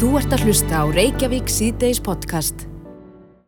Þú 0.00 0.14
ert 0.16 0.32
að 0.32 0.46
hlusta 0.46 0.78
á 0.80 0.84
Reykjavík 0.88 1.50
síðdeis 1.52 1.98
podcast. 2.00 2.62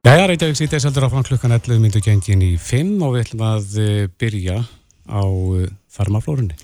Jæja, 0.04 0.26
Reykjavík 0.28 0.58
síðdeis 0.58 0.84
heldur 0.84 1.06
áfram 1.06 1.22
klukkan 1.24 1.54
11 1.56 1.78
myndu 1.80 2.00
gengin 2.04 2.42
í 2.44 2.50
5 2.60 2.90
og 3.06 3.14
við 3.14 3.22
ætlum 3.22 3.44
að 3.46 3.76
uh, 3.80 3.92
byrja 4.20 4.58
á 5.08 5.22
uh, 5.24 5.62
farmaflórunni. 5.88 6.58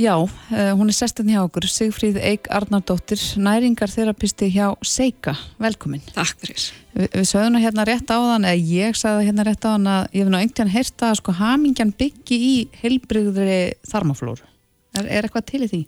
Já, 0.00 0.14
uh, 0.16 0.70
hún 0.78 0.88
er 0.88 0.96
sestan 0.96 1.28
hjá 1.28 1.42
okkur, 1.42 1.66
Sigfríð 1.68 2.16
Eik 2.24 2.48
Arnardóttir, 2.56 3.20
næringarþerapisti 3.36 4.48
hjá 4.54 4.70
Seika. 4.80 5.34
Velkomin. 5.60 6.00
Takk 6.14 6.40
fyrir. 6.46 6.64
Vi, 6.94 7.10
við 7.12 7.26
sögum 7.28 7.58
hérna 7.60 7.84
rétt 7.84 8.08
á 8.08 8.16
þann, 8.16 8.46
eða 8.48 8.62
ég 8.78 8.96
sagði 8.96 9.26
hérna 9.28 9.44
rétt 9.50 9.66
á 9.68 9.74
þann 9.74 9.90
að 9.92 10.06
ég 10.06 10.24
hef 10.24 10.30
nú 10.32 10.38
einhvern 10.40 10.72
heyrt 10.72 11.04
að 11.04 11.18
sko 11.20 11.34
hamingjan 11.36 11.92
byggi 12.00 12.40
í 12.46 12.54
heilbrigðri 12.80 13.60
þarmaflóru. 13.92 14.48
Er, 14.96 15.04
er 15.04 15.28
eitthvað 15.28 15.46
til 15.52 15.62
í 15.66 15.70
því? 15.74 15.82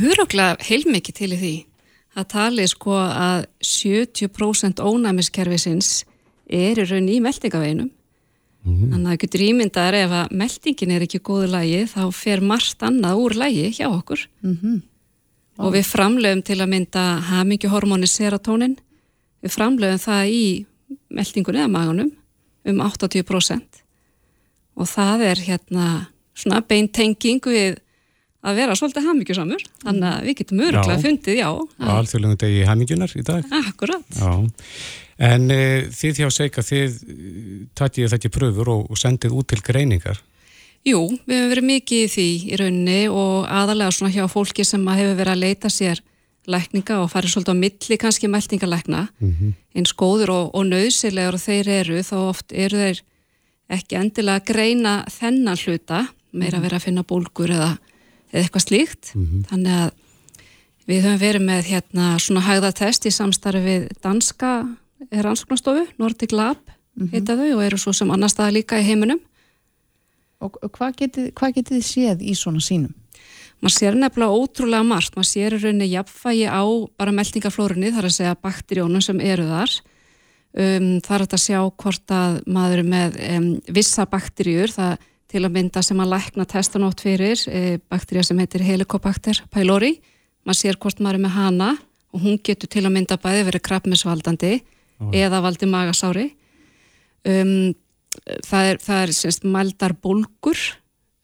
Huruglega 0.00 0.56
heilmikið 0.70 1.18
til 1.20 1.30
í 1.36 1.40
því. 1.42 1.52
Það 2.12 2.28
tali 2.28 2.68
sko 2.68 2.96
að 3.00 3.46
70% 3.64 4.82
ónæmiskerfisins 4.84 6.04
er 6.52 6.78
í 6.78 6.84
raun 6.84 7.08
í 7.08 7.20
meldingaveginum 7.24 7.90
Mm. 8.62 8.92
Þannig 8.92 9.00
að 9.02 9.10
það 9.10 9.20
getur 9.24 9.42
ímyndar 9.42 9.96
ef 9.98 10.12
að 10.14 10.34
meldingin 10.38 10.92
er 10.94 11.02
ekki 11.02 11.18
góðu 11.26 11.48
lægi 11.50 11.80
þá 11.90 12.02
fer 12.14 12.42
margt 12.46 12.84
annað 12.86 13.22
úr 13.24 13.34
lægi 13.34 13.64
hjá 13.74 13.88
okkur 13.88 14.20
mm 14.44 14.58
-hmm. 14.60 14.76
og 15.58 15.72
við 15.74 15.88
framlegum 15.90 16.42
til 16.46 16.58
að 16.60 16.70
mynda 16.70 17.02
hamingjuhormóni 17.26 18.06
serotonin 18.06 18.76
við 19.42 19.50
framlegum 19.50 19.98
það 19.98 20.24
í 20.30 20.66
meldingun 21.10 21.58
eða 21.58 21.74
maganum 21.74 22.12
um 22.64 22.78
80% 22.78 23.82
og 24.76 24.86
það 24.86 25.18
er 25.20 25.38
hérna 25.42 26.06
svona 26.34 26.62
beintenging 26.62 27.42
við 27.42 27.78
að 28.42 28.58
vera 28.58 28.74
svolítið 28.78 29.06
hamingjusamur. 29.08 29.62
Þannig 29.84 30.08
að 30.08 30.26
við 30.26 30.36
getum 30.40 30.64
öruglega 30.66 31.02
fundið, 31.04 31.38
já. 31.38 31.48
Á 31.82 31.90
alþjóðlegu 31.94 32.40
degi 32.42 32.66
hamingjunar 32.66 33.14
í 33.14 33.24
dag. 33.28 33.54
Akkurat. 33.62 34.18
Já. 34.18 34.32
En 35.22 35.50
e, 35.54 35.62
þið 35.94 36.18
þjá 36.18 36.28
segja 36.34 36.66
þið 36.66 37.00
takkið 37.78 38.14
þetta 38.14 38.28
í 38.28 38.34
pröfur 38.34 38.70
og, 38.72 38.86
og 38.90 38.98
sendið 38.98 39.36
út 39.38 39.50
til 39.52 39.60
greiningar? 39.62 40.22
Jú, 40.82 41.04
við 41.28 41.36
hefum 41.36 41.52
verið 41.52 41.68
mikið 41.68 42.00
í 42.00 42.08
því 42.10 42.30
í 42.50 42.56
rauninni 42.58 43.02
og 43.12 43.44
aðalega 43.46 43.94
svona 43.94 44.14
hjá 44.16 44.24
fólki 44.30 44.64
sem 44.66 44.88
hefur 44.88 45.14
verið 45.20 45.34
að 45.36 45.44
leita 45.44 45.70
sér 45.70 46.02
lækninga 46.50 46.96
og 47.04 47.10
farið 47.12 47.36
svolítið 47.36 47.54
á 47.54 47.62
milli 47.62 47.98
kannski 48.02 48.28
meldingalækna 48.28 49.02
mm 49.20 49.30
-hmm. 49.30 49.52
eins 49.78 49.92
góður 49.94 50.30
og, 50.30 50.54
og 50.54 50.66
nöðsilegur 50.66 51.38
þeir 51.38 51.68
eru 51.68 52.02
þá 52.02 52.16
oft 52.16 52.52
eru 52.52 52.76
þeir 52.76 53.02
ekki 53.68 53.96
endilega 53.96 54.40
að 54.40 54.46
greina 54.50 55.04
þennan 55.06 55.60
hluta 55.64 56.08
meira 56.32 56.58
að 56.58 56.62
vera 56.62 56.76
að 56.76 56.82
finna 56.82 57.02
bólgur 57.02 57.50
eða, 57.50 57.78
eða 58.32 58.42
eitthvað 58.42 58.66
slíkt 58.66 59.14
mm 59.14 59.24
-hmm. 59.24 59.42
þannig 59.50 59.72
að 59.80 59.90
við 60.86 61.02
höfum 61.02 61.20
verið 61.20 61.42
með 61.46 61.64
hérna 61.70 62.06
svona 62.18 62.40
hægðatest 62.42 63.06
í 63.06 63.10
samstarfi 63.10 63.60
við 63.62 63.88
danska 64.02 64.52
rannsóknastofu, 65.12 65.86
Nordic 65.98 66.32
Lab 66.32 66.58
mm 66.58 67.06
-hmm. 67.06 67.12
heita 67.12 67.36
þau 67.36 67.56
og 67.56 67.62
eru 67.64 67.78
svo 67.78 67.92
sem 67.92 68.10
annar 68.10 68.30
staða 68.30 68.50
líka 68.50 68.80
í 68.80 68.86
heiminum 68.86 69.20
Og 70.42 70.58
hvað 70.74 70.98
getið, 70.98 71.30
hvað 71.38 71.54
getið 71.60 71.78
þið 71.78 71.86
séð 71.86 72.26
í 72.26 72.34
svona 72.34 72.62
sínum? 72.62 72.94
Man 73.62 73.70
sér 73.70 73.94
nefnilega 73.94 74.34
ótrúlega 74.34 74.82
margt, 74.82 75.14
man 75.14 75.26
sér 75.26 75.54
rauninni 75.54 75.92
jafnfægi 75.92 76.48
á 76.50 76.66
bara 76.98 77.14
meldingaflórunni 77.14 77.92
þar 77.94 78.08
að 78.08 78.16
segja 78.16 78.38
bakterjónum 78.42 79.04
sem 79.04 79.20
eru 79.22 79.46
þar 79.46 79.76
um, 80.58 80.88
þar 81.04 81.14
er 81.14 81.24
þetta 81.26 81.38
að 81.38 81.44
sjá 81.44 81.60
hvort 81.84 82.14
að 82.16 82.40
maður 82.50 82.82
er 82.82 82.88
með 82.90 83.20
um, 83.28 83.46
vissa 83.78 84.06
bakterjur, 84.10 84.74
það 84.74 85.06
til 85.32 85.42
að 85.46 85.54
mynda 85.56 85.82
sem 85.84 86.00
að 86.02 86.12
lækna 86.12 86.46
testanótt 86.48 87.02
fyrir 87.04 87.40
e, 87.48 87.78
bakterja 87.90 88.26
sem 88.28 88.40
heitir 88.42 88.64
Helicobacter 88.66 89.40
pylori, 89.52 89.94
man 90.44 90.58
sér 90.58 90.76
hvort 90.80 91.00
maður 91.00 91.20
er 91.20 91.24
með 91.24 91.36
hana 91.38 91.70
og 92.12 92.26
hún 92.26 92.40
getur 92.44 92.68
til 92.68 92.84
að 92.84 92.94
mynda 92.98 93.16
bæði 93.20 93.46
verið 93.48 93.64
krabbmessvaldandi 93.68 94.52
eða 95.10 95.40
valdi 95.42 95.66
magasári. 95.66 96.28
Um, 97.26 97.72
það 98.46 98.68
er, 98.68 98.80
það 98.82 99.04
er 99.04 99.14
semst 99.16 99.46
mældar 99.48 99.94
bólgur. 99.98 100.60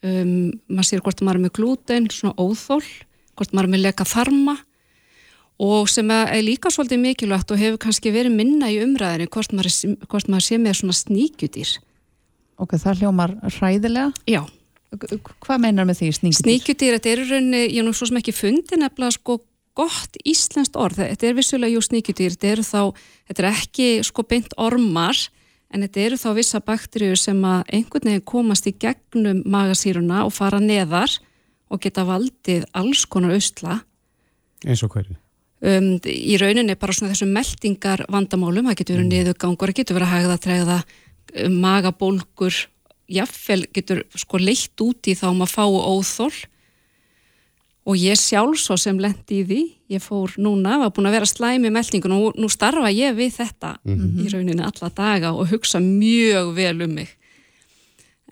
Um, 0.02 0.54
maður 0.70 0.88
sér 0.88 1.04
hvort 1.04 1.20
maður 1.22 1.40
er 1.40 1.44
með 1.44 1.54
glúten 1.58 2.08
svona 2.14 2.38
óþól, 2.38 2.82
hvort 3.38 3.54
maður 3.54 3.68
er 3.68 3.74
með 3.74 3.84
leka 3.88 4.06
þarma 4.08 4.56
og 5.58 5.88
sem 5.90 6.06
er 6.14 6.38
líka 6.46 6.70
svolítið 6.70 7.00
mikilvægt 7.02 7.50
og 7.50 7.58
hefur 7.58 7.80
kannski 7.82 8.12
verið 8.14 8.36
minna 8.38 8.68
í 8.70 8.78
umræðinu 8.84 9.26
hvort 9.34 9.54
maður, 9.58 9.96
hvort 10.06 10.28
maður 10.30 10.46
sé 10.46 10.58
með 10.62 10.76
svona 10.78 10.94
sníkjutýr 10.94 11.72
Ok, 12.58 12.74
það 12.78 13.02
hljómar 13.02 13.36
ræðilega? 13.58 14.12
Já 14.28 14.42
Hvað 14.88 15.60
meinar 15.60 15.84
með 15.84 15.98
því 16.00 16.06
sníkjutýr? 16.16 16.44
Sníkjutýr, 16.46 16.94
þetta 16.96 17.10
er 17.10 17.20
rauninni, 17.28 17.58
ég 17.76 17.84
nú 17.84 17.92
svo 17.92 18.08
sem 18.08 18.18
ekki 18.22 18.32
fundið 18.32 18.80
nefnilega 18.80 19.18
sko 19.18 19.36
gott 19.78 20.16
íslenskt 20.26 20.78
orð, 20.80 21.02
þetta 21.04 21.28
er 21.28 21.36
vissulega 21.36 21.74
jú 21.74 21.82
sníkjutýr, 21.84 22.34
þetta 22.34 22.48
eru 22.54 22.64
þá, 22.66 22.80
þetta 23.28 23.44
er 23.44 23.48
ekki 23.50 23.88
sko 24.08 24.24
beint 24.26 24.56
ormar 24.58 25.20
en 25.68 25.84
þetta 25.84 26.04
eru 26.06 26.18
þá 26.18 26.28
vissa 26.38 26.60
bakteríur 26.64 27.20
sem 27.20 27.44
að 27.44 27.74
einhvern 27.76 28.10
veginn 28.10 28.26
komast 28.32 28.68
í 28.70 28.74
gegnum 28.80 29.44
magasýruna 29.44 30.24
og 30.24 30.32
fara 30.34 30.60
neðar 30.62 31.18
og 31.68 31.84
geta 31.84 32.06
valdið 32.08 32.64
alls 32.72 33.04
konar 33.04 33.36
ausla. 33.36 33.82
Eins 34.64 34.82
og 34.82 34.96
hverju? 34.96 35.18
Um, 35.58 35.98
í 36.06 36.38
rauninni 36.40 36.78
bara 36.78 36.94
svona 36.94 37.12
þessum 37.12 37.34
meldingar 37.34 38.06
vandamálum, 38.08 38.70
það 38.70 38.80
getur 38.80 38.96
verið 38.96 39.04
mm. 39.04 39.14
niðurgangur, 39.14 39.72
það 39.72 39.80
getur 39.82 39.98
verið 39.98 40.08
að 40.08 40.14
hægða, 40.16 40.36
tregða, 40.44 40.76
magabólgur, 41.48 42.54
jáfnvel 43.08 43.66
getur 43.72 44.04
sko 44.14 44.40
leitt 44.40 44.80
út 44.84 45.08
í 45.08 45.16
þá 45.16 45.30
maður 45.32 45.54
fái 45.54 45.66
óþól 45.94 46.32
og 47.88 47.96
ég 47.96 48.18
sjálf 48.20 48.60
svo 48.60 48.76
sem 48.76 48.98
lendi 49.00 49.40
í 49.40 49.46
því 49.48 49.60
ég 49.94 50.02
fór 50.04 50.34
núna, 50.40 50.76
var 50.82 50.92
búin 50.92 51.08
að 51.08 51.16
vera 51.16 51.28
slæmi 51.28 51.70
meldingun 51.72 52.16
og 52.18 52.36
nú 52.36 52.50
starfa 52.52 52.90
ég 52.92 53.16
við 53.16 53.38
þetta 53.38 53.78
mm 53.80 53.94
-hmm. 53.94 54.24
í 54.24 54.32
rauninni 54.32 54.64
alla 54.64 54.90
daga 54.94 55.32
og 55.32 55.48
hugsa 55.48 55.80
mjög 55.80 56.54
vel 56.54 56.82
um 56.82 56.94
mig. 56.94 57.08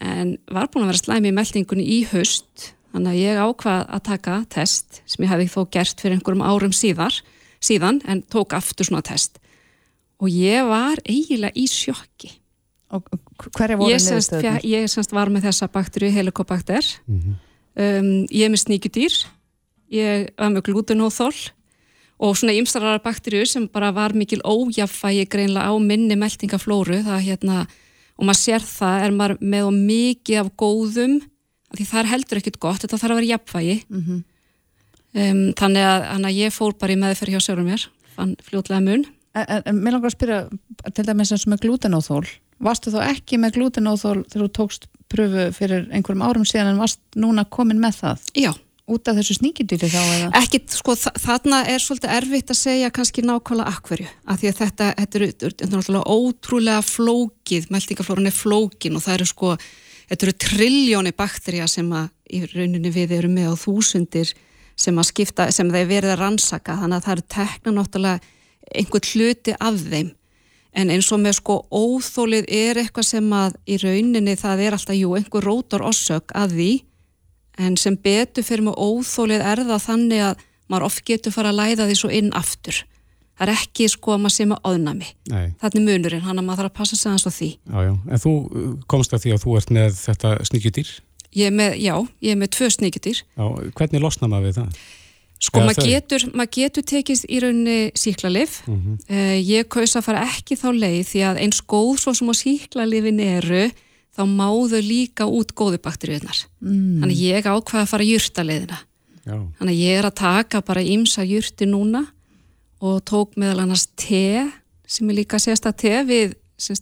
En 0.01 0.39
var 0.53 0.69
búin 0.69 0.85
að 0.85 0.93
vera 0.93 1.05
slæmi 1.05 1.33
meldingun 1.33 1.81
í 1.81 2.05
haust 2.13 2.75
þannig 2.93 3.13
að 3.13 3.21
ég 3.21 3.37
ákvað 3.37 3.87
að 3.89 4.03
taka 4.03 4.45
test 4.49 5.03
sem 5.07 5.25
ég 5.25 5.31
hefði 5.31 5.49
þó 5.49 5.71
gert 5.71 6.01
fyrir 6.01 6.15
einhverjum 6.17 6.43
árum 6.43 6.73
síðar, 6.73 7.15
síðan 7.61 8.01
en 8.07 8.23
tók 8.23 8.53
aftur 8.53 8.85
svona 8.87 9.03
test. 9.03 9.39
Og 10.21 10.29
ég 10.29 10.65
var 10.69 10.97
eiginlega 11.05 11.53
í 11.57 11.67
sjokki 11.67 12.31
hverja 12.91 13.79
voru 13.79 13.93
niðurstöður? 13.93 14.61
Ég 14.67 14.87
semst 14.91 15.15
var 15.15 15.33
með 15.33 15.49
þessa 15.49 15.69
bakterju 15.73 16.11
helikobakter 16.15 16.85
mm 17.07 17.19
-hmm. 17.19 17.39
um, 17.83 18.11
ég 18.31 18.47
er 18.47 18.53
með 18.53 18.63
sníkjudýr. 18.65 19.19
Ég 19.91 20.29
var 20.39 20.51
með 20.51 20.67
glutenóþól 20.71 21.35
og 22.19 22.37
svona 22.37 22.57
ymstarar 22.57 23.03
bakterjur 23.05 23.47
sem 23.47 23.69
bara 23.69 23.93
var 23.93 24.15
mikil 24.15 24.41
ójafægi 24.41 25.27
greinlega 25.29 25.69
á 25.69 25.75
minni 25.79 26.17
meldingaflóru 26.17 27.03
það 27.05 27.27
hérna 27.29 27.67
og 28.17 28.25
maður 28.25 28.41
sér 28.41 28.63
það 28.65 29.05
er 29.05 29.13
maður 29.13 29.37
með 29.41 29.71
mikið 29.77 30.39
af 30.41 30.49
góðum 30.57 31.21
því 31.77 31.85
það 31.91 32.01
er 32.01 32.11
heldur 32.13 32.41
ekkit 32.41 32.59
gott, 32.63 32.81
þetta 32.81 32.99
þarf 33.01 33.13
að 33.13 33.21
vera 33.21 33.33
jafnfægi 33.35 33.77
mm 33.89 34.01
-hmm. 34.01 34.23
um, 35.21 35.43
þannig 35.61 35.85
að, 35.85 36.09
að 36.17 36.39
ég 36.39 36.55
fór 36.55 36.75
bara 36.81 36.93
í 36.93 37.01
meðferð 37.01 37.37
hjá 37.37 37.41
sjörum 37.41 37.71
mér. 37.71 37.87
Fann 38.17 38.37
fljótlega 38.41 38.81
mun. 38.81 39.05
En, 39.37 39.63
en, 39.67 39.77
mér 39.77 39.93
langar 39.93 40.09
að 40.09 40.17
spyrja 40.17 40.39
til 40.95 41.05
dæmis 41.05 41.33
eins 41.33 41.45
og 41.45 41.53
með 41.53 41.67
glutenóþól 41.67 42.25
varstu 42.63 42.93
þá 42.95 43.01
ekki 43.11 43.41
með 43.41 43.59
glutenóþól 43.59 44.21
þegar 44.27 44.47
þú 44.47 44.53
tókst 44.61 44.87
pröfu 45.13 45.51
fyrir 45.55 45.89
einhverjum 45.95 46.25
árum 46.27 46.47
síðan 46.49 46.75
en 46.75 46.81
varst 46.83 47.03
núna 47.19 47.47
komin 47.49 47.83
með 47.83 48.01
það? 48.03 48.31
Já 48.37 48.53
út 48.87 49.09
af 49.11 49.19
þessu 49.19 49.37
sníkjudýri 49.41 49.89
þá 49.91 49.99
eða? 50.01 50.29
Ekki, 50.39 50.61
sko, 50.71 50.95
þarna 50.95 51.63
er 51.73 51.83
svolítið 51.83 52.13
erfitt 52.17 52.53
að 52.53 52.59
segja 52.61 52.91
kannski 52.95 53.25
nákvæmlega 53.27 53.73
akkverju, 53.75 54.07
af 54.31 54.41
því 54.41 54.51
að 54.51 54.61
þetta, 54.61 54.91
þetta 55.01 55.19
er, 55.19 55.25
er 55.49 55.73
náttúrulega 55.73 56.15
ótrúlega 56.15 56.85
flókið, 56.87 57.67
meldingaflórun 57.75 58.31
er 58.31 58.37
flókin 58.37 58.99
og 58.99 59.05
það 59.05 59.17
eru 59.17 59.29
sko, 59.33 59.55
þetta 60.13 60.29
eru 60.29 60.37
triljóni 60.47 61.15
bakterja 61.19 61.67
sem 61.71 61.91
að 61.99 62.13
í 62.31 62.45
rauninni 62.53 62.93
við 62.95 63.17
eru 63.19 63.33
með 63.33 63.51
á 63.51 63.55
þúsundir 63.65 64.33
sem 64.79 65.03
að 65.03 65.11
skipta, 65.11 65.49
sem 65.55 65.73
þeir 65.73 65.91
verið 65.91 66.15
að 66.15 66.23
rannsaka, 66.23 66.79
þannig 66.79 67.01
að 67.01 67.09
það 67.09 67.17
eru 67.17 67.27
tekna 67.35 67.75
náttúrulega 67.81 68.35
einhvern 68.77 69.11
hluti 69.11 69.59
af 69.59 69.83
þeim 69.83 70.15
en 70.77 70.93
eins 70.93 71.09
og 71.15 71.23
með 71.23 71.39
sko 71.39 71.61
óþólið 71.73 72.51
er 72.53 72.83
eitthvað 72.83 73.09
sem 73.09 73.31
að 73.33 73.57
í 73.69 73.79
rauninni 73.83 74.37
það 74.39 74.67
er 74.67 74.77
alltaf, 74.77 74.97
jú, 74.99 75.15
einhver 75.17 75.47
rótor 75.47 75.85
ossök 75.87 76.35
að 76.37 76.59
því 76.59 76.73
en 77.67 77.79
sem 77.81 77.97
betur 77.97 78.45
fyrir 78.45 78.67
með 78.67 78.77
óþólið 78.77 79.47
er 79.53 79.65
það 79.65 79.87
þannig 79.87 80.27
að 80.27 80.45
maður 80.71 80.89
oft 80.91 81.03
getur 81.09 81.35
fara 81.35 81.53
að 81.53 81.61
læða 81.63 81.89
því 81.89 81.97
svo 82.01 82.13
inn 82.13 82.29
aftur 82.37 82.83
það 83.37 83.47
er 83.47 83.53
ekki 83.55 83.89
sko 83.93 84.15
að 84.15 84.23
maður 84.25 84.35
sé 84.37 84.49
með 84.51 84.69
óðnami 84.71 85.11
þannig 85.63 85.87
munurinn, 85.89 86.25
hann 86.27 86.41
að 86.41 86.47
maður 86.47 86.63
þarf 86.63 86.73
að 86.73 86.79
passa 86.81 86.99
sig 86.99 87.11
aðeins 87.11 87.27
á 87.29 87.33
því 87.37 87.51
já, 87.57 87.79
já. 87.87 87.93
En 88.11 88.23
þú 88.23 88.35
uh, 88.37 88.69
komst 88.91 89.17
að 89.17 89.25
því 89.25 89.35
að 89.37 89.43
þú 89.45 89.57
ert 89.61 89.75
með 89.77 89.99
þetta 90.03 90.37
sníkjutýr? 90.51 90.93
Ég 91.37 91.51
er 91.51 91.57
með, 91.57 91.75
já, 91.83 91.95
ég 92.25 92.33
er 92.33 92.41
með 92.41 92.53
tvö 92.57 92.71
sníkjutýr 92.73 93.25
Hvernig 93.77 94.05
losna 94.05 94.31
maður 94.33 94.49
við 94.49 94.61
það? 94.61 94.87
Sko 95.37 95.61
maður 95.61 95.91
getur, 95.91 96.23
mað 96.33 96.53
getur 96.57 96.85
tekist 96.89 97.27
í 97.29 97.41
rauninni 97.45 97.91
síklarlif 97.99 98.63
mm 98.67 98.77
-hmm. 98.77 99.01
uh, 99.11 99.37
ég 99.41 99.69
kaus 99.69 99.97
að 99.97 100.07
fara 100.09 100.25
ekki 100.25 100.57
þá 100.57 100.69
leið 100.73 101.05
því 101.11 101.21
að 101.29 101.41
eins 101.45 101.61
góð 101.61 101.99
svo 102.01 102.15
sem 102.15 102.31
á 102.33 102.35
síklarlifin 102.35 103.21
eru 103.21 103.67
þá 104.17 104.23
máðu 104.25 104.81
líka 104.81 105.27
út 105.29 105.53
góðu 105.53 105.79
bakteríunar. 105.83 106.39
Mm. 106.61 107.03
Þannig 107.03 107.19
ég 107.21 107.45
ákvaði 107.47 107.83
að 107.83 107.91
fara 107.93 108.05
júrtaleðina. 108.05 108.79
Þannig 109.27 109.79
ég 109.81 109.99
er 109.99 110.07
að 110.07 110.19
taka 110.23 110.63
bara 110.63 110.85
ímsa 110.87 111.25
júrti 111.27 111.67
núna 111.67 112.07
og 112.81 113.03
tók 113.05 113.35
meðal 113.37 113.65
annars 113.65 113.89
te 113.99 114.47
sem 114.87 115.11
er 115.11 115.19
líka 115.19 115.41
sérsta 115.43 115.73
te 115.75 115.93
við 116.07 116.37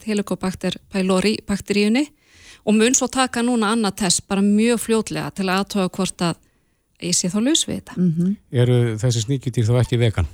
helikobakter 0.04 0.76
pylori 0.92 1.38
bakteríunni 1.46 2.04
og 2.64 2.76
mun 2.76 2.94
svo 2.94 3.08
taka 3.08 3.42
núna 3.42 3.72
annað 3.72 3.96
test 4.04 4.26
bara 4.28 4.44
mjög 4.44 4.82
fljótlega 4.84 5.32
til 5.34 5.48
að 5.48 5.56
aðtöða 5.58 5.94
hvort 5.96 6.24
að 6.28 6.43
ég 7.02 7.16
sé 7.16 7.30
þá 7.32 7.40
laus 7.42 7.66
við 7.66 7.80
þetta. 7.80 7.98
Mm 7.98 8.14
-hmm. 8.14 8.36
Eru 8.62 8.78
þessi 9.02 9.24
sníkjutýr 9.24 9.68
þá 9.68 9.80
ekki 9.80 10.00
vegan? 10.00 10.28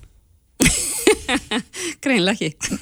Greinlega 2.04 2.50
ekki. 2.50 2.76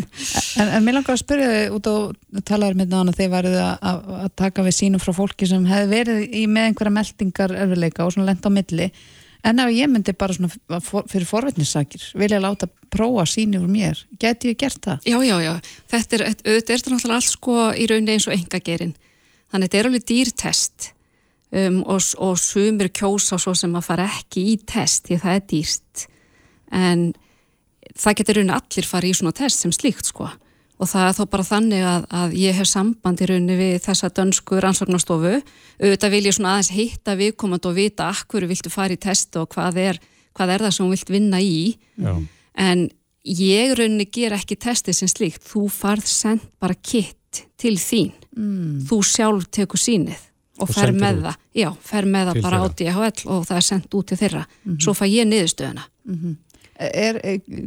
en, 0.60 0.68
en 0.68 0.84
mér 0.84 0.98
langar 0.98 1.14
að 1.16 1.22
spyrja 1.22 1.48
þig 1.52 1.78
út 1.78 1.88
og 1.92 2.42
talaður 2.44 2.78
með 2.80 2.92
nána 2.92 3.16
þegar 3.16 3.34
værið 3.36 3.58
að, 3.62 4.06
að 4.24 4.30
taka 4.36 4.66
við 4.66 4.78
sínum 4.78 5.02
frá 5.02 5.12
fólki 5.16 5.48
sem 5.48 5.66
hefði 5.66 5.90
verið 5.92 6.22
í 6.28 6.46
með 6.46 6.70
einhverja 6.70 6.96
meldingar 6.98 7.56
erfileika 7.64 8.06
og 8.06 8.14
svona 8.14 8.30
lenda 8.30 8.48
á 8.48 8.56
milli 8.56 8.90
en 9.42 9.58
ef 9.62 9.72
ég 9.74 9.90
myndi 9.90 10.14
bara 10.18 10.36
svona 10.36 10.80
fyrir 11.10 11.26
forvetnissakir 11.26 12.04
vilja 12.18 12.40
láta 12.42 12.68
prófa 12.92 13.24
síni 13.26 13.58
úr 13.58 13.70
mér, 13.70 13.98
geti 14.20 14.52
ég 14.52 14.58
gert 14.60 14.82
það? 14.84 15.06
Já, 15.08 15.18
já, 15.26 15.36
já, 15.42 15.52
þetta 15.90 16.18
er, 16.18 16.24
auðvitað 16.28 16.74
er 16.74 16.82
þetta 16.82 16.94
náttúrulega 16.94 17.18
alls 17.18 17.30
sko 17.34 17.56
í 17.74 17.86
rauninni 17.90 18.16
eins 18.16 18.28
og 18.28 18.36
engagerin 18.36 18.94
þannig 19.52 19.64
að 19.64 19.66
þetta 19.66 19.80
er 19.80 19.90
alveg 19.90 20.06
dýrtest 20.10 20.90
um, 21.52 21.82
og, 21.86 22.04
og 22.18 22.38
sumir 22.40 22.90
kjósa 22.94 23.38
svo 23.40 23.54
sem 23.58 23.74
að 23.76 23.88
fara 23.88 24.08
ekki 24.20 24.44
í 24.52 24.56
test 24.68 25.08
því 25.08 25.20
það 25.22 25.38
er 25.38 25.44
dýrst 25.52 26.06
en 26.72 27.10
það 27.98 28.16
getur 28.20 28.40
rauninni 28.40 28.56
allir 28.56 28.88
farið 28.88 29.12
í 29.12 29.18
svona 29.18 29.36
test 29.36 29.64
sem 29.64 29.74
slíkt 29.74 30.08
sko. 30.08 30.30
Og 30.82 30.88
það 30.90 31.04
er 31.06 31.16
þó 31.18 31.26
bara 31.30 31.46
þannig 31.46 31.84
að, 31.86 32.06
að 32.18 32.32
ég 32.40 32.56
hef 32.58 32.66
samband 32.70 33.20
í 33.22 33.28
rauninni 33.28 33.58
við 33.58 33.74
þessa 33.84 34.08
dönsku 34.16 34.58
rannsóknastofu 34.62 35.34
auðvitað 35.36 36.14
vil 36.16 36.24
ég 36.26 36.34
svona 36.34 36.56
aðeins 36.56 36.72
hitta 36.74 37.14
viðkomand 37.20 37.68
og 37.68 37.76
vita 37.76 38.08
akkur 38.10 38.48
viltu 38.50 38.72
fara 38.72 38.96
í 38.96 39.02
test 39.02 39.36
og 39.38 39.52
hvað 39.52 39.78
er, 39.84 40.00
hvað 40.34 40.56
er 40.56 40.66
það 40.66 40.74
sem 40.74 40.86
hún 40.86 40.96
vilt 40.96 41.14
vinna 41.14 41.42
í. 41.44 41.76
Já. 42.00 42.16
en 42.58 42.88
ég 43.22 43.76
rauninni 43.78 44.08
ger 44.10 44.34
ekki 44.34 44.58
testið 44.58 44.98
sem 44.98 45.12
slíkt, 45.12 45.44
þú 45.46 45.68
farð 45.70 46.08
send 46.10 46.48
bara 46.58 46.74
kitt 46.74 47.44
til 47.60 47.76
þín. 47.78 48.10
Mm. 48.32 48.86
þú 48.88 49.02
sjálf 49.04 49.50
tekur 49.52 49.76
sínið 49.76 50.31
og, 50.62 50.70
Og 50.70 50.74
fer 50.76 50.92
með 50.94 51.18
út. 51.18 51.26
það 51.26 51.36
já, 51.62 51.68
fer 51.90 52.08
með 52.14 52.30
það 52.32 52.40
bara 52.46 52.62
á. 52.62 52.64
DHL 52.78 53.28
og 53.34 53.44
það 53.50 53.56
er 53.60 53.66
sendt 53.68 53.94
út 53.98 54.06
til 54.12 54.18
þeirra 54.22 54.46
Mhm. 54.64 54.78
svo 54.80 54.94
fæ 54.94 55.04
ég 55.10 55.28
niðurstöðuna 55.28 55.84
Er, 56.82 57.18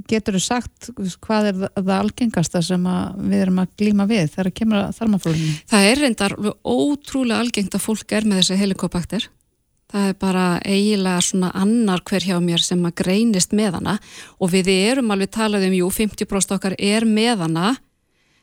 getur 0.10 0.36
þú 0.36 0.40
sagt 0.44 0.90
hvað 1.24 1.46
er 1.48 1.60
það 1.78 1.92
algengasta 2.02 2.60
sem 2.66 2.84
við 2.84 3.44
erum 3.46 3.60
að 3.62 3.70
glíma 3.80 4.08
við 4.10 4.26
þegar 4.34 4.50
það 4.50 4.56
kemur 4.58 4.80
að 4.82 4.96
þarmaflóðinu? 4.98 5.54
Það 5.72 5.86
er 5.92 6.02
reyndar 6.02 6.34
ótrúlega 6.66 7.40
algengt 7.40 7.78
að 7.78 7.84
fólk 7.86 8.12
er 8.18 8.26
með 8.28 8.42
þessi 8.42 8.58
helikobakter. 8.60 9.28
Það 9.94 10.10
er 10.10 10.18
bara 10.20 10.46
eiginlega 10.66 11.22
svona 11.24 11.52
annar 11.56 12.02
hver 12.10 12.26
hjá 12.28 12.36
mér 12.44 12.60
sem 12.66 12.82
að 12.90 12.96
greinist 13.04 13.54
með 13.56 13.78
hana 13.78 14.00
og 14.42 14.52
við 14.52 14.68
erum 14.74 15.12
alveg 15.14 15.32
talað 15.38 15.68
um, 15.70 15.78
jú, 15.78 15.88
50% 15.94 16.56
okkar 16.58 16.76
er 16.82 17.06
með 17.08 17.46
hana 17.46 17.78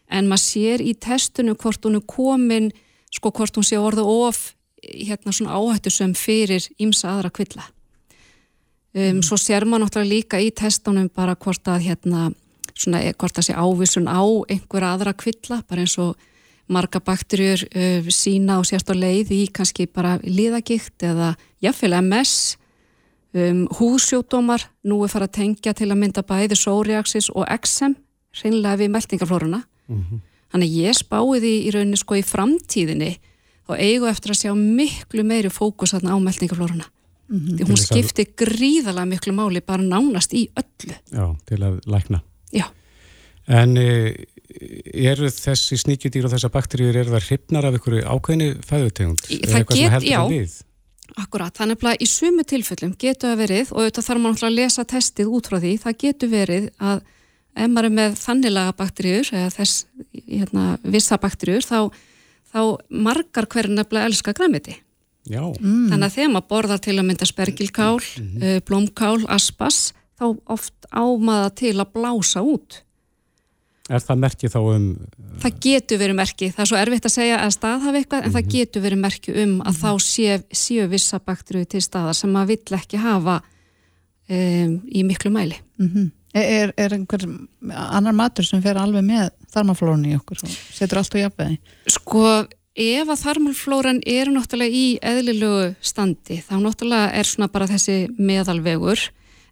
en 0.09 0.31
maður 0.31 0.47
sér 0.47 0.81
í 0.87 0.95
testunum 0.95 1.59
hvort 1.59 1.83
hún 1.85 1.99
er 2.01 2.07
komin, 2.07 2.71
sko 3.13 3.33
hvort 3.35 3.57
hún 3.57 3.67
sé 3.67 3.79
orðu 3.81 4.05
of 4.27 4.53
hérna 4.83 5.33
svona 5.33 5.57
áhættusum 5.59 6.15
fyrir 6.19 6.65
ímsa 6.81 7.13
aðra 7.13 7.31
kvilla. 7.31 7.69
Um, 8.93 9.23
Svo 9.25 9.39
sér 9.41 9.65
maður 9.65 9.87
náttúrulega 9.87 10.11
líka 10.11 10.41
í 10.43 10.51
testunum 10.53 11.09
bara 11.09 11.37
hvort 11.37 11.69
að 11.71 11.87
hérna 11.87 12.33
svona 12.75 13.03
eh, 13.05 13.15
hvort 13.17 13.37
það 13.37 13.47
sé 13.47 13.55
ávísun 13.57 14.09
á 14.09 14.21
einhver 14.53 14.85
aðra 14.85 15.15
kvilla, 15.17 15.63
bara 15.69 15.85
eins 15.85 15.97
og 16.01 16.17
marga 16.73 17.01
bakterjur 17.05 17.65
uh, 17.69 18.11
sína 18.13 18.59
og 18.61 18.67
sérst 18.69 18.91
á 18.93 18.95
leið 18.97 19.33
í 19.35 19.43
kannski 19.55 19.87
bara 19.87 20.19
liðagikt 20.25 21.05
eða 21.05 21.35
jafnvel 21.65 21.99
MS 22.01 22.35
um, 23.35 23.65
húsjódómar 23.79 24.69
nú 24.89 25.03
er 25.05 25.13
fara 25.13 25.29
að 25.29 25.37
tengja 25.41 25.75
til 25.77 25.91
að 25.91 26.01
mynda 26.01 26.25
bæði 26.27 26.57
psoriasis 26.59 27.31
og 27.35 27.49
XM 27.61 27.97
hreinlega 28.41 28.81
við 28.81 28.93
meldingaflóruna 28.95 29.63
þannig 30.53 30.69
að 30.69 30.81
ég 30.87 30.99
spáði 30.99 31.41
því 31.45 31.53
í 31.67 31.71
rauninni 31.77 32.01
sko 32.01 32.19
í 32.21 32.25
framtíðinni 32.29 33.13
þá 33.69 33.73
eigu 33.79 34.09
eftir 34.11 34.35
að 34.35 34.41
sjá 34.43 34.53
miklu 34.59 35.25
meiri 35.25 35.51
fókus 35.53 35.95
þarna 35.97 36.15
á 36.15 36.19
meldingaflóruna 36.21 36.87
því 37.33 37.65
hún 37.65 37.79
þess 37.79 37.87
að- 37.89 37.97
skipti 37.97 38.27
gríðalega 38.43 39.09
miklu 39.09 39.33
máli 39.37 39.63
bara 39.65 39.83
nánast 39.83 40.35
í 40.37 40.47
öllu 40.59 40.97
Já, 41.13 41.27
til 41.49 41.59
að 41.65 41.81
lækna. 41.89 42.21
já, 42.53 42.67
En 43.49 43.77
e, 43.77 44.27
eru 45.03 45.27
þessi 45.33 45.75
sníkjutýr 45.81 46.27
og 46.29 46.31
þessar 46.35 46.53
bakteríur, 46.55 46.95
eru 47.01 47.11
það 47.11 47.25
hrifnar 47.27 47.65
af 47.67 47.75
einhverju 47.79 48.05
ákveðinu 48.07 48.51
fæðutegund? 48.69 49.25
Er 49.33 49.49
það 49.51 49.65
get- 49.73 49.91
heldur 49.97 50.07
já. 50.13 50.19
það 50.21 50.35
við? 50.37 50.53
Akkurat, 51.19 51.57
þannig 51.59 51.83
að 51.91 52.05
í 52.05 52.07
sumu 52.09 52.45
tilfellum 52.47 52.93
getur 52.97 53.33
það 53.33 53.41
verið, 53.43 53.73
og 53.73 53.81
auðvitað 53.83 54.07
þarf 54.07 54.23
náttúrulega 54.23 54.51
að 54.53 54.59
lesa 54.61 54.85
testið 54.93 55.27
út 55.35 55.49
frá 55.51 55.59
því, 55.61 55.73
það 55.83 55.99
getur 56.05 56.29
verið 56.33 56.69
að 56.79 57.03
ef 57.57 57.69
maður 57.69 57.91
er 57.91 57.97
með 57.99 58.15
þannilega 58.21 58.77
bakteríur 58.79 59.33
eða 59.33 59.51
þess 59.57 59.85
hérna, 60.27 60.67
vissa 60.85 61.19
bakteríur, 61.21 61.67
þá, 61.67 61.93
þá 62.53 62.61
margar 62.89 63.49
hverju 63.53 63.77
nefnilega 63.77 64.11
elska 64.11 64.35
græmiti. 64.37 64.79
Já, 65.31 65.43
Mm. 65.61 65.91
Þannig 65.91 66.07
að 66.09 66.15
þegar 66.17 66.31
maður 66.35 66.49
borðar 66.51 66.81
til 66.83 66.97
að 66.99 67.05
mynda 67.07 67.27
spergilkál, 67.29 68.01
mm 68.19 68.63
blómkál, 68.67 69.27
aspas, 69.31 69.93
þá 70.19 70.25
oft 70.51 70.89
á 70.91 71.05
maður 71.19 71.53
til 71.61 71.77
að 71.79 71.93
blása 71.95 72.43
út. 72.43 72.83
er 73.91 74.01
það 74.01 74.19
merkið 74.19 74.51
þá 74.51 74.59
um, 74.59 74.97
Það 75.43 75.57
getur 75.61 75.99
verið 75.99 76.17
merki, 76.17 76.51
það 76.51 76.63
er 76.63 76.69
svo 76.71 76.77
erfitt 76.79 77.07
að 77.07 77.13
segja 77.13 77.39
að 77.43 77.55
stað 77.57 77.81
hafa 77.83 77.99
eitthvað, 77.99 78.25
en 78.25 78.33
það 78.33 78.51
getur 78.55 78.83
verið 78.83 79.01
merki 79.03 79.33
um 79.43 79.55
að 79.63 79.79
þá 79.83 79.91
sé, 80.01 80.43
séu 80.53 80.89
vissa 80.89 81.19
bakteríu 81.19 81.67
til 81.67 81.83
staðar 81.83 82.15
sem 82.15 82.31
maður 82.31 82.53
vill 82.57 82.79
ekki 82.79 83.01
hafa 83.03 83.43
um, 83.43 84.77
í 84.87 85.05
miklu 85.07 85.31
mæli. 85.35 85.59
Mm 85.79 86.11
er, 86.35 86.73
er 86.77 86.95
einhver 86.97 87.25
annar 87.71 88.13
matur 88.17 88.45
sem 88.47 88.63
fer 88.65 88.79
alveg 88.81 89.05
með 89.05 89.31
þarmaflóðinu 89.53 90.13
í 90.13 90.19
okkur 90.19 90.45
og 90.47 90.53
setur 90.73 91.03
allt 91.03 91.17
á 91.17 91.23
jafnvegi? 91.27 91.59
Sko, 91.93 92.23
ef 92.73 93.13
að 93.13 93.23
þarmálflóran 93.27 94.03
er 94.09 94.31
náttúrulega 94.33 94.73
í 94.73 94.87
eðlilegu 95.05 95.75
standi, 95.85 96.41
þá 96.41 96.55
náttúrulega 96.65 97.13
er 97.21 97.29
svona 97.29 97.51
bara 97.53 97.69
þessi 97.69 98.07
meðalvegur, 98.19 99.07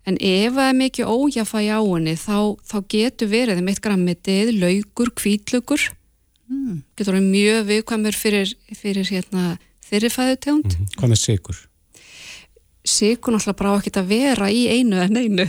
en 0.08 0.16
ef 0.16 0.54
það 0.56 0.68
er 0.70 0.78
mikið 0.80 1.10
ójafægi 1.12 1.72
á 1.76 1.80
henni, 1.84 2.14
þá, 2.16 2.36
þá 2.64 2.76
getur 2.88 3.28
verið 3.28 3.64
mitt 3.66 3.80
grammitið, 3.84 4.54
laukur, 4.60 5.12
kvítlukur, 5.20 5.90
Mm. 6.50 6.80
getur 6.98 7.14
verið 7.14 7.26
mjög 7.30 7.66
viðkvæmur 7.68 8.16
fyrir, 8.18 8.48
fyrir 8.74 9.06
hérna, 9.06 9.52
þeirri 9.86 10.08
fæðutegund. 10.10 10.72
hvað 10.98 11.12
með 11.12 11.20
sigur? 11.20 11.60
Sigur 12.90 13.34
náttúrulega 13.34 13.58
bara 13.60 13.74
á 13.74 13.78
ekkert 13.78 14.00
að 14.02 14.10
vera 14.10 14.50
í 14.50 14.64
einu 14.70 15.00
en 15.04 15.20
einu. 15.20 15.46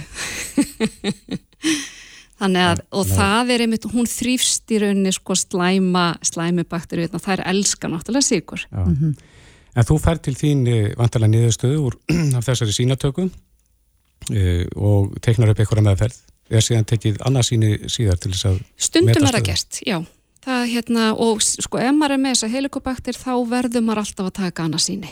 Þannig 2.42 2.64
að, 2.66 2.80
og 2.98 3.06
það 3.06 3.52
er 3.54 3.64
einmitt, 3.66 3.86
hún 3.92 4.08
þrýfst 4.10 4.72
í 4.74 4.80
rauninni 4.82 5.12
sko 5.14 5.36
slæma, 5.38 6.08
slæmi 6.26 6.66
bakteríu, 6.66 7.12
það 7.14 7.36
er 7.36 7.44
elska 7.52 7.90
náttúrulega 7.92 8.26
sigur. 8.26 8.64
Já. 8.66 8.82
En 9.72 9.88
þú 9.88 9.98
fær 10.04 10.20
til 10.20 10.34
þín 10.36 10.66
e, 10.68 10.80
vantarlega 11.00 11.32
niðurstöðu 11.36 11.84
úr 11.86 11.98
af 12.38 12.48
þessari 12.48 12.74
sínatöku 12.76 13.28
e, 14.34 14.66
og 14.76 15.14
teiknar 15.24 15.54
upp 15.54 15.62
einhverja 15.62 15.86
meðferð 15.86 16.18
eða 16.52 16.64
síðan 16.66 16.90
tekið 16.90 17.22
annað 17.28 17.48
síni 17.48 17.70
síðar 17.92 18.20
til 18.20 18.34
þess 18.34 18.50
að 18.50 18.58
Stundum 18.90 19.30
er 19.30 19.38
það 19.38 19.48
gert, 19.48 19.80
já. 19.88 19.98
Það, 20.42 20.62
hérna, 20.72 21.12
og 21.22 21.42
sko, 21.46 21.78
ef 21.78 21.94
maður 21.94 22.16
er 22.16 22.22
með 22.24 22.36
þessa 22.36 22.52
helikobakter 22.56 23.18
þá 23.18 23.34
verður 23.52 23.84
maður 23.86 24.02
alltaf 24.02 24.30
að 24.32 24.38
taka 24.40 24.66
annað 24.66 24.86
síni. 24.88 25.12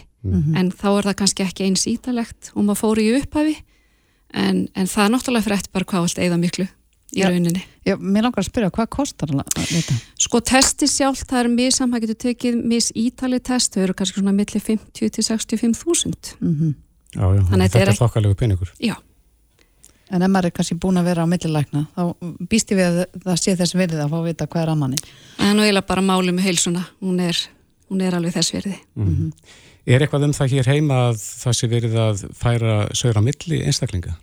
En 0.58 0.72
þá 0.74 0.88
er 0.90 1.10
það 1.10 1.18
kannski 1.22 1.46
ekki 1.46 1.68
eins 1.68 1.86
ítalegt 1.88 2.50
og 2.56 2.66
maður 2.66 2.82
fór 2.82 3.02
í 3.04 3.06
upphafi, 3.20 3.56
en, 4.34 4.66
en 4.74 4.90
það 4.90 5.06
er 5.06 5.14
náttúrulega 5.14 5.46
fyrir 5.46 5.60
eftir 5.60 5.76
bara 5.78 5.90
hvað 5.92 6.08
allt 6.08 6.22
eigða 6.26 6.40
miklu 6.42 6.66
í 7.14 7.22
Já. 7.22 7.30
rauninni. 7.30 7.62
Já, 7.88 7.96
mér 7.98 8.28
langar 8.28 8.44
að 8.44 8.50
spyrja, 8.50 8.72
hvað 8.74 8.90
kostar 8.94 9.32
að 9.34 9.56
þetta? 9.58 9.96
Sko 10.26 10.42
testi 10.46 10.90
sjálf, 10.90 11.24
það 11.30 11.40
er 11.42 11.50
misam, 11.54 11.94
það 11.94 12.04
getur 12.06 12.20
tekið 12.26 12.60
mis-ítali 12.70 13.40
test, 13.42 13.74
þau 13.74 13.86
eru 13.88 13.96
kannski 13.98 14.22
svona 14.22 14.36
milli 14.36 14.62
50 14.62 15.14
til 15.16 15.26
65 15.26 15.80
þúsund. 15.80 16.34
Mm 16.42 16.76
já, 17.16 17.26
já, 17.34 17.42
að 17.42 17.64
þetta 17.64 17.80
er 17.80 17.90
er 17.90 17.98
þokkalegu 17.98 18.38
peningur. 18.38 18.74
Já, 18.78 18.96
En 20.10 20.26
ef 20.26 20.32
maður 20.34 20.50
er 20.50 20.56
kannski 20.58 20.78
búin 20.82 20.98
að 20.98 21.12
vera 21.12 21.24
á 21.26 21.30
millilækna, 21.30 21.86
þá 21.94 22.04
býst 22.50 22.72
ég 22.74 22.80
við 22.80 22.88
að 22.90 23.18
það 23.28 23.42
sé 23.44 23.56
þess 23.60 23.78
verið 23.78 24.04
að 24.04 24.12
fá 24.12 24.18
að 24.20 24.28
vita 24.32 24.48
hvað 24.50 24.64
er 24.64 24.72
að 24.74 24.80
manni. 24.82 25.02
það 25.38 25.50
er 25.50 25.58
nú 25.58 25.66
eiginlega 25.66 25.90
bara 25.92 26.06
máli 26.06 26.34
með 26.34 26.48
heilsuna, 26.50 26.86
hún 27.06 27.20
er, 27.22 27.42
hún 27.92 28.02
er 28.02 28.18
alveg 28.18 28.34
þess 28.40 28.56
verði. 28.56 28.78
Er 29.90 30.04
eitthvað 30.04 30.26
um 30.28 30.34
það 30.36 30.52
hér 30.54 30.70
heima 30.70 30.98
að 31.10 31.22
það 31.22 31.56
sé 31.58 31.70
verið 31.70 31.96
að 31.98 32.26
færa 32.38 32.74
sögur 32.98 33.22
á 33.22 33.24
milli 33.26 33.62
einstaklinga? 33.66 34.16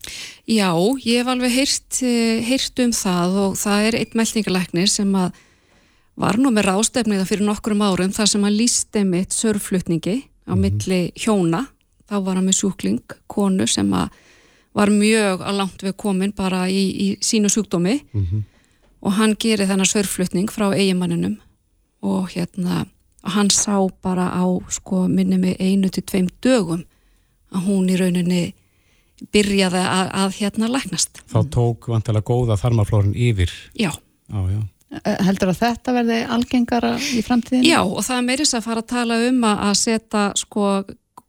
Já, 0.47 0.71
ég 1.02 1.23
hef 1.23 1.31
alveg 1.33 1.55
heyrt, 1.55 2.02
eh, 2.02 2.43
heyrt 2.47 2.83
um 2.85 2.93
það 2.95 3.38
og 3.45 3.57
það 3.59 3.87
er 3.88 3.99
eitt 4.00 4.14
meldingalæknir 4.19 4.90
sem 4.90 5.14
að 5.14 5.40
var 6.16 6.38
nú 6.40 6.52
með 6.55 6.71
rástefniða 6.71 7.26
fyrir 7.28 7.47
nokkrum 7.47 7.83
árum 7.85 8.14
þar 8.14 8.31
sem 8.31 8.45
að 8.47 8.59
lísti 8.61 9.02
mitt 9.07 9.35
sörflutningi 9.37 10.16
á 10.49 10.55
milli 10.57 11.00
hjóna, 11.19 11.66
þá 12.09 12.16
var 12.25 12.38
hann 12.38 12.47
með 12.47 12.61
sjúkling, 12.61 13.16
konu 13.26 13.66
sem 13.69 13.90
að 13.97 14.14
var 14.76 14.92
mjög 14.92 15.40
að 15.40 15.59
langt 15.61 15.85
við 15.85 15.97
komin 15.97 16.35
bara 16.37 16.66
í, 16.68 16.83
í 16.92 17.06
sínu 17.25 17.49
sjúkdómi 17.52 17.97
og 19.00 19.16
hann 19.16 19.37
gerir 19.40 19.68
þennan 19.68 19.88
sörflutning 19.88 20.52
frá 20.52 20.68
eigimanninum 20.75 21.38
og 22.02 22.30
hérna 22.35 22.85
og 23.26 23.33
hann 23.35 23.50
sá 23.50 23.76
bara 24.02 24.28
á 24.30 24.45
sko 24.71 25.06
minni 25.09 25.38
með 25.40 25.59
einu 25.61 25.90
til 25.90 26.04
tveim 26.06 26.28
dögum 26.45 26.85
að 27.54 27.66
hún 27.66 27.90
í 27.90 27.97
rauninni 27.99 28.54
byrjaði 29.33 29.80
að, 29.80 30.09
að 30.12 30.35
hérna 30.37 30.68
læknast. 30.68 31.23
Þá 31.33 31.38
tók 31.50 31.88
vantilega 31.88 32.26
góða 32.28 32.59
þarmaflórin 32.61 33.14
yfir. 33.16 33.52
Já. 33.73 33.90
Já, 34.28 34.40
já. 34.52 34.61
Eh, 35.02 35.16
heldur 35.26 35.50
að 35.50 35.61
þetta 35.62 35.95
verði 35.97 36.18
algengara 36.37 36.92
í 37.00 37.23
framtíðinu? 37.26 37.66
Já 37.66 37.80
og 37.83 38.04
það 38.06 38.21
er 38.21 38.26
meiris 38.28 38.54
að 38.54 38.66
fara 38.68 38.85
að 38.85 38.90
tala 38.92 39.18
um 39.26 39.40
að 39.49 39.73
setja 39.80 40.25
sko 40.38 40.68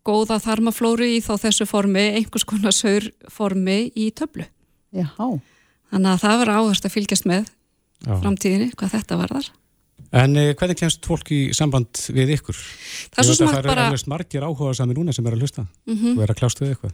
góða 0.08 0.40
þarmaflóru 0.44 1.08
í 1.18 1.20
þá 1.26 1.34
þessu 1.44 1.68
formi, 1.70 2.08
einhvers 2.18 2.48
konar 2.48 2.76
saurformi 2.76 3.80
í 3.96 4.10
töflu. 4.16 4.48
Já. 4.96 5.12
Þannig 5.92 6.12
að 6.14 6.24
það 6.24 6.42
verður 6.42 6.60
áherslu 6.62 6.90
að 6.90 6.96
fylgjast 6.96 7.30
með 7.30 7.46
já. 7.46 8.14
framtíðinni, 8.24 8.74
hvað 8.76 8.94
þetta 8.98 9.20
varðar. 9.22 9.50
En 10.16 10.38
eh, 10.40 10.54
hvernig 10.56 10.78
kemst 10.80 11.04
fólk 11.08 11.32
í 11.36 11.40
samband 11.58 12.00
við 12.16 12.38
ykkur? 12.38 12.58
Það 13.12 13.22
er 13.22 13.28
svo 13.28 13.36
smart 13.42 13.66
bara... 13.68 13.88
Það 13.90 13.98
eru 13.98 14.12
margir 14.14 14.46
áhuga 14.46 14.76
sami 14.78 14.96
núna 14.96 15.16
sem 15.16 15.26
er 15.28 15.36
að 15.36 15.44
hlusta 15.44 15.66
mm 15.66 15.96
-hmm. 15.96 16.14
og 16.16 16.24
er 16.24 16.32
að 16.32 16.40
klást 16.40 16.62
við 16.62 16.72
eitthvað. 16.72 16.94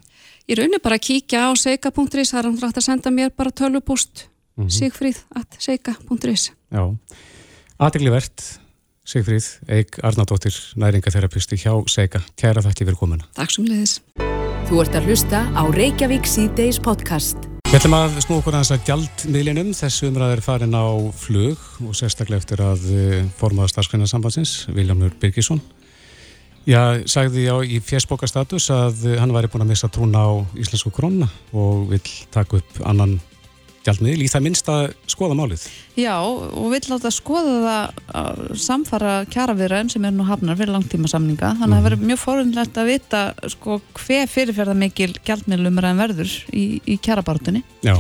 Ég 0.50 0.58
raunir 0.58 0.82
bara 0.82 0.98
að 0.98 1.05
kíkja 1.08 1.43
á 1.46 1.51
seika.is, 1.53 2.32
það 2.32 2.39
er 2.39 2.48
hann 2.50 2.58
frætt 2.58 2.79
að 2.82 2.88
senda 2.88 3.12
mér 3.13 3.29
bara 3.38 3.51
tölvupúst 3.51 4.25
mm 4.58 4.65
-hmm. 4.65 4.74
sigfríð.seika.is 4.79 6.51
Já, 6.74 6.84
aðegli 7.77 8.10
verðt 8.10 8.62
Sigfríð, 9.03 9.45
Eik 9.67 9.98
Arnardóttir 10.00 10.55
næringatherapisti 10.79 11.57
hjá 11.60 11.74
Seika 11.91 12.22
Kæra 12.39 12.62
þakki 12.63 12.86
fyrir 12.88 12.95
komuna. 12.95 13.25
Takk 13.36 13.51
sem 13.51 13.65
leiðis. 13.67 13.98
Þú 14.69 14.77
ert 14.79 14.95
að 14.95 15.10
hlusta 15.10 15.41
á 15.51 15.63
Reykjavík 15.75 16.24
C-Days 16.24 16.79
podcast. 16.79 17.50
Við 17.67 17.75
ætlum 17.81 17.98
að 17.98 18.15
snú 18.24 18.38
okkur 18.39 18.55
aðeins 18.55 18.72
að 18.72 18.86
gjaldmiðlinum. 18.88 19.74
Þessu 19.75 20.07
umræð 20.07 20.38
er 20.38 20.43
farin 20.45 20.77
á 20.79 20.88
flug 21.19 21.67
og 21.83 21.98
sérstaklega 22.00 22.39
eftir 22.39 22.63
að 22.63 22.88
eh, 22.95 23.27
formaða 23.41 23.74
starfskrænasambansins, 23.74 24.55
Viljámur 24.72 25.12
Birgisson. 25.19 25.60
Já, 26.63 27.03
sagði 27.03 27.50
á 27.51 27.60
í 27.60 27.81
fjersbókastatus 27.83 28.69
að 28.72 29.03
hann 29.19 29.36
væri 29.36 29.51
búin 29.51 29.65
að 29.65 29.74
missa 29.74 29.91
trúna 29.91 30.24
á 30.24 30.31
íslensku 30.55 30.93
krona 30.95 31.27
og 31.51 31.89
vil 31.91 32.05
taka 32.31 32.62
upp 32.62 32.79
annan 32.88 33.17
gjaldmiðil 33.83 34.23
í 34.23 34.29
það 34.31 34.43
minnst 34.45 34.69
að 34.71 34.83
skoða 35.11 35.35
málið. 35.37 35.63
Já, 35.99 36.15
og 36.23 36.67
við 36.73 36.87
láta 36.89 37.11
skoða 37.13 37.55
það 37.63 38.15
að 38.23 38.41
samfara 38.63 39.13
kjaravirðaðum 39.33 39.91
sem 39.93 40.05
er 40.05 40.11
nú 40.15 40.23
hafnar 40.27 40.57
fyrir 40.57 40.73
langtíma 40.73 41.11
samninga 41.11 41.51
þannig 41.59 41.61
að 41.61 41.69
það 41.69 41.81
Mhm. 41.81 41.87
verður 41.89 42.07
mjög 42.09 42.21
forunlegt 42.23 42.77
að 42.81 42.89
vita 42.93 43.21
sko 43.51 43.81
hver 43.93 44.27
fyrirferða 44.27 44.75
mikil 44.75 45.13
gjaldmiðlumræðin 45.25 46.01
verður 46.03 46.31
í, 46.53 46.81
í 46.87 46.97
kjarabártunni 47.03 47.63
Já. 47.83 47.97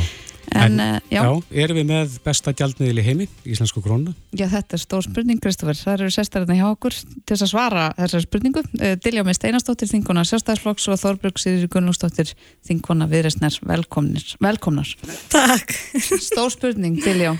En, 0.53 0.61
En- 0.61 0.79
en 0.79 1.01
já, 1.11 1.21
Já, 1.23 1.23
já. 1.23 1.63
erum 1.63 1.77
við 1.79 1.87
með 1.89 2.17
besta 2.25 2.53
gjaldmiðil 2.53 2.99
í 3.01 3.05
heimi, 3.07 3.27
íslensku 3.45 3.81
krónu? 3.83 4.13
þetta 4.33 4.77
er 4.77 4.81
stór 4.83 5.03
spurning 5.05 5.39
Kristoffer, 5.41 5.75
það 5.79 5.93
eru 5.99 6.11
sestarinn 6.13 6.59
hjá 6.59 6.67
okkur 6.71 6.93
til 7.25 7.35
að 7.37 7.49
svara 7.49 7.87
þessari 7.97 8.27
spurningu 8.27 8.63
Eh, 8.79 8.95
Diljá 9.01 9.23
með 9.25 9.37
Steinastóttir, 9.39 9.89
þingkona 9.91 10.23
sjálfstæðsflokks 10.29 10.87
og 10.93 10.99
Þorbrug 11.01 11.37
Sýri 11.41 11.67
Gunnlúsdóttir 11.71 12.33
þingkona 12.67 13.07
viðreistnær, 13.09 13.57
velkomnar. 13.63 14.95
Takk. 15.29 15.73
Stór 16.21 16.49
spurning, 16.53 16.97
Diljá 17.03 17.35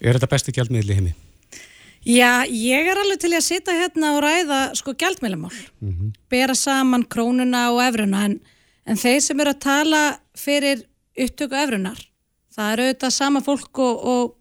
Er 0.00 0.16
þetta 0.18 0.28
besti 0.28 0.52
gjaldmiðil 0.52 0.90
í 0.92 0.96
heimi? 0.98 1.14
Já, 2.06 2.44
ég 2.46 2.86
er 2.86 2.98
alveg 3.02 3.18
til 3.24 3.32
að 3.34 3.42
sitja 3.42 3.74
hérna 3.74 4.12
og 4.14 4.20
ræða 4.22 4.58
sko 4.78 4.92
gjaldmælamál. 4.94 5.54
Bera 6.30 6.54
saman 6.54 7.02
krónuna 7.10 7.64
og 7.74 7.80
efruna 7.82 8.20
en, 8.28 8.36
en 8.86 9.00
þeir 9.00 9.20
sem 9.24 9.40
eru 9.42 9.50
að 9.56 9.62
tala 9.64 10.02
fyrir 10.38 10.84
upptöku 11.24 11.56
efrunar, 11.62 12.00
það 12.56 12.72
eru 12.74 12.88
auðvitað 12.88 13.14
sama 13.16 13.40
fólk 13.44 13.80
og, 13.84 14.02
og, 14.12 14.34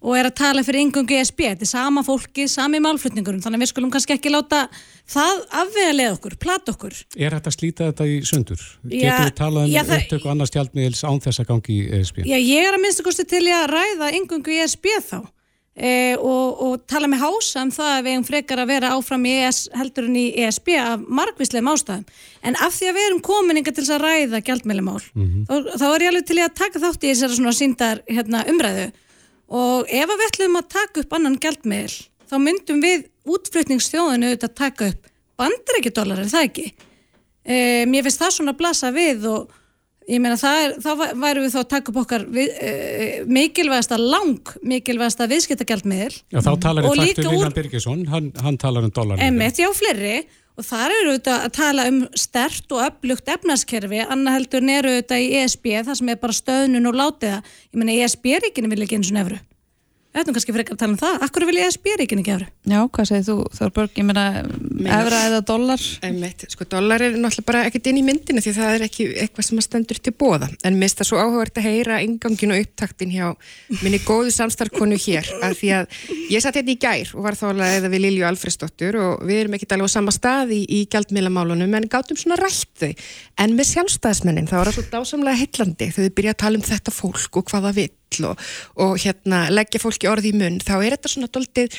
og 0.00 0.14
er 0.16 0.28
að 0.30 0.36
tala 0.40 0.62
fyrir 0.64 0.84
yngungu 0.86 1.16
ESB. 1.18 1.42
Þetta 1.50 1.66
er 1.66 1.70
sama 1.70 2.02
fólki, 2.06 2.46
sami 2.48 2.80
málflutningurum, 2.80 3.42
þannig 3.44 3.60
að 3.60 3.64
við 3.66 3.70
skulum 3.72 3.90
kannski 3.94 4.14
ekki 4.16 4.32
láta 4.32 4.62
það 5.10 5.42
afvega 5.62 5.96
leið 5.96 6.12
okkur, 6.14 6.36
plata 6.40 6.72
okkur. 6.76 6.96
Er 7.18 7.36
þetta 7.36 7.52
að 7.52 7.56
slíta 7.58 7.90
þetta 7.90 8.06
í 8.08 8.20
sundur? 8.30 8.62
Já, 8.88 9.02
Getum 9.10 9.26
við 9.28 9.34
talað 9.42 9.66
um 9.68 9.74
já, 9.74 9.82
það- 9.84 10.04
upptöku 10.06 10.32
annars 10.32 10.54
gjaldmiðils 10.56 11.04
án 11.04 11.20
þess 11.26 11.42
að 11.44 11.50
gangi 11.52 11.76
í 11.76 11.90
ESB? 12.00 12.22
Já, 12.30 12.38
ég 12.38 12.68
er 12.70 12.78
að 12.78 12.82
minnstu 12.86 13.04
kosti 13.06 13.26
til 13.28 13.44
að 13.50 13.68
ræða 13.74 14.12
yngungu 14.20 14.56
ESB 14.64 14.90
þá 15.10 15.20
e, 15.80 15.92
og, 16.20 16.60
og 16.60 16.82
tala 16.90 17.08
með 17.08 17.22
hása 17.24 17.64
um 17.64 17.72
það 17.72 17.92
að 17.94 18.02
við 18.04 18.14
eigum 18.14 18.26
frekar 18.28 18.60
að 18.62 18.72
vera 18.74 18.92
áfram 18.96 19.26
í 19.26 19.34
ES 19.40 19.60
heldur 19.80 20.08
en 20.10 20.18
í 20.20 20.24
ESB 20.44 20.72
af 20.76 21.06
margvíslegum 21.08 21.70
ástæðum. 21.72 22.04
En 22.44 22.58
af 22.60 22.76
því 22.76 22.90
að 22.90 22.98
við 22.98 23.08
erum 23.08 23.22
komininga 23.24 23.72
til 23.72 23.84
þess 23.84 23.94
að 23.96 24.04
ræða 24.04 24.42
gjaldmælimál, 24.46 25.00
þá, 25.48 25.54
þá 25.80 25.86
er 25.88 26.04
ég 26.04 26.12
alveg 26.12 26.26
til 26.28 26.38
að 26.44 26.58
taka 26.60 26.82
þátt 26.84 27.06
í 27.06 27.12
þessari 27.12 27.38
svona 27.38 27.56
síndar 27.56 28.02
hérna, 28.10 28.44
umræðu 28.52 28.90
og 29.50 29.88
ef 29.90 30.06
að 30.06 30.20
við 30.20 30.28
ætlum 30.28 30.58
að 30.60 30.68
taka 30.70 31.02
upp 31.02 31.16
annan 31.16 31.38
gjaldmiðil, 31.42 31.94
þá 32.30 32.36
myndum 32.38 32.84
við 32.84 33.08
útflutningsþjóðinu 33.30 34.30
auðvitað 34.30 34.54
taka 34.60 34.90
upp 34.92 35.08
bandarækjadólar, 35.40 36.20
er 36.22 36.30
það 36.30 36.46
ekki? 36.50 36.66
E, 37.40 37.56
mér 37.90 38.04
finnst 38.06 38.20
það 38.22 38.36
svona 38.36 38.54
að 38.54 38.60
blasa 38.60 38.92
við 38.94 39.26
og 39.30 39.56
ég 40.10 40.20
meina 40.22 40.36
það 40.40 40.58
er, 40.64 40.74
þá 40.82 40.90
væ- 41.00 41.14
værum 41.22 41.44
við 41.46 41.54
þá 41.54 41.60
að 41.62 41.68
taka 41.74 41.92
upp 41.92 42.00
okkar 42.02 42.26
við, 42.34 42.48
e, 42.60 42.70
mikilvægasta 43.30 43.98
lang 44.00 44.52
mikilvægasta 44.66 45.28
viðskiptagjaldmiðil. 45.30 46.16
Já, 46.34 46.40
þá 46.42 46.52
talar 46.66 46.88
við 46.88 47.00
taktu 47.04 47.26
úr- 47.28 47.34
Viljan 47.36 47.56
Birgisson, 47.56 48.04
hann, 48.10 48.32
hann 48.42 48.58
talar 48.58 48.84
um 48.84 48.90
dólar. 48.90 49.18
emitt, 49.22 49.56
já 49.62 49.70
fleiri. 49.72 50.24
Og 50.60 50.64
þar 50.66 50.90
eru 50.92 51.12
auðvitað 51.14 51.44
að 51.46 51.52
tala 51.56 51.84
um 51.88 52.00
stert 52.20 52.72
og 52.74 52.82
öflugt 52.84 53.30
efnarskerfi, 53.32 54.00
annað 54.04 54.34
heldur 54.36 54.60
neru 54.66 54.90
auðvitað 54.92 55.22
í 55.24 55.28
ESB, 55.40 55.70
það 55.86 55.96
sem 55.96 56.08
er 56.12 56.16
bara 56.20 56.36
stöðnun 56.36 56.88
og 56.90 56.98
látiða, 57.00 57.38
ég 57.72 57.78
meina 57.80 57.94
ESB-ríkinu 58.04 58.68
vil 58.68 58.84
ekki 58.84 58.98
eins 58.98 59.08
og 59.08 59.16
nefru 59.16 59.38
Við 60.10 60.24
ætlum 60.24 60.34
kannski 60.34 60.52
frekar 60.56 60.74
að 60.74 60.80
tala 60.80 60.90
um 60.90 60.98
það, 60.98 61.12
akkur 61.22 61.44
vil 61.46 61.58
ESB-ríkinu 61.62 62.22
ekki 62.24 62.32
efru? 62.34 62.46
Já, 62.66 62.80
hvað 62.90 63.06
segir 63.06 63.26
þú 63.28 63.34
Þorborg, 63.54 63.92
ég 63.94 64.06
meina 64.08 64.24
efra 64.90 65.20
eða 65.28 65.38
dólar 65.46 65.84
Einmitt, 66.08 66.42
sko, 66.50 66.66
dólar 66.66 67.04
er 67.06 67.14
náttúrulega 67.14 67.46
bara 67.46 67.60
ekkert 67.68 67.86
inn 67.92 68.00
í 68.00 68.02
myndinu 68.08 68.42
því 68.42 68.52
það 68.56 68.74
er 68.74 68.84
ekki 68.88 69.06
eitthvað 69.22 69.46
sem 69.46 69.60
að 69.60 69.66
stendur 69.68 70.00
til 70.02 70.10
bóða 70.18 70.48
en 70.66 70.74
mér 70.80 70.88
finnst 70.88 70.98
það 70.98 71.08
svo 71.12 71.20
áhugavert 71.22 71.60
að 71.62 71.68
heyra 71.68 72.00
ingangin 72.02 72.54
og 72.56 72.64
upptaktin 72.64 73.14
hjá 73.14 73.28
minni 73.84 74.02
góðu 74.02 74.34
samstarkonu 74.34 74.98
hér 74.98 75.30
af 75.46 75.54
því 75.60 75.70
að 75.78 75.84
ég 76.34 76.42
satt 76.42 76.58
hérna 76.58 76.74
í 76.74 76.82
gær 76.82 77.14
og 77.14 77.22
var 77.28 77.38
þá 77.38 77.46
alveg 77.52 77.78
eða 77.78 77.92
við 77.94 78.04
Lilju 78.08 78.26
Alfredsdóttur 78.32 78.98
og 78.98 79.22
við 79.30 79.44
erum 79.44 79.54
ekkert 79.60 79.78
alveg 79.78 79.94
á 79.94 79.94
sama 79.94 80.10
stað 80.16 80.58
í, 80.58 80.66
í 80.66 80.82
gjaldmiðlamálunum 80.90 81.78
að 88.10 88.18
fólk 88.18 88.30
og 88.30 88.90
og, 88.90 88.94
hérna 88.98 89.48
leggja 89.50 89.80
fólki 89.82 90.10
orði 90.10 90.32
í 90.32 90.38
munn 90.38 90.60
þá 90.60 90.76
er 90.80 90.96
þetta 90.96 91.12
svona 91.12 91.30
doldið 91.32 91.78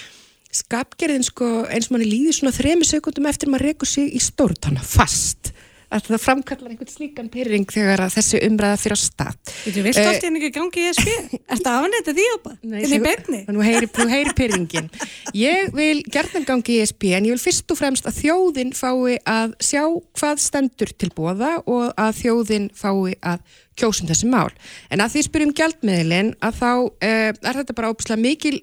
skapgerðin 0.51 1.23
sko 1.23 1.49
eins 1.71 1.87
og 1.87 1.95
manni 1.95 2.09
líður 2.09 2.35
svona 2.35 2.55
þremi 2.55 2.87
sekundum 2.87 3.29
eftir 3.29 3.51
maður 3.51 3.71
rekur 3.71 3.87
sig 3.87 4.11
í 4.11 4.19
stórtanna 4.19 4.83
fast 4.83 5.50
að 5.91 6.05
það 6.07 6.21
framkallar 6.23 6.71
einhvern 6.71 6.91
slíkan 6.91 7.29
pyrring 7.33 7.65
þegar 7.71 8.03
að 8.05 8.13
þessi 8.17 8.39
umræða 8.47 8.77
fyrir 8.81 8.95
á 8.95 8.99
stað 9.01 9.53
Þú 9.65 9.83
vilt 9.85 9.99
Eh, 10.01 10.07
allt 10.07 10.23
í 10.23 10.27
henni 10.29 10.39
ekki 10.41 10.51
gangi 10.57 10.81
í 10.81 10.87
ESB? 10.91 11.09
Ertu 11.51 11.67
að 11.71 11.77
afnæta 11.81 12.15
því 12.17 12.25
opa? 12.35 12.53
Nei, 12.63 12.77
Þetta 12.81 12.95
er 12.95 13.87
þú- 13.91 14.09
heyri, 14.11 14.33
pyrringin. 14.39 14.89
Ég 15.35 15.73
vil 15.75 16.03
gerðan 16.11 16.45
gangi 16.47 16.77
í 16.77 16.81
ESB 16.85 17.03
en 17.17 17.27
ég 17.29 17.35
vil 17.35 17.43
fyrst 17.43 17.71
og 17.71 17.77
fremst 17.81 18.07
að 18.09 18.19
þjóðin 18.21 18.73
fái 18.77 19.17
að 19.25 19.53
sjá 19.59 19.83
hvað 20.17 20.41
stendur 20.47 20.93
til 20.97 21.11
bóða 21.15 21.51
og 21.67 21.93
að 21.97 22.17
þjóðin 22.23 22.69
fái 22.75 23.15
að 23.21 23.39
kjósum 23.79 24.07
þessi 24.09 24.27
mál. 24.31 24.49
En 24.91 24.99
að 25.03 25.15
því 25.15 25.23
spyrjum 25.27 25.53
gjaldmiðlinn 25.57 26.33
að 26.41 26.59
þá 26.61 26.69
uh, 26.87 27.31
er 27.31 27.61
þetta 27.61 27.75
bara 27.77 27.91
óbúslega 27.93 28.21
mikil 28.21 28.59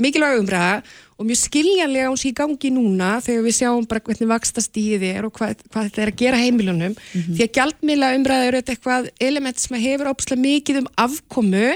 mikilvæg 0.00 0.38
umræða 0.40 0.82
og 1.22 1.28
mjög 1.28 1.38
skiljanlega 1.38 2.10
hún 2.10 2.18
sé 2.18 2.32
í 2.32 2.36
gangi 2.36 2.70
núna 2.74 3.14
þegar 3.22 3.44
við 3.46 3.56
sjáum 3.60 3.88
bara 3.88 4.02
hvernig 4.02 4.30
vaksta 4.32 4.62
stíði 4.64 5.12
er 5.14 5.28
og 5.28 5.34
hvað, 5.36 5.62
hvað 5.70 5.88
þetta 5.88 6.02
er 6.02 6.10
að 6.10 6.20
gera 6.22 6.40
heimilunum. 6.42 6.96
Því 7.14 7.44
að 7.46 7.52
gjaldmiðla 7.58 8.12
umræða 8.18 8.48
eru 8.48 8.62
eitthvað 8.62 9.10
element 9.22 9.62
sem 9.62 9.78
hefur 9.84 10.10
óbúslega 10.10 10.42
mikið 10.42 10.80
um 10.82 10.88
afkomu 11.04 11.68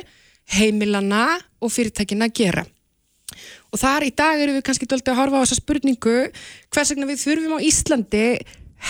heimilana 0.57 1.27
og 1.63 1.73
fyrirtækina 1.75 2.27
að 2.27 2.37
gera. 2.41 2.67
Og 3.71 3.81
þar 3.81 4.07
í 4.07 4.13
dag 4.17 4.41
erum 4.41 4.59
við 4.59 4.67
kannski 4.67 4.89
doldið 4.91 5.13
að 5.13 5.21
horfa 5.21 5.39
á 5.39 5.43
þessa 5.45 5.61
spurningu 5.61 6.19
hvers 6.75 6.93
vegna 6.93 7.11
við 7.11 7.23
þurfum 7.23 7.59
á 7.59 7.67
Íslandi 7.71 8.27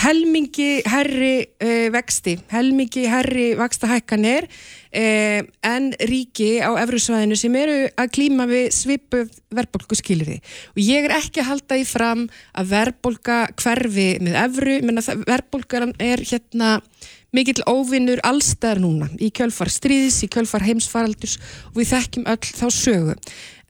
helmingi 0.03 0.83
herri 0.87 1.47
uh, 1.63 1.87
vexti, 1.93 2.37
helmingi 2.51 3.05
herri 3.09 3.47
vakstahækkanir 3.57 4.47
uh, 4.47 5.41
en 5.65 5.91
ríki 6.09 6.57
á 6.59 6.75
efrusvæðinu 6.83 7.37
sem 7.39 7.55
eru 7.59 7.77
að 7.95 8.13
klíma 8.17 8.47
við 8.49 8.69
svipuð 8.75 9.31
verðbólku 9.57 9.97
skilriði 9.97 10.39
og 10.75 10.81
ég 10.83 11.07
er 11.07 11.17
ekki 11.17 11.43
að 11.43 11.51
halda 11.51 11.79
í 11.79 11.85
fram 11.87 12.25
að 12.53 12.73
verðbólka 12.75 13.43
hverfi 13.57 14.09
með 14.23 14.41
efru, 14.43 14.79
menna 14.85 15.05
verðbólkaran 15.23 15.95
er 16.03 16.23
hérna 16.27 16.77
mikill 17.35 17.61
óvinnur 17.67 18.21
allstæðar 18.27 18.81
núna 18.81 19.07
í 19.19 19.29
kjölfar 19.35 19.71
stríðis, 19.71 20.21
í 20.23 20.31
kjölfar 20.31 20.65
heimsfaraldurs 20.67 21.37
og 21.71 21.81
við 21.81 21.91
þekkjum 21.93 22.27
öll 22.31 22.51
þá 22.55 22.67
sögu. 22.73 23.15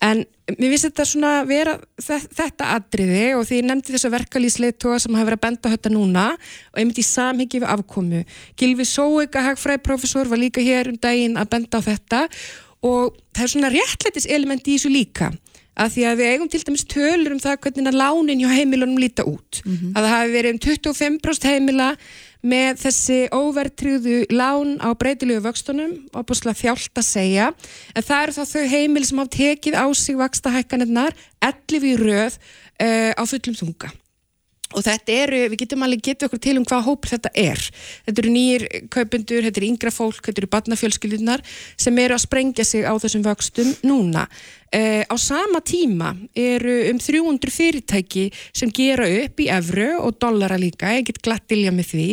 En 0.03 0.25
mér 0.55 0.71
finnst 0.71 0.87
þetta 0.87 1.05
svona 1.09 1.31
vera 1.47 1.73
þe- 1.99 2.27
þetta 2.37 2.69
atriði 2.77 3.23
og 3.35 3.43
því 3.49 3.57
ég 3.59 3.65
nefndi 3.67 3.95
þessa 3.95 4.11
verkalýsleitóa 4.13 4.99
sem 5.03 5.17
hafa 5.17 5.27
verið 5.27 5.39
að 5.39 5.45
benda 5.47 5.71
þetta 5.73 5.91
núna 5.91 6.25
og 6.37 6.79
einmitt 6.79 7.01
í 7.01 7.07
samhengi 7.07 7.59
við 7.59 7.67
afkomu. 7.73 8.21
Gilvi 8.55 8.85
Sóega, 8.87 9.43
hagfræðprofessor 9.49 10.29
var 10.31 10.39
líka 10.39 10.63
hér 10.63 10.93
um 10.93 10.99
daginn 11.03 11.35
að 11.35 11.49
benda 11.51 11.81
á 11.83 11.87
þetta 11.89 12.21
og 12.87 13.17
það 13.35 13.43
er 13.43 13.51
svona 13.55 13.73
réttlætis 13.73 14.29
element 14.29 14.67
í 14.67 14.77
þessu 14.77 14.93
líka 14.93 15.31
að 15.77 15.91
því 15.93 16.05
að 16.09 16.17
við 16.19 16.31
eigum 16.31 16.49
til 16.51 16.63
dæmis 16.65 16.85
tölur 16.89 17.35
um 17.35 17.41
það 17.43 17.59
hvernig 17.65 17.91
að 17.91 17.99
lánin 18.01 18.41
hjá 18.41 18.49
heimilunum 18.53 19.01
líta 19.01 19.27
út. 19.29 19.61
Að 19.93 20.01
það 20.01 20.13
hafi 20.15 20.33
verið 20.33 20.55
um 20.55 20.61
25% 20.65 21.51
heimila 21.51 21.89
með 22.47 22.81
þessi 22.83 23.19
óvertriðu 23.33 24.17
lán 24.31 24.77
á 24.81 24.89
breytilegu 24.93 25.43
vöxtunum 25.45 25.93
og 26.13 26.25
búinlega 26.29 26.61
þjált 26.61 27.01
að 27.01 27.07
segja. 27.07 27.51
En 27.95 28.03
það 28.05 28.23
eru 28.23 28.35
þá 28.37 28.43
þau 28.53 28.65
heimil 28.73 29.05
sem 29.05 29.21
hafa 29.21 29.35
tekið 29.37 29.77
á 29.77 29.85
sig 29.93 30.17
vaksta 30.17 30.53
hækkanirnar 30.53 31.15
11 31.41 31.87
í 31.91 31.95
röð 32.01 32.37
uh, 32.37 33.13
á 33.17 33.23
fullum 33.25 33.57
þunga. 33.57 33.93
Og 34.75 34.83
þetta 34.83 35.13
eru, 35.15 35.37
við 35.47 35.61
getum 35.61 35.83
alveg 35.85 36.01
getið 36.03 36.27
okkur 36.27 36.39
til 36.43 36.57
um 36.59 36.65
hvað 36.67 36.87
hópur 36.89 37.11
þetta 37.13 37.29
er. 37.39 37.61
Þetta 38.03 38.21
eru 38.21 38.31
nýjir 38.33 38.65
kaupendur, 38.91 39.45
þetta 39.45 39.61
eru 39.61 39.69
yngra 39.71 39.93
fólk 39.95 40.19
þetta 40.25 40.43
eru 40.43 40.49
barnafjölskyldunar 40.51 41.43
sem 41.79 42.01
eru 42.03 42.17
að 42.17 42.25
sprengja 42.25 42.65
sig 42.67 42.83
á 42.83 42.91
þessum 42.99 43.23
vöxtum 43.23 43.71
núna 43.87 44.25
Uh, 44.67 44.99
á 45.07 45.15
sama 45.15 45.61
tíma 45.63 46.09
eru 46.35 46.91
um 46.91 46.97
300 46.99 47.51
fyrirtæki 47.55 48.25
sem 48.51 48.67
gera 48.75 49.05
upp 49.07 49.39
í 49.39 49.45
evru 49.47 49.93
og 50.03 50.17
dollara 50.19 50.57
líka, 50.59 50.89
ég 50.91 51.05
get 51.07 51.21
glatt 51.23 51.53
ilja 51.55 51.71
með 51.71 51.93
því 51.93 52.07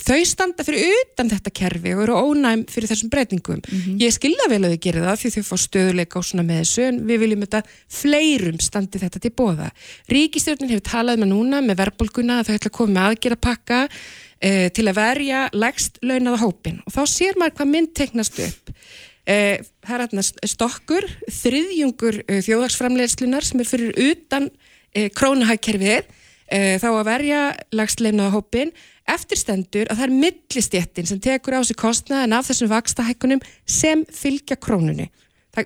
þau 0.00 0.20
standa 0.24 0.64
fyrir 0.64 0.94
utan 0.94 1.28
þetta 1.28 1.52
kerfi 1.52 1.92
og 1.92 2.00
eru 2.06 2.16
ónæm 2.16 2.62
fyrir 2.72 2.88
þessum 2.88 3.10
breytingum. 3.12 3.60
Mm 3.60 3.82
-hmm. 3.82 3.98
Ég 4.00 4.16
skilða 4.16 4.48
vel 4.48 4.62
að 4.64 4.72
þau 4.72 4.80
gera 4.86 5.04
það 5.10 5.20
því 5.20 5.32
þau 5.34 5.44
fá 5.50 5.56
stöðuleika 5.66 6.18
og 6.18 6.24
svona 6.24 6.46
með 6.48 6.62
þessu 6.62 6.82
en 6.88 7.02
við 7.04 7.20
viljum 7.20 7.44
þetta 7.44 7.62
fleirum 8.00 8.58
standi 8.60 8.98
þetta 8.98 9.20
til 9.20 9.32
bóða. 9.36 9.68
Ríkistjórnin 10.08 10.72
hefur 10.72 10.86
talað 10.88 11.20
með 11.20 11.32
núna 11.34 11.60
með 11.60 11.80
verðbólguna 11.84 12.40
að 12.40 12.46
þau 12.46 12.54
ætla 12.54 12.70
að 12.72 12.78
koma 12.80 12.92
með 12.96 13.06
aðgera 13.10 13.36
pakka 13.36 13.78
uh, 13.84 14.68
til 14.72 14.88
að 14.88 14.96
verja 14.96 15.48
legst 15.52 16.00
launaða 16.00 16.42
hópin 16.48 16.80
og 16.86 16.96
þá 16.96 17.02
sér 17.04 17.36
maður 17.36 17.56
hvað 17.60 17.72
mynd 17.76 17.94
teknast 17.94 18.40
upp 18.40 18.72
Eh, 18.72 19.09
það 19.30 19.94
er 19.94 20.04
hérna 20.04 20.24
stokkur, 20.48 21.06
þriðjungur 21.40 22.22
eh, 22.26 22.40
þjóðagsframlegslunar 22.46 23.46
sem 23.46 23.62
er 23.62 23.68
fyrir 23.68 24.00
utan 24.10 24.50
eh, 24.94 25.10
krónuhækkerfið 25.14 26.16
þá 26.50 26.86
að 26.88 27.04
verja 27.06 27.40
lagsleifnaða 27.78 28.32
hópin 28.34 28.72
eftirstendur 29.06 29.86
að 29.86 30.00
það 30.00 30.06
er 30.08 30.16
millistjettin 30.24 31.06
sem 31.06 31.20
tekur 31.22 31.54
á 31.54 31.62
sig 31.62 31.78
kostnaðin 31.78 32.34
af 32.34 32.48
þessum 32.48 32.72
vakstahækkunum 32.72 33.42
sem 33.70 34.02
fylgja 34.10 34.58
krónunni. 34.58 35.06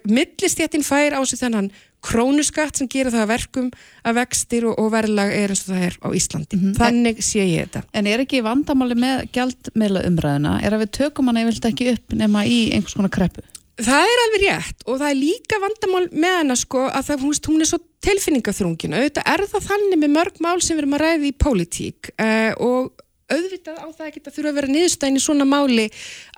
Millistjettin 0.08 0.84
fær 0.84 1.16
á 1.16 1.20
sig 1.24 1.40
þennan 1.40 1.70
krónuskatt 2.04 2.78
sem 2.78 2.88
gera 2.90 3.12
það 3.12 3.30
verkum 3.32 3.70
að 4.04 4.18
vextir 4.20 4.66
og, 4.68 4.76
og 4.80 4.90
verðlag 4.92 5.32
er 5.32 5.52
eins 5.52 5.64
og 5.64 5.72
það 5.72 5.86
er 5.88 5.98
á 6.04 6.08
Íslandi. 6.18 6.58
Mm 6.58 6.64
-hmm. 6.64 6.76
Þannig 6.80 7.22
sé 7.24 7.44
ég 7.44 7.64
þetta. 7.64 7.84
En 7.92 8.06
er 8.06 8.24
ekki 8.24 8.44
vandamáli 8.44 8.94
með 8.94 9.24
gjaldmeila 9.32 10.04
umræðina? 10.08 10.60
Er 10.62 10.72
að 10.72 10.84
við 10.84 10.94
tökum 11.00 11.28
hana 11.28 11.44
yfirlt 11.44 11.68
ekki 11.70 11.92
upp 11.94 12.12
nema 12.12 12.44
í 12.44 12.72
einhvers 12.72 12.96
konar 12.96 13.10
kreppu? 13.10 13.44
Það 13.74 14.06
er 14.06 14.20
alveg 14.22 14.42
rétt 14.44 14.84
og 14.86 14.98
það 15.00 15.08
er 15.08 15.18
líka 15.18 15.58
vandamál 15.62 16.04
með 16.12 16.36
hana 16.38 16.56
sko 16.58 16.84
að 16.86 17.08
það, 17.08 17.24
hún 17.48 17.64
er 17.64 17.68
svo 17.70 17.80
tilfinningaþrungin. 18.04 18.94
Auðvitað 18.94 19.30
er 19.32 19.44
það 19.50 19.66
þannig 19.70 20.00
með 20.02 20.12
mörg 20.14 20.42
mál 20.44 20.60
sem 20.62 20.76
við 20.76 20.84
erum 20.84 20.94
að 20.94 21.02
ræði 21.02 21.30
í 21.30 21.38
pólitík 21.44 22.12
uh, 22.14 22.52
og 22.62 23.03
auðvitað 23.32 23.78
á 23.80 23.86
það 23.88 24.08
ekki 24.08 24.20
að 24.20 24.34
þurfa 24.36 24.50
að 24.50 24.58
vera 24.58 24.70
niðurstæðin 24.74 25.18
í 25.18 25.22
svona 25.24 25.46
máli 25.48 25.84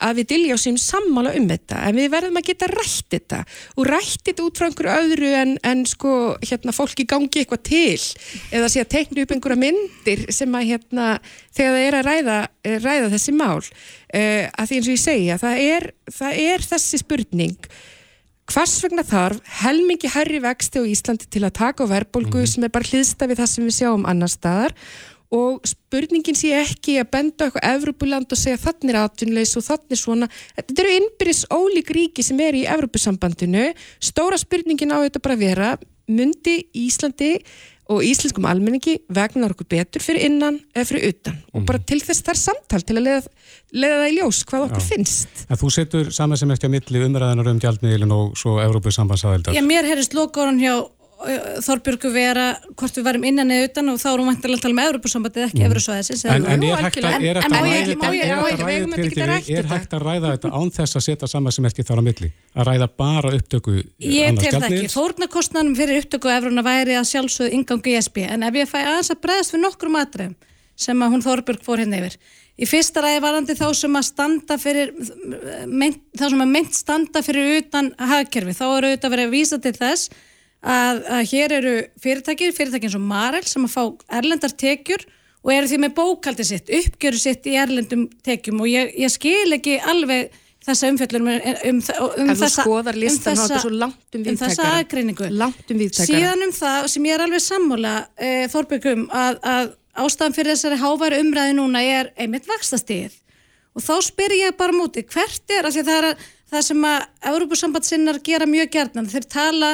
að 0.07 0.21
við 0.21 0.28
dilja 0.33 0.55
á 0.55 0.59
sem 0.62 0.76
sammála 0.78 1.33
um 1.38 1.49
þetta 1.50 1.81
en 1.88 1.99
við 1.99 2.12
verðum 2.12 2.38
að 2.38 2.47
geta 2.50 2.69
rætt 2.71 3.09
þetta 3.16 3.40
og 3.75 3.88
rætt 3.90 4.23
þetta 4.28 4.45
út 4.47 4.61
frá 4.61 4.69
einhverju 4.69 4.93
öðru 5.00 5.33
en, 5.40 5.57
en 5.66 5.83
sko 5.88 6.12
hérna 6.45 6.76
fólki 6.76 7.09
gangi 7.11 7.43
eitthvað 7.43 7.64
til 7.66 8.07
eða 8.55 8.71
sé 8.71 8.85
að 8.85 8.93
teikna 8.95 9.25
upp 9.25 9.35
einhverja 9.35 9.62
myndir 9.64 10.25
sem 10.37 10.55
að 10.55 10.71
hérna 10.71 11.09
þegar 11.57 11.75
það 11.75 11.83
er 11.88 11.99
að 11.99 12.07
ræða, 12.07 12.38
eh, 12.62 12.78
ræða 12.85 13.11
þessi 13.16 13.37
mál 13.37 13.59
uh, 13.59 14.47
að 14.47 14.71
því 14.71 14.78
eins 14.78 14.87
og 14.87 14.95
ég 14.95 15.05
segja 15.09 15.43
það 15.43 15.66
er, 15.66 15.90
það 16.21 16.40
er 16.47 16.66
þessi 16.71 17.02
spurning 17.02 17.69
hvers 18.47 18.76
vegna 18.85 19.02
þarf 19.02 19.43
helmingi 19.64 20.11
herri 20.14 20.38
vexti 20.45 20.78
á 20.78 20.87
Íslandi 20.87 21.26
til 21.26 21.43
að 21.43 21.57
taka 21.59 21.83
á 21.83 21.90
verbolgu 21.90 22.45
mm. 22.45 22.50
sem 22.52 22.66
er 22.66 22.73
bara 22.75 22.87
hlýðsta 22.87 23.26
við 23.26 23.40
það 23.43 23.52
sem 23.52 23.66
við 23.66 23.78
sjáum 23.81 24.07
annar 24.07 24.31
staðar 24.31 24.76
og 25.37 25.69
spurningin 25.69 26.38
sé 26.38 26.55
ekki 26.59 26.97
að 27.02 27.11
benda 27.16 27.49
eitthvað 27.49 27.69
Evrópuland 27.75 28.33
og 28.33 28.40
segja 28.40 28.62
þannig 28.62 28.95
er 28.95 29.00
atvinnleis 29.02 29.55
og 29.59 29.66
þannig 29.66 30.00
svona. 30.00 30.31
Þetta 30.57 30.83
eru 30.85 30.97
innbyrjus 31.00 31.45
ólík 31.52 31.93
ríki 31.97 32.25
sem 32.26 32.40
er 32.45 32.59
í 32.59 32.66
Evrópusambandinu. 32.73 33.69
Stóra 34.00 34.40
spurningin 34.40 34.95
á 34.97 35.05
þetta 35.05 35.25
bara 35.25 35.40
vera 35.40 35.72
myndi 36.07 36.61
Íslandi 36.79 37.35
og 37.92 38.03
íslenskum 38.03 38.46
almenningi 38.51 38.96
vegnar 39.14 39.53
okkur 39.55 39.68
betur 39.70 40.03
fyrir 40.03 40.27
innan 40.27 40.59
eða 40.75 40.88
fyrir 40.88 41.12
utan? 41.12 41.37
Mm. 41.38 41.61
og 41.61 41.66
bara 41.68 41.81
til 41.87 42.01
þess 42.03 42.25
þar 42.27 42.40
samtal 42.40 42.83
til 42.83 42.96
að 42.96 43.05
leiða, 43.07 43.20
leiða 43.77 44.01
það 44.01 44.09
í 44.09 44.16
ljós 44.16 44.40
hvað 44.49 44.64
okkur 44.66 44.83
Já. 44.83 44.88
finnst. 44.88 45.44
En 45.46 45.61
Þú 45.61 45.70
setur 45.77 46.11
saman 46.14 46.40
sem 46.40 46.55
eftir 46.55 46.70
að 46.70 46.75
milli 46.75 47.05
umræðanar 47.07 47.51
um 47.53 47.61
gjaldmiðlun 47.62 48.16
og 48.16 48.35
svo 48.40 48.57
Evrópusambandsæðildar 48.64 49.55
Já, 49.55 49.62
mér 49.62 49.87
herist 49.87 50.18
lokáran 50.18 50.59
hjá 50.59 50.75
Þorbjörgu 51.16 52.11
vera 52.12 52.42
hvort 52.76 52.98
við 52.98 53.05
varum 53.07 53.22
innan 53.24 53.48
eða 53.55 53.70
utan 53.70 53.87
og 53.88 53.96
þá 54.02 54.09
erum 54.11 54.26
við 54.26 54.31
vantilega 54.35 54.59
að 54.59 54.64
tala 54.66 54.74
um 54.74 54.81
Európa-sambandið 54.83 55.44
ekki 55.46 55.62
mm. 55.62 55.68
Eurósvæðisins 55.70 56.24
En, 56.29 56.44
en 56.52 56.64
er 56.66 56.83
hægt 56.85 56.98
að 57.00 57.24
er 59.48 59.70
hægt 59.70 59.96
að 59.96 60.05
ræða 60.05 60.35
þetta 60.35 60.50
án 60.52 60.72
þess 60.76 60.98
að 61.00 61.07
setja 61.07 61.31
saman 61.33 61.57
sem 61.57 61.68
ekki 61.70 61.87
þar 61.88 62.02
á 62.05 62.07
milli? 62.11 62.29
Að 62.52 62.68
ræða 62.68 62.88
bara 63.00 63.33
upptöku 63.38 63.79
Ég 64.05 64.37
tel 64.42 64.52
það 64.59 64.68
ekki, 64.68 64.92
fórnarkostnanum 64.92 65.79
fyrir 65.79 66.05
upptöku 66.05 66.35
Euróna 66.35 66.66
væri 66.66 66.98
að 67.00 67.09
sjálfsögðu 67.14 67.57
ingangu 67.62 67.94
í 67.94 67.96
SB 68.02 68.26
en 68.29 68.44
ef 68.50 68.61
ég 68.61 68.68
fæ 68.68 68.79
aðeins 68.83 69.14
að 69.16 69.22
bregðast 69.24 69.57
við 69.57 69.64
nokkrum 69.64 69.96
aðdreifum 70.02 70.37
sem 70.76 71.00
að 71.00 71.14
hún 71.14 71.24
Þorbjörg 71.24 71.62
fór 71.64 71.81
hérna 71.81 72.02
yfir. 72.02 72.18
Í 72.57 72.66
fyrsta 72.68 73.00
ræði 73.05 73.20
varandi 73.24 73.57
þá 73.57 73.66
sem 73.76 73.96
að 73.96 74.07
standa 74.11 74.57
fyrir 74.61 74.92
þá 75.00 76.24
sem 76.29 76.44
að 76.44 76.52
mynd 76.52 76.76
standa 76.76 77.22
fyrir 77.24 77.62
utan 77.62 77.90
hagkerfi 77.96 78.52
þá 78.57 78.64
eru 78.66 78.90
auðvitað 78.90 79.14
verið 79.14 79.29
að 79.29 79.35
vísa 79.35 79.59
til 79.64 79.72
þess 79.76 80.11
að, 80.62 81.03
að 81.19 81.23
hér 81.33 81.55
eru 81.59 81.75
fyrirtækir, 82.03 82.55
fyrirtækir 82.57 82.90
eins 82.90 82.99
og 82.99 83.05
Marel 83.05 83.45
sem 83.47 83.66
að 83.66 83.75
fá 83.77 83.85
erlendar 84.21 84.55
tekjur 84.57 85.05
og 85.47 85.53
eru 85.55 85.71
því 85.71 85.79
með 85.85 85.95
bókaldi 86.01 86.47
sitt, 86.47 86.73
uppgjöru 86.75 87.21
sitt 87.23 87.47
í 87.47 87.55
erlendum 87.61 88.09
tekjum 88.27 88.64
og 88.64 88.71
ég, 88.71 88.90
ég 88.99 89.12
skil 89.12 89.55
ekki 89.55 89.79
alveg 89.79 90.35
þessa 90.66 90.90
umfjöllur 90.90 91.23
um, 91.23 91.29
um, 91.31 91.81
um, 91.81 92.31
þessa, 92.35 92.64
listan, 92.97 93.37
um, 93.37 93.42
þessa, 93.45 93.61
um 94.19 94.38
þessa 94.40 94.71
aðgreiningu. 94.81 95.29
Um 95.31 95.85
Síðan 95.95 96.42
um 96.49 96.55
það 96.57 96.88
sem 96.90 97.07
ég 97.07 97.14
er 97.14 97.23
alveg 97.27 97.45
sammála 97.45 97.92
e, 98.19 98.31
Þorbyggum 98.51 99.07
að, 99.14 99.38
að 99.47 99.71
ástæðan 100.03 100.35
fyrir 100.37 100.57
þessari 100.57 100.81
háværi 100.81 101.21
umræði 101.23 101.57
núna 101.61 101.83
er 101.87 102.11
einmitt 102.19 102.49
vakstastíð 102.51 103.14
og 103.77 103.85
þá 103.85 103.95
spyr 104.09 104.35
ég 104.40 104.57
bara 104.59 104.75
múti 104.75 105.05
hvert 105.07 105.55
er, 105.55 105.69
það 105.71 105.92
er 105.95 106.09
að, 106.11 106.25
það 106.51 106.66
sem 106.71 106.88
að 106.88 107.31
Európa-sambandsinnar 107.31 108.21
gera 108.25 108.49
mjög 108.51 108.73
gerðan, 108.75 109.11
þeir 109.12 109.29
tala 109.31 109.71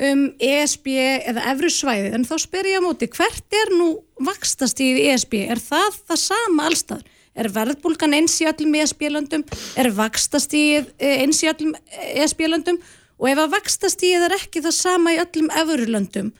um 0.00 0.22
ESB 0.40 0.94
eða 1.28 1.44
Evrusvæði, 1.52 2.12
en 2.16 2.24
þá 2.24 2.36
spyr 2.40 2.68
ég 2.70 2.80
á 2.80 2.86
móti 2.86 3.08
hvert 3.12 3.56
er 3.58 3.72
nú 3.76 3.88
vakstastíð 4.24 5.00
í 5.02 5.08
ESB? 5.12 5.36
Er 5.52 5.60
það 5.60 5.98
það 6.08 6.22
sama 6.22 6.68
allstað? 6.70 7.04
Er 7.32 7.48
verðbólgan 7.52 8.16
eins 8.16 8.34
í 8.40 8.48
öllum 8.48 8.76
ESB-löndum? 8.80 9.44
Er 9.80 9.88
vakstastíð 9.96 10.90
eh, 10.98 11.22
eins 11.24 11.40
í 11.44 11.48
öllum 11.48 11.76
ESB-löndum? 12.12 12.80
Og 13.20 13.28
ef 13.30 13.40
að 13.40 13.54
vakstastíð 13.54 14.26
er 14.26 14.36
ekki 14.36 14.64
það 14.64 14.76
sama 14.76 15.14
í 15.14 15.20
öllum 15.22 15.52
Evrulöndum, 15.60 16.32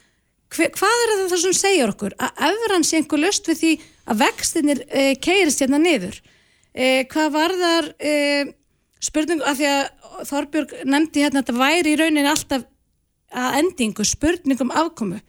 hvað 0.52 1.04
er 1.06 1.14
það 1.30 1.38
sem 1.44 1.54
segir 1.56 1.92
okkur? 1.92 2.16
Að 2.20 2.42
Evran 2.50 2.84
sé 2.84 2.98
einhver 3.00 3.22
löst 3.22 3.46
við 3.48 3.60
því 3.60 3.72
að 4.12 4.24
vextinir 4.24 4.82
eh, 4.88 5.14
keirist 5.20 5.62
hérna 5.64 5.80
niður? 5.80 6.18
E, 6.72 7.04
hvað 7.12 7.32
var 7.36 7.54
þar 7.60 7.88
e, 8.00 8.12
spurningu, 9.02 9.44
af 9.44 9.58
því 9.58 9.68
að 9.68 10.28
Þorbjörg 10.28 10.74
nefndi 10.88 11.24
hérna 11.24 11.40
að 11.40 11.46
þetta 11.46 11.60
væri 11.60 11.92
í 11.92 11.98
rauninni 12.00 12.30
alltaf 12.30 12.66
að 13.32 13.58
endingu 13.60 14.06
spurningum 14.06 14.72
afkomu. 14.74 15.20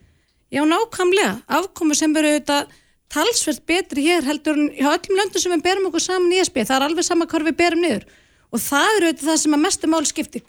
Já, 0.53 0.61
nákvæmlega, 0.69 1.37
afkomu 1.47 1.95
sem 1.97 2.13
verður 2.13 2.37
auðvitað 2.37 2.73
talsvert 3.13 3.63
betri 3.69 4.03
hér 4.07 4.25
heldur 4.25 4.57
en 4.57 4.69
hjá 4.73 4.89
öllum 4.91 5.17
löndum 5.19 5.41
sem 5.41 5.53
við 5.53 5.63
berum 5.65 5.87
okkur 5.89 6.03
saman 6.03 6.33
í 6.33 6.41
ESB, 6.41 6.61
það 6.65 6.77
er 6.77 6.85
alveg 6.87 7.07
sama 7.07 7.27
hvað 7.29 7.49
við 7.49 7.57
berum 7.61 7.81
niður 7.83 8.05
og 8.53 8.61
það 8.61 8.97
eru 8.97 9.09
auðvitað 9.09 9.29
það 9.29 9.39
sem 9.41 9.55
að 9.55 9.63
mestu 9.63 9.89
mál 9.89 10.03
skipti, 10.05 10.43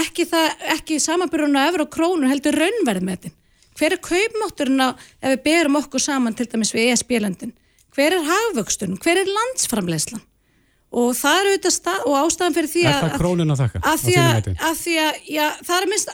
ekki, 0.00 0.26
ekki 0.74 0.98
samanbyrjun 1.04 1.60
á 1.60 1.68
efra 1.68 1.84
og 1.84 1.92
krónu 1.92 2.30
heldur 2.30 2.56
raunverð 2.56 3.04
með 3.04 3.18
þetta. 3.18 3.36
Hver 3.76 3.96
er 3.96 4.02
kaupmátturinn 4.04 4.84
á 4.84 4.88
ef 4.96 5.34
við 5.34 5.42
berum 5.44 5.78
okkur 5.80 6.02
saman 6.02 6.36
til 6.36 6.48
dæmis 6.48 6.72
við 6.76 6.94
ESB-löndin? 6.94 7.52
Hver 7.96 8.16
er 8.16 8.26
hafvöxturinn? 8.28 8.98
Hver 9.00 9.20
er 9.20 9.28
landsframlegslan? 9.28 10.24
Og 10.90 11.14
það 11.14 11.40
er 11.40 11.48
auðvitað 11.50 11.74
stað, 11.76 12.04
og 12.08 12.18
ástæðan 12.18 12.56
fyrir 12.56 12.70
því 12.72 12.84
að 12.88 12.94
er 12.96 13.04
það 13.04 13.16
krónun 13.20 13.54
að 13.54 13.60
þakka? 13.62 13.80
að 13.86 14.04
því 14.04 14.14
að, 14.18 14.48
að, 14.50 14.78
því 14.80 14.94
að 15.04 15.18
já, 15.30 15.44
það 15.68 15.76
er 15.76 15.88
minnst 15.92 16.12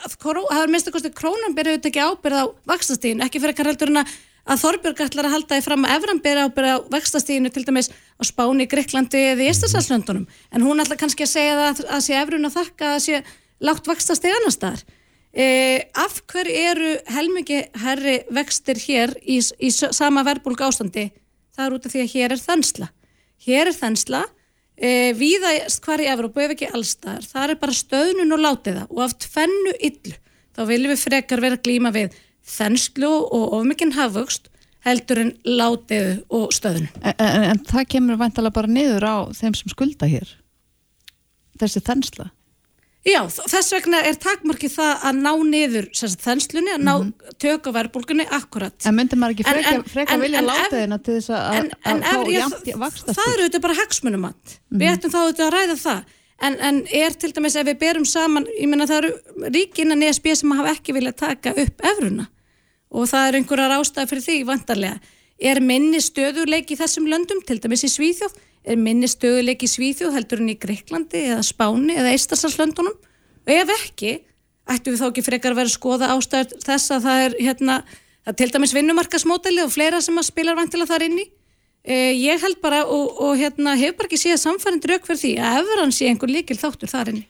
er 0.61 0.73
minnst 0.73 0.91
að 0.91 1.07
krónan 1.17 1.57
byrja 1.57 1.73
auðvitað 1.73 1.91
ekki 1.91 2.05
ábyrð 2.05 2.41
á 2.41 2.45
vakstastíðin, 2.73 3.23
ekki 3.25 3.41
fyrir 3.41 3.55
eitthvað 3.55 3.71
heldur 3.73 3.93
en 3.93 4.01
að 4.03 4.17
að 4.47 4.61
Þorbjörg 4.61 5.01
ætlar 5.03 5.27
að 5.27 5.33
halda 5.35 5.57
því 5.57 5.63
fram 5.65 5.85
að 5.85 5.93
Efran 5.97 6.21
byrja 6.23 6.45
ábyrð 6.47 6.69
á 6.71 6.77
vakstastíðinu 6.93 7.49
til 7.51 7.63
dæmis 7.67 7.89
á 7.91 8.23
Spáni, 8.27 8.67
Greiklandi 8.71 9.23
eða 9.33 9.43
í 9.43 9.49
Ístasalslöndunum 9.51 10.27
en 10.27 10.63
hún 10.63 10.83
ætlar 10.83 10.99
kannski 11.01 11.25
að 11.25 11.33
segja 11.33 11.57
það 11.59 11.81
að 11.97 12.05
sé 12.05 12.15
Efrun 12.21 12.47
að 12.47 12.55
þakka 12.55 12.93
að 12.93 13.01
sé 13.03 13.19
lágt 13.67 13.89
vakstastíð 13.89 14.37
annar 14.37 14.55
staðar. 14.55 14.85
E, 15.35 15.47
af 15.99 16.21
hver 16.31 16.47
eru 16.47 16.93
helmingi 17.11 17.59
herri 17.83 18.21
vextir 18.33 18.79
hér 18.85 19.17
í, 19.21 19.41
í 19.43 19.71
sama 19.75 20.23
verbulg 20.25 20.63
ástandi 20.63 21.09
það 21.57 21.65
er 21.65 21.75
út 21.75 21.87
af 21.89 21.93
því 21.93 22.05
að 22.05 22.13
hér 22.15 22.35
er 22.37 22.41
þensla. 22.41 22.89
Hér 23.43 23.71
er 23.73 23.75
þensla 23.75 24.23
e, 24.77 25.13
víða 25.17 25.53
hvar 25.83 26.03
í 26.03 26.09
Evrópu 26.11 26.43
ef 26.43 26.55
ekki 26.55 26.69
allstaðar, 26.71 27.25
það 27.25 27.53
er 27.53 27.59
bara 27.61 27.77
stöðnun 27.81 28.37
og 28.37 28.43
látiða 28.43 28.85
og 28.89 29.03
aft 29.07 29.27
fennu 29.33 29.73
yllu 29.77 30.15
þá 30.57 30.61
viljum 30.69 30.93
við 30.93 31.03
frekar 31.03 31.43
vera 31.43 31.59
glíma 31.61 31.93
við 31.95 32.15
þenslu 32.47 33.09
og 33.09 33.57
ofmikinn 33.59 33.95
hafvöxt 33.97 34.51
heldur 34.87 35.19
en 35.19 35.33
látiðu 35.43 36.21
og 36.31 36.53
stöðun. 36.55 36.87
En, 37.01 37.15
en, 37.17 37.45
en 37.51 37.63
það 37.67 37.89
kemur 37.91 38.19
vantalega 38.21 38.55
bara 38.55 38.71
niður 38.71 39.03
á 39.03 39.15
þeim 39.35 39.57
sem 39.57 39.73
skulda 39.73 40.07
hér 40.09 40.31
þessi 41.57 41.81
þensla 41.83 42.29
Já, 43.07 43.21
þess 43.31 43.71
vegna 43.71 44.01
er 44.03 44.17
takmarkið 44.19 44.73
það 44.73 45.05
að 45.07 45.19
ná 45.21 45.31
niður 45.47 45.87
sagt, 45.95 46.19
þenslunni, 46.25 46.73
að 46.75 46.83
ná 46.83 46.93
mm 46.93 47.07
-hmm. 47.07 47.37
tök 47.39 47.69
á 47.69 47.71
verbulgunni 47.77 48.25
akkurat. 48.27 48.75
En 48.85 48.95
myndir 48.97 49.19
maður 49.21 49.37
ekki 49.37 49.47
freka, 49.47 49.71
en, 49.71 49.79
en, 49.79 49.83
freka 49.93 50.13
en, 50.13 50.21
vilja 50.25 50.41
láta 50.43 50.75
þeirna 50.75 50.99
til 50.99 51.15
þess 51.15 51.29
að 51.31 51.71
fá 52.03 52.31
jæmt 52.33 52.69
vakstast? 52.83 53.19
Það 53.19 53.33
eru 53.33 53.47
þetta 53.47 53.63
bara 53.65 53.79
hagsmunumatt. 53.81 54.45
Mm 54.45 54.57
-hmm. 54.59 54.79
Við 54.79 54.91
ættum 54.93 55.11
þá 55.11 55.19
auðvitað 55.21 55.47
að 55.47 55.55
ræða 55.57 55.77
það. 55.87 56.01
En 56.37 56.83
er 56.93 57.13
til 57.17 57.31
dæmis 57.33 57.55
ef 57.55 57.65
við 57.65 57.77
berum 57.79 58.05
saman, 58.05 58.45
ég 58.59 58.67
menna 58.69 58.85
það 58.85 58.97
eru 58.97 59.11
ríkinn 59.49 59.91
að 59.91 60.03
NSB 60.03 60.35
sem 60.35 60.51
hafa 60.51 60.73
ekki 60.75 60.93
viljað 60.93 61.15
taka 61.15 61.53
upp 61.57 61.81
efruna 61.81 62.27
og 62.91 63.07
það 63.09 63.27
er 63.27 63.37
einhverjar 63.39 63.73
ástæði 63.79 64.09
fyrir 64.11 64.25
því 64.25 64.35
vantarlega. 64.47 64.99
Er 65.37 65.59
minni 65.61 65.99
stöðuleik 66.01 66.71
í 66.71 66.77
þessum 66.79 67.07
löndum, 67.09 67.41
til 67.45 67.59
dæmis 67.61 67.83
í 67.85 67.89
Svíþjóð, 67.91 68.37
er 68.67 68.79
minni 68.79 69.07
stöðuleik 69.09 69.63
í 69.65 69.69
Svíþjóð 69.71 70.17
heldur 70.17 70.41
en 70.43 70.51
í 70.51 70.57
Greiklandi 70.59 71.23
eða 71.31 71.45
Spáni 71.45 71.95
eða 71.97 72.13
Eistarsalslöndunum 72.15 72.97
og 72.97 73.53
ef 73.53 73.71
ekki, 73.77 74.13
ættu 74.67 74.93
við 74.93 75.01
þá 75.01 75.07
ekki 75.07 75.25
frekar 75.25 75.55
að 75.55 75.61
vera 75.61 75.71
að 75.71 75.77
skoða 75.77 76.11
ástæður 76.15 76.65
þess 76.65 76.93
að 76.95 77.07
það 77.07 77.23
er 77.25 77.37
hérna, 77.47 77.79
það 78.27 78.37
til 78.41 78.49
dæmis 78.55 78.75
vinnumarkasmóteli 78.75 79.63
og 79.63 79.73
fleira 79.73 80.03
sem 80.03 80.19
að 80.19 80.29
spilar 80.29 80.59
vantilega 80.59 80.91
þar 80.91 81.07
inni 81.07 81.25
eh, 81.87 82.13
ég 82.17 82.43
held 82.43 82.59
bara 82.63 82.83
og, 82.85 83.15
og 83.23 83.39
hérna 83.39 83.77
hefur 83.79 84.01
bara 84.01 84.11
ekki 84.11 84.21
síðan 84.25 84.43
samfærind 84.43 84.91
rauk 84.91 85.07
fyrir 85.07 85.23
því 85.23 85.33
að 85.39 85.63
ef 85.63 85.81
hann 85.81 85.95
sé 85.95 86.11
einhver 86.11 86.33
líkil 86.33 86.59
þáttur 86.59 86.91
þar 86.91 87.13
inni 87.13 87.25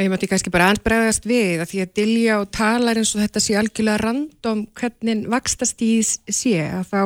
Ég 0.00 0.08
mátti 0.08 0.24
kannski 0.24 0.48
bara 0.48 0.70
ansbregðast 0.72 1.26
við 1.28 1.60
að 1.60 1.68
því 1.68 1.80
að 1.82 1.90
Dilja 1.98 2.36
og 2.40 2.46
talar 2.56 2.96
eins 2.96 3.10
og 3.12 3.20
þetta 3.20 3.40
sé 3.44 3.56
algjörlega 3.60 4.00
random 4.00 4.62
hvernig 4.78 5.26
vakstastíðs 5.28 6.12
sé 6.32 6.62
að 6.64 6.86
þá, 6.88 7.02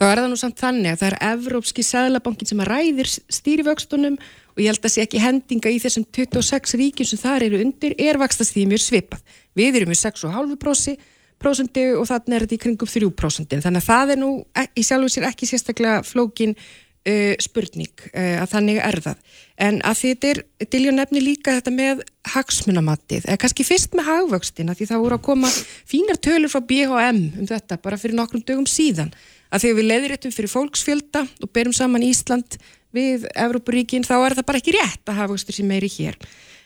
þá 0.00 0.04
er 0.08 0.20
það 0.20 0.26
nú 0.32 0.38
samt 0.40 0.58
þannig 0.58 0.90
að 0.90 0.98
það 1.04 1.12
er 1.12 1.16
Evrópski 1.28 1.84
Sæðlabankin 1.86 2.50
sem 2.50 2.64
að 2.64 2.70
ræðir 2.72 3.12
stýrivöxtunum 3.38 4.18
og 4.18 4.58
ég 4.64 4.72
held 4.72 4.82
að 4.82 4.94
sé 4.96 5.06
ekki 5.06 5.22
hendinga 5.22 5.70
í 5.70 5.78
þessum 5.84 6.08
26 6.10 6.74
ríkjum 6.82 7.10
sem 7.12 7.22
þar 7.22 7.46
eru 7.46 7.62
undir 7.62 7.94
er 8.02 8.18
vakstastíði 8.18 8.66
mjög 8.72 8.82
svipað. 8.82 9.22
Við 9.54 9.78
erum 9.78 9.94
með 9.94 10.02
6,5% 10.02 10.98
og 12.00 12.06
þannig 12.08 12.34
er 12.34 12.48
þetta 12.48 12.56
í 12.56 12.62
kringum 12.66 12.90
3% 12.90 13.62
þannig 13.62 13.82
að 13.82 13.88
það 13.92 14.12
er 14.14 14.24
nú 14.24 14.30
í 14.74 14.82
sjálf 14.82 15.06
og 15.06 15.14
sér 15.14 15.30
ekki 15.30 15.46
sérstaklega 15.46 16.02
flókin 16.02 16.58
uh, 17.08 17.34
spurning 17.42 17.92
uh, 18.12 18.42
að 18.42 18.50
þannig 18.54 18.80
er 18.84 19.00
það. 19.04 19.38
En 19.64 19.80
að 19.86 20.00
þetta 20.00 20.30
er, 20.32 20.42
Dilja 20.72 20.94
nefni 20.94 21.22
líka 21.22 21.54
þetta 21.58 21.74
með 21.74 22.02
hagsmunamattið 22.32 23.28
eða 23.28 23.40
kannski 23.44 23.66
fyrst 23.66 23.94
með 23.94 24.08
hagvöxtina 24.08 24.74
því 24.74 24.88
það 24.90 25.04
voru 25.04 25.18
að 25.18 25.26
koma 25.28 25.50
fínar 25.86 26.18
tölur 26.24 26.52
frá 26.52 26.62
BHM 26.64 27.20
um 27.42 27.50
þetta 27.50 27.78
bara 27.84 28.00
fyrir 28.00 28.18
nokkrum 28.18 28.42
dögum 28.46 28.66
síðan 28.70 29.12
að 29.54 29.66
þegar 29.66 29.78
við 29.78 29.90
leiðréttum 29.90 30.34
fyrir 30.34 30.50
fólksfjölda 30.50 31.22
og 31.44 31.52
berum 31.54 31.76
saman 31.76 32.06
Ísland 32.06 32.58
við 32.94 33.28
Evrópuríkin 33.34 34.06
þá 34.06 34.16
er 34.16 34.36
það 34.38 34.48
bara 34.48 34.62
ekki 34.62 34.74
rétt 34.74 35.10
að 35.10 35.20
hagvöxtur 35.20 35.58
sem 35.58 35.68
meiri 35.68 35.90
hér. 35.92 36.18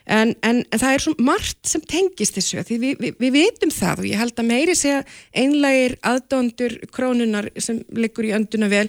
En, 0.09 0.33
en, 0.41 0.63
það 0.73 0.95
er 0.95 1.03
svo 1.05 1.13
margt 1.21 1.69
sem 1.69 1.83
tengist 1.85 2.39
þessu 2.39 2.63
því 2.65 2.77
við, 2.81 2.93
við, 3.03 3.17
við 3.21 3.35
vitum 3.35 3.73
það 3.75 4.01
og 4.01 4.07
ég 4.09 4.21
held 4.23 4.41
að 4.41 4.49
meiri 4.49 4.77
segja 4.79 5.03
einlægir 5.37 5.99
aðdóndur 6.09 6.79
krónunar 6.97 7.51
sem 7.61 7.83
liggur 7.93 8.25
í 8.25 8.33
önduna 8.39 8.71
vel 8.73 8.87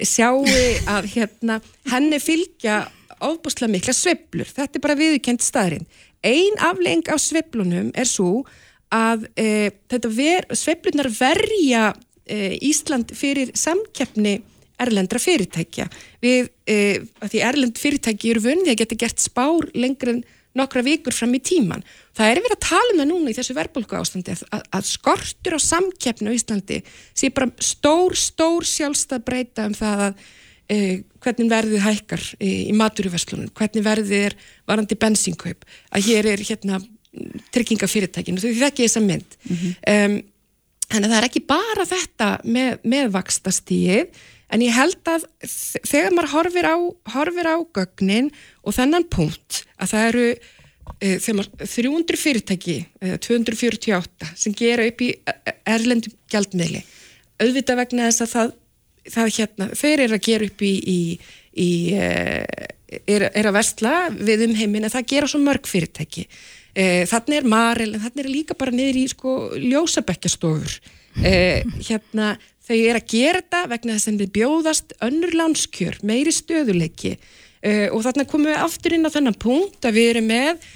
sjáu 0.00 0.42
að 0.88 1.08
hérna, 1.14 1.60
henni 1.90 2.18
fylgja 2.22 2.86
ofbúslega 3.22 3.72
mikla 3.72 3.94
sveplur. 3.94 4.48
Þetta 4.48 4.78
er 4.78 4.84
bara 4.84 4.98
viðkend 4.98 5.44
staðurinn. 5.44 5.86
Einn 6.22 6.58
afleng 6.62 7.08
af 7.10 7.20
sveplunum 7.22 7.90
er 7.98 8.08
svo 8.08 8.44
að 8.92 9.26
e, 9.40 9.70
ver, 10.12 10.46
sveplunar 10.54 11.08
verja 11.12 11.92
e, 12.26 12.58
Ísland 12.62 13.14
fyrir 13.16 13.52
samkeppni 13.58 14.40
erlendra 14.82 15.20
fyrirtækja. 15.22 15.88
Við, 16.22 16.50
e, 16.66 16.76
því 17.22 17.42
erlend 17.46 17.80
fyrirtæki 17.80 18.32
eru 18.32 18.44
vunni 18.48 18.72
að 18.72 18.82
geta 18.82 18.98
gert 18.98 19.22
spár 19.22 19.68
lengur 19.74 20.16
en 20.16 20.22
nokkra 20.58 20.82
vikur 20.84 21.14
fram 21.16 21.32
í 21.36 21.40
tíman. 21.44 21.82
Það 22.16 22.30
er 22.30 22.40
verið 22.44 22.56
að 22.56 22.64
tala 22.66 22.92
um 22.92 23.00
það 23.00 23.10
núna 23.10 23.32
í 23.32 23.36
þessu 23.38 23.56
verðbólku 23.56 23.98
ástandi 23.98 24.34
að, 24.34 24.62
að 24.68 24.88
skortur 24.90 25.56
á 25.56 25.60
samkeppnu 25.64 26.32
á 26.32 26.36
Íslandi 26.36 26.80
sé 27.16 27.30
bara 27.32 27.48
stór, 27.62 28.16
stór 28.18 28.68
sjálfstað 28.68 29.24
breyta 29.26 29.68
um 29.70 29.76
það 29.76 30.04
að 30.08 30.24
e, 30.68 30.78
hvernig 31.22 31.52
verðið 31.52 31.86
hækkar 31.86 32.26
e, 32.38 32.50
í 32.68 32.74
maturverslunum, 32.76 33.52
hvernig 33.56 33.86
verðið 33.86 34.26
er 34.28 34.36
varandi 34.68 34.98
bensinkaup, 35.00 35.64
að 35.92 36.10
hér 36.10 36.28
er 36.34 36.44
hérna 36.44 36.82
tryggingafyrirtækinu, 37.52 38.40
þau 38.40 38.52
þekki 38.62 38.86
þessa 38.86 39.02
mynd. 39.04 39.34
Mm 39.44 39.56
-hmm. 39.56 39.72
um, 39.94 40.14
þannig 40.92 41.08
að 41.08 41.12
það 41.12 41.18
er 41.18 41.28
ekki 41.28 41.44
bara 41.48 41.88
þetta 41.88 42.28
með, 42.44 42.70
með 42.84 43.10
vakstastíið, 43.16 44.22
en 44.52 44.64
ég 44.64 44.74
held 44.76 45.08
að 45.08 45.26
þegar 45.88 46.14
maður 46.14 46.32
horfir 46.34 46.68
á, 46.68 46.76
horfir 47.14 47.48
á 47.48 47.56
gögnin 47.78 48.30
og 48.62 48.76
þennan 48.76 49.06
punkt 49.12 49.62
að 49.80 49.94
það 49.94 50.08
eru 50.10 50.26
e, 51.00 51.12
maður, 51.36 51.50
300 51.62 52.20
fyrirtæki, 52.20 52.76
e, 53.00 53.14
248 53.22 54.32
sem 54.38 54.56
gera 54.56 54.86
upp 54.90 55.04
í 55.04 55.12
e, 55.14 55.34
e, 55.34 55.56
erlendum 55.74 56.16
gjaldmiðli, 56.32 56.82
auðvitað 57.42 57.82
vegna 57.82 58.08
þess 58.10 58.26
að 58.26 58.32
það, 58.36 58.54
það 59.16 59.34
hérna, 59.38 59.70
þeir 59.82 60.06
eru 60.06 60.18
að 60.18 60.26
gera 60.28 60.48
upp 60.50 60.66
í, 60.68 60.72
í, 60.96 61.00
í 61.52 61.70
e, 61.96 62.08
er, 63.02 63.28
er 63.32 63.50
að 63.50 63.58
vestla 63.60 63.94
við 64.14 64.48
um 64.48 64.56
heimin 64.58 64.88
að 64.88 64.98
það 64.98 65.12
gera 65.14 65.32
svo 65.32 65.40
mörg 65.42 65.68
fyrirtæki. 65.70 66.26
E, 66.72 67.04
þannig 67.08 67.40
er 67.40 67.52
maril, 67.52 67.92
þannig 68.00 68.24
er 68.24 68.32
líka 68.32 68.56
bara 68.56 68.72
niður 68.72 69.00
í 69.00 69.06
sko 69.12 69.36
ljósabekkjastofur. 69.60 70.80
Hérna 71.12 72.30
þau 72.66 72.76
er 72.78 72.98
að 72.98 73.08
gera 73.10 73.40
þetta 73.42 73.62
vegna 73.72 73.96
þess 73.96 74.10
að 74.10 74.20
þið 74.22 74.34
bjóðast 74.36 74.94
önnur 75.08 75.34
lánskjör, 75.38 75.98
meiri 76.06 76.34
stöðuleiki 76.34 77.16
uh, 77.16 77.88
og 77.90 78.04
þarna 78.06 78.28
komum 78.30 78.52
við 78.52 78.62
aftur 78.62 78.96
inn 78.96 79.08
á 79.08 79.14
þennan 79.14 79.40
punkt 79.42 79.88
að 79.88 79.98
við 79.98 80.14
erum 80.14 80.30
með 80.30 80.70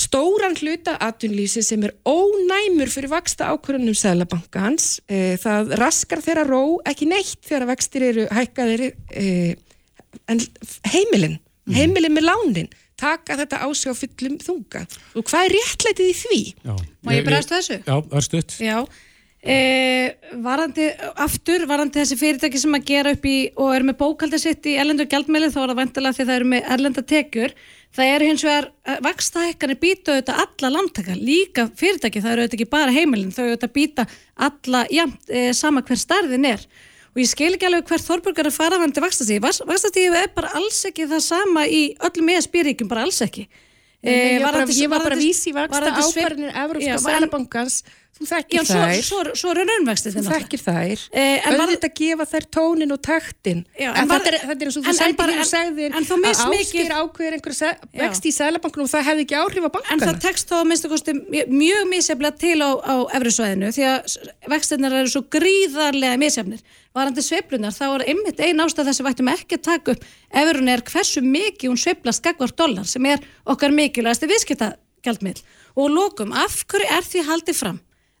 stóran 0.00 0.54
hluta 0.54 0.94
atvinnlýsi 1.02 1.64
sem 1.66 1.82
er 1.86 1.96
ónæmur 2.06 2.90
fyrir 2.92 3.10
vaksta 3.10 3.48
ákvörðunum 3.50 3.96
Sælabankans 3.98 5.00
uh, 5.10 5.34
það 5.42 5.74
raskar 5.80 6.22
þeirra 6.26 6.46
ró 6.48 6.62
ekki 6.86 7.10
neitt 7.10 7.40
þegar 7.46 7.70
vextir 7.72 8.06
eru 8.10 8.28
hækkaðir 8.34 8.86
uh, 8.90 9.52
en 10.30 10.42
heimilin 10.90 11.38
mm. 11.38 11.74
heimilin 11.74 12.14
með 12.14 12.28
lánin 12.28 12.70
taka 13.00 13.38
þetta 13.40 13.62
á 13.64 13.68
sig 13.72 13.90
á 13.90 13.94
fullum 13.96 14.40
þunga 14.42 14.82
og 15.16 15.24
hvað 15.24 15.46
er 15.46 15.54
réttlætið 15.56 16.10
í 16.10 16.16
því? 16.18 16.40
Já. 16.66 16.74
Má 17.00 17.14
ég 17.14 17.22
bregast 17.24 17.54
þessu? 17.54 17.78
Já, 17.86 17.96
örstuðt 18.18 18.58
Já 18.60 18.82
E, 19.40 20.16
varandi, 20.44 20.90
aftur 21.16 21.62
varandi 21.64 21.96
þessi 21.96 22.16
fyrirtæki 22.20 22.58
sem 22.60 22.74
að 22.76 22.88
gera 22.90 23.12
upp 23.14 23.22
í 23.24 23.36
og 23.56 23.70
er 23.72 23.86
með 23.88 23.96
bókaldið 24.02 24.42
sitt 24.42 24.66
í 24.68 24.74
erlendur 24.76 25.08
gjaldmeili 25.08 25.48
þá 25.48 25.62
er 25.62 25.70
það 25.70 25.78
vantilega 25.78 26.16
því 26.18 26.26
það 26.26 26.34
eru 26.34 26.48
með 26.50 26.68
erlenda 26.74 27.04
tekjur. 27.12 27.54
Það 27.96 28.10
er 28.14 28.24
hins 28.28 28.44
vegar, 28.44 28.68
eh, 28.84 28.98
vakstahekkanir 29.06 29.78
býta 29.80 30.12
auðvitað 30.12 30.42
alla 30.44 30.72
landtaka, 30.76 31.16
líka 31.16 31.64
fyrirtæki 31.72 32.20
það 32.20 32.34
eru 32.34 32.44
auðvitað 32.44 32.58
ekki 32.58 32.68
bara 32.76 32.94
heimilin, 32.94 33.32
þau 33.32 33.46
auðvitað 33.46 33.72
býta 33.78 34.06
alla, 34.36 34.84
já, 34.92 35.06
e, 35.28 35.46
sama 35.56 35.82
hver 35.82 35.98
starðin 35.98 36.46
er. 36.52 36.68
Og 37.10 37.24
ég 37.24 37.32
skil 37.32 37.54
ekki 37.56 37.66
alveg 37.66 37.88
hvert 37.88 38.06
þorburgar 38.06 38.46
er 38.46 38.54
faraðandi 38.54 39.02
vakstastíði 39.02 39.40
vakstastíði 39.42 40.20
er 40.20 40.30
bara 40.36 40.52
alls 40.54 40.84
ekki 40.86 41.08
það 41.10 41.24
sama 41.24 41.64
í 41.66 41.96
öllum 41.98 42.30
ESB-ríkum, 42.36 42.92
bara 42.92 43.08
alls 43.08 43.18
ekki. 43.24 43.48
E, 44.00 44.36
ég 44.36 44.44
var 44.44 44.52
bara 45.02 45.16
að 45.16 45.24
vísi 45.24 45.52
vaksta 45.52 45.90
ákvarðinir 45.90 46.54
Európska 46.54 47.00
Sælabankans 47.02 47.82
Þú 48.20 48.26
þekkir 48.28 48.66
þær. 48.68 48.90
Svo, 49.00 49.18
svo, 49.24 49.32
svo 49.40 49.50
eru 49.54 49.62
raunvextið 49.64 50.12
þinn. 50.12 50.24
Þú 50.26 50.32
þekkir 50.34 50.60
þær. 50.60 51.02
Eh, 51.16 51.46
Öðvitað 51.48 51.86
að 51.86 51.92
gefa 51.96 52.24
þær 52.28 52.46
tónin 52.52 52.92
og 52.92 52.98
taktin. 53.06 53.62
Já, 53.80 53.86
en, 53.88 53.96
en 54.02 54.10
þetta 54.10 54.28
er, 54.28 54.36
þetta 54.50 54.60
er 54.60 54.68
eins 54.68 54.76
og 54.76 54.84
þú 54.84 54.92
sættir 54.98 55.30
hér 55.30 55.40
og 55.40 55.48
segðir 55.48 55.96
að 55.96 56.04
áskýr 56.60 56.92
ákveður 56.98 57.36
einhver 57.38 57.56
vext 58.02 58.28
í 58.28 58.32
sælabankinu 58.36 58.84
og 58.84 58.92
það 58.92 59.06
hefði 59.08 59.24
ekki 59.24 59.38
áhrif 59.40 59.64
á 59.64 59.70
bankana. 59.72 59.96
En 59.96 60.04
það 60.04 60.20
tekst 60.26 60.52
þá 60.52 60.58
minnstu 60.68 60.92
kosti 60.92 61.16
mjög 61.48 61.88
misjaflega 61.94 62.40
til 62.44 62.60
á, 62.60 62.70
á 62.76 62.94
efrisvæðinu 63.16 63.72
því 63.78 63.88
að 63.88 64.16
vextinnar 64.52 64.98
eru 65.00 65.12
svo 65.14 65.24
gríðarlega 65.32 66.20
misjafnir. 66.20 66.60
Varandi 66.92 67.24
sveiplunar 67.24 67.72
þá 67.72 67.84
er 67.86 68.06
einmitt 68.10 68.42
einn 68.44 68.60
ástæð 68.60 68.90
þess 68.90 69.00
að 69.00 69.06
við 69.06 69.12
ættum 69.14 69.32
ekki 69.32 69.56
að 69.56 69.66
taka 69.70 69.94
upp 69.94 70.08
efurinn 70.42 70.72
er 70.74 70.82
hversu 70.90 71.22
mikið 71.24 71.70
hún 71.70 71.80
sveiplast 71.80 72.24
gagvar 72.26 72.52
dólar 72.58 72.88
sem 72.90 73.06
er 73.06 73.22
okkar 73.48 73.72
mikilvægast 73.72 74.26
og 75.78 75.86
lókum 75.94 76.32
af 76.34 76.64
hverju 76.66 76.88
er 76.90 77.06
því 77.06 77.22
haldið 77.28 77.56
fram 77.56 77.78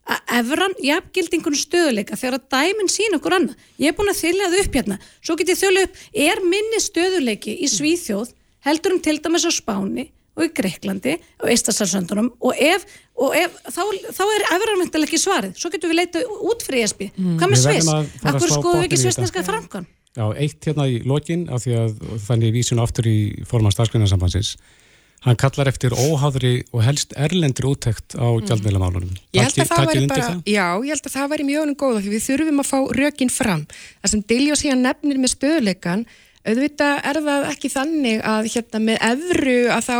að 0.08 0.32
efran 0.40 0.76
jafngildingun 0.84 1.58
stöðuleika 1.58 2.18
þegar 2.18 2.38
að 2.38 2.46
dæminn 2.54 2.90
sín 2.90 3.16
okkur 3.18 3.36
annað. 3.36 3.66
Ég 3.78 3.92
er 3.92 3.98
búin 3.98 4.12
að 4.12 4.22
þylja 4.22 4.48
það 4.48 4.62
upp 4.62 4.78
hérna. 4.78 4.98
Svo 5.20 5.36
get 5.38 5.52
ég 5.52 5.60
þjóla 5.60 5.84
upp, 5.86 6.00
er 6.28 6.42
minni 6.46 6.80
stöðuleiki 6.82 7.56
í 7.60 7.68
Svíþjóð 7.70 8.32
heldur 8.66 8.96
um 8.96 9.04
til 9.04 9.18
dæmis 9.20 9.46
á 9.46 9.52
Spáni 9.54 10.08
og 10.38 10.46
í 10.46 10.50
Greiklandi 10.56 11.16
og 11.42 11.52
Ístasarsöndunum 11.52 12.32
og 12.40 12.56
ef, 12.56 12.84
og 13.18 13.36
ef 13.36 13.56
þá, 13.68 13.82
þá 14.16 14.24
er 14.24 14.44
efranvendileg 14.56 15.08
ekki 15.10 15.20
svarið. 15.20 15.56
Svo 15.60 15.72
getur 15.72 15.92
við 15.92 16.00
leita 16.02 16.24
út 16.24 16.64
fyrir 16.64 16.86
ESB. 16.86 17.06
Mm. 17.14 17.38
Hvað 17.40 17.52
með 17.52 17.64
Sviss? 17.64 17.90
Akkur 18.24 18.52
skoðu 18.54 18.84
ekki 18.86 19.00
svissneska 19.00 19.44
frankan? 19.46 19.88
Já, 20.16 20.24
eitt 20.42 20.66
hérna 20.66 20.88
í 20.90 21.00
lokin 21.06 21.44
af 21.54 21.62
því 21.62 21.74
að 21.78 21.98
þannig 22.26 22.54
vísinu 22.56 22.82
aftur 22.82 23.06
í 23.06 23.18
forman 23.46 23.74
starfsgrunarsambansins 23.74 24.56
Hann 25.20 25.36
kallar 25.36 25.68
eftir 25.68 25.92
óháðri 25.92 26.62
og 26.72 26.80
helst 26.86 27.12
erlendri 27.12 27.68
úttekt 27.68 28.16
á 28.16 28.24
mm. 28.24 28.46
gjaldmiðlamálunum. 28.48 29.12
Ég 29.36 29.44
held 29.44 29.58
að 29.60 29.68
það 29.68 29.90
væri 29.90 30.06
bara, 30.08 30.28
það? 30.30 30.38
já, 30.48 30.66
ég 30.80 30.94
held 30.94 31.08
að 31.10 31.14
það 31.16 31.30
væri 31.34 31.46
mjög 31.50 31.74
góða 31.82 32.00
því 32.00 32.12
við 32.14 32.24
þurfum 32.24 32.62
að 32.62 32.70
fá 32.70 32.78
rökin 32.96 33.32
fram. 33.34 33.64
Það 34.00 34.12
sem 34.14 34.22
Dilljó 34.32 34.56
síðan 34.56 34.84
nefnir 34.86 35.20
með 35.20 35.32
stöðleikan, 35.34 36.04
auðvitað 36.40 37.02
er 37.10 37.20
það 37.26 37.48
ekki 37.50 37.70
þannig 37.74 38.22
að 38.30 38.48
hérna 38.54 38.80
með 38.86 39.02
evru 39.10 39.58
að 39.74 39.90
þá 39.90 39.98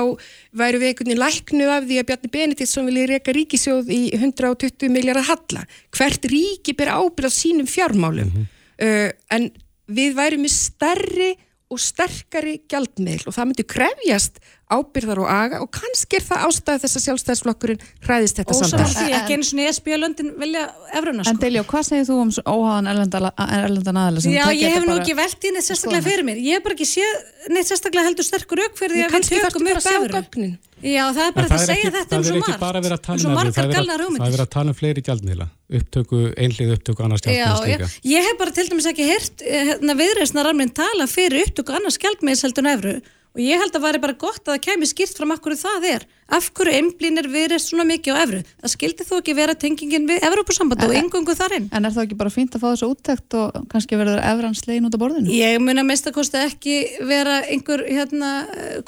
væru 0.63 0.81
við 0.81 0.89
einhvern 0.89 1.11
veginn 1.11 1.21
læknu 1.21 1.67
af 1.69 1.85
því 1.85 1.99
að 2.01 2.09
Bjarni 2.09 2.33
Benediktsson 2.39 2.89
vilja 2.89 3.11
reyka 3.11 3.35
ríkisjóð 3.37 3.93
í 3.93 4.01
120 4.17 4.95
miljardar 4.95 5.29
halla. 5.29 5.67
Hvert 5.93 6.31
ríki 6.33 6.73
ber 6.79 6.95
ábyrð 6.97 7.29
á 7.29 7.33
sínum 7.37 7.69
fjármálum? 7.69 8.33
Mm 8.33 8.41
-hmm. 8.41 8.49
uh, 8.89 9.37
en 9.37 9.51
við 9.85 10.17
værum 10.17 10.49
með 10.49 10.57
stærri 10.57 11.31
og 11.71 11.79
sterkari 11.79 12.57
gjaldmiðl 12.71 13.29
og 13.29 13.37
það 13.37 13.51
myndi 13.51 13.67
krefjast 13.69 14.41
ábyrðar 14.71 15.21
og 15.25 15.29
aga 15.33 15.61
og 15.65 15.69
kannski 15.75 16.19
er 16.21 16.25
það 16.27 16.45
ástæði 16.47 16.83
þess 16.85 16.99
að 16.99 17.05
sjálfstæðisflokkurinn 17.07 17.85
hræðist 18.07 18.41
þetta 18.41 18.57
samtal. 18.59 18.81
Og 18.85 18.93
svo 18.93 19.05
því 19.05 19.17
ekki 19.19 19.37
eins 19.37 19.51
og 19.51 19.59
nýjaspíalöndin 19.61 20.31
vilja 20.41 20.65
efruðna 20.95 21.27
sko. 21.27 21.35
En 21.35 21.43
Deljó, 21.43 21.67
hvað 21.71 21.87
segir 21.91 22.09
þú 22.09 22.17
um 22.23 22.33
óháðan 22.47 22.91
erlendan 22.95 24.01
aðalega? 24.01 24.35
Já, 24.37 24.47
ég 24.55 24.77
hef 24.77 24.89
nú 24.89 24.97
ekki 25.01 25.19
velt 25.19 25.45
í 25.45 25.55
neitt 25.55 25.67
sérstaklega 25.69 26.07
fyrir 26.07 26.27
mér. 26.31 26.41
Ég 26.41 26.59
hef 26.59 26.67
bara 26.67 26.79
ekki 26.79 26.89
séð 26.89 27.15
neitt 27.55 27.71
sérstaklega 27.71 28.09
heldur 28.09 28.27
sterkur 28.27 28.65
auk 28.65 28.75
fyrir 28.81 28.95
því 28.97 29.07
að 29.07 29.15
við 29.17 29.25
tökum 29.31 29.71
upp 29.75 29.87
efruð. 29.95 30.59
Já, 30.81 31.13
það 31.13 31.27
er 31.27 31.33
bara 31.37 31.49
það 31.51 31.59
að 31.59 31.67
segja 31.69 31.77
ekki, 31.77 31.93
þetta 31.99 32.17
um 32.17 32.23
svo 32.25 32.37
margt. 32.41 32.47
Það 32.47 32.51
er 32.51 32.55
ekki 32.55 32.63
bara 32.63 32.79
að 32.81 32.85
vera 32.87 32.97
að 32.97 33.03
tala 33.05 33.17
um 33.21 34.15
það. 34.17 34.23
Það 34.23 34.37
er 34.37 34.43
að 34.45 34.51
tala 34.55 34.73
um 34.73 34.77
fleiri 34.79 35.03
gjaldmiðla. 35.05 35.47
Upptöku, 35.77 36.21
einlið 36.41 36.73
upptöku, 36.79 37.05
annars 37.05 37.25
gjaldmiðla. 37.27 37.89
Ég 38.09 38.29
hef 38.31 38.39
bara 38.41 38.55
til 38.57 38.65
dæmis 38.71 38.89
ekki 38.89 39.09
hirt 39.11 39.45
hérna, 39.45 39.97
viðreysnar 40.01 40.49
alveg 40.49 40.73
tala 40.81 41.05
fyrir 41.11 41.45
upptöku 41.45 41.77
annars 41.77 42.01
gjaldmiðs 42.01 42.47
heldur 42.49 42.65
en 42.65 42.73
efru 42.73 42.95
og 43.31 43.41
ég 43.43 43.61
held 43.61 43.71
að 43.71 43.77
það 43.77 43.85
væri 43.87 44.01
bara 44.03 44.17
gott 44.19 44.41
að 44.43 44.55
það 44.55 44.63
kemi 44.67 44.89
skýrt 44.91 45.21
fram 45.21 45.35
af 45.35 45.41
hverju 45.45 45.59
það 45.61 45.87
er, 45.91 46.07
af 46.35 46.49
hverju 46.57 46.75
einblínir 46.79 47.29
verið 47.31 47.63
svona 47.63 47.87
mikið 47.87 48.19
á 48.19 48.23
efru, 48.25 48.41
það 48.63 48.73
skildi 48.75 49.07
þú 49.07 49.19
ekki 49.21 49.37
vera 49.39 49.57
tengingin 49.65 50.09
við 50.11 50.27
Evrópussamband 50.27 50.85
og 50.87 50.95
yngungu 50.99 51.37
þarinn. 51.39 51.69
En 51.71 51.87
er 51.87 51.95
það 51.95 52.09
ekki 52.09 52.21
bara 52.21 52.35
fínt 52.35 52.59
að 52.59 52.65
fá 52.65 52.69
þessu 52.73 52.91
úttækt 52.91 53.39
og 53.39 53.59
kannski 53.71 53.99
verður 54.01 54.23
efrans 54.25 54.65
legin 54.67 54.89
út 54.91 54.99
á 54.99 55.03
borðinu? 55.03 55.35
Ég 55.35 55.59
mun 55.63 55.83
að 55.83 55.91
mest 55.91 56.11
að 56.11 56.17
kosti 56.19 56.43
ekki 56.43 56.79
vera 57.07 57.41
einhver 57.47 57.87
hérna, 57.87 58.33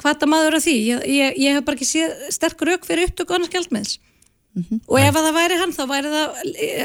hvata 0.03 0.29
maður 0.29 0.59
af 0.59 0.67
því, 0.67 0.79
ég, 0.91 1.05
ég, 1.07 1.37
ég 1.47 1.59
hef 1.59 1.67
bara 1.67 1.79
ekki 1.79 2.33
sterkur 2.35 2.75
auk 2.75 2.89
fyrir 2.89 3.11
upptöku 3.11 3.37
annars 3.37 3.53
gældmiðs. 3.53 3.99
Mm 4.53 4.65
-hmm. 4.69 4.79
og 4.87 4.99
ef 5.01 5.15
það 5.15 5.33
væri 5.33 5.55
hann 5.57 5.71
þá 5.73 5.83
væri 5.89 6.09
það 6.13 6.27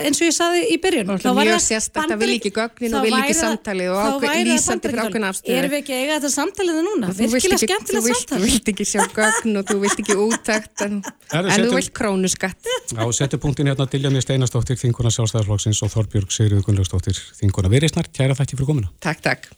eins 0.08 0.20
og 0.20 0.24
ég 0.24 0.34
saði 0.34 0.60
í 0.72 0.76
byrjun 0.80 1.10
þá 1.20 1.32
væri 1.36 1.50
það 1.52 1.64
sérstaklega, 1.64 2.14
það 2.14 2.20
vil 2.22 2.36
ekki 2.38 2.52
gögnin 2.58 2.94
og 2.96 3.02
vil 3.04 3.16
ekki 3.18 3.34
samtali 3.36 3.88
og 3.92 3.98
ákveð 4.04 4.38
lýsandi 4.48 4.88
fyrir 4.88 5.02
ákveðna 5.04 5.28
afstöðu. 5.32 5.56
Erum 5.58 5.70
við 5.74 5.80
ekki 5.82 5.94
eiga 5.98 6.14
þetta 6.16 6.30
samtalið 6.32 6.78
núna? 6.86 7.10
Virkilega 7.18 7.60
skemmtilega 7.60 8.14
samtal. 8.14 8.38
þú 8.38 8.48
vilt 8.48 8.70
ekki 8.72 8.86
sjá 8.88 9.02
gögn 9.18 9.60
og 9.60 9.64
þú 9.68 9.76
vilt 9.84 10.00
ekki 10.00 10.16
úttækt 10.16 10.84
en, 10.86 10.94
en 11.36 11.66
þú 11.68 11.74
vilt 11.76 11.92
krónuskatt. 11.92 12.72
Já, 12.96 13.04
setju 13.20 13.38
punktin 13.42 13.68
hérna 13.68 13.84
til 13.84 14.00
Janni 14.00 14.24
Steinastóttir 14.24 14.80
Þinguna 14.80 15.12
Sjálfstæðarflokksins 15.12 15.82
og 15.84 15.92
Þorbjörg 15.92 16.32
Sigriður 16.32 16.64
Gunnlaugstóttir 16.64 17.20
Þinguna 17.36 17.68
Virisnar, 17.68 18.08
kæra 18.08 18.32
þætti 18.32 18.56
fyrir 18.56 18.72
komuna. 18.72 18.88
Takk, 19.04 19.20
takk. 19.20 19.52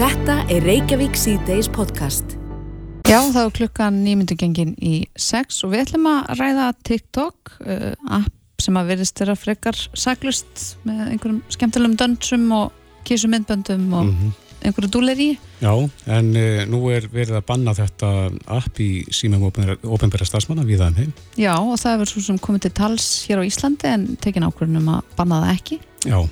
Þetta 0.00 0.36
er 0.52 0.68
Reykjavík 0.68 1.16
C-Days 1.16 1.72
podcast 1.72 2.39
Já, 3.10 3.18
þá 3.34 3.40
er 3.40 3.54
klukkan 3.56 3.96
nýmyndugengin 4.04 4.76
í 4.86 5.00
6 5.18 5.64
og 5.66 5.72
við 5.72 5.80
ætlum 5.82 6.04
að 6.06 6.28
ræða 6.38 6.66
TikTok, 6.86 7.56
uh, 7.64 7.88
app 8.06 8.62
sem 8.62 8.76
að 8.78 8.92
verðist 8.92 9.18
vera 9.18 9.34
frekar 9.34 9.78
saglust 9.98 10.62
með 10.86 11.00
einhverjum 11.08 11.40
skemmtilegum 11.50 11.96
dönsum 11.98 12.44
og 12.54 12.76
kísumindböndum 13.08 13.88
og 13.98 14.04
mm 14.04 14.12
-hmm. 14.14 14.30
einhverju 14.62 14.90
dúleri. 14.94 15.28
Já, 15.58 15.90
en 16.06 16.30
uh, 16.36 16.62
nú 16.70 16.86
er 16.94 17.08
verið 17.10 17.40
að 17.40 17.46
banna 17.46 17.74
þetta 17.74 18.30
app 18.46 18.78
í 18.78 19.02
símum 19.10 19.50
ofinbæra 19.82 20.24
stafsmanna 20.24 20.62
við 20.62 20.80
aðeim 20.80 20.96
heim. 20.96 21.12
Já, 21.34 21.58
og 21.58 21.78
það 21.82 21.92
er 21.92 21.98
verið 21.98 22.12
svo 22.12 22.22
sem 22.22 22.38
komið 22.38 22.60
til 22.60 22.70
tals 22.70 23.26
hér 23.26 23.42
á 23.42 23.48
Íslandi 23.50 23.86
en 23.90 24.16
tekin 24.22 24.46
ákvörðunum 24.46 24.88
að 24.88 25.02
banna 25.16 25.42
það 25.42 25.54
ekki. 25.58 25.80
Já, 26.06 26.28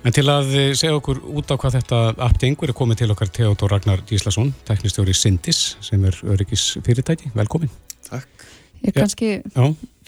En 0.00 0.14
til 0.16 0.24
að 0.32 0.54
eh, 0.56 0.70
segja 0.78 0.96
okkur 0.96 1.18
út 1.36 1.50
á 1.52 1.60
hvað 1.60 1.74
þetta 1.76 1.98
aptengur 2.24 2.70
er 2.72 2.76
komið 2.76 3.02
til 3.02 3.10
okkar 3.12 3.28
Theodor 3.36 3.74
Ragnar 3.74 4.00
Gíslason, 4.08 4.54
teknistjóri 4.64 5.12
Sindis 5.12 5.74
sem 5.84 6.00
er 6.08 6.16
öryggis 6.24 6.78
fyrirtæki. 6.86 7.28
Velkomin. 7.36 7.68
Takk. 8.08 8.46
Ég 8.80 8.96
kannski 8.96 9.28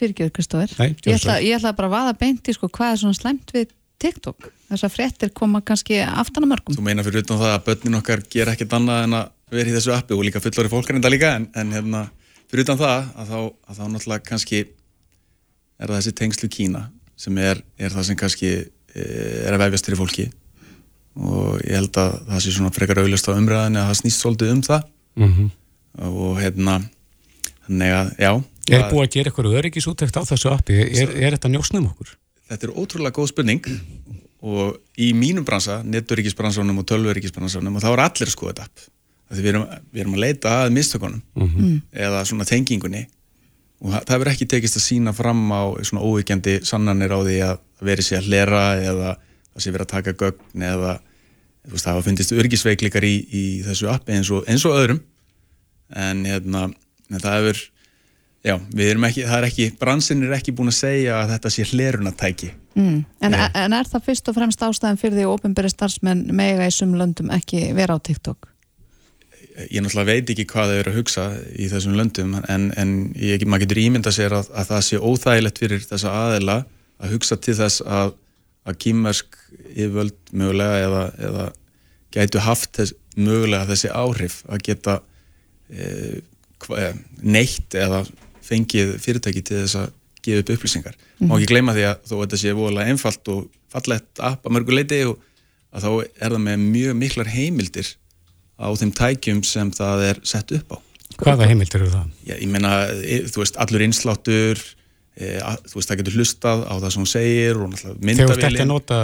fyrirgeður 0.00 0.32
Kristóður. 0.38 0.72
Ég 0.80 1.18
ætla, 1.18 1.36
ég 1.44 1.58
ætla 1.58 1.74
bara 1.76 1.90
að 1.90 1.96
vaða 1.98 2.16
beinti 2.22 2.54
sko 2.56 2.70
hvað 2.72 2.94
er 2.94 3.02
svona 3.02 3.18
slemt 3.18 3.52
við 3.52 3.68
TikTok. 4.00 4.48
Þess 4.72 4.88
að 4.88 4.94
fréttir 4.96 5.32
koma 5.36 5.60
kannski 5.60 6.00
aftan 6.00 6.46
að 6.46 6.54
mörgum. 6.54 6.78
Þú 6.78 6.86
meina 6.88 7.04
fyrir 7.04 7.26
utan 7.26 7.42
það 7.42 7.52
að 7.52 7.64
börnin 7.68 8.00
okkar 8.00 8.24
ger 8.32 8.50
ekkert 8.54 8.76
annað 8.78 9.04
en 9.04 9.18
að 9.20 9.30
vera 9.52 9.68
í 9.68 9.76
þessu 9.76 9.92
appi 9.92 10.16
og 10.16 10.24
líka 10.24 10.40
fullori 10.40 10.72
fólkar 10.72 10.96
en 10.96 11.04
það 11.04 11.14
líka 11.18 11.34
en, 11.36 11.50
en 11.52 11.76
hérna, 11.76 12.06
fyrir 12.48 12.64
utan 12.64 12.80
það 12.80 13.12
að 13.12 13.34
þá, 13.34 13.38
að 13.68 13.76
þá 13.76 13.84
náttúrulega 13.92 14.28
kannski 14.30 14.62
er 14.64 15.92
það 15.92 15.98
þessi 15.98 16.14
tengslu 16.22 16.48
Kína 16.56 16.86
sem 17.20 17.36
er, 17.44 17.60
er 17.76 17.92
það 17.92 18.08
sem 18.08 18.18
kannski 18.18 18.54
er 18.94 19.56
að 19.56 19.64
vefjast 19.64 19.88
fyrir 19.88 20.00
fólki 20.00 20.28
og 21.12 21.60
ég 21.66 21.76
held 21.76 21.98
að 22.00 22.14
það 22.28 22.42
sé 22.44 22.54
svona 22.54 22.72
frekar 22.72 23.02
auðlust 23.02 23.28
á 23.28 23.36
umræðinu 23.36 23.80
að 23.82 23.90
það 23.90 24.00
snýst 24.00 24.22
svolítið 24.24 24.52
um 24.54 24.62
það 24.68 24.82
mm 25.16 25.32
-hmm. 25.32 25.50
og 26.08 26.40
hérna 26.40 26.80
þannig 27.66 27.92
að, 27.98 28.16
já 28.18 28.32
Er 28.70 28.86
búið 28.92 29.02
að 29.02 29.12
gera 29.12 29.30
eitthvað 29.30 29.54
öryggisúttekt 29.58 30.16
á 30.16 30.22
þessu 30.22 30.52
appi? 30.52 30.74
Er, 30.78 31.10
er 31.18 31.34
þetta 31.34 31.50
njósnum 31.50 31.88
okkur? 31.90 32.14
Þetta 32.48 32.66
er 32.66 32.74
ótrúlega 32.78 33.16
góð 33.16 33.32
spurning 33.32 33.64
og 34.42 34.78
í 34.98 35.12
mínum 35.14 35.44
bransa, 35.44 35.82
netturyggisbransanum 35.82 36.78
og 36.78 36.86
tölvuryggisbransanum 36.86 37.76
og 37.76 37.82
þá 37.82 37.90
er 37.92 38.04
allir 38.06 38.30
að 38.30 38.36
skoða 38.36 38.52
þetta 38.52 38.62
app 38.62 38.78
við 39.32 39.50
erum, 39.52 39.66
við 39.92 40.04
erum 40.04 40.16
að 40.16 40.24
leita 40.26 40.54
að 40.62 40.72
mistökunum 40.76 41.22
mm 41.34 41.48
-hmm. 41.48 41.80
eða 41.92 42.24
svona 42.28 42.44
tengingunni 42.44 43.06
og 43.82 43.94
það 44.06 44.18
verður 44.18 44.32
ekki 44.32 44.46
tekist 44.46 44.76
að 44.76 44.86
sína 44.86 45.12
fram 45.12 45.42
á 45.50 45.62
svona 45.82 46.04
óvíkjandi 46.04 46.60
sannanir 46.64 47.12
á 47.12 47.18
því 47.22 47.38
að 47.48 47.58
veri 47.86 48.04
sér 48.06 48.22
að 48.22 48.28
hlera 48.30 48.62
eða 48.80 49.14
það 49.52 49.64
sé 49.64 49.74
verið 49.74 49.86
að 49.86 49.94
taka 49.96 50.14
gögn 50.22 50.66
eða 50.68 50.94
veist, 51.68 51.84
það 51.84 51.92
hafa 51.92 52.06
fundist 52.06 52.34
örgisveiklikar 52.36 53.06
í, 53.06 53.14
í 53.28 53.44
þessu 53.66 53.90
appi 53.92 54.16
eins 54.16 54.30
og, 54.34 54.46
eins 54.50 54.64
og 54.68 54.78
öðrum 54.78 55.02
en 55.92 56.24
hérna 56.26 56.68
en 57.12 57.22
það 57.22 57.50
er 57.52 57.62
já, 58.42 58.56
við 58.72 58.92
erum 58.92 59.08
ekki, 59.08 59.26
það 59.28 59.38
er 59.38 59.48
ekki 59.50 59.68
bransin 59.80 60.24
er 60.26 60.36
ekki 60.38 60.54
búin 60.56 60.72
að 60.72 60.78
segja 60.80 61.18
að 61.20 61.34
þetta 61.34 61.52
sé 61.54 61.66
hlerunatæki 61.70 62.52
mm. 62.78 62.96
en, 63.28 63.36
en 63.36 63.76
er 63.76 63.90
það 63.90 64.08
fyrst 64.08 64.32
og 64.32 64.38
fremst 64.38 64.64
ástæðan 64.66 65.00
fyrir 65.00 65.20
því 65.20 65.26
að 65.28 65.34
ofinbæri 65.36 65.72
starfsmenn 65.72 66.24
mega 66.34 66.66
í 66.66 66.74
sum 66.74 66.96
löndum 66.98 67.30
ekki 67.34 67.68
vera 67.76 67.98
á 67.98 68.00
TikTok? 68.02 68.48
ég 69.68 69.82
náttúrulega 69.84 70.08
veit 70.08 70.30
ekki 70.32 70.46
hvað 70.48 70.70
þau 70.70 70.78
eru 70.80 70.92
að 70.92 70.98
hugsa 70.98 71.24
í 71.60 71.66
þessum 71.68 71.96
löndum 71.98 72.36
en, 72.40 72.70
en 72.80 72.92
ég, 73.20 73.42
maður 73.44 73.66
getur 73.66 73.82
ímynda 73.82 74.12
sér 74.14 74.34
að, 74.38 74.48
að 74.56 74.70
það 74.70 74.86
sé 74.86 75.00
óþægilegt 75.02 75.60
fyrir 75.60 75.84
þessa 75.84 76.14
aðela 76.22 76.62
að 77.02 77.16
hugsa 77.16 77.38
til 77.42 77.54
þess 77.58 77.82
að, 77.82 78.14
að 78.68 78.78
kýmversk 78.84 79.38
yfirvöld 79.72 80.18
mögulega 80.32 80.82
eða, 80.86 81.04
eða 81.28 81.46
gætu 82.14 82.42
haft 82.44 82.76
þess, 82.78 82.94
mögulega 83.16 83.68
þessi 83.70 83.90
áhrif 83.92 84.42
að 84.48 84.62
geta 84.68 84.98
e, 85.72 86.20
hva, 86.62 86.78
e, 86.78 86.92
neitt 87.22 87.74
eða 87.78 88.04
fengið 88.42 88.94
fyrirtæki 89.02 89.42
til 89.46 89.62
þess 89.62 89.80
að 89.82 89.90
gefa 90.22 90.44
upp 90.44 90.54
upplýsingar. 90.54 90.94
Mm 90.94 91.02
-hmm. 91.18 91.30
Má 91.30 91.36
ekki 91.38 91.50
gleyma 91.50 91.74
því 91.74 91.84
að 91.88 92.06
þó 92.06 92.14
að 92.14 92.22
þetta 92.22 92.40
sé 92.42 92.54
voðalega 92.54 92.92
einfalt 92.92 93.28
og 93.32 93.42
fallett 93.72 94.22
app 94.22 94.46
að 94.46 94.54
mörguleiti 94.56 95.02
og 95.08 95.18
að 95.72 95.84
þá 95.86 95.90
er 96.20 96.30
það 96.30 96.42
með 96.46 96.64
mjög 96.76 96.96
miklar 97.00 97.30
heimildir 97.32 97.88
á 98.60 98.68
þeim 98.76 98.92
tækjum 98.92 99.42
sem 99.42 99.70
það 99.74 100.04
er 100.10 100.20
sett 100.22 100.52
upp 100.52 100.76
á. 100.76 100.78
Hvaða 101.22 101.48
heimildir 101.50 101.82
eru 101.82 101.90
það? 101.92 102.12
Já, 102.26 102.34
ég 102.36 102.48
meina, 102.48 102.72
e, 103.02 103.22
þú 103.28 103.42
veist, 103.42 103.58
allur 103.60 103.84
innsláttur, 103.84 104.60
e, 104.60 104.81
að, 105.20 105.58
þú 105.68 105.76
veist, 105.76 105.90
það 105.90 105.98
getur 106.00 106.14
hlustað 106.16 106.62
á 106.64 106.74
það 106.74 106.90
sem 106.94 107.02
hún 107.02 107.10
segir 107.10 107.58
og 107.60 107.68
náttúrulega 107.68 108.06
myndavélin. 108.08 108.18
Þegar 108.18 108.32
þú 108.32 108.36
ert 108.38 108.48
ekki 108.48 108.62
að 108.64 108.70
nota 108.70 108.98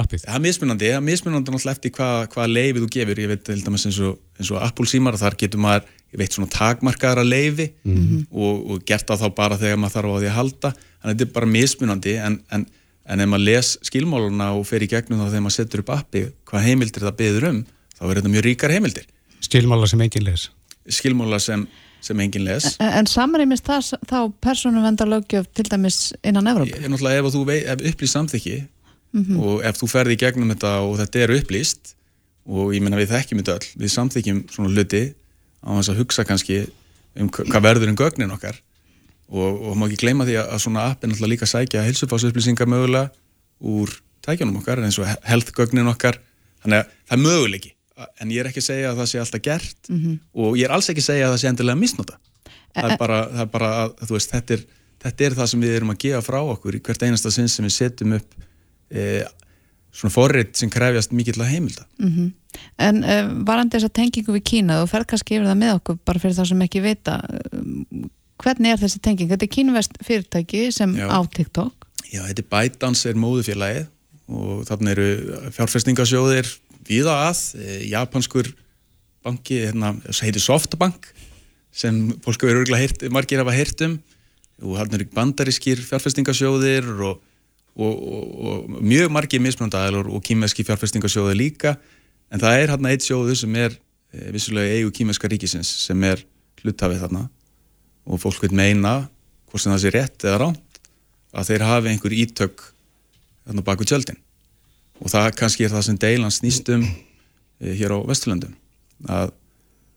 appið? 0.00 0.22
Það 0.24 0.38
er 0.38 0.44
mismunandi, 0.46 0.88
það 0.88 0.98
er 0.98 1.06
mismunandi 1.08 1.54
náttúrulega 1.54 1.76
eftir 1.76 1.94
hvað 1.98 2.20
hva 2.34 2.46
leifið 2.48 2.84
þú 2.84 2.90
gefur. 2.96 3.20
Ég 3.20 3.30
veit 3.30 3.42
til 3.44 3.58
dæmis 3.66 3.86
eins 3.90 3.98
og, 4.08 4.14
eins 4.40 4.52
og 4.54 4.62
Apple 4.64 4.88
símar, 4.88 5.18
þar 5.20 5.36
getur 5.42 5.60
maður, 5.60 5.90
ég 6.10 6.22
veit, 6.22 6.36
svona 6.36 6.52
takmarkaðara 6.54 7.26
leifi 7.26 7.66
mm 7.84 7.96
-hmm. 7.96 8.22
og, 8.32 8.70
og 8.70 8.86
gert 8.88 9.06
það 9.06 9.20
þá 9.20 9.34
bara 9.36 9.58
þegar 9.60 9.76
maður 9.76 9.96
þarf 9.96 10.08
á 10.10 10.20
því 10.20 10.30
að 10.30 10.38
halda. 10.38 10.70
Þannig 11.00 11.12
að 11.12 11.18
þetta 11.18 11.28
er 11.28 11.34
bara 11.36 11.46
mismunandi 11.46 12.16
en, 12.16 12.40
en, 12.50 12.66
en 13.04 13.20
ef 13.20 13.28
maður 13.28 13.44
les 13.44 13.78
skilmáluna 13.82 14.52
og 14.56 14.66
fer 14.66 14.82
í 14.82 14.88
gegnum 14.88 15.20
þá 15.20 15.28
þegar 15.28 15.44
maður 15.44 15.58
setur 15.58 15.80
upp 15.84 15.92
appið, 15.98 16.32
hvað 16.48 16.66
heimildir 16.66 17.04
það 17.04 17.20
beður 17.20 17.48
um 17.50 17.60
þá 18.00 18.08
er 18.08 18.16
þetta 18.16 18.32
mjög 18.32 18.44
ríkar 18.48 18.72
heimildir. 18.72 19.06
Skilmála 19.44 19.86
sem 19.86 20.00
engin 20.00 20.24
les? 20.24 20.48
Skilmála 20.88 21.38
sem, 22.00 22.08
sem 22.10 22.24
engin 22.24 22.44
les. 22.48 22.74
En, 22.80 22.92
en 23.00 23.06
samrýmist 23.10 23.68
það 23.68 23.94
þá 24.08 24.18
persónuvendarlögjöf 24.40 25.48
til 25.54 25.68
dæmis 25.68 26.00
innan 26.24 26.50
Evrópa? 26.50 26.80
Ég 26.80 26.88
náttúrulega 26.88 27.20
ef 27.22 27.34
þú 27.34 27.44
ef 27.60 27.86
upplýst 27.92 28.16
samþykki 28.16 28.56
mm 29.12 29.24
-hmm. 29.24 29.40
og 29.40 29.64
ef 29.64 29.80
þú 29.80 29.88
ferði 29.88 30.16
í 30.16 30.20
gegnum 30.24 30.50
þetta 30.50 30.72
og 30.86 30.98
þetta 30.98 31.18
er 31.18 31.30
upplýst 31.38 31.94
og 32.46 32.74
ég 32.74 32.82
menna 32.82 32.96
við 32.96 33.12
þekkjum 33.14 33.40
þetta 33.42 33.56
öll, 33.58 33.68
við 33.76 33.90
samþykjum 33.94 34.44
svona 34.50 34.70
hluti 34.74 35.14
á 35.62 35.68
þess 35.76 35.92
að 35.92 35.98
hugsa 36.00 36.24
kannski 36.24 36.66
um 37.18 37.28
hvað 37.28 37.62
verður 37.62 37.88
um 37.88 37.96
gögnin 37.96 38.32
okkar 38.32 38.56
og, 39.28 39.50
og 39.70 39.76
má 39.76 39.86
ekki 39.86 40.04
gleyma 40.04 40.26
því 40.26 40.38
að 40.42 40.58
svona 40.58 40.86
app 40.90 41.04
er 41.04 41.10
náttúrulega 41.10 41.34
líka 41.34 41.46
sækja 41.46 41.84
helsufásupplýsingar 41.86 42.70
mögulega 42.70 43.10
úr 43.60 43.92
tækjanum 44.24 44.60
okkar 44.60 44.82
eins 44.82 44.98
og 44.98 45.06
health 45.22 45.52
gögnin 45.52 45.90
okkar 45.90 46.20
þannig 46.62 46.82
að 46.82 46.86
það 47.08 47.16
er 47.16 47.24
möguleiki 47.26 47.74
en 48.20 48.32
ég 48.32 48.42
er 48.42 48.50
ekki 48.50 48.62
að 48.62 48.68
segja 48.68 48.90
að 48.90 49.00
það 49.00 49.10
sé 49.10 49.22
alltaf 49.22 49.44
gert 49.46 49.90
og 49.90 50.58
ég 50.58 50.66
er 50.66 50.74
alls 50.76 50.90
ekki 50.92 51.04
að 51.04 51.08
segja 51.10 51.26
að 51.28 51.34
það 51.34 51.42
sé 51.42 51.50
endilega 51.52 51.80
misnota 51.80 52.18
það 52.74 52.90
er 52.90 53.00
bara, 53.00 53.20
það 53.32 53.44
er 53.44 53.50
bara 53.54 53.70
að, 53.82 53.94
þú 54.06 54.16
veist, 54.16 54.34
þetta 54.34 54.56
er, 54.56 54.64
þetta 55.04 55.26
er 55.26 55.38
það 55.40 55.50
sem 55.52 55.64
við 55.66 55.76
erum 55.78 55.94
að 55.94 56.00
gefa 56.06 56.22
frá 56.26 56.40
okkur 56.40 56.78
í 56.78 56.82
hvert 56.86 57.06
einasta 57.06 57.34
sinn 57.34 57.50
sem 57.50 57.66
við 57.66 57.76
setjum 57.76 58.16
upp 58.18 58.36
e, 58.90 59.06
svona 59.90 60.14
forrið 60.14 60.54
sem 60.60 60.70
krefjast 60.70 61.16
mikill 61.16 61.40
að 61.40 61.52
heimilda 61.54 61.88
En 62.82 63.04
uh, 63.06 63.28
varandi 63.46 63.76
þessa 63.76 63.92
tengingu 63.94 64.32
við 64.34 64.42
Kína, 64.50 64.80
þú 64.80 64.88
fer 64.90 65.04
kannski 65.06 65.36
yfir 65.36 65.46
það 65.46 65.60
með 65.60 65.76
okkur 65.76 66.00
bara 66.02 66.18
fyrir 66.18 66.34
það 66.34 66.48
sem 66.50 66.64
ekki 66.64 66.80
vita 66.82 67.14
hvernig 68.44 68.74
er 68.74 68.80
þessi 68.80 69.00
tenging? 69.04 69.30
Þetta 69.30 69.46
er 69.46 69.52
kínvest 69.54 69.96
fyrirtæki 70.04 70.66
sem 70.74 70.94
Já. 70.98 71.06
á 71.08 71.18
TikTok. 71.34 71.88
Já, 72.10 72.24
þetta 72.26 72.42
er 72.42 72.48
ByteDance 72.54 73.10
er 73.10 73.20
móðufélagið 73.20 73.86
og 74.30 74.64
þarna 74.68 74.94
eru 74.94 75.08
fjárfestingasjóðir 75.56 76.50
víða 76.90 77.16
að, 77.28 77.42
e, 77.56 77.78
japanskur 77.90 78.50
banki, 79.24 79.64
hérna, 79.66 79.94
sem 80.10 80.28
heitir 80.28 80.42
Softbank 80.44 81.10
sem 81.70 81.96
fólk 82.24 82.42
hefur 82.42 82.62
örgulega 82.64 82.82
heyrt, 82.82 83.04
margir 83.14 83.42
hafa 83.42 83.54
heyrt 83.54 83.84
um. 83.86 83.98
Og 84.60 84.76
þarna 84.76 84.98
eru 84.98 85.06
bandarískir 85.14 85.80
fjárfestingasjóðir 85.86 86.88
og, 87.06 87.20
og, 87.78 87.94
og, 87.94 88.24
og 88.50 88.80
mjög 88.84 89.12
margir 89.14 89.40
mismunandæðalur 89.44 90.10
og 90.12 90.24
kýmesski 90.26 90.66
fjárfestingasjóðir 90.68 91.38
líka. 91.38 91.76
En 92.30 92.42
það 92.42 92.58
er 92.58 92.74
hérna 92.74 92.92
eitt 92.92 93.06
sjóður 93.06 93.38
sem 93.40 93.56
er 93.56 93.76
e, 94.12 94.26
vissulega 94.34 94.80
eigu 94.80 94.92
kýmeska 94.98 95.30
ríkisins 95.30 95.70
sem 95.86 96.04
er 96.04 96.24
hlutafið 96.60 97.06
þarna. 97.06 97.24
Og 98.10 98.20
fólk 98.20 98.42
vil 98.44 98.52
meina 98.56 98.98
hvort 99.48 99.62
sem 99.62 99.72
það 99.72 99.84
sé 99.84 99.94
rétt 99.94 100.26
eða 100.26 100.42
ránt 100.44 100.82
að 101.30 101.52
þeir 101.52 101.66
hafi 101.68 101.92
einhver 101.92 102.16
ítök 102.24 102.66
þarna 103.46 103.64
baku 103.66 103.86
tjöldin 103.88 104.20
og 105.00 105.12
það 105.12 105.30
kannski 105.38 105.66
er 105.66 105.72
það 105.74 105.86
sem 105.88 106.00
deilan 106.00 106.34
snýst 106.34 106.68
um 106.74 106.84
e, 106.84 107.72
hér 107.76 107.94
á 107.96 107.98
Vesturlöndum 108.08 108.54
að, 109.08 109.32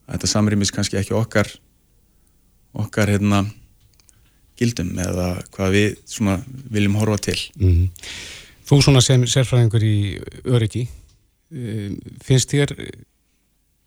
að 0.08 0.16
þetta 0.16 0.32
samrýmis 0.32 0.74
kannski 0.76 1.00
ekki 1.00 1.16
okkar 1.18 1.50
okkar 2.74 3.12
hérna 3.14 3.44
gildum 4.60 4.94
eða 5.02 5.28
hvað 5.54 5.76
við 5.78 5.96
svona 6.10 6.40
viljum 6.46 7.00
horfa 7.02 7.20
til 7.30 7.40
Mhm. 7.60 7.90
Þú 8.64 8.78
svona 8.80 9.02
sem 9.04 9.26
sérfræðingur 9.28 9.84
í 9.84 9.96
öryggi 10.48 10.86
um, 11.52 11.98
finnst 12.24 12.54
þér 12.54 12.72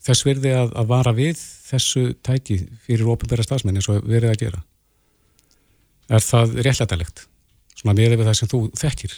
þess 0.04 0.26
virði 0.26 0.52
að, 0.52 0.74
að 0.76 0.90
vara 0.90 1.12
við 1.16 1.40
þessu 1.40 2.10
tæki 2.22 2.58
fyrir 2.84 3.08
ópenbæra 3.08 3.46
stafsmenn 3.46 3.80
eins 3.80 3.88
og 3.88 4.04
verið 4.04 4.34
að 4.34 4.42
gera 4.44 4.60
Er 6.06 6.22
það 6.22 6.60
réttlætalegt? 6.62 7.24
Svona 7.74 7.96
við 7.98 8.22
það 8.22 8.36
sem 8.38 8.50
þú 8.52 8.60
þekkir 8.78 9.14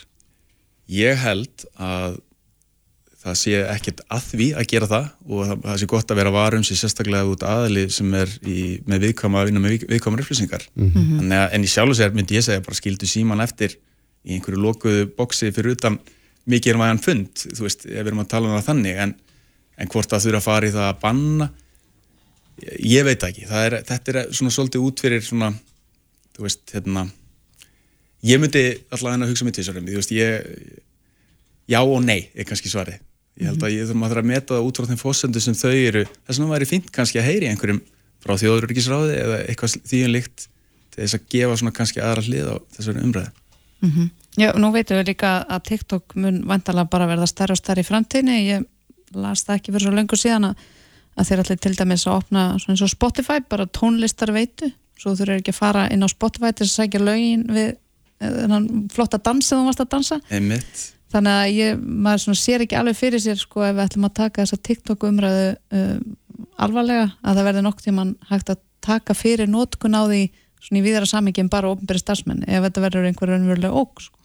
Ég 0.89 1.19
held 1.21 1.65
að 1.77 2.17
það 3.19 3.35
sé 3.41 3.55
ekkert 3.75 4.01
að 4.15 4.27
því 4.31 4.47
að 4.57 4.67
gera 4.71 4.87
það 4.89 5.07
og 5.27 5.41
það, 5.49 5.63
það 5.67 5.79
sé 5.83 5.89
gott 5.91 6.13
að 6.15 6.19
vera 6.21 6.31
varum 6.33 6.63
sér 6.65 6.79
sérstaklega 6.81 7.29
út 7.33 7.43
aðli 7.45 7.83
sem 7.93 8.15
er 8.17 8.31
í, 8.47 8.59
með 8.89 9.03
viðkama 9.09 9.41
að 9.43 9.51
vinna 9.51 9.63
með 9.65 9.75
við- 9.75 9.87
viðkvæmar 9.91 10.23
upplýsingar. 10.23 10.65
Þannig 10.79 11.41
að 11.43 11.57
en 11.59 11.67
í 11.67 11.71
sjálfu 11.73 11.99
sér 11.99 12.15
myndi 12.17 12.39
ég 12.39 12.47
segja 12.47 12.63
bara 12.65 12.79
skildu 12.79 13.09
síman 13.11 13.43
eftir 13.45 13.75
í 14.25 14.37
einhverju 14.39 14.63
lokuðu 14.63 15.09
boksi 15.19 15.51
fyrir 15.53 15.75
utan 15.77 15.99
mikið 16.49 16.73
er 16.73 16.79
maður 16.81 17.03
fund, 17.05 17.43
þú 17.59 17.67
veist, 17.67 17.85
ef 17.85 17.93
við 17.99 18.07
erum 18.07 18.23
að 18.23 18.31
tala 18.33 18.49
um 18.49 18.55
það 18.57 18.69
þannig 18.71 19.03
en, 19.05 19.13
en 19.83 19.91
hvort 19.93 20.09
það 20.15 20.25
þurfa 20.25 20.39
að 20.41 20.47
fara 20.49 20.69
í 20.71 20.73
það 20.79 20.87
að 20.89 21.01
banna 21.03 21.51
ég, 22.89 23.05
veit 23.07 23.27
ekki, 23.29 23.45
er, 23.51 23.77
þetta 23.87 24.15
er 24.15 24.31
svona 24.35 24.55
svolítið 24.55 24.87
út 24.89 25.03
fyrir 25.05 25.23
svona, 25.27 25.51
þú 26.39 26.47
veist, 26.47 26.65
hérna 26.73 27.05
ég 28.27 28.41
myndi 28.43 28.65
allavega 28.95 29.27
að 29.27 29.33
hugsa 29.33 29.47
mig 29.47 29.55
til 29.57 29.65
þessari 29.65 29.85
þú 29.87 30.01
veist, 30.01 30.15
ég 30.17 30.49
já 31.69 31.81
og 31.83 32.01
nei 32.05 32.31
er 32.35 32.49
kannski 32.49 32.71
svarið. 32.73 32.99
Ég 33.39 33.53
held 33.53 33.63
að 33.63 33.75
ég 33.77 33.87
þurfum 33.87 34.05
að 34.05 34.13
þurfa 34.13 34.25
að 34.25 34.31
meta 34.33 34.55
það 34.57 34.69
út 34.69 34.79
frá 34.79 34.89
þeim 34.89 35.01
fósendu 35.03 35.43
sem 35.43 35.55
þau 35.55 35.75
eru, 35.75 36.05
þess 36.27 36.41
vegna 36.41 36.55
væri 36.55 36.69
fínt 36.69 36.89
kannski 36.95 37.21
að 37.21 37.29
heyri 37.29 37.51
einhverjum 37.53 37.83
frá 38.25 38.35
þjóðuríkisráði 38.41 39.19
eða 39.19 39.37
eitthvað 39.45 39.77
þvíum 39.87 40.15
líkt 40.17 40.49
til 40.91 41.05
þess 41.05 41.19
að 41.19 41.29
gefa 41.35 41.59
svona 41.61 41.75
kannski 41.77 42.03
aðra 42.03 42.25
hlið 42.27 42.49
á 42.51 42.57
þessari 42.75 43.05
umræðu. 43.07 43.31
Já, 44.39 44.51
nú 44.59 44.73
veitum 44.75 44.99
við 44.99 45.13
líka 45.13 45.31
að 45.47 45.63
TikTok 45.71 46.17
mun 46.19 46.43
vantarlega 46.51 46.91
bara 46.91 47.07
verða 47.11 47.31
stærri 47.31 47.55
og 47.55 47.61
stærri 47.61 47.85
í 47.85 47.87
framtíðinni. 47.87 48.39
Ég 48.49 48.67
las 49.15 49.45
það 49.47 49.61
ekki 49.61 49.75
fyrir 49.75 49.87
svo 49.87 49.95
löngu 49.95 50.19
síðan 50.19 50.51
að, 50.51 50.67
þeir 51.23 51.43
allir 51.45 51.61
til 51.63 51.75
dæmis 51.79 52.07
að 52.07 52.19
opna 52.19 52.45
svona 52.59 52.75
eins 52.75 52.85
og 52.87 52.93
Spotify, 52.93 53.39
bara 53.47 53.71
tónlistar 53.71 54.35
veitu 54.35 54.73
svo 54.99 55.13
þú 55.13 55.21
þurfir 55.21 55.41
ekki 55.41 55.55
að 55.55 55.59
fara 55.59 55.87
inn 55.95 56.03
á 56.03 56.09
Spotify 56.11 56.51
til 56.55 56.67
að 56.67 56.75
sækja 56.75 57.03
lögin 57.03 57.45
við 57.55 57.77
flotta 58.95 59.21
dans 59.23 59.47
sem 59.47 59.59
þú 59.59 59.69
varst 59.69 59.83
að 59.85 59.91
dansa. 59.95 60.21
Einmitt, 60.35 60.85
þannig 61.13 61.37
að 61.39 61.53
ég, 61.55 61.83
maður 62.07 62.39
sér 62.39 62.65
ekki 62.65 62.79
alveg 62.79 62.99
fyrir 62.99 63.23
sér 63.23 63.39
sko 63.41 63.63
ef 63.67 63.77
við 63.77 63.85
ætlum 63.85 64.09
að 64.09 64.17
taka 64.19 64.45
þessa 64.45 64.63
TikTok 64.69 65.07
umræðu 65.09 65.49
um, 65.79 66.03
alvarlega 66.59 67.09
að 67.23 67.39
það 67.39 67.49
verði 67.49 67.65
nokk 67.67 67.83
tímann 67.85 68.15
hægt 68.31 68.53
að 68.53 68.63
taka 68.85 69.17
fyrir 69.17 69.51
nótkun 69.51 69.97
á 69.97 70.03
því 70.07 70.23
svona 70.59 70.81
í 70.81 70.85
víðara 70.87 71.09
samingin 71.09 71.51
bara 71.53 71.71
ofnbæri 71.73 72.03
starfsmenn 72.03 72.47
ef 72.47 72.65
þetta 72.67 72.85
verður 72.85 73.09
einhver 73.09 73.33
raunverulega 73.33 73.79
óg 73.79 74.03
sko. 74.03 74.19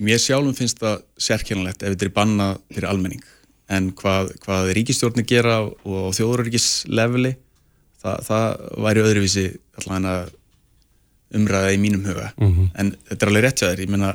mér 0.00 0.18
sjálfum 0.22 0.56
finnst 0.56 0.80
það 0.80 1.04
sérkennilegt 1.20 1.84
ef 1.84 1.94
þetta 1.94 2.08
er 2.08 2.16
bannað 2.16 2.58
fyrir 2.72 2.90
almenning. 2.90 3.22
En 3.70 3.92
hvað, 3.94 4.32
hvað 4.42 4.72
ríkistjórnir 4.74 5.26
gera 5.30 5.60
og 5.62 6.10
þjóðuríkisleveli 6.16 7.36
það, 8.02 8.24
það 8.26 8.46
væri 8.86 9.04
öðruvísi 9.06 9.44
allavega 9.78 10.14
umræða 11.36 11.72
í 11.74 11.78
mínum 11.82 12.04
huga. 12.08 12.30
En 12.40 12.94
þetta 13.08 13.26
er 13.26 13.30
alveg 13.32 13.44
rétt 13.46 13.88
meina 13.90 14.14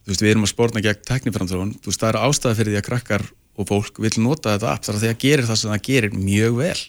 þú 0.00 0.10
veist, 0.14 0.22
við 0.24 0.30
erum 0.32 0.46
að 0.46 0.52
spórna 0.54 0.80
gegn 0.84 1.02
tekniframþróun 1.06 1.74
þú 1.78 1.90
veist, 1.92 2.00
það 2.00 2.08
er 2.14 2.18
ástæða 2.24 2.56
fyrir 2.58 2.72
því 2.74 2.80
að 2.80 2.86
krakkar 2.88 3.24
og 3.60 3.68
fólk 3.68 3.98
vil 4.00 4.12
nota 4.24 4.54
þetta 4.56 4.70
app, 4.72 4.84
það 4.86 4.90
er 4.92 4.96
að 4.96 5.02
því 5.04 5.10
að 5.12 5.20
gerir 5.26 5.48
það 5.50 5.58
sem 5.60 5.70
það 5.74 5.82
gerir 5.90 6.14
mjög 6.16 6.56
vel. 6.56 6.80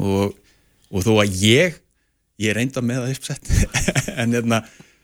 Og, 0.00 0.34
og 0.90 1.04
þó 1.04 1.12
að 1.20 1.36
ég 1.44 1.76
ég 2.40 2.54
reynda 2.56 2.82
með 2.84 3.02
það 3.02 3.14
uppsett 3.16 3.50
en 4.20 4.32
hérna, 4.36 4.62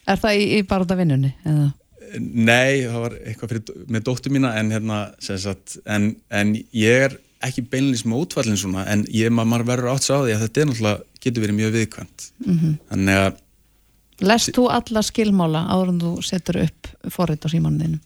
Er 0.09 0.18
það 0.18 0.38
í, 0.40 0.46
í 0.59 0.62
bara 0.66 0.83
út 0.87 0.90
af 0.94 0.98
vinnunni? 0.98 1.31
Eða? 1.46 1.68
nei, 2.20 2.83
það 2.85 2.98
var 3.05 3.14
eitthvað 3.22 3.53
fyrir, 3.53 3.85
með 3.94 4.03
dóttur 4.09 4.33
mína 4.35 4.51
en 4.61 4.72
hérna, 4.75 4.96
sem 5.22 5.38
sagt 5.40 5.77
en, 5.88 6.11
en 6.35 6.51
ég 6.77 7.05
er 7.07 7.14
ekki 7.42 7.62
beinlýs 7.72 8.03
mótfallin 8.09 8.59
svona, 8.61 8.83
en 8.92 9.05
ég, 9.11 9.31
ma- 9.33 9.46
maður 9.48 9.68
verður 9.70 9.92
átt 9.94 10.05
sá 10.09 10.16
því 10.20 10.35
að 10.35 10.42
þetta 10.44 10.61
er 10.64 10.68
náttúrulega, 10.70 11.07
getur 11.25 11.44
verið 11.46 11.57
mjög 11.61 11.72
viðkvæmt. 11.79 12.27
Þannig 12.90 13.20
að 13.22 13.40
Lest 14.20 14.53
þú 14.55 14.68
alla 14.70 15.03
skilmála 15.03 15.64
áður 15.72 15.92
en 15.94 16.01
þú 16.03 16.14
setur 16.27 16.61
upp 16.62 16.90
forrið 17.11 17.46
á 17.46 17.48
símaninu? 17.53 18.01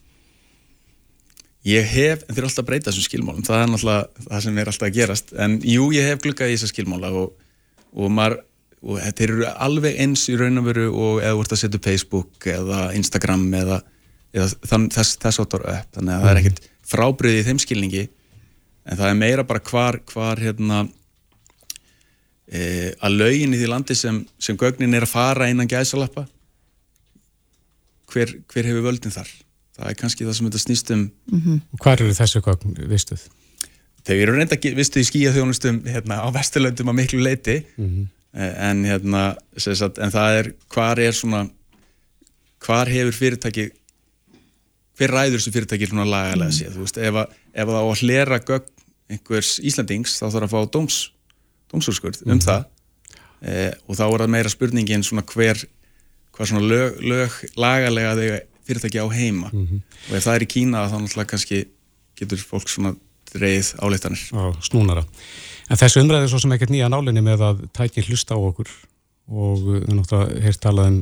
Ég 1.66 1.88
hef, 1.90 2.22
en 2.22 2.30
þeir 2.30 2.44
eru 2.44 2.46
alltaf 2.46 2.62
að 2.62 2.68
breyta 2.68 2.92
þessum 2.92 3.06
skilmálum, 3.08 3.46
það 3.46 3.62
er 3.62 3.70
náttúrulega 3.72 4.26
það 4.28 4.42
sem 4.44 4.58
er 4.60 4.68
alltaf 4.70 4.86
að 4.86 4.98
gerast, 5.00 5.32
en 5.42 5.56
jú, 5.66 5.88
ég 5.96 6.04
hef 6.06 6.20
glukkað 6.22 6.52
í 6.52 6.54
þessa 6.54 6.70
skilmála 6.70 7.10
og, 7.18 7.32
og 7.90 8.12
maður, 8.14 8.36
og 8.86 9.00
þetta 9.02 9.24
eru 9.26 9.48
alveg 9.66 9.98
eins 10.04 10.22
í 10.30 10.36
raun 10.38 10.60
og 10.60 10.68
veru 10.68 10.84
og 10.92 11.18
eða 11.24 11.40
ert 11.42 11.54
að 11.56 11.60
setja 11.64 11.80
Facebook 11.82 12.46
eða 12.52 12.84
Instagram 12.94 13.48
eða, 13.58 13.80
eða 14.36 14.46
þann, 14.70 14.86
þess, 14.94 15.18
þess 15.24 15.42
áttar 15.42 15.66
upp, 15.72 15.90
þannig 15.98 16.14
að 16.14 16.22
það 16.22 16.30
er 16.30 16.40
ekkert 16.42 16.70
frábriðið 16.86 17.40
í 17.40 17.46
þeim 17.48 17.62
skilningi, 17.64 18.04
en 18.86 19.00
það 19.02 19.10
er 19.10 19.20
meira 19.24 19.46
bara 19.50 19.64
hvar, 19.72 19.98
hvar 20.12 20.44
hérna, 20.46 20.84
e, 22.50 22.92
að 23.00 23.18
lögin 23.22 23.54
í 23.54 23.61
því 23.61 23.70
landi 23.72 23.96
sem, 23.98 24.22
sem 24.38 24.59
gögnin 24.61 24.94
er 24.96 25.06
að 25.06 25.14
fara 25.14 25.50
innan 25.52 25.70
gæsalappa, 25.70 26.26
hver, 28.12 28.37
hver 28.52 28.70
hefur 28.70 28.87
völdin 28.87 29.14
þar? 29.14 29.30
Það 29.76 29.90
er 29.90 29.96
kannski 30.00 30.24
það 30.24 30.38
sem 30.38 30.46
þetta 30.48 30.62
snýst 30.62 30.92
um. 30.94 31.09
Og 31.74 31.80
Hvar 31.82 32.00
eru 32.00 32.14
þessu 32.16 32.40
gögn 32.44 32.76
vistuð? 32.88 33.26
Þau 34.06 34.14
eru 34.14 34.37
reynda, 34.37 34.56
vistu, 34.76 35.02
í 35.02 35.09
skíaþjónustum 35.09 35.82
hérna, 35.90 36.22
á 36.22 36.28
vesturlöndum 36.32 36.92
að 36.92 37.00
miklu 37.00 37.24
leiti 37.26 37.59
Eh, 38.37 38.70
en, 38.70 38.85
hérna, 38.85 39.30
sem 39.56 39.72
sagt, 39.78 39.96
en 40.02 40.12
það 40.12 40.38
er, 40.38 40.48
hvar 40.74 41.00
er 41.00 41.14
svona 41.16 41.46
hvar 42.61 42.90
hefur 42.90 43.14
fyrirtæki 43.16 43.70
hver 44.96 45.12
ræður 45.12 45.38
þessu 45.38 45.52
fyrirtæki 45.54 45.88
svona 45.88 46.04
lagalega 46.09 46.52
séð, 46.52 46.74
þú 46.74 46.85
veist, 46.85 46.98
ef, 47.00 47.16
að, 47.22 47.32
ef 47.56 47.70
það 47.70 47.78
á 47.80 47.85
að 47.87 48.02
hlera 48.02 48.38
gögn 48.50 48.85
einhvers 49.14 49.52
Íslandings 49.64 50.18
þá 50.18 50.26
þarf 50.26 50.48
að 50.48 50.52
fá 50.52 50.72
dóms, 50.74 50.98
dómsúrskurð 51.72 52.24
um 52.26 52.42
það. 52.42 52.66
Eh, 53.46 53.72
og 53.87 53.98
þá 53.98 54.05
er 54.07 54.22
það 54.24 54.33
meira 54.35 54.52
spurningin 54.52 55.05
svona 55.07 55.24
hver 55.26 55.64
hvað 56.37 56.50
svona 56.50 56.68
lög, 56.68 57.00
lög 57.00 57.37
lagalega 57.57 58.14
þau 58.16 58.38
fyrirtæki 58.66 59.00
á 59.00 59.07
heima. 59.12 59.50
Og 60.11 60.14
ef 60.16 60.24
það 60.26 60.35
er 60.35 60.44
í 60.44 60.50
Kína 60.52 60.87
þá 60.90 60.96
náttúrulega 61.00 61.33
kannski 61.33 61.61
getur 62.18 62.43
fólk 62.43 62.68
svona 62.72 62.95
dreigð 63.32 63.74
áleittanir 63.80 64.22
á 64.36 64.53
snúnara. 64.64 65.05
En 65.70 65.80
þessu 65.80 66.03
umræði 66.03 66.26
er 66.26 66.32
svo 66.32 66.40
sem 66.43 66.53
ekkert 66.55 66.72
nýja 66.74 66.90
nálinni 66.93 67.22
með 67.24 67.45
að 67.47 67.62
tækin 67.76 68.07
hlusta 68.07 68.36
á 68.36 68.40
okkur. 68.40 68.70
Og 69.26 69.62
við 69.62 69.78
erum 69.82 70.01
náttúrulega 70.01 70.43
heyrt 70.45 70.62
talað 70.62 70.90
um 70.93 70.99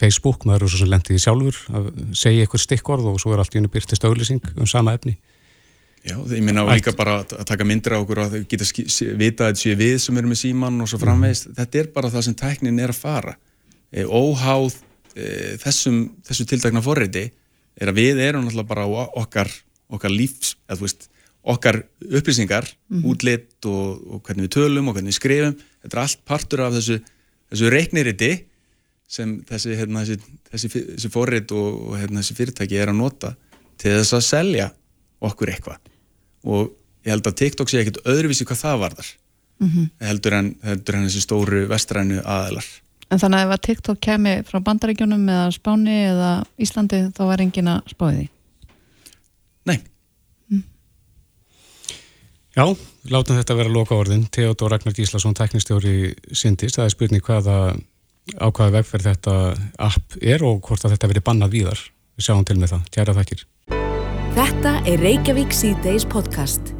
Facebook, 0.00 0.46
maður 0.48 0.64
er 0.64 0.72
svo 0.72 0.80
sem 0.80 0.90
lendið 0.90 1.18
í 1.18 1.20
sjálfur 1.20 1.58
að 1.76 1.88
segja 2.16 2.44
eitthvað 2.44 2.62
stikkorð 2.64 3.10
og 3.10 3.18
svo 3.20 3.34
er 3.34 3.42
allt 3.42 3.54
í 3.54 3.60
unni 3.60 3.70
byrtist 3.72 4.06
auglýsing 4.08 4.40
um 4.56 4.68
sama 4.70 4.94
efni. 4.96 5.18
Já, 6.00 6.16
ég 6.32 6.40
minna 6.44 6.64
líka 6.64 6.94
bara 6.96 7.18
að 7.20 7.44
taka 7.48 7.66
myndir 7.68 7.92
á 7.92 8.00
okkur 8.00 8.22
og 8.22 8.30
að 8.30 8.46
geta 8.48 8.66
vita 9.20 9.46
að 9.46 9.50
þetta 9.50 9.60
séu 9.60 9.76
við 9.76 9.98
sem 10.00 10.16
erum 10.16 10.32
með 10.32 10.40
síman 10.40 10.80
og 10.80 10.88
svo 10.88 11.00
framvegist. 11.02 11.50
Þetta 11.58 11.80
er 11.82 11.90
bara 11.92 12.12
það 12.14 12.26
sem 12.26 12.36
tæknin 12.40 12.80
er 12.80 12.94
að 12.94 13.02
fara. 13.02 13.34
E, 13.92 14.06
óháð 14.06 14.78
e, 15.12 15.26
þessum, 15.60 15.98
þessu 16.24 16.46
tiltakna 16.48 16.80
forriti 16.84 17.26
er 17.76 17.92
að 17.92 18.00
við 18.00 18.22
erum 18.24 18.46
náttúrulega 18.46 18.70
bara 18.70 18.86
okkar, 19.20 19.52
okkar 19.92 20.14
lífs, 20.14 20.54
eða 20.68 20.80
þú 20.80 20.86
veist, 20.86 21.10
okkar 21.40 21.82
upplýsingar, 22.08 22.68
útlitt 23.04 23.68
og, 23.68 24.00
og 24.00 24.24
hvernig 24.24 24.48
við 24.48 24.54
tölum 24.56 24.88
og 24.90 24.96
hvernig 24.96 25.14
við 25.14 25.20
skrifum 25.20 25.54
þetta 25.82 25.96
er 25.96 26.02
allt 26.02 26.24
partur 26.28 26.64
af 26.66 26.74
þessu, 26.76 26.98
þessu 27.52 27.70
reikniriti 27.72 28.32
sem 29.10 29.38
þessi, 29.48 29.76
hérna, 29.78 30.04
þessi, 30.06 30.34
þessi, 30.50 30.72
þessi 30.94 31.12
forrit 31.12 31.54
og, 31.56 31.78
og 31.88 31.96
hérna, 31.98 32.20
þessi 32.20 32.36
fyrirtæki 32.38 32.80
er 32.80 32.92
að 32.92 33.00
nota 33.00 33.32
til 33.80 33.96
þess 33.96 34.18
að 34.18 34.26
selja 34.28 34.68
okkur 35.24 35.54
eitthvað 35.54 35.89
og 36.46 36.70
ég 37.04 37.14
held 37.14 37.26
að 37.30 37.38
TikTok 37.42 37.72
sé 37.72 37.82
ekkit 37.82 38.02
öðruvísi 38.04 38.46
hvað 38.48 38.62
það 38.64 38.84
varðar 38.84 39.10
heldur, 40.00 40.36
en, 40.38 40.54
heldur 40.64 40.96
en 40.96 41.08
þessi 41.08 41.24
stóru 41.24 41.66
vestrænu 41.68 42.22
aðelar 42.24 42.68
En 43.10 43.18
þannig 43.18 43.40
að 43.40 43.48
ef 43.48 43.52
að 43.56 43.62
TikTok 43.66 43.98
kemi 44.06 44.32
frá 44.46 44.60
bandaríkjunum 44.62 45.24
eða 45.26 45.46
Spáni 45.50 45.96
eða 46.12 46.28
Íslandi 46.62 47.00
þá 47.16 47.24
er 47.34 47.40
engin 47.42 47.70
að 47.72 47.88
spáði 47.90 48.20
því. 48.20 48.26
Nei, 49.66 49.78
Já, 52.50 52.66
látum 53.10 53.38
þetta 53.38 53.54
vera 53.54 53.70
loka 53.70 53.94
orðin. 53.94 54.24
Theodor 54.34 54.74
Ragnar 54.74 54.94
Gíslason, 54.96 55.36
teknistjóri 55.38 56.16
Sindis. 56.34 56.74
Það 56.74 56.88
er 56.88 56.94
spurning 56.96 57.26
hvaða 57.26 57.58
ákvaða 58.36 58.80
vegferð 58.80 59.12
þetta 59.12 59.36
app 59.86 60.18
er 60.20 60.44
og 60.46 60.58
hvort 60.66 60.84
að 60.84 60.96
þetta 60.96 61.12
veri 61.14 61.26
bannað 61.30 61.54
víðar. 61.54 61.84
Við 62.18 62.26
sjáum 62.26 62.48
til 62.48 62.58
með 62.58 62.74
það. 62.74 62.90
Kæra 62.98 63.16
þakkir. 63.20 63.46
Þetta 64.36 64.72
er 64.86 65.00
Reykjavík 65.02 65.50
C-Days 65.54 66.04
podcast. 66.08 66.70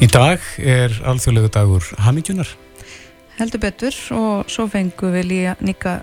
Í 0.00 0.08
dag 0.08 0.40
er 0.58 0.94
alþjóðlegu 1.04 1.50
dagur 1.52 1.84
hamingjunar. 2.00 2.48
Heldur 3.36 3.60
betur 3.62 3.96
og 4.16 4.48
svo 4.52 4.64
fengum 4.72 5.12
við 5.12 5.28
líka, 5.28 5.54
líka 5.60 5.94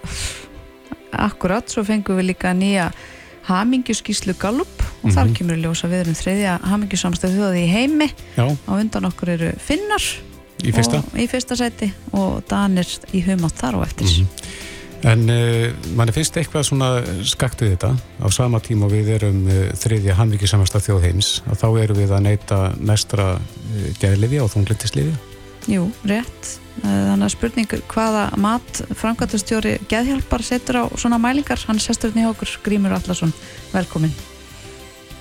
akkurat, 1.17 1.65
svo 1.69 1.81
fengum 1.87 2.19
við 2.19 2.31
líka 2.31 2.53
nýja 2.57 2.91
hamingjuskíslu 3.47 4.35
Gallup 4.37 4.85
og 5.01 5.13
þar 5.15 5.33
kemur 5.37 5.57
í 5.57 5.63
ljós 5.65 5.81
að 5.87 5.93
við 5.95 6.03
erum 6.03 6.17
þriðja 6.21 6.55
hamingjusamstöð 6.67 7.37
þjóði 7.37 7.61
í 7.63 7.69
heimi 7.71 8.09
Já, 8.35 8.45
á 8.45 8.71
undan 8.77 9.07
okkur 9.09 9.33
eru 9.37 9.51
finnar 9.63 10.03
í 10.61 10.73
fyrsta. 10.75 11.01
og, 11.01 11.13
í 11.17 11.25
fyrsta 11.31 11.57
sæti 11.57 11.89
og 12.17 12.41
danir 12.49 12.89
í 13.15 13.23
humátt 13.25 13.57
þar 13.61 13.79
og 13.79 13.87
eftir 13.87 14.09
En 15.05 15.25
uh, 15.29 15.69
manni 15.97 16.15
finnst 16.15 16.37
eitthvað 16.39 16.65
svona 16.69 16.91
skakt 17.27 17.61
við 17.61 17.75
þetta. 17.75 17.91
Á 18.23 18.27
sama 18.33 18.61
tíma 18.63 18.87
og 18.87 18.95
við 18.95 19.11
erum 19.19 19.43
uh, 19.45 19.67
þriðja 19.77 20.17
hamingjusamasta 20.17 20.81
þjóð 20.81 21.03
heims 21.05 21.33
og 21.45 21.59
þá 21.61 21.67
erum 21.83 21.99
við 22.01 22.15
að 22.17 22.23
neyta 22.29 22.61
mestra 22.79 23.35
uh, 23.37 23.89
gerðlifi 24.01 24.41
og 24.41 24.53
þunglindislifi. 24.55 25.13
Jú, 25.67 25.89
rétt 26.07 26.57
Eh, 26.77 26.89
þannig 27.09 27.25
að 27.25 27.33
spurning 27.33 27.71
hvaða 27.89 28.23
mat 28.37 28.81
framkvæmtastjóri 28.99 29.77
geðhjálpar 29.89 30.43
setur 30.45 30.77
á 30.77 30.93
svona 30.99 31.17
mælingar 31.21 31.63
hann 31.65 31.79
sestur 31.81 32.11
hérna 32.11 32.27
í 32.27 32.29
okkur, 32.29 32.51
Grímur 32.65 32.93
Allarsson 32.93 33.33
velkomin. 33.71 34.13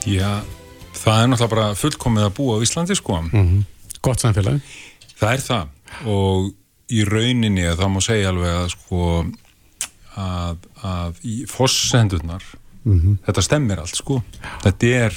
Já, 0.05 0.45
það 0.93 1.23
er 1.23 1.31
náttúrulega 1.33 1.55
bara 1.55 1.71
fullkomið 1.81 2.27
að 2.27 2.37
búa 2.37 2.59
á 2.61 2.65
Íslandi 2.67 2.99
sko. 2.99 3.23
Mm 3.33 3.65
Gott 4.05 4.21
samfélag. 4.21 4.61
Það 5.19 5.33
er 5.33 5.41
það 5.43 6.11
og 6.13 6.53
í 6.93 7.01
rauninni 7.09 7.65
að 7.67 7.81
það 7.81 7.91
má 7.91 8.01
segja 8.05 8.29
alveg 8.31 8.53
að 8.53 8.69
sko 8.77 9.01
að, 10.17 10.63
að 10.87 11.21
í 11.27 11.41
fossendurnar 11.51 12.45
Mm 12.87 13.17
þetta 13.27 13.43
stemmir 13.43 13.81
allt 13.83 13.99
sko. 13.99 14.21
Þetta 14.63 14.91
er 14.95 15.17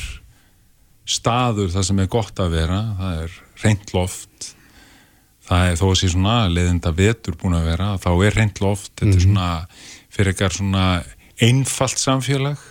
staður 1.10 1.70
það 1.74 1.86
sem 1.86 2.00
er 2.02 2.10
gott 2.10 2.39
að 2.41 2.56
vera, 2.56 2.80
það 2.97 3.22
er 3.24 3.36
reynd 3.64 3.93
loft, 3.93 4.50
það 5.50 5.68
er 5.68 5.80
þó 5.80 5.86
að 5.89 5.95
sé 6.00 6.10
svona 6.14 6.36
leðinda 6.50 6.91
vetur 6.97 7.38
búin 7.38 7.58
að 7.58 7.70
vera, 7.70 7.91
þá 8.02 8.10
er 8.26 8.38
reynd 8.38 8.62
loft, 8.62 8.91
þetta 8.97 9.16
er 9.16 9.26
svona 9.26 9.50
fyrir 10.10 10.34
ekkar 10.34 10.58
svona 10.58 10.86
einfalt 11.41 12.02
samfélag, 12.02 12.66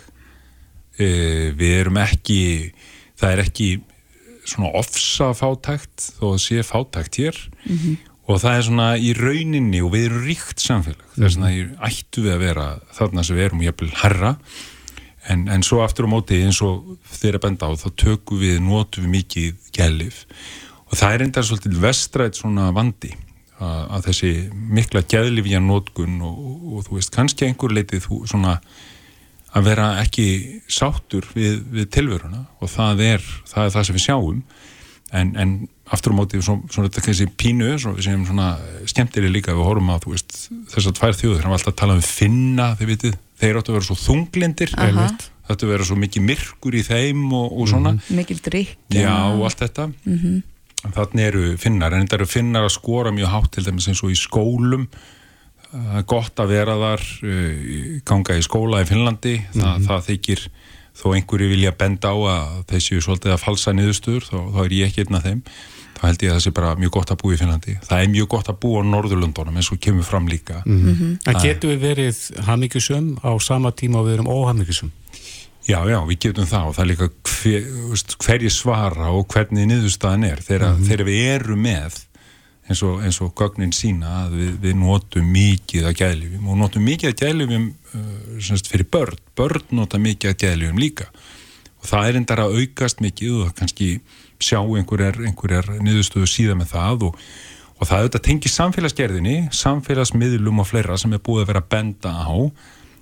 e, 0.99 1.09
við 1.55 1.75
erum 1.79 1.99
ekki, 2.03 2.73
það 3.19 3.31
er 3.31 3.43
ekki 3.45 3.69
svona 4.43 4.71
ofsa 4.79 5.33
fátækt 5.37 6.11
þó 6.19 6.33
að 6.33 6.39
sé 6.43 6.63
fátækt 6.63 7.19
hér 7.21 7.41
og 8.29 8.41
það 8.41 8.55
er 8.55 8.65
svona 8.67 8.89
í 9.01 9.13
rauninni 9.17 9.79
og 9.81 9.93
við 9.95 10.09
erum 10.09 10.25
ríkt 10.27 10.61
samfélag, 10.61 11.05
það 11.15 11.25
er 11.25 11.35
svona 11.35 11.53
ættu 11.89 12.25
við 12.25 12.35
að 12.35 12.43
vera 12.43 12.67
þarna 12.97 13.25
sem 13.25 13.39
við 13.39 13.49
erum 13.49 13.63
jafnvel 13.65 13.93
herra 14.03 14.35
En, 15.29 15.47
en 15.51 15.63
svo 15.65 15.83
aftur 15.83 16.07
á 16.07 16.09
móti 16.09 16.39
eins 16.41 16.61
og 16.65 16.95
þeir 17.19 17.37
að 17.37 17.43
benda 17.45 17.69
á 17.69 17.71
þá 17.77 17.89
tökum 17.99 18.39
við, 18.41 18.59
notum 18.63 19.05
við 19.05 19.11
mikið 19.17 19.65
gælif. 19.75 20.21
Og 20.89 20.95
það 20.97 21.15
er 21.15 21.23
enda 21.25 21.43
svolítið 21.45 21.81
vestrætt 21.83 22.39
svona 22.39 22.69
vandi 22.73 23.11
að, 23.59 23.81
að 23.97 24.07
þessi 24.07 24.31
mikla 24.77 25.03
gæðlifja 25.11 25.61
nótkun 25.61 26.21
og, 26.25 26.39
og, 26.39 26.63
og 26.71 26.87
þú 26.87 26.97
veist 26.97 27.13
kannski 27.13 27.45
að 27.45 27.51
einhver 27.51 27.75
leitið 27.77 28.07
þú 28.07 28.21
svona 28.31 28.55
að 29.49 29.69
vera 29.69 29.91
ekki 30.01 30.27
sáttur 30.71 31.27
við, 31.35 31.61
við 31.75 31.91
tilveruna. 31.93 32.45
Og 32.63 32.73
það 32.73 33.05
er, 33.11 33.29
það 33.49 33.67
er 33.67 33.75
það 33.75 33.87
sem 33.89 33.99
við 33.99 34.05
sjáum. 34.07 34.41
En, 35.19 35.35
en 35.41 35.53
aftur 35.95 36.13
á 36.13 36.19
móti 36.19 36.41
svona, 36.43 36.69
svona 36.69 36.89
þetta 36.89 37.05
kannski 37.07 37.27
pínu 37.39 37.73
segjum 37.79 38.27
svona 38.27 38.51
skemmtilega 38.89 39.33
líka 39.33 39.57
við 39.57 39.67
horfum 39.67 39.91
að 39.93 40.07
veist 40.13 40.37
þessar 40.73 40.95
tvær 40.99 41.17
þjóður 41.17 41.43
hann 41.43 41.53
var 41.53 41.59
alltaf 41.59 41.73
að 41.73 41.81
tala 41.81 41.97
um 41.97 42.05
finna 42.05 42.69
þeir 42.79 43.59
áttu 43.59 43.71
að 43.71 43.77
vera 43.79 43.87
svo 43.87 43.99
þunglindir 44.03 44.75
þetta 45.49 45.65
að 45.65 45.73
vera 45.73 45.87
svo 45.87 45.97
mikið 45.99 46.25
myrkur 46.27 46.77
í 46.77 46.85
þeim 46.85 47.25
og, 47.33 47.53
og 47.57 47.69
svona. 47.71 47.95
Mikil 48.13 48.37
drikk 48.45 48.93
Já, 48.93 49.13
og 49.33 49.45
allt 49.49 49.65
þetta. 49.65 49.89
Mm 50.05 50.17
Þannig 50.79 51.25
eru 51.25 51.57
finnar, 51.59 51.91
en 51.91 52.05
þetta 52.05 52.15
eru 52.15 52.25
finnar 52.31 52.63
að 52.63 52.71
skora 52.71 53.11
mjög 53.11 53.33
hátt 53.33 53.49
til 53.51 53.65
dæmis 53.65 53.89
eins 53.91 53.99
og 53.99 54.13
í 54.13 54.15
skólum. 54.15 54.85
Er 55.75 56.05
gott 56.07 56.39
að 56.39 56.53
vera 56.53 56.77
þar 56.79 57.03
uh, 57.27 57.97
ganga 58.07 58.37
í 58.39 58.45
skóla 58.45 58.79
í 58.79 58.87
Finnlandi. 58.87 59.33
Það, 59.57 59.83
það 59.89 60.05
þykir 60.05 60.45
þó 60.99 61.11
einhverju 61.15 61.49
vilja 61.53 61.73
benda 61.79 62.11
á 62.11 62.17
að 62.35 62.55
þessi 62.73 63.01
svolítið 63.03 63.35
að 63.35 63.43
falsa 63.43 63.73
niðurstöður, 63.75 64.25
þá, 64.27 64.39
þá 64.55 64.59
er 64.65 64.75
ég 64.75 64.89
ekki 64.89 65.05
einn 65.05 65.19
af 65.19 65.27
þeim. 65.27 65.43
Þá 65.99 66.03
held 66.07 66.21
ég 66.23 66.31
að 66.31 66.37
það 66.37 66.43
sé 66.45 66.51
bara 66.55 66.75
mjög 66.79 66.91
gott 66.95 67.09
að 67.11 67.17
búa 67.19 67.35
í 67.35 67.37
Finnlandi. 67.41 67.73
Það 67.83 68.01
er 68.03 68.11
mjög 68.13 68.27
gott 68.31 68.49
að 68.51 68.59
búa 68.63 68.79
á 68.79 68.83
Norðurlundunum 68.87 69.57
eins 69.59 69.71
og 69.73 69.81
kemur 69.83 70.07
fram 70.07 70.29
líka. 70.31 70.61
En 70.63 71.39
getum 71.43 71.73
við 71.73 71.81
verið 71.83 72.21
hamingjusum 72.47 73.09
á 73.19 73.31
sama 73.43 73.73
tíma 73.75 73.99
og 73.99 74.07
við 74.07 74.19
erum 74.19 74.31
óhamingjusum? 74.31 74.93
Já, 75.67 75.83
já, 75.91 75.99
við 76.07 76.21
getum 76.23 76.47
það. 76.47 76.69
Og 76.69 76.77
það 76.77 76.85
er 76.85 76.89
líka 76.93 77.09
hver, 77.33 77.67
hverju 78.23 78.53
svara 78.53 79.11
og 79.11 79.27
hvernig 79.33 79.67
niðurstaðan 79.69 80.23
er. 80.29 80.39
Þegar, 80.45 80.79
þegar 80.87 81.05
við 81.09 81.27
erum 81.33 81.67
með 81.67 81.99
eins 82.69 82.83
og, 82.85 83.01
eins 83.01 83.17
og 83.25 83.33
gögnin 83.37 83.73
sína 83.73 84.25
að 84.25 84.37
við, 84.37 84.53
við 84.63 84.77
notum 84.77 85.29
mikið 85.33 85.89
að 85.89 85.99
gæðlifjum 86.03 86.49
og 86.51 86.57
notum 86.59 86.85
mikið 86.85 87.09
að 87.09 87.23
gæðlifjum 87.23 87.67
uh, 87.97 88.63
fyrir 88.69 88.89
börn, 88.93 89.21
börn 89.37 89.75
nota 89.79 90.01
mikið 90.01 90.33
að 90.33 90.41
gæðlifjum 90.43 90.81
líka. 90.81 91.09
Og 91.79 91.87
það 91.89 92.09
er 92.09 92.19
endara 92.19 92.49
aukast 92.51 93.01
mikið 93.01 93.39
og 93.45 93.53
kannski 93.57 93.89
sjá 94.39 94.59
einhverjar, 94.61 95.17
einhverjar 95.25 95.71
niðurstöðu 95.81 96.29
síðan 96.29 96.61
með 96.61 96.73
það 96.75 97.07
og, 97.09 97.23
og 97.79 97.89
það 97.89 98.03
auðvitað 98.03 98.25
tengir 98.27 98.53
samfélagsgerðinni, 98.53 99.37
samfélagsmiðlum 99.55 100.61
og 100.61 100.69
fleira 100.69 100.97
sem 100.99 101.15
er 101.15 101.23
búið 101.25 101.45
að 101.45 101.51
vera 101.53 101.63
að 101.63 101.71
benda 101.73 102.13
á 102.13 102.35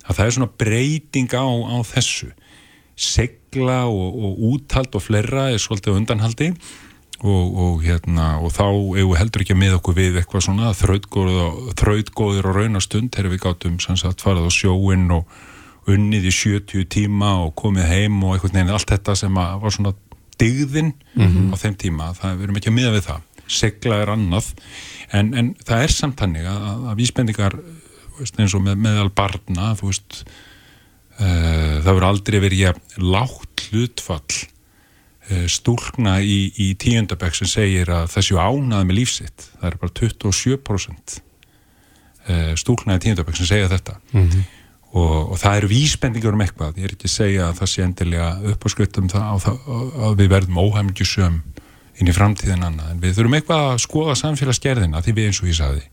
að 0.08 0.14
það 0.14 0.24
er 0.24 0.36
svona 0.38 0.52
breyting 0.62 1.34
á, 1.36 1.44
á 1.44 1.76
þessu. 1.84 2.30
Segla 2.98 3.82
og, 3.90 4.16
og 4.16 4.44
úthald 4.54 4.96
og 4.96 5.04
fleira 5.04 5.50
er 5.52 5.60
svolítið 5.60 6.00
undanhaldi 6.00 6.54
og, 7.18 7.46
og, 7.58 7.78
hérna, 7.82 8.38
og 8.38 8.52
þá 8.54 8.66
við 8.94 9.14
heldur 9.18 9.42
ekki 9.42 9.56
með 9.58 9.78
okkur 9.80 9.96
við 9.96 10.18
eitthvað 10.20 10.44
svona 10.46 10.72
þrautgóður 10.78 12.50
og 12.50 12.58
raunastund 12.58 13.10
þegar 13.14 13.32
við 13.32 13.42
gátum 13.42 13.78
sagt, 13.82 14.22
farað 14.22 14.46
á 14.46 14.52
sjóin 14.54 15.08
og 15.16 15.26
unnið 15.88 16.28
í 16.28 16.34
70 16.34 16.86
tíma 16.92 17.32
og 17.46 17.54
komið 17.58 17.88
heim 17.90 18.20
og 18.22 18.36
eitthvað 18.36 18.58
neina 18.58 18.76
allt 18.76 18.92
þetta 18.92 19.16
sem 19.18 19.34
var 19.34 19.74
svona 19.74 19.94
digðin 20.38 20.92
á 21.50 21.56
þeim 21.58 21.78
tíma, 21.80 22.12
það 22.14 22.36
við 22.36 22.46
erum 22.46 22.60
ekki 22.60 22.70
að 22.70 22.76
miða 22.76 22.92
við 22.94 23.06
það. 23.08 23.24
Segla 23.48 24.02
er 24.02 24.12
annað. 24.12 24.52
En, 25.16 25.32
en 25.34 25.54
það 25.64 25.82
er 25.86 25.94
samt 25.94 26.20
hannig 26.20 26.46
að, 26.46 26.66
að, 26.68 26.92
vísbendingar 27.00 27.56
veist, 28.18 28.38
eins 28.38 28.54
og 28.54 28.62
með, 28.62 28.76
meðal 28.84 29.08
barna 29.10 29.72
veist 29.80 30.20
uh, 31.18 31.80
það 31.80 31.88
verður 31.88 32.08
aldrei 32.12 32.38
verið 32.44 32.80
lágt 33.00 33.64
hlutfall 33.72 34.44
stúlna 35.50 36.18
í, 36.24 36.38
í 36.56 36.68
tíundabæk 36.80 37.36
sem 37.36 37.50
segir 37.50 37.90
að 37.92 38.06
þessu 38.14 38.38
ánað 38.40 38.86
með 38.88 38.98
lífsitt 39.00 39.48
það 39.58 39.66
er 39.70 39.76
bara 39.82 39.96
27% 40.00 41.18
uh, 42.28 42.54
stúlna 42.58 42.96
í 42.96 43.04
tíundabæk 43.04 43.36
sem 43.36 43.50
segja 43.50 43.68
þetta. 43.72 43.98
Og, 44.88 45.34
og 45.34 45.36
það 45.36 45.58
eru 45.58 45.68
vísbendingar 45.68 46.32
um 46.32 46.40
eitthvað. 46.40 46.78
Ég 46.80 46.88
er 46.88 46.94
ekki 46.94 47.08
að 47.10 47.12
segja 47.12 47.48
að 47.50 47.58
það 47.58 47.70
sé 47.74 47.82
endilega 47.84 48.28
upp 48.52 48.62
á 48.64 48.68
skuttum 48.72 49.08
það, 49.12 49.26
á 49.28 49.36
það 49.44 49.72
að 50.06 50.14
við 50.22 50.30
verðum 50.32 50.60
óhæmgjusum 50.64 51.38
inn 51.98 52.08
í 52.08 52.14
framtíðin 52.16 52.64
annað. 52.64 52.94
En 52.94 53.02
við 53.02 53.16
þurfum 53.18 53.36
eitthvað 53.36 53.64
að 53.68 53.82
skoða 53.84 54.14
samfélagsgerðina 54.22 55.02
því 55.04 55.14
við 55.18 55.28
eins 55.28 55.42
og 55.42 55.50
ég 55.50 55.58
sagði 55.58 55.84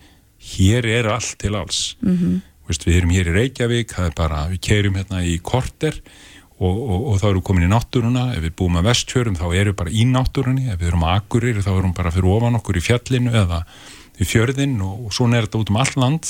hér 0.55 0.87
er 1.01 1.09
allt 1.11 1.35
til 1.41 1.55
alls. 1.59 1.81
-hmm. 2.01 2.39
Vist, 2.65 2.85
við 2.87 2.97
erum 2.97 3.11
hér 3.13 3.27
í 3.29 3.35
Reykjavík 3.35 3.91
það 3.93 4.07
er 4.09 4.15
bara, 4.17 4.39
við 4.49 4.61
keirum 4.65 4.95
hérna 4.97 5.21
í 5.21 5.35
korter 5.37 5.99
og, 6.55 6.75
og, 6.75 7.01
og 7.11 7.19
þá 7.19 7.27
erum 7.29 7.41
við 7.41 7.45
komin 7.49 7.67
í 7.67 7.71
náttúruna. 7.71 8.25
Ef 8.35 8.45
við 8.45 8.55
búum 8.61 8.79
að 8.79 8.89
vestfjörum 8.89 9.37
þá 9.39 9.45
erum 9.49 9.73
við 9.73 9.77
bara 9.81 9.93
í 9.93 10.07
náttúrunni. 10.09 10.65
Ef 10.71 10.79
við 10.81 10.91
erum 10.91 11.05
að 11.05 11.19
akkurir 11.19 11.61
þá 11.61 11.71
erum 11.73 11.91
við 11.91 11.99
bara 11.99 12.13
fyrir 12.15 12.31
ofan 12.31 12.59
okkur 12.59 12.79
í 12.79 12.83
fjallinu 12.85 13.35
eða 13.35 13.61
í 14.15 14.27
fjörðin 14.27 14.77
og, 14.83 15.07
og 15.07 15.15
svona 15.15 15.39
er 15.39 15.47
þetta 15.47 15.61
út 15.61 15.71
um 15.73 15.79
all 15.81 15.93
land 15.99 16.29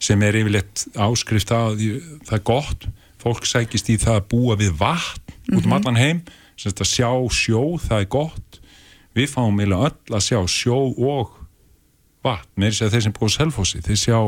sem 0.00 0.22
er 0.24 0.38
yfirleitt 0.40 0.86
áskrift 0.96 1.52
að 1.52 1.82
það 2.24 2.36
er 2.38 2.44
gott. 2.52 2.88
Fólk 3.20 3.48
sækist 3.50 3.90
í 3.92 3.98
það 4.00 4.20
að 4.20 4.28
búa 4.32 4.56
við 4.60 4.76
vatn 4.78 5.56
út 5.58 5.66
um 5.66 5.74
allan 5.76 6.00
heim. 6.00 6.22
Semst 6.58 6.80
að 6.82 6.90
sjá 6.90 7.10
sjó, 7.30 7.62
það 7.82 8.00
er 8.00 8.08
gott. 8.10 8.60
Við 9.14 9.28
fáum 9.34 9.60
eiginlega 9.60 9.90
öll 9.90 10.16
að 10.16 10.24
sjá 10.24 10.40
sjó 10.50 10.78
og 10.96 11.34
vatn, 12.26 12.48
með 12.58 12.72
þess 12.72 12.86
að 12.86 12.94
þeir 12.94 13.04
sem 13.04 13.14
búið 13.18 13.34
selfossi, 13.36 13.82
þeir 13.84 14.00
sjá 14.00 14.18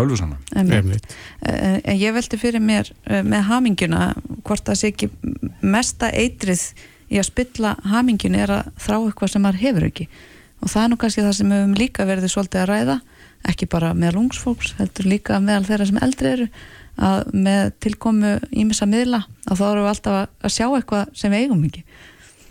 Ölfusana. 0.00 0.38
En, 0.58 0.70
en 0.74 1.98
ég 1.98 2.14
veldi 2.16 2.38
fyrir 2.40 2.62
mér 2.62 2.90
eh, 3.06 3.22
með 3.22 3.46
haminguna 3.50 4.12
hvort 4.42 4.66
það 4.66 4.80
sé 4.80 4.90
ekki 4.90 5.10
mesta 5.62 6.10
eitrið 6.10 6.64
í 7.12 7.20
að 7.20 7.28
spilla 7.28 7.74
haminginu 7.86 8.40
er 8.42 8.52
að 8.56 8.70
þrá 8.82 8.96
eitthvað 8.98 9.34
sem 9.34 9.44
maður 9.44 9.62
hefur 9.62 9.88
ekki. 9.88 10.08
Og 10.64 10.72
það 10.72 10.84
er 10.84 10.90
nú 10.90 10.98
kannski 11.00 11.24
það 11.24 11.36
sem 11.38 11.52
við 11.52 11.60
höfum 11.60 11.76
líka 11.78 12.08
verið 12.08 12.32
svolítið 12.32 12.62
að 12.62 12.70
ræða, 12.72 12.96
ekki 13.52 13.68
bara 13.70 13.92
með 13.98 14.16
lungsfólks, 14.16 14.72
heldur 14.78 15.10
líka 15.10 15.38
meðal 15.44 15.68
þeirra 15.68 15.88
sem 15.90 16.00
eldri 16.06 16.30
eru 16.30 16.48
að 16.94 17.30
með 17.34 17.72
tilkomu 17.82 18.32
ímissa 18.54 18.86
miðla 18.88 19.24
að 19.50 19.60
þá 19.60 19.64
eru 19.68 19.84
við 19.84 19.90
alltaf 19.90 20.18
að 20.46 20.54
sjá 20.54 20.66
eitthvað 20.68 21.14
sem 21.18 21.34
við 21.34 21.44
eigum 21.44 21.64
ekki. 21.68 21.84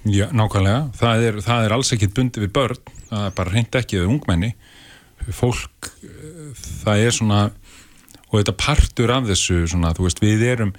Já, 0.04 0.26
nákvæmlega, 0.36 0.82
það 1.00 1.26
er, 1.28 1.38
það 1.46 1.66
er 1.66 1.76
alls 1.78 1.94
ekkit 1.96 2.16
bundi 2.18 2.44
við 2.44 2.52
börn, 2.58 2.80
það 3.08 3.28
er 3.30 3.36
bara 3.38 3.54
reynd 3.54 3.78
ekki 3.80 4.02
við 4.02 4.10
ungmenni, 4.12 4.50
fólk 5.32 5.94
það 6.58 7.06
er 7.06 7.16
svona 7.16 7.40
og 8.30 8.40
þetta 8.40 8.58
partur 8.58 9.14
af 9.14 9.28
þessu 9.30 9.64
svona, 9.70 9.94
þú 9.94 10.08
veist, 10.08 10.22
við 10.24 10.46
erum 10.50 10.74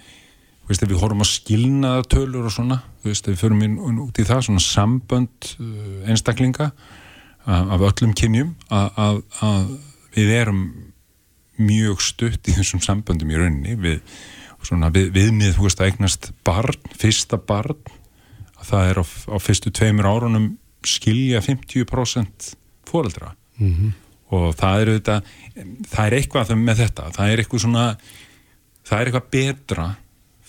veist, 0.69 0.85
við 0.85 1.01
horfum 1.01 1.23
að 1.25 1.31
skilna 1.31 1.95
tölur 2.11 2.49
og 2.49 2.55
svona, 2.55 2.81
þú 3.03 3.13
veist, 3.13 3.29
við 3.29 3.41
förum 3.43 3.65
inn 3.67 4.01
út 4.03 4.19
í 4.19 4.27
það, 4.27 4.47
svona 4.49 4.65
sambönd 4.65 5.51
uh, 5.61 5.99
einstaklinga 6.11 6.71
af 7.45 7.83
öllum 7.85 8.15
kynjum 8.17 8.55
að 8.73 9.19
við 10.15 10.31
erum 10.33 10.63
mjög 11.61 12.01
stutt 12.01 12.49
í 12.49 12.55
þessum 12.57 12.81
samböndum 12.83 13.31
í 13.31 13.37
rauninni 13.37 13.77
við, 13.77 13.99
svona, 14.65 14.89
við, 14.95 15.11
viðmið, 15.13 15.53
þú 15.59 15.67
veist, 15.67 15.83
að 15.83 15.91
eignast 15.91 16.31
barn, 16.47 16.81
fyrsta 16.97 17.37
barn 17.37 17.77
að 18.57 18.71
það 18.71 18.89
er 18.89 19.03
á, 19.03 19.05
á 19.05 19.37
fyrstu 19.45 19.75
tveimur 19.77 20.09
árunum 20.09 20.55
skilja 20.89 21.43
50% 21.45 22.55
fóreldra 22.89 23.35
mm 23.59 23.71
-hmm. 23.71 23.93
Og 24.33 24.55
það 24.59 24.81
er 24.81 24.93
þetta 24.95 25.17
það 25.91 26.05
er 26.07 26.17
eitthvað 26.19 26.55
með 26.61 26.85
þetta. 26.85 27.09
Það 27.17 27.33
er 27.33 27.43
eitthvað 27.43 27.65
svona 27.65 27.89
það 28.85 29.01
er 29.01 29.11
eitthvað 29.11 29.33
betra. 29.37 29.89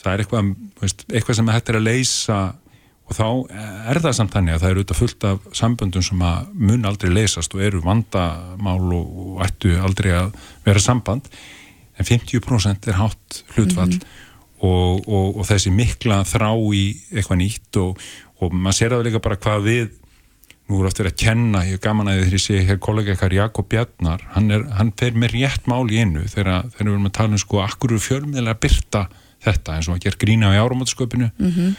Það 0.05 0.11
er 0.13 0.23
eitthvað, 0.23 0.53
veist, 0.84 1.03
eitthvað 1.09 1.39
sem 1.39 1.51
hættir 1.55 1.80
að 1.80 1.88
leysa. 1.88 2.39
Og 3.05 3.13
þá 3.13 3.28
er 3.91 3.99
það 4.01 4.15
samt 4.17 4.34
þannig 4.34 4.55
að 4.55 4.63
það 4.63 4.71
eru 4.71 4.82
auðvitað 4.82 4.99
fullt 5.01 5.26
af 5.30 5.49
samböndum 5.53 6.05
sem 6.05 6.23
að 6.26 6.53
mun 6.57 6.88
aldrei 6.89 7.11
leysast 7.13 7.53
og 7.53 7.61
eru 7.61 7.84
vandamál 7.86 8.80
og, 8.97 9.11
og 9.26 9.43
ættu 9.45 9.76
aldrei 9.78 10.15
að 10.17 10.32
vera 10.65 10.82
samband. 10.82 11.30
En 11.95 12.07
50% 12.07 12.89
er 12.89 12.97
hátt 12.97 13.43
hlutfall 13.55 13.93
mm 13.93 13.99
-hmm 13.99 14.23
og, 14.63 15.05
og, 15.07 15.38
og 15.39 15.45
þessi 15.47 15.73
mikla 15.73 16.21
þrá 16.28 16.49
í 16.76 16.86
eitthvað 17.13 17.41
nýtt 17.41 17.80
og, 17.82 18.01
og 18.41 18.55
maður 18.55 18.78
sér 18.80 18.97
að 18.97 19.05
líka 19.07 19.23
bara 19.23 19.39
hvað 19.41 19.67
við 19.67 19.86
nú 20.66 20.80
er 20.80 20.89
verið 20.89 21.11
að 21.11 21.20
kenna, 21.22 21.61
ég 21.68 21.78
er 21.78 21.84
gaman 21.84 22.09
að 22.09 22.24
ég 22.34 22.41
sé 22.41 22.61
hér 22.66 22.80
kollega 22.82 23.13
eitthvað 23.13 23.38
Jakob 23.38 23.68
Bjarnar 23.70 24.24
hann, 24.34 24.49
er, 24.53 24.66
hann 24.80 24.91
fer 24.97 25.13
með 25.13 25.36
rétt 25.38 25.70
mál 25.70 25.86
í 25.93 26.01
einu 26.01 26.26
þegar, 26.26 26.66
þegar 26.74 26.88
við 26.88 26.93
erum 26.95 27.09
að 27.11 27.16
tala 27.20 27.38
um 27.38 27.41
sko 27.43 27.61
akkur 27.61 27.95
fjölmiðlega 28.01 28.61
byrta 28.66 29.03
þetta 29.45 29.76
eins 29.78 29.89
og 29.89 29.99
að 29.99 30.07
gera 30.07 30.22
grína 30.24 30.49
á 30.49 30.57
áramáttasköpunu 30.63 31.30
mm 31.30 31.51
-hmm. 31.51 31.76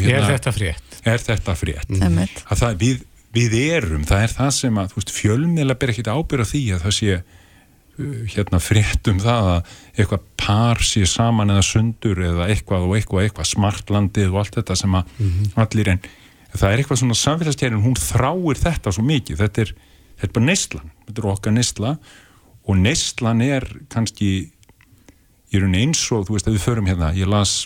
hérna, 0.00 0.16
er 0.16 0.30
þetta 0.32 0.52
frétt? 0.56 0.98
Er 1.04 1.20
þetta 1.20 1.54
frétt? 1.54 1.90
Mm 1.90 2.00
-hmm. 2.00 2.42
það, 2.48 2.76
við, 2.80 3.04
við 3.36 3.56
erum, 3.76 4.04
það 4.08 4.22
er 4.22 4.36
það 4.38 4.50
sem 4.50 4.78
að 4.78 4.96
veist, 4.96 5.10
fjölmiðlega 5.12 5.78
ber 5.78 5.92
ekki 5.92 6.08
ábyrða 6.08 6.52
því 6.52 6.66
að 6.72 6.84
það 6.88 7.00
sé 7.00 7.22
Uh, 7.94 8.24
hérna 8.26 8.58
fréttum 8.58 9.20
það 9.22 9.48
að 9.52 9.74
eitthvað 9.94 10.22
par 10.34 10.80
sé 10.82 11.04
saman 11.06 11.52
eða 11.54 11.62
sundur 11.62 12.18
eða 12.26 12.48
eitthvað 12.50 12.88
og 12.88 12.94
eitthvað, 12.96 13.22
eitthvað 13.22 13.46
smartlandið 13.52 14.32
og 14.32 14.40
allt 14.40 14.56
þetta 14.58 14.74
sem 14.80 14.96
að 14.98 15.12
mm 15.14 15.28
-hmm. 15.28 15.52
allir 15.62 15.90
en 15.92 16.00
það 16.54 16.70
er 16.70 16.82
eitthvað 16.82 17.00
svona 17.02 17.18
samfélagsstjærn 17.18 17.82
hún 17.84 17.96
þráir 17.98 18.60
þetta 18.60 18.92
svo 18.94 19.04
mikið. 19.06 19.40
Þetta 19.42 19.64
er, 19.64 19.72
þetta 20.18 20.28
er 20.28 20.34
bara 20.38 20.48
neistlan 20.50 20.92
þetta 21.06 21.22
er 21.22 21.30
okkar 21.32 21.54
neistla 21.54 21.94
og 22.64 22.78
neistlan 22.80 23.42
er 23.44 23.66
kannski 23.92 24.30
ég 25.52 25.60
er 25.60 25.66
eins 25.78 26.02
og 26.14 26.26
þú 26.26 26.36
veist 26.36 26.48
að 26.48 26.56
við 26.56 26.64
förum 26.64 26.88
hérna 26.90 27.12
ég 27.16 27.28
las, 27.30 27.64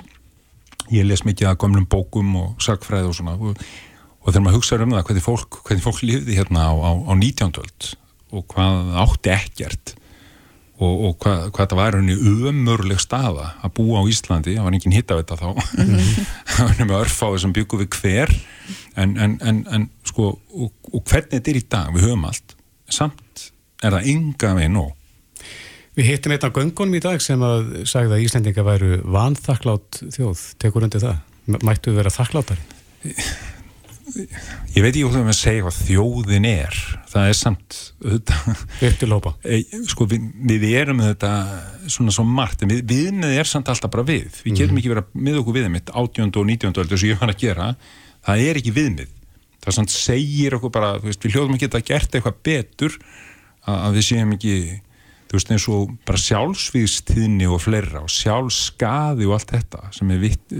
ég 0.93 1.07
les 1.07 1.25
mikið 1.25 1.53
að 1.53 1.61
gömlum 1.63 1.87
bókum 1.91 2.35
og 2.41 2.65
sagfræð 2.65 3.11
og 3.11 3.17
svona. 3.17 3.37
Og, 3.39 3.63
og 4.21 4.33
þegar 4.33 4.45
maður 4.45 4.59
hugsaður 4.59 4.87
um 4.87 4.97
það 4.97 5.07
hvernig 5.09 5.25
fólk, 5.25 5.61
hvernig 5.69 5.87
fólk 5.87 6.03
lifði 6.05 6.37
hérna 6.37 6.67
á, 6.69 6.73
á, 6.75 6.91
á 7.09 7.13
19. 7.15 7.95
og 8.37 8.45
hvað 8.53 8.93
átti 9.05 9.33
ekkert 9.33 9.95
og, 10.79 10.93
og 11.09 11.15
hvað, 11.23 11.41
hvað 11.51 11.65
þetta 11.65 11.79
var 11.79 11.97
henni 11.99 12.17
umörleg 12.17 13.01
staða 13.03 13.49
að 13.67 13.75
búa 13.79 14.03
á 14.03 14.11
Íslandi. 14.11 14.55
Það 14.57 14.69
var 14.69 14.77
enginn 14.79 14.95
hitt 14.95 15.15
af 15.15 15.23
þetta 15.23 15.39
þá 15.41 15.49
það 16.55 16.69
var 16.69 16.85
með 16.85 16.97
örfáði 17.01 17.43
sem 17.45 17.55
byggum 17.57 17.83
við 17.83 17.99
hver. 17.99 18.35
En, 18.99 19.17
en, 19.17 19.37
en, 19.43 19.65
en 19.75 19.89
sko 20.07 20.31
og, 20.37 20.71
og 20.93 21.03
hvernig 21.03 21.35
þetta 21.35 21.53
er 21.53 21.61
í 21.61 21.67
dag, 21.67 21.91
við 21.97 22.07
höfum 22.09 22.29
allt. 22.31 22.57
Samt 22.89 23.49
er 23.83 23.99
það 23.99 24.09
ynga 24.15 24.55
við 24.59 24.73
nóg. 24.75 24.95
Við 25.99 26.13
hittum 26.13 26.35
einn 26.35 26.47
á 26.47 26.55
göngunum 26.55 26.95
í 26.95 27.03
dag 27.03 27.23
sem 27.23 27.43
að 27.43 27.71
sagði 27.91 28.15
að 28.15 28.25
Íslandinga 28.29 28.65
væru 28.67 28.99
vanþakklátt 29.03 30.03
þjóð, 30.15 30.45
tekur 30.63 30.87
undir 30.87 31.03
það? 31.03 31.25
Mættu 31.65 31.95
vera 31.97 32.13
þakklátari 32.13 32.61
ég 34.17 34.83
veit 34.83 34.91
ekki 34.91 35.05
hvað 35.05 35.27
við 35.29 35.37
segja 35.37 35.65
hvað 35.67 35.79
þjóðin 35.89 36.49
er 36.49 36.79
það 37.11 37.29
er 37.29 37.37
samt 37.37 37.79
e, 39.45 39.61
sko, 39.91 40.07
við, 40.11 40.25
við 40.49 40.67
erum 40.81 41.03
þetta 41.05 41.33
svona 41.91 42.15
svo 42.15 42.25
margt 42.29 42.65
við, 42.65 42.83
viðmið 42.89 43.37
er 43.43 43.51
samt 43.51 43.71
alltaf 43.73 43.93
bara 43.93 44.07
við 44.09 44.41
við 44.45 44.63
getum 44.63 44.75
mm. 44.77 44.81
ekki 44.83 44.93
verið 44.95 45.05
að 45.07 45.23
miða 45.29 45.43
okkur 45.43 45.59
við 45.59 45.71
mitt 45.75 45.93
18. 45.93 46.33
og 46.33 46.51
19. 46.51 46.83
öldur 46.85 47.03
sem 47.03 47.13
ég 47.13 47.23
var 47.23 47.35
að 47.35 47.45
gera 47.45 47.71
það 48.27 48.45
er 48.49 48.61
ekki 48.63 48.75
viðmið 48.79 49.15
það 49.65 49.79
samt 49.79 49.95
segir 49.95 50.59
okkur 50.59 50.75
bara 50.75 50.93
veist, 51.03 51.25
við 51.25 51.37
hljóðum 51.37 51.57
að 51.59 51.65
geta 51.65 51.83
eitthvað 52.19 52.43
betur 52.47 52.99
að, 52.99 53.79
að 53.79 53.99
við 53.99 54.09
séum 54.11 54.37
ekki 54.39 54.59
þú 55.29 55.37
veist 55.37 55.51
eins 55.53 55.71
og 55.73 55.95
bara 56.09 56.21
sjálfsvíðstíðni 56.25 57.49
og 57.53 57.61
fleira 57.61 58.01
og 58.01 58.13
sjálfskaði 58.13 59.29
og 59.29 59.37
allt 59.37 59.57
þetta 59.57 59.91
sem 59.97 60.15
er 60.15 60.23
vitt 60.23 60.55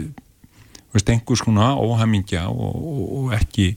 veist, 0.99 1.15
einhvers 1.15 1.45
konar 1.47 1.79
óhæmingja 1.79 2.49
og, 2.51 2.77
og, 2.77 3.01
og 3.23 3.33
ekki 3.39 3.71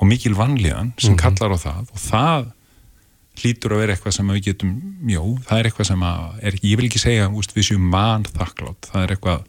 og 0.00 0.08
mikil 0.08 0.34
vanlíðan 0.38 0.94
sem 0.96 1.12
mm 1.12 1.16
-hmm. 1.16 1.22
kallar 1.22 1.54
á 1.54 1.58
það 1.60 1.84
og 1.92 2.00
það 2.00 2.50
hlýtur 3.40 3.74
að 3.74 3.80
vera 3.82 3.94
eitthvað 3.94 4.16
sem 4.16 4.32
við 4.34 4.42
getum 4.48 4.72
mjó, 5.06 5.22
það 5.46 5.58
er 5.58 5.68
eitthvað 5.68 5.88
sem 5.90 6.02
að 6.02 6.42
er, 6.42 6.58
ég 6.62 6.76
vil 6.76 6.88
ekki 6.88 7.00
segja, 7.00 7.28
veist, 7.32 7.54
við 7.56 7.68
séum 7.70 7.86
mann 7.92 8.26
þakklátt, 8.28 8.90
það 8.90 9.02
er 9.02 9.14
eitthvað 9.14 9.40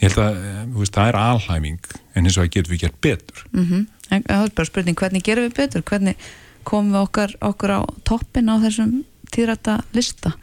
ég 0.00 0.08
held 0.08 0.20
að, 0.24 0.40
veist, 0.74 0.96
það 0.96 1.08
er 1.08 1.20
alhæming 1.20 1.80
en 2.14 2.24
eins 2.24 2.36
og 2.36 2.44
það 2.44 2.52
getum 2.56 2.74
við 2.74 2.82
gert 2.84 3.00
betur 3.00 3.46
mm 3.52 3.64
-hmm. 3.64 3.86
en 4.10 4.22
það 4.28 4.44
er 4.44 4.54
bara 4.56 4.70
spurning, 4.72 4.96
hvernig 4.96 5.24
gerum 5.24 5.48
við 5.48 5.56
betur 5.56 5.82
hvernig 5.82 6.16
komum 6.64 6.92
við 6.92 7.00
okkar, 7.00 7.36
okkur 7.40 7.70
á 7.70 7.80
toppin 8.04 8.52
á 8.52 8.56
þessum 8.60 9.04
týrata 9.32 9.80
lista 9.92 10.34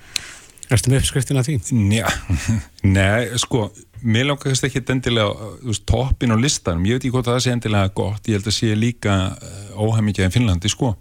Erstu 0.68 0.92
með 0.92 1.00
uppskriftin 1.00 1.38
að 1.40 1.48
því? 1.48 1.56
Njá, 1.80 2.08
nei, 2.98 3.38
sko 3.40 3.70
mér 4.02 4.30
langast 4.30 4.66
ekki 4.68 4.84
endilega 4.94 5.50
toppin 5.88 6.34
á 6.34 6.38
listanum, 6.38 6.86
ég 6.88 6.98
veit 6.98 7.06
ekki 7.06 7.14
hvort 7.16 7.30
það 7.30 7.40
sé 7.46 7.54
endilega 7.56 7.94
gott, 7.96 8.28
ég 8.28 8.38
held 8.38 8.50
að 8.52 8.58
sé 8.58 8.74
líka 8.78 9.16
uh, 9.34 9.80
óhæmikið 9.80 10.28
en 10.28 10.36
Finnlandi 10.36 10.72
sko. 10.72 10.94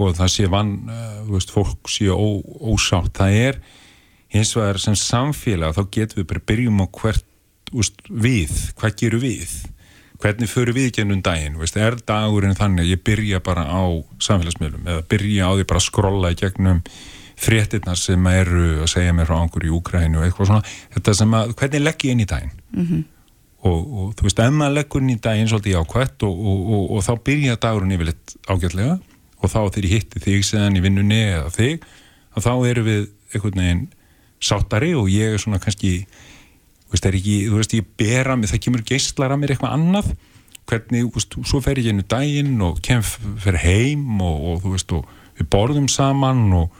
Og 0.00 0.14
það 0.16 0.32
sé 0.32 0.46
vann, 0.50 0.72
uh, 0.88 1.20
veist, 1.28 1.52
fólk 1.52 1.90
sé 1.92 2.08
ó, 2.08 2.40
ósátt, 2.72 3.12
það 3.18 3.36
er 3.40 3.60
hins 4.30 4.54
vegar 4.56 4.78
sem 4.80 4.96
samfélag 4.96 5.74
þá 5.76 5.82
getum 5.90 6.22
við 6.22 6.30
bara 6.30 6.46
byrjum 6.52 6.82
á 6.82 6.86
hvert 7.00 7.26
veist, 7.74 8.02
við, 8.08 8.56
hvað 8.78 8.96
gerum 9.02 9.24
við? 9.24 9.54
Hvernig 10.20 10.50
förum 10.52 10.76
við 10.76 10.90
ekki 10.90 11.04
ennum 11.04 11.22
daginn? 11.24 11.56
Veist, 11.60 11.78
er 11.80 11.96
dagurinn 12.06 12.58
þannig 12.58 12.84
að 12.84 12.92
ég 12.92 13.02
byrja 13.08 13.40
bara 13.44 13.64
á 13.64 13.82
samfélagsmiðlum? 14.20 14.84
Eða 14.84 15.06
byrja 15.08 15.48
á 15.48 15.50
því 15.56 15.66
bara 15.70 15.80
að 15.80 15.86
skrolla 15.86 16.32
í 16.34 16.38
gegnum 16.40 16.82
fréttinnar 17.40 17.98
sem 17.98 18.26
eru 18.32 18.66
að 18.84 18.90
segja 18.94 19.14
mér 19.16 19.28
frá 19.30 19.38
angur 19.40 19.64
í 19.64 19.72
Úkrænu 19.72 20.20
og 20.20 20.26
eitthvað 20.26 20.50
svona 20.50 20.74
þetta 20.96 21.14
sem 21.20 21.36
að, 21.38 21.54
hvernig 21.60 21.84
legg 21.84 22.04
ég 22.06 22.14
inn 22.16 22.24
í 22.24 22.28
daginn 22.28 22.52
mm 22.52 22.86
-hmm. 22.86 23.04
og, 23.70 23.78
og 24.02 24.10
þú 24.18 24.26
veist, 24.26 24.42
ef 24.44 24.56
maður 24.56 24.76
leggur 24.78 25.04
inn 25.04 25.14
í 25.14 25.20
daginn 25.28 25.48
svolítið 25.48 25.80
ákvæmt 25.80 26.26
og, 26.28 26.42
og, 26.52 26.82
og 26.96 27.06
þá 27.06 27.12
byrja 27.28 27.60
dagurinn 27.62 27.96
yfirleitt 27.96 28.36
ágætlega 28.46 28.98
og 29.40 29.48
þá 29.48 29.60
þegar 29.70 29.88
ég 29.88 29.94
hitti 29.96 30.24
þig 30.26 30.44
seðan 30.44 30.76
í 30.76 30.84
vinnunni 30.84 31.22
eða 31.30 31.50
þig, 31.54 31.86
þá 32.36 32.52
eru 32.68 32.82
við 32.84 33.08
einhvern 33.32 33.62
veginn 33.62 33.86
sáttari 34.40 34.94
og 34.96 35.08
ég 35.12 35.34
er 35.34 35.40
svona 35.40 35.60
kannski 35.60 36.04
veist, 36.90 37.06
ekki, 37.06 37.46
þú 37.48 37.60
veist, 37.60 37.76
ég 37.76 37.88
bera 37.96 38.36
mig, 38.36 38.50
það 38.50 38.64
kemur 38.66 38.84
geistlar 38.84 39.32
að 39.32 39.40
mér 39.40 39.54
eitthvað 39.54 39.76
annað 39.76 40.12
hvernig, 40.70 41.06
þú 41.06 41.16
veist, 41.16 41.36
svo 41.50 41.60
fer 41.64 41.80
ég 41.80 41.90
inn 41.92 42.02
í 42.02 42.08
daginn 42.08 42.60
og 42.64 42.80
kem 42.84 43.02
fyrir 43.02 43.60
heim 43.64 44.20
og 44.22 44.62
þú 44.64 44.74
veist, 44.74 44.94
og 44.96 45.08
við 45.38 45.50
borðum 45.52 45.88
saman 45.90 46.44
og 46.56 46.79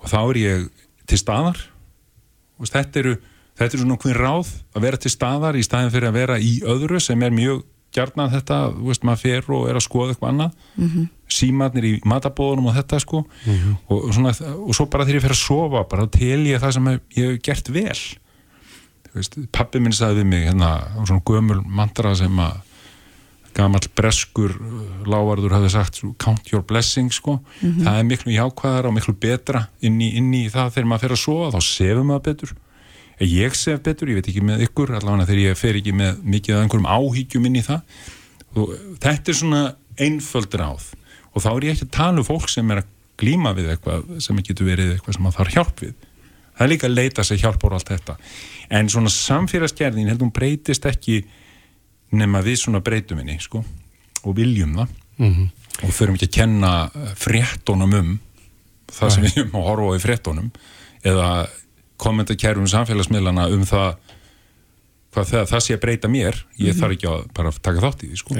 og 0.00 0.08
þá 0.10 0.20
er 0.22 0.40
ég 0.40 0.86
til 1.10 1.18
staðar 1.20 1.60
og 2.60 2.70
þetta 2.70 3.02
eru, 3.02 3.16
þetta 3.58 3.76
eru 3.76 3.84
svona 3.84 4.00
hvern 4.04 4.20
ráð 4.20 4.54
að 4.74 4.86
vera 4.86 5.00
til 5.00 5.12
staðar 5.12 5.58
í 5.58 5.66
staðin 5.66 5.92
fyrir 5.94 6.10
að 6.10 6.18
vera 6.20 6.38
í 6.40 6.54
öðru 6.68 7.00
sem 7.02 7.22
er 7.26 7.34
mjög 7.34 7.62
gjarnað 7.94 8.36
þetta, 8.36 8.58
þú 8.76 8.86
veist, 8.86 9.04
maður 9.06 9.22
fer 9.24 9.48
og 9.56 9.62
er 9.66 9.78
að 9.78 9.82
skoða 9.82 10.12
eitthvað 10.12 10.28
annað, 10.30 10.50
mm 10.76 10.88
-hmm. 10.88 11.06
símatnir 11.34 11.86
í 11.88 11.92
matabóðunum 12.06 12.68
og 12.70 12.76
þetta 12.76 13.00
sko 13.02 13.24
mm 13.24 13.56
-hmm. 13.56 13.76
og, 13.88 14.04
og, 14.04 14.14
svona, 14.14 14.34
og 14.66 14.74
svo 14.74 14.86
bara 14.86 15.04
þegar 15.04 15.18
ég 15.18 15.22
fer 15.22 15.36
að 15.36 15.46
sofa 15.46 15.84
bara 15.90 16.06
tel 16.06 16.46
ég 16.46 16.60
það 16.60 16.72
sem 16.72 16.86
ég 16.86 17.00
hef 17.16 17.42
gert 17.42 17.68
vel 17.68 18.00
þú 19.10 19.14
veist, 19.14 19.38
pappi 19.52 19.80
minn 19.80 19.92
sagði 19.92 20.22
við 20.22 20.26
mig 20.26 20.46
hérna, 20.46 20.70
svona 21.06 21.20
gömul 21.26 21.62
mantra 21.66 22.14
sem 22.14 22.38
að 22.38 22.62
gamall 23.56 23.86
breskur 23.98 24.54
lávarður 25.08 25.56
hafði 25.56 25.70
sagt 25.74 26.00
count 26.22 26.50
your 26.52 26.62
blessings 26.66 27.18
sko. 27.20 27.40
Mhm. 27.60 27.84
það 27.86 27.98
er 27.98 28.08
miklu 28.08 28.34
jákvæðar 28.34 28.88
og 28.88 28.94
miklu 28.96 29.14
betra 29.14 29.66
inn 29.80 30.00
í, 30.00 30.14
inn 30.16 30.32
í 30.34 30.48
það 30.50 30.74
þegar 30.74 30.90
maður 30.90 31.00
fer 31.00 31.16
að 31.16 31.24
sofa 31.24 31.50
þá 31.56 31.60
sefum 31.66 32.06
maður 32.06 32.26
betur. 32.30 32.54
Ég 33.20 33.54
sef 33.54 33.82
betur, 33.84 34.08
ég 34.08 34.16
veit 34.16 34.28
ekki 34.32 34.40
með 34.40 34.64
ykkur 34.64 34.94
allavega 34.96 35.26
þegar 35.28 35.42
ég 35.42 35.58
fer 35.60 35.76
ekki 35.76 35.92
með 35.92 36.22
mikið 36.24 36.54
af 36.56 36.62
einhverjum 36.64 36.88
áhyggjum 36.88 37.46
inn 37.46 37.58
í 37.60 37.64
það. 37.66 37.82
Og 38.56 38.70
þetta 39.02 39.28
er 39.28 39.36
svona 39.36 39.74
einföld 40.00 40.56
ráð. 40.56 40.86
Og 41.34 41.44
þá 41.44 41.50
er 41.50 41.66
ég 41.66 41.74
ekki 41.76 41.88
að 41.90 41.96
tala 41.98 42.22
um 42.22 42.26
fólk 42.26 42.48
sem 42.48 42.70
er 42.72 42.80
að 42.80 42.88
glíma 43.20 43.52
við 43.56 43.74
eitthvað 43.74 44.22
sem 44.24 44.40
getur 44.40 44.70
verið 44.70 44.94
eitthvað 44.94 45.18
sem 45.18 45.26
maður 45.26 45.38
þarf 45.42 45.58
hjálp 45.58 45.84
við. 45.84 45.92
Það 46.56 46.64
er 46.64 46.72
líka 46.72 46.88
að 46.88 46.96
leita 46.96 47.24
sér 47.24 47.42
hjálp 47.44 47.62
og 47.64 47.76
allt 47.76 47.92
þetta. 47.92 48.16
En 48.76 48.88
svona 48.92 49.12
samfélagsgerðin 49.12 50.10
heldur 50.10 50.26
hún 50.26 50.34
breytist 50.36 50.88
ekki 50.88 51.22
nema 52.12 52.42
við 52.44 52.60
svona 52.64 52.82
breytum 52.84 53.20
henni 53.22 53.38
sko. 53.40 53.64
Og 54.24 54.36
viljum 54.36 54.76
það. 54.76 54.96
Mhm. 55.20 55.48
og 55.80 55.92
förum 55.96 56.16
ekki 56.16 56.26
að 56.28 56.34
kenna 56.34 56.90
fréttonum 57.16 57.94
um 57.94 58.08
það 58.90 59.10
sem 59.14 59.22
við 59.24 59.36
erum 59.38 59.54
að 59.60 59.66
horfa 59.68 59.86
á 59.88 59.96
í 59.96 60.00
fréttonum 60.02 60.50
eða 61.04 61.28
kommentarkerfum 62.00 62.66
samfélagsmiðlana 62.68 63.46
um 63.54 63.62
það 63.68 63.94
hvað 65.14 65.30
það, 65.30 65.46
það 65.50 65.62
sé 65.64 65.76
að 65.76 65.80
breyta 65.84 66.08
mér. 66.10 66.36
Ég 66.60 66.76
þarf 66.78 66.96
ekki 66.96 67.08
að 67.10 67.24
bara 67.36 67.52
taka 67.52 67.80
þátt 67.84 68.04
í 68.04 68.10
því 68.10 68.20
sko. 68.20 68.36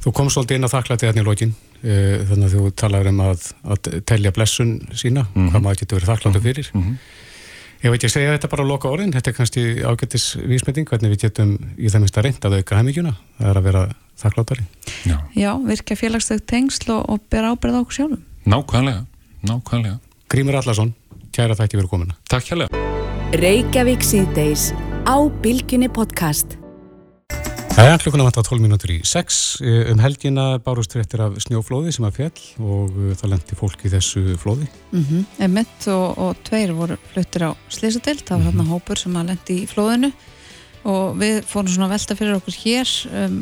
Þú 0.00 0.12
kom 0.16 0.30
svolítið 0.32 0.56
inn 0.58 0.64
að 0.68 0.74
þakklæti 0.74 1.08
hérna 1.08 1.22
í 1.22 1.26
lokin. 1.26 1.54
Uh, 1.80 2.20
þannig 2.28 2.44
að 2.46 2.54
þú 2.56 2.70
talar 2.82 3.08
um 3.10 3.20
að, 3.24 3.46
að 3.64 3.90
telja 4.08 4.32
blessun 4.36 4.74
sína, 4.96 5.26
hvað 5.34 5.62
maður 5.64 5.80
getur 5.82 6.00
verið 6.00 6.12
þakkláttu 6.14 6.42
fyrir. 6.44 6.70
Ég 7.80 7.88
veit 7.88 8.02
ég 8.04 8.12
segja 8.12 8.34
þetta 8.34 8.48
bara 8.52 8.60
að 8.66 8.70
loka 8.74 8.90
orðin, 8.92 9.12
þetta 9.14 9.30
er 9.30 9.36
kannski 9.38 9.62
ágættis 9.80 10.36
vísmynding, 10.36 10.84
hvernig 10.84 11.14
við 11.14 11.22
getum 11.22 11.56
í 11.80 11.88
það 11.88 12.02
minnst 12.02 12.18
að 12.20 12.26
reynda 12.26 12.50
að 12.50 12.56
auka 12.60 12.76
heimíkjuna, 12.76 13.12
það 13.38 13.48
er 13.48 13.56
að 13.56 13.68
vera 13.70 13.84
þakklátari. 14.20 14.64
Já. 15.08 15.16
Já, 15.32 15.50
virka 15.64 15.96
félagstöð 15.96 16.44
tengsl 16.52 16.92
og, 16.92 17.08
og 17.08 17.24
bera 17.32 17.54
ábyrð 17.54 17.80
á 17.80 17.80
okkur 17.80 17.96
sjálfum. 17.96 18.20
nákvæmlega, 18.44 19.02
nákvæmlega 19.48 19.96
Grímur 20.28 20.60
Allarsson, 20.60 20.92
kæra 21.32 21.56
þætti 21.56 21.80
verið 21.80 21.92
komuna. 21.96 22.14
Takk 22.28 22.52
hérlega 22.52 22.68
Er 27.80 27.96
klukkuna 27.96 28.26
vant 28.26 28.36
á 28.36 28.44
12 28.44 28.60
mínútur 28.60 28.90
í 28.92 28.98
6. 29.08 29.36
Um 29.88 30.00
helgina 30.02 30.58
bárust 30.60 30.92
fréttir 30.92 31.22
af 31.24 31.38
snjóflóði 31.40 31.94
sem 31.96 32.04
að 32.04 32.18
fjall 32.18 32.42
og 32.60 32.92
uh, 32.92 33.14
það 33.16 33.32
lendi 33.32 33.56
fólk 33.56 33.84
í 33.88 33.92
þessu 33.94 34.36
flóði. 34.42 34.68
Mm 34.90 35.06
-hmm. 35.06 35.22
Emmett 35.46 35.86
og, 35.88 36.18
og 36.20 36.42
tveir 36.44 36.74
voru 36.76 36.98
fluttir 37.14 37.46
á 37.48 37.50
Slisadelt, 37.72 38.26
það 38.28 38.36
var 38.36 38.46
hérna 38.50 38.66
hópur 38.68 39.00
sem 39.00 39.16
að 39.16 39.32
lendi 39.32 39.56
í 39.62 39.66
flóðinu 39.70 40.12
og 40.84 41.16
við 41.20 41.40
fórum 41.48 41.72
svona 41.72 41.88
velta 41.88 42.16
fyrir 42.16 42.36
okkur 42.36 42.58
hér 42.60 42.92
um, 43.24 43.40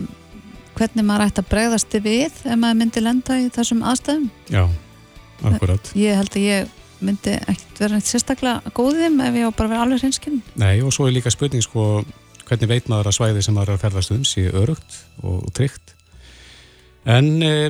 hvernig 0.78 1.04
maður 1.04 1.26
ætti 1.26 1.42
að 1.42 1.50
bregðast 1.50 1.98
við 1.98 2.38
ef 2.44 2.54
maður 2.54 2.78
myndi 2.78 3.02
lenda 3.02 3.40
í 3.42 3.50
þessum 3.50 3.82
aðstæðum. 3.82 4.30
Já, 4.54 4.64
akkurat. 5.42 5.92
Ég 5.98 6.14
held 6.14 6.38
að 6.38 6.46
ég 6.46 6.76
myndi 7.02 7.34
ekkert 7.42 7.82
vera 7.82 7.98
neitt 7.98 8.10
sérstaklega 8.10 8.72
góðum 8.74 9.20
ef 9.22 9.34
ég 9.34 9.46
á 9.46 9.50
bara 9.50 9.66
að 9.66 9.74
vera 9.74 9.82
alveg 9.82 10.02
hreinskinn. 10.02 10.40
Nei, 10.58 10.78
og 10.82 10.94
svo 10.94 11.06
er 11.06 11.14
líka 11.18 11.30
spurning 11.30 11.62
sko, 11.62 12.04
hvernig 12.48 12.68
veit 12.70 12.88
maður 12.90 13.10
að 13.10 13.16
svæði 13.18 13.42
sem 13.44 13.54
maður 13.56 13.74
er 13.74 13.78
að 13.78 13.82
ferðast 13.86 14.14
um 14.14 14.24
sé 14.28 14.46
örugt 14.50 14.96
og, 15.22 15.42
og 15.46 15.52
tryggt. 15.56 15.94
En 17.08 17.28
eh, 17.44 17.68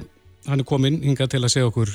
hann 0.48 0.62
er 0.62 0.66
kominn 0.68 1.00
hingað 1.04 1.34
til 1.34 1.42
að 1.44 1.52
segja 1.54 1.68
okkur, 1.70 1.92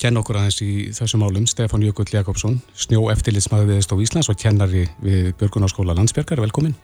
kenna 0.00 0.22
okkur 0.22 0.38
aðeins 0.40 0.58
í 0.64 0.70
þessum 0.96 1.22
málum, 1.24 1.46
Stefán 1.50 1.84
Jökull 1.84 2.08
Jakobsson, 2.12 2.58
snjó 2.78 3.06
eftirlitsmaður 3.12 3.70
við 3.72 3.82
Stof 3.86 4.02
Íslands 4.04 4.30
og 4.32 4.38
kennari 4.40 4.84
við 5.04 5.32
Björgunarskóla 5.40 5.96
Landsbjörgar, 5.98 6.42
velkomin. 6.44 6.74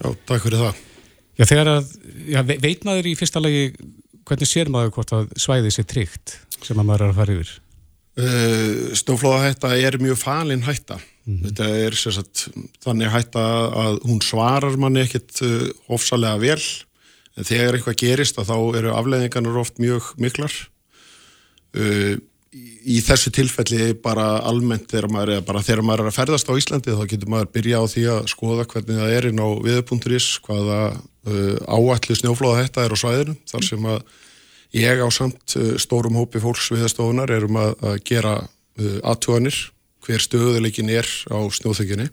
Já, 0.00 0.08
takk 0.28 0.44
fyrir 0.46 0.60
það. 0.64 0.80
Já, 1.38 1.44
þegar 1.50 1.70
að, 1.78 1.92
já, 2.30 2.40
ve- 2.46 2.60
veit 2.62 2.84
maður 2.86 3.08
í 3.10 3.14
fyrsta 3.18 3.42
lagi, 3.42 3.64
hvernig 4.24 4.50
sér 4.50 4.70
maður 4.72 4.92
hvort 4.98 5.14
að 5.16 5.32
svæði 5.42 5.72
sé 5.74 5.82
tryggt 5.90 6.36
sem 6.64 6.78
að 6.78 6.86
maður 6.88 7.06
er 7.08 7.14
að 7.14 7.18
fara 7.22 7.34
yfir? 7.38 7.54
Uh, 8.14 8.92
snjóflóðahætta 8.94 9.72
er 9.74 9.96
mjög 9.98 10.20
falin 10.20 10.62
hætta. 10.62 11.00
Þetta 11.24 11.68
er 11.80 11.96
sagt, 11.98 12.44
þannig 12.84 13.10
hætta 13.10 13.42
að 13.80 13.96
hún 14.04 14.20
svarar 14.22 14.76
manni 14.78 15.02
ekkit 15.02 15.40
uh, 15.42 15.64
ofsalega 15.96 16.38
vel 16.42 16.60
en 17.34 17.48
þegar 17.48 17.74
eitthvað 17.74 17.98
gerist 18.04 18.38
að 18.38 18.52
þá 18.52 18.78
eru 18.78 18.92
afleðingarnir 18.94 19.58
oft 19.58 19.82
mjög 19.82 20.12
miklar. 20.22 20.54
Uh, 21.74 22.20
í 22.54 23.00
þessu 23.02 23.32
tilfelli 23.34 23.94
bara 23.98 24.36
almennt 24.46 24.86
þegar 24.92 25.08
maður, 25.10 25.40
bara 25.46 25.62
þegar 25.64 25.82
maður 25.86 26.04
er 26.04 26.10
að 26.12 26.18
ferðast 26.20 26.50
á 26.50 26.58
Íslandi 26.60 26.94
þá 26.94 27.06
getur 27.10 27.32
maður 27.32 27.50
byrja 27.56 27.80
á 27.82 27.84
því 27.90 28.04
að 28.12 28.28
skoða 28.30 28.66
hvernig 28.70 29.00
það 29.00 29.14
er 29.16 29.26
inn 29.30 29.42
á 29.42 29.48
viður.is 29.64 30.28
hvaða 30.44 30.78
uh, 30.92 31.56
áallu 31.66 32.18
snjóflóða 32.20 32.60
þetta 32.62 32.84
er 32.84 32.94
á 32.94 32.98
svæðinu 33.02 33.34
þar 33.50 33.66
sem 33.66 33.88
að 33.90 34.04
ég 34.74 35.02
á 35.02 35.08
samt 35.14 35.56
uh, 35.56 35.74
stórum 35.80 36.18
hópi 36.18 36.42
fólks 36.42 36.70
viðstofunar 36.74 37.30
erum 37.34 37.58
að, 37.60 37.74
að 37.80 37.98
gera 38.10 38.34
uh, 38.42 38.98
aðtjóðanir 39.06 39.58
hver 40.04 40.20
stöðuleikin 40.20 40.90
er 40.92 41.08
á 41.32 41.38
snjóþökinni 41.48 42.10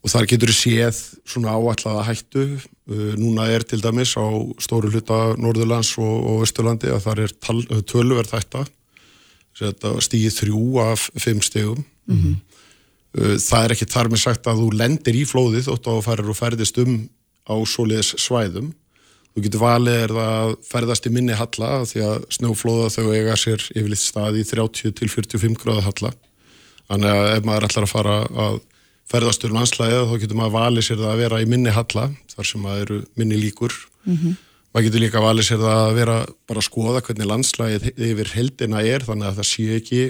og 0.00 0.08
þar 0.08 0.26
getur 0.30 0.52
séð 0.56 0.96
svona 1.28 1.52
áallaða 1.52 2.06
hættu. 2.08 2.44
Uh, 2.88 3.12
núna 3.20 3.48
er 3.52 3.62
til 3.62 3.82
dæmis 3.82 4.14
á 4.16 4.24
stóru 4.62 4.90
hluta 4.90 5.36
Norðurlands 5.36 5.92
og, 5.98 6.16
og 6.30 6.44
Östurlandi 6.46 6.88
að 6.88 7.04
þar 7.04 7.24
er 7.26 7.34
tal, 7.40 7.60
töluverð 7.84 8.32
hætta. 8.38 8.64
Stíði 10.00 10.30
þrjú 10.32 10.78
af 10.80 11.10
fimm 11.20 11.42
stegum 11.44 11.82
uh, 12.08 13.36
það 13.36 13.64
er 13.64 13.74
ekki 13.74 13.90
þar 13.90 14.08
með 14.08 14.22
sagt 14.22 14.46
að 14.48 14.62
þú 14.62 14.68
lendir 14.78 15.18
í 15.18 15.26
flóðið 15.28 15.66
þótt 15.68 15.88
að 15.90 15.98
þú 15.98 16.04
farir 16.06 16.30
og 16.30 16.38
ferðist 16.38 16.78
um 16.80 16.94
á 17.50 17.54
svoleiðis 17.66 18.14
svæðum 18.22 18.70
þú 19.34 19.44
getur 19.44 19.62
valið 19.62 19.98
er 20.04 20.14
það 20.16 20.32
að 20.40 20.54
ferðast 20.66 21.06
í 21.06 21.12
minni 21.14 21.36
halla 21.38 21.70
því 21.86 22.02
að 22.06 22.26
snjóflóða 22.36 22.90
þau 22.96 23.06
eiga 23.14 23.36
sér 23.38 23.64
yfirleitt 23.74 24.02
stað 24.02 24.40
í 24.40 24.44
30 24.48 24.96
til 24.98 25.10
45 25.12 25.58
gráða 25.60 25.86
halla. 25.86 26.12
Þannig 26.90 27.14
að 27.14 27.30
ef 27.36 27.46
maður 27.46 27.66
ætlar 27.68 27.86
að 27.86 27.92
fara 27.94 28.16
að 28.46 28.60
ferðast 29.10 29.46
um 29.46 29.56
landslæðið 29.56 30.06
þá 30.10 30.16
getur 30.22 30.38
maður 30.38 30.56
valið 30.56 30.86
sér 30.86 31.00
það 31.00 31.12
að 31.12 31.22
vera 31.24 31.42
í 31.42 31.50
minni 31.50 31.74
halla 31.74 32.06
þar 32.34 32.48
sem 32.50 32.64
maður 32.64 32.82
eru 32.86 32.98
minni 33.18 33.38
líkur. 33.38 33.76
Maður 34.70 34.86
getur 34.86 35.02
líka 35.04 35.22
valið 35.22 35.46
sér 35.48 35.62
það 35.62 35.84
að 35.84 35.94
vera 35.98 36.16
bara 36.46 36.62
að 36.62 36.66
skoða 36.66 37.04
hvernig 37.06 37.30
landslæðið 37.30 38.04
yfir 38.10 38.34
heldina 38.34 38.82
er 38.86 39.06
þannig 39.06 39.30
að 39.30 39.40
það 39.40 39.48
sé 39.50 39.64
ekki 39.78 40.02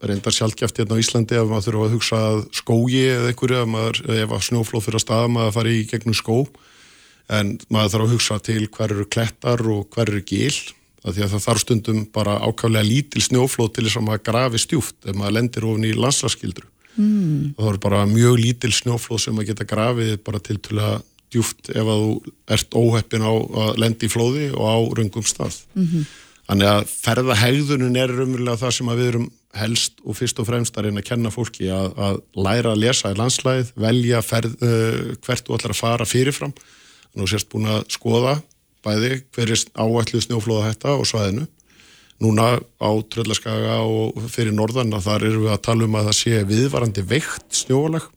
reyndar 0.00 0.32
sjálfgeft 0.32 0.80
hérna 0.80 0.96
á 0.96 1.02
Íslandi 1.02 1.36
ef 1.36 1.46
maður 1.48 1.66
þurfa 1.66 1.84
að 1.86 1.94
hugsa 1.94 2.18
að 2.30 2.40
skógi 2.56 3.02
eða 3.10 3.30
einhverju 3.30 3.60
ef, 3.60 4.00
ef 4.24 4.32
að 4.32 4.44
snjóflóð 4.48 4.84
fyrir 4.86 4.98
að 4.98 5.04
staða 5.04 5.28
maður 5.28 5.56
fari 5.58 5.74
í 5.76 5.86
gegnum 5.90 6.16
skó 6.16 6.38
en 7.30 7.54
maður 7.70 7.94
þarf 7.94 8.06
að 8.06 8.14
hugsa 8.16 8.38
til 8.42 8.62
hver 8.66 8.94
eru 8.96 9.06
klettar 9.06 9.64
og 9.70 9.88
hver 9.94 10.10
eru 10.10 10.22
gil 10.26 10.54
af 11.00 11.14
því 11.14 11.24
að 11.24 11.32
það 11.34 11.44
þarf 11.46 11.62
stundum 11.64 12.00
bara 12.12 12.40
ákvæmlega 12.44 12.88
lítil 12.88 13.22
snjóflóð 13.24 13.70
til 13.76 13.86
þess 13.86 14.00
að 14.00 14.06
maður 14.08 14.26
grafi 14.26 14.60
stjúft 14.60 15.08
ef 15.08 15.16
maður 15.16 15.36
lendir 15.38 15.68
ofin 15.68 15.86
í 15.88 15.94
landslaskildru 15.96 16.66
mm. 16.96 17.54
það 17.56 17.70
er 17.72 17.78
bara 17.86 18.02
mjög 18.10 18.40
lítil 18.42 18.72
snjóflóð 18.76 19.22
sem 19.24 19.36
maður 19.36 19.52
geta 19.52 19.68
grafið 19.70 20.18
bara 20.26 20.42
til 20.44 20.58
til 20.60 20.80
að 20.82 20.98
djúft 21.30 21.70
ef 21.70 21.86
að 21.86 22.02
þú 22.02 22.32
ert 22.56 22.76
óheppin 22.76 23.26
á 23.26 23.32
að 23.32 23.78
lendi 23.84 24.08
í 24.08 24.12
flóði 24.12 24.48
og 24.50 24.66
á 24.66 24.78
röngum 24.98 25.26
stað. 25.26 25.60
Þannig 26.50 26.66
að 26.66 26.80
ferðahegðunin 26.90 27.98
er 28.00 28.10
raunverulega 28.10 28.58
það 28.58 28.74
sem 28.74 28.90
að 28.90 29.00
við 29.00 29.10
erum 29.12 29.28
helst 29.60 30.02
og 30.06 30.16
fyrst 30.18 30.40
og 30.42 30.46
fremst 30.46 30.76
að 30.78 30.88
reyna 30.88 31.02
að 31.02 31.08
kenna 31.08 31.30
fólki 31.34 31.70
að, 31.74 31.94
að 31.98 32.18
læra 32.38 32.74
að 32.74 32.82
lesa 32.84 33.10
í 33.10 33.18
landslæðið 33.18 33.72
velja 33.84 34.22
ferð, 34.22 34.56
uh, 34.62 35.14
hvert 35.26 35.46
þú 35.46 35.56
ætlar 35.56 35.74
að 35.74 35.80
fara 35.80 36.06
fyrirfram 36.06 36.54
nú 37.16 37.26
sérst 37.28 37.50
búin 37.50 37.68
að 37.70 37.84
skoða 37.94 38.38
bæði 38.84 39.20
hver 39.34 39.52
er 39.52 39.64
áætlu 39.76 40.22
snjóflóða 40.24 40.70
hætta 40.70 40.94
á 40.96 40.98
svæðinu. 41.04 41.48
Núna 42.20 42.60
á 42.60 42.90
Tröllaskaga 43.08 43.80
og 43.80 44.16
fyrir 44.28 44.52
norðan 44.52 44.92
að 44.92 45.06
þar 45.06 45.26
erum 45.28 45.44
við 45.46 45.52
að 45.54 45.62
tala 45.64 45.86
um 45.86 45.94
að 45.96 46.08
það 46.10 46.16
sé 46.18 46.40
viðvarandi 46.48 47.04
veikt 47.08 47.60
snjóalag. 47.62 48.08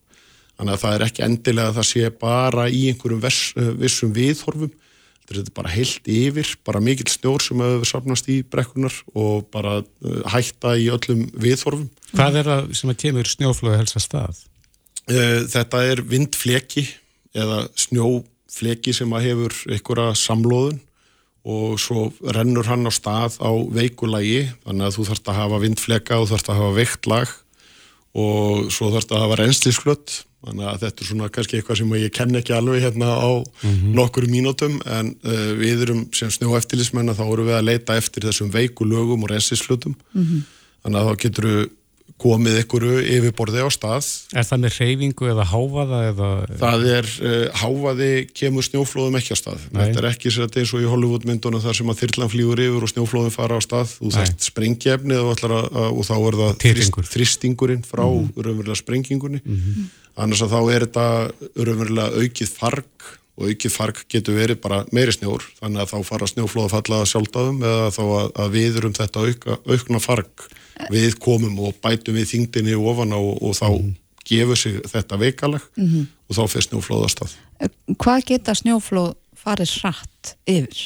Þannig 0.57 0.75
að 0.75 0.81
það 0.83 0.95
er 0.95 1.05
ekki 1.07 1.23
endilega 1.25 1.71
að 1.71 1.77
það 1.79 1.87
sé 1.89 2.09
bara 2.23 2.65
í 2.69 2.81
einhverjum 2.91 3.21
vers, 3.23 3.41
uh, 3.55 3.69
vissum 3.79 4.11
viðhorfum. 4.15 4.73
Þetta 5.23 5.39
er 5.39 5.53
bara 5.55 5.71
heilt 5.71 6.09
yfir 6.11 6.49
bara 6.67 6.81
mikill 6.83 7.07
snjór 7.09 7.41
sem 7.41 7.61
hefur 7.63 7.87
safnast 7.87 8.27
í 8.27 8.41
brekkunar 8.43 8.97
og 9.15 9.47
bara 9.55 9.77
uh, 9.79 10.17
hætta 10.33 10.75
í 10.75 10.89
öllum 10.91 11.23
viðhorfum. 11.31 11.87
Hvað 12.11 12.41
er 12.41 12.51
það 12.51 12.73
sem 12.79 12.91
að 12.91 12.99
kemur 13.05 13.31
snjóflóði 13.31 13.79
helst 13.79 13.99
að 14.01 14.05
stað? 14.09 14.43
Uh, 15.07 15.39
Þetta 15.47 15.85
er 15.87 16.03
vindfleki 16.11 16.85
eða 17.33 17.63
snjófleki 18.53 18.93
sem 18.93 19.13
að 19.13 19.29
hefur 19.29 19.53
einhverja 19.71 20.13
samlóðun 20.15 20.79
og 21.43 21.79
svo 21.81 22.11
rennur 22.23 22.65
hann 22.69 22.87
á 22.87 22.91
stað 22.93 23.35
á 23.43 23.51
veikulagi 23.73 24.45
þannig 24.63 24.85
að 24.87 24.95
þú 24.95 25.07
þarfst 25.09 25.27
að 25.27 25.39
hafa 25.41 25.59
vindfleka 25.59 26.19
og 26.19 26.29
þarfst 26.29 26.49
að 26.49 26.59
hafa 26.61 26.75
veikt 26.77 27.07
lag 27.07 27.33
og 28.13 28.71
svo 28.71 28.91
þarfst 28.93 29.11
að 29.11 29.23
hafa 29.25 29.39
reynslisflött 29.41 30.23
þannig 30.43 30.67
að 30.69 30.79
þetta 30.83 31.03
er 31.03 31.09
svona 31.09 31.29
kannski 31.33 31.57
eitthvað 31.57 31.79
sem 31.79 31.93
ég 31.97 32.13
kenn 32.15 32.35
ekki 32.35 32.53
alveg 32.55 32.83
hérna 32.83 33.11
á 33.15 33.31
nokkuru 33.95 34.29
mínútum 34.31 34.79
en 34.85 35.13
uh, 35.23 35.51
við 35.59 35.85
erum 35.87 36.05
sem 36.15 36.31
snjó 36.31 36.55
eftirlismenn 36.59 37.15
þá 37.15 37.25
erum 37.25 37.47
við 37.49 37.57
að 37.59 37.67
leita 37.67 37.97
eftir 37.99 38.27
þessum 38.27 38.51
veikulögum 38.53 39.23
og 39.23 39.33
reynslisflötum 39.33 39.97
þannig 40.83 40.99
að 40.99 41.09
þá 41.09 41.23
getur 41.25 41.49
komið 42.22 42.59
einhverju 42.61 42.99
yfirborði 43.18 43.64
á 43.66 43.70
stað. 43.74 44.09
Er 44.38 44.45
það 44.47 44.61
með 44.64 44.76
reyfingu 44.80 45.30
eða 45.32 45.45
hávaða? 45.49 46.01
Eða... 46.11 46.30
Það 46.61 46.86
er, 46.91 47.09
uh, 47.20 47.64
hávaði 47.64 48.09
kemur 48.38 48.68
snjóflóðum 48.68 49.18
ekki 49.20 49.36
á 49.36 49.38
stað. 49.39 49.66
Nei. 49.72 49.82
Þetta 49.82 50.03
er 50.03 50.09
ekki 50.11 50.34
sér 50.34 50.47
að 50.47 50.59
eins 50.61 50.76
og 50.76 50.86
í 50.86 50.91
Hollywoodmyndunum 50.91 51.64
þar 51.64 51.80
sem 51.80 51.91
að 51.93 51.99
þyrlan 52.03 52.32
flýgur 52.34 52.64
yfir 52.68 52.86
og 52.88 52.93
snjóflóðum 52.93 53.34
fara 53.34 53.59
á 53.59 53.61
stað. 53.66 53.97
Þú 53.97 54.14
þarft 54.18 54.47
sprengjefnið 54.47 55.26
og, 55.26 55.43
og 55.89 56.05
þá 56.07 56.16
er 56.20 56.39
það 56.43 56.55
þrist, 56.68 57.01
þristingurinn 57.16 57.84
frá 57.88 58.05
mm 58.05 58.22
-hmm. 58.22 58.47
raunverulega 58.47 58.80
sprengingunni. 58.80 59.43
Mm 59.43 59.59
-hmm. 59.59 59.91
Annars 60.24 60.45
að 60.45 60.53
þá 60.53 60.61
er 60.70 60.88
þetta 60.88 61.07
raunverulega 61.57 62.24
aukið 62.24 62.49
farg 62.53 63.11
og 63.34 63.49
aukið 63.49 63.74
farg 63.74 64.01
getur 64.11 64.38
verið 64.38 64.59
bara 64.61 64.84
meiri 64.93 65.14
snjór 65.16 65.41
þannig 65.57 65.82
að 65.82 65.93
þá 65.93 66.09
fara 66.09 66.30
snjóflóða 66.30 66.70
falla 66.70 66.99
sjálfdáðum 67.09 67.64
eða 67.66 67.88
þá 67.95 68.03
að, 68.03 68.28
að 68.43 68.51
við 68.53 68.78
um 68.84 68.93
þetta 68.93 69.24
auka, 69.26 69.57
aukna 69.66 70.01
farg 70.03 70.45
við 70.93 71.17
komum 71.21 71.59
og 71.67 71.76
bætum 71.84 72.17
við 72.17 72.32
þingdini 72.34 72.78
ofan 72.78 73.15
á 73.15 73.19
og, 73.19 73.36
og 73.41 73.57
þá 73.57 73.69
mm. 73.69 73.91
gefur 74.30 74.59
sig 74.59 74.80
þetta 74.89 75.19
veikalag 75.21 75.67
mm 75.76 75.89
-hmm. 75.89 76.07
og 76.30 76.38
þá 76.38 76.43
fyrir 76.47 76.67
snjóflóðast 76.67 77.21
að. 77.26 77.36
Eh, 77.59 77.69
hvað 77.97 78.26
geta 78.32 78.55
snjóflóð 78.55 79.13
farið 79.43 79.76
hratt 79.82 80.36
yfir? 80.45 80.82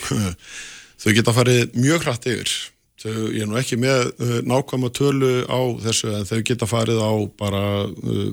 Þau 1.00 1.12
geta 1.16 1.32
farið 1.32 1.74
mjög 1.74 2.04
hratt 2.04 2.26
yfir. 2.26 2.54
Þau, 3.00 3.32
ég 3.32 3.42
er 3.42 3.48
nú 3.48 3.56
ekki 3.56 3.78
með 3.80 4.10
uh, 4.20 4.38
nákvæma 4.44 4.90
tölu 4.92 5.44
á 5.48 5.60
þessu 5.80 6.12
en 6.12 6.26
þau 6.28 6.40
geta 6.44 6.66
farið 6.68 7.00
á 7.00 7.12
bara 7.40 7.62
uh, 7.88 8.32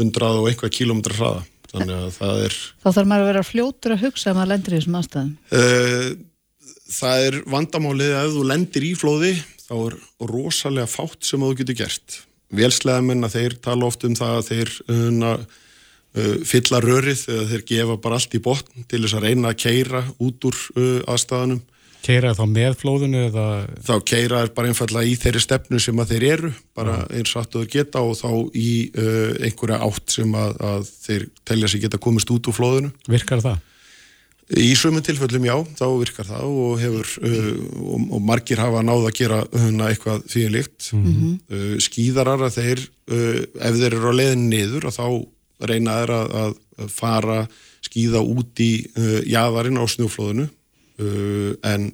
100 0.00 0.40
og 0.40 0.48
einhvað 0.48 0.72
kilómetra 0.72 1.18
hraða. 1.18 1.42
Þannig 1.72 1.96
að 1.96 2.10
það 2.16 2.42
er... 2.46 2.56
Þá 2.82 2.88
þarf 2.88 3.08
maður 3.08 3.22
að 3.22 3.30
vera 3.30 3.42
fljótur 3.48 3.94
að 3.94 4.04
hugsa 4.06 4.30
ef 4.30 4.36
maður 4.36 4.50
lendir 4.52 4.72
í 4.72 4.78
þessum 4.78 4.96
aðstæðum. 4.98 5.30
Það 6.92 7.26
er 7.26 7.36
vandamálið 7.48 8.12
að 8.16 8.26
ef 8.26 8.34
þú 8.34 8.42
lendir 8.50 8.84
í 8.84 8.90
flóði 9.00 9.30
þá 9.72 9.80
er 9.88 9.98
rosalega 10.28 10.90
fátt 10.90 11.24
sem 11.26 11.42
þú 11.42 11.56
getur 11.62 11.80
gert. 11.82 12.20
Velslega 12.52 13.00
menna 13.04 13.32
þeir 13.32 13.56
tala 13.64 13.88
oft 13.88 14.04
um 14.04 14.14
það 14.16 14.38
að 14.38 14.48
þeir 14.50 14.72
uh, 14.92 15.34
uh, 15.40 16.38
fylla 16.48 16.82
rörið 16.84 17.26
eða 17.32 17.50
þeir 17.54 17.66
gefa 17.72 17.98
bara 18.04 18.18
allt 18.20 18.36
í 18.36 18.42
botn 18.44 18.88
til 18.88 19.04
þess 19.04 19.16
að 19.16 19.28
reyna 19.28 19.52
að 19.52 19.60
keira 19.64 20.02
út 20.20 20.48
úr 20.50 20.58
uh, 20.76 20.98
aðstæðanum. 21.14 21.62
Keira 22.02 22.32
þá 22.34 22.42
með 22.50 22.76
flóðinu 22.80 23.20
eða? 23.28 23.46
Þá 23.86 23.92
keira 24.10 24.40
er 24.42 24.48
bara 24.56 24.72
einfallega 24.72 25.06
í 25.06 25.14
þeirri 25.22 25.42
stefnu 25.44 25.78
sem 25.80 26.00
að 26.02 26.16
þeir 26.16 26.24
eru, 26.32 26.50
bara 26.74 26.96
ja. 26.98 27.04
eins 27.20 27.34
aftur 27.38 27.68
geta 27.70 28.02
og 28.02 28.16
þá 28.18 28.30
í 28.58 28.70
uh, 28.90 29.36
einhverja 29.38 29.78
átt 29.86 30.16
sem 30.18 30.34
að, 30.34 30.56
að 30.66 30.88
þeir 31.06 31.28
telja 31.46 31.70
sig 31.70 31.84
geta 31.86 32.02
komist 32.02 32.34
út 32.34 32.50
úr 32.50 32.58
flóðinu. 32.58 32.90
Virkar 33.06 33.44
það? 33.44 33.62
Í 34.52 34.72
svömmun 34.76 35.04
tilfellum 35.04 35.46
já, 35.48 35.54
þá 35.78 35.86
virkar 35.96 36.28
það 36.28 36.56
og 36.62 36.72
hefur, 36.82 37.12
uh, 37.24 37.52
og, 37.80 38.06
og 38.18 38.24
margir 38.28 38.60
hafa 38.60 38.82
náð 38.84 39.06
að 39.08 39.14
gera 39.16 39.38
huna 39.48 39.88
eitthvað 39.88 40.26
þýðilíkt. 40.28 40.88
Mm 40.92 41.04
-hmm. 41.06 41.36
uh, 41.48 41.76
skýðarar 41.80 42.44
að 42.48 42.58
þeir, 42.58 42.82
uh, 43.08 43.38
ef 43.68 43.78
þeir 43.80 43.96
eru 43.96 44.12
á 44.12 44.18
leiðin 44.18 44.48
niður, 44.52 44.88
að 44.90 44.98
þá 44.98 45.06
reyna 45.70 45.98
þeir 46.02 46.14
að, 46.18 46.34
að 46.84 46.90
fara 46.92 47.38
skýða 47.82 48.20
út 48.20 48.60
í 48.60 48.72
uh, 48.92 49.20
jæðarinn 49.24 49.80
á 49.80 49.84
snjóflóðinu, 49.88 50.48
uh, 51.00 51.52
en 51.72 51.92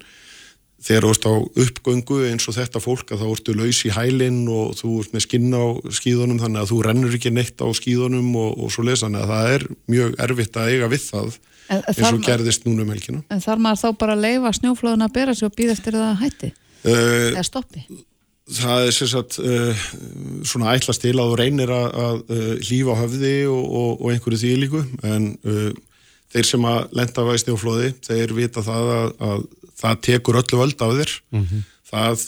þegar 0.82 1.04
þú 1.04 1.10
ert 1.12 1.26
á 1.26 1.34
uppgöngu 1.64 2.18
eins 2.28 2.46
og 2.48 2.56
þetta 2.56 2.82
fólk 2.82 3.12
að 3.12 3.22
þá 3.22 3.28
ertu 3.28 3.54
laus 3.58 3.80
í 3.86 3.90
hælinn 3.92 4.44
og 4.50 4.76
þú 4.78 4.92
ert 5.02 5.14
með 5.14 5.24
skinn 5.26 5.50
á 5.54 5.66
skýðunum 5.98 6.38
þannig 6.42 6.62
að 6.62 6.70
þú 6.70 6.78
rennur 6.86 7.16
ekki 7.18 7.32
neitt 7.34 7.58
á 7.58 7.66
skýðunum 7.74 8.30
og, 8.38 8.50
og 8.62 8.72
svo 8.74 8.86
lesa, 8.86 9.06
þannig 9.06 9.24
að 9.24 9.32
það 9.32 9.54
er 9.56 9.66
mjög 9.90 10.18
erfitt 10.26 10.58
að 10.58 10.74
eiga 10.74 10.90
við 10.92 11.06
það 11.08 11.38
en, 11.68 11.82
eins 11.82 12.12
og 12.12 12.20
gerðist 12.24 12.66
núna 12.66 12.84
um 12.84 12.92
helginu. 12.92 13.22
En 13.32 13.42
þarf 13.44 13.64
maður 13.64 13.82
þá 13.82 14.02
bara 14.02 14.16
að 14.16 14.24
leifa 14.26 14.52
snjóflöðun 14.58 15.06
að 15.06 15.16
bera 15.16 15.34
sig 15.36 15.48
og 15.48 15.56
býða 15.56 15.74
eftir 15.76 15.98
það 15.98 16.22
hætti? 16.22 16.52
Uh, 16.84 16.92
Eða 17.32 17.46
stoppi? 17.48 17.84
Það 18.58 18.86
er 18.86 18.94
sérstaklega 18.96 19.64
uh, 19.68 19.82
svona 20.48 20.72
ætlast 20.78 21.04
til 21.04 21.12
að 21.18 21.32
þú 21.32 21.36
reynir 21.42 21.74
að, 21.74 21.88
að 22.06 22.22
uh, 22.32 22.54
lífa 22.70 22.96
á 22.96 23.00
höfði 23.02 23.34
og, 23.52 23.60
og, 23.80 23.90
og 23.98 24.14
einhverju 24.14 24.40
því 24.40 24.54
líku 24.62 24.82
en 25.04 25.28
uh, 25.44 25.68
þeir 26.32 26.48
sem 26.48 26.68
að 26.68 26.96
lenda 26.96 27.24
á 27.28 27.40
snjóflöði, 27.44 27.92
þeir 28.08 28.34
vita 28.36 28.64
það 28.64 28.94
að, 28.94 29.12
að 29.28 29.44
það 29.78 30.02
tekur 30.08 30.40
öllu 30.40 30.60
völd 30.62 30.80
á 30.80 30.88
þér. 30.88 31.14
Mm 31.34 31.44
-hmm. 31.44 31.66
Það 31.88 32.26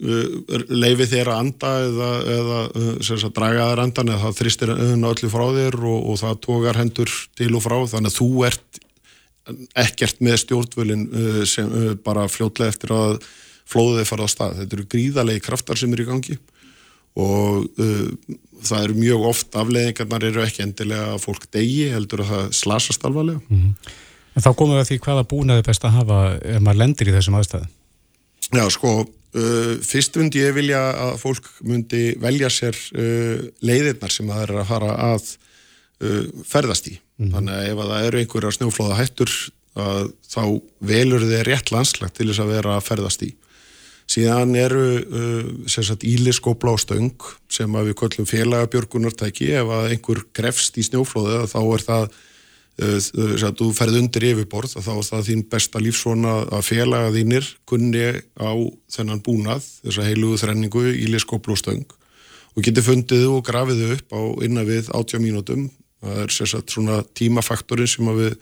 leifi 0.00 1.06
þér 1.10 1.28
að 1.28 1.40
anda 1.44 1.72
eða, 1.84 2.10
eða 2.34 2.60
uh, 2.80 3.24
draga 3.36 3.66
þér 3.70 3.82
andan 3.84 4.12
eða 4.14 4.22
það 4.22 4.38
þristir 4.38 4.72
öllu 4.76 5.32
frá 5.32 5.44
þér 5.58 5.76
og, 5.80 5.98
og 5.98 6.20
það 6.22 6.38
tókar 6.46 6.80
hendur 6.80 7.12
til 7.36 7.50
og 7.52 7.64
frá 7.66 7.76
þannig 7.92 8.12
að 8.12 8.16
þú 8.16 8.30
ert 8.48 8.80
ekkert 9.82 10.22
með 10.24 10.40
stjórnvölin 10.44 11.06
uh, 11.10 11.42
sem 11.48 11.74
bara 12.04 12.28
fljótlega 12.32 12.72
eftir 12.72 12.94
að 12.96 13.18
flóðið 13.70 14.08
fara 14.08 14.26
á 14.26 14.28
stað. 14.30 14.56
Þetta 14.60 14.76
eru 14.78 14.88
gríðalegi 14.90 15.44
kraftar 15.44 15.78
sem 15.78 15.92
eru 15.94 16.06
í 16.06 16.10
gangi 16.10 16.38
og 17.20 17.66
uh, 17.82 18.36
það 18.64 18.84
eru 18.86 18.98
mjög 19.00 19.24
oft 19.30 19.56
afleðingarnar 19.58 20.28
eru 20.30 20.44
ekki 20.44 20.64
endilega 20.64 21.14
að 21.14 21.24
fólk 21.24 21.48
degi 21.52 21.90
heldur 21.92 22.24
að 22.24 22.32
það 22.34 22.52
slasast 22.60 23.04
alvarlega. 23.06 23.42
Mm 23.48 23.60
-hmm. 23.60 23.98
En 24.36 24.44
þá 24.44 24.50
komum 24.54 24.76
við 24.76 24.80
að 24.84 24.90
því 24.90 24.98
hvaða 25.04 25.28
búnaði 25.30 25.62
best 25.66 25.84
að 25.84 25.96
hafa 25.98 26.18
ef 26.38 26.60
maður 26.62 26.80
lendir 26.84 27.08
í 27.10 27.14
þessum 27.16 27.38
aðstæðu? 27.40 27.66
Já, 28.50 28.64
sko, 28.70 28.92
uh, 29.36 29.76
fyrst 29.86 30.18
myndi 30.18 30.42
ég 30.42 30.56
vilja 30.56 30.80
að 31.06 31.14
fólk 31.22 31.48
myndi 31.66 32.02
velja 32.20 32.50
sér 32.52 32.76
uh, 32.94 33.46
leiðirnar 33.64 34.14
sem 34.14 34.30
það 34.30 34.42
er 34.46 34.54
að 34.62 34.70
fara 34.72 34.96
að 35.10 35.30
uh, 35.30 36.24
ferðast 36.46 36.90
í. 36.90 36.96
Mm 36.98 37.26
-hmm. 37.26 37.34
Þannig 37.36 37.54
að 37.56 37.68
ef 37.70 37.82
að 37.84 37.92
það 37.92 38.08
eru 38.08 38.22
einhverja 38.22 38.56
snjóflóða 38.58 39.00
hættur 39.00 39.38
þá 39.70 40.42
velur 40.82 41.22
þið 41.22 41.42
rétt 41.46 41.70
landslag 41.70 42.10
til 42.12 42.26
þess 42.26 42.42
að 42.42 42.50
vera 42.50 42.72
að 42.76 42.86
ferðast 42.88 43.22
í. 43.22 43.28
Síðan 44.10 44.56
eru 44.58 44.86
uh, 44.98 46.02
íliskópla 46.02 46.74
á 46.74 46.76
stöng 46.82 47.14
sem 47.48 47.70
við 47.70 47.94
köllum 47.94 48.26
félagabjörgunartæki 48.26 49.52
ef 49.54 49.70
að 49.70 49.92
einhver 49.92 50.24
grefst 50.34 50.78
í 50.78 50.82
snjóflóðu 50.82 51.46
þá 51.46 51.60
er 51.62 51.84
það 51.86 52.08
að 52.80 53.58
þú 53.60 53.68
ferð 53.76 53.98
undir 54.00 54.26
yfirborð 54.30 54.76
þá 54.80 54.92
er 54.94 55.06
það 55.08 55.26
þín 55.28 55.44
besta 55.52 55.82
lífsvona 55.82 56.34
að 56.56 56.66
félaga 56.68 57.12
þínir 57.14 57.48
kunni 57.68 58.06
á 58.40 58.52
þennan 58.92 59.22
búnað, 59.26 59.66
þessa 59.84 60.06
heilugu 60.08 60.40
þrenningu 60.40 60.86
íliskópla 60.94 61.56
á 61.56 61.60
stöng. 61.60 61.84
Og 62.56 62.64
getur 62.66 62.86
fundið 62.88 63.28
og 63.30 63.44
grafið 63.46 63.84
upp 63.96 64.16
á 64.16 64.20
innan 64.46 64.66
við 64.66 64.90
80 64.90 65.22
mínútum. 65.22 65.68
Það 66.00 66.22
er 66.24 66.34
sérsagt 66.34 66.72
svona 66.72 67.02
tímafaktorin 67.14 67.90
sem 67.90 68.08
að 68.10 68.24
við 68.24 68.34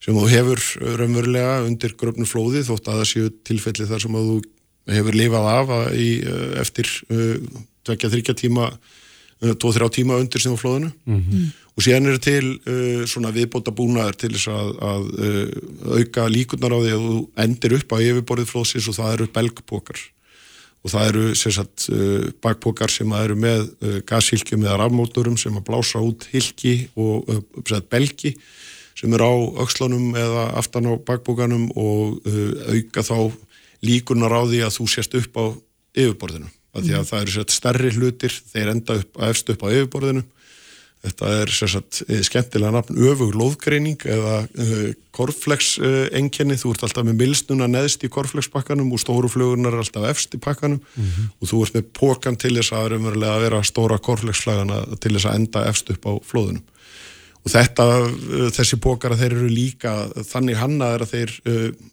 sem 0.00 0.16
þú 0.16 0.28
hefur 0.32 0.62
raunverulega 0.96 1.60
undir 1.66 1.94
gröfnum 2.00 2.28
flóði 2.28 2.64
þótt 2.64 2.88
að 2.88 3.02
það 3.02 3.10
séu 3.10 3.32
tilfelli 3.46 3.88
þar 3.88 4.02
sem 4.04 4.16
að 4.16 4.30
þú 4.30 4.38
hefur 4.96 5.18
lifað 5.18 5.48
af 5.52 5.72
í, 5.92 6.08
eh, 6.24 6.54
eftir 6.62 6.88
uh, 7.12 7.36
tvekja 7.84 8.10
þryggja 8.14 8.36
tíma 8.40 8.70
uh, 9.42 9.54
tvo-þrjá 9.54 9.88
tíma 9.96 10.20
undir 10.20 10.42
sem 10.42 10.54
á 10.54 10.58
flóðinu 10.60 10.92
mm 10.92 11.18
-hmm. 11.20 11.50
og 11.76 11.84
síðan 11.84 12.12
er 12.12 12.18
til 12.18 12.46
uh, 12.60 13.02
svona 13.06 13.34
viðbóta 13.34 13.74
búnaðar 13.74 14.16
til 14.16 14.32
þess 14.36 14.48
að, 14.48 14.70
að 14.92 15.04
auka 15.98 16.28
líkunar 16.28 16.76
á 16.76 16.78
því 16.80 16.94
að 16.94 17.04
þú 17.08 17.18
endir 17.44 17.76
upp 17.78 17.92
á 17.92 17.96
yfirborðið 17.98 18.50
flóðsins 18.52 18.88
og 18.88 18.98
það 18.98 19.12
eru 19.14 19.28
belgpókar 19.34 20.00
og 20.80 20.92
það 20.92 21.08
eru 21.10 21.24
sagt, 21.36 21.86
uh, 21.92 22.30
bakpokar 22.42 22.92
sem 22.92 23.12
eru 23.16 23.36
með 23.36 23.66
uh, 23.84 23.98
gashylgjum 24.08 24.64
eða 24.64 24.78
rafmótorum 24.84 25.36
sem 25.40 25.56
að 25.56 25.66
blása 25.68 26.00
út 26.04 26.26
hylki 26.32 26.74
og 26.96 27.28
uh, 27.28 27.42
sagt, 27.68 27.90
belgi 27.92 28.34
sem 28.96 29.12
eru 29.16 29.28
á 29.28 29.34
aukslunum 29.64 30.14
eða 30.18 30.46
aftan 30.60 30.88
á 30.88 30.94
bakpokanum 30.96 31.70
og 31.78 32.20
auka 32.68 33.00
þá 33.06 33.32
líkunar 33.86 34.34
á 34.34 34.42
því 34.44 34.60
að 34.66 34.74
þú 34.76 34.88
sést 34.92 35.14
upp 35.16 35.38
á 35.40 35.44
yfirborðinu. 35.96 36.50
Mm. 36.70 36.84
Því 36.84 36.92
að 36.98 37.08
það 37.08 37.22
eru 37.24 37.44
stærri 37.50 37.94
hlutir, 37.96 38.36
þeir 38.52 38.74
enda 38.74 39.00
upp, 39.00 39.16
efst 39.30 39.50
upp 39.50 39.64
á 39.66 39.68
yfirborðinu 39.74 40.24
Þetta 41.00 41.28
er 41.32 41.48
sérstaklega 41.48 42.12
eh, 42.12 42.24
skemmtilega 42.26 42.72
nafn 42.74 42.98
öfug 43.08 43.30
loðgreining 43.32 44.02
eða 44.04 44.34
uh, 44.44 44.90
korflex-enginni. 45.16 46.58
Uh, 46.58 46.60
þú 46.60 46.72
ert 46.74 46.84
alltaf 46.84 47.06
með 47.08 47.22
milsnuna 47.22 47.68
neðst 47.72 48.04
í 48.04 48.10
korflex-pakkanum 48.12 48.90
og 48.92 49.00
stóru 49.00 49.30
flugunar 49.32 49.72
er 49.72 49.80
alltaf 49.80 50.04
efst 50.10 50.36
í 50.36 50.40
pakkanum 50.44 50.76
mm 50.76 51.06
-hmm. 51.06 51.30
og 51.40 51.48
þú 51.48 51.62
ert 51.64 51.78
með 51.78 51.86
pókan 51.96 52.36
til 52.36 52.52
þess 52.58 52.72
að 52.76 52.98
að 53.00 53.40
vera 53.46 53.62
stóra 53.64 53.96
korflex-flagana 53.96 54.84
til 55.00 55.14
þess 55.16 55.24
að 55.24 55.38
enda 55.40 55.64
efst 55.72 55.90
upp 55.90 56.04
á 56.04 56.12
flóðunum. 56.20 56.64
Og 57.40 57.52
þetta, 57.54 57.86
uh, 58.04 58.46
þessi 58.52 58.78
pókara, 58.84 59.16
þeir 59.16 59.36
eru 59.38 59.50
líka 59.50 59.94
þannig 60.28 60.60
hannaður 60.60 61.06
að 61.06 61.14
þeir 61.14 61.34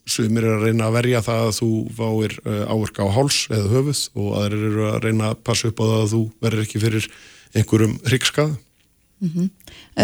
sumir 0.09 0.43
er 0.47 0.57
að 0.57 0.67
reyna 0.67 0.89
að 0.89 0.97
verja 0.97 1.23
það 1.23 1.43
að 1.45 1.57
þú 1.61 1.71
váir 1.97 2.37
áverka 2.45 3.07
á 3.07 3.15
háls 3.15 3.41
eða 3.47 3.73
höfuð 3.73 4.05
og 4.19 4.31
aðeir 4.39 4.55
eru 4.57 4.87
að 4.91 5.01
reyna 5.07 5.31
að 5.31 5.43
passa 5.47 5.71
upp 5.71 5.83
á 5.83 5.85
það 5.85 5.99
að 6.01 6.13
þú 6.15 6.23
verður 6.45 6.63
ekki 6.65 6.83
fyrir 6.83 7.11
einhverjum 7.55 7.99
hryggsskað. 8.07 8.57
Mm 9.17 9.29
-hmm. 9.33 9.47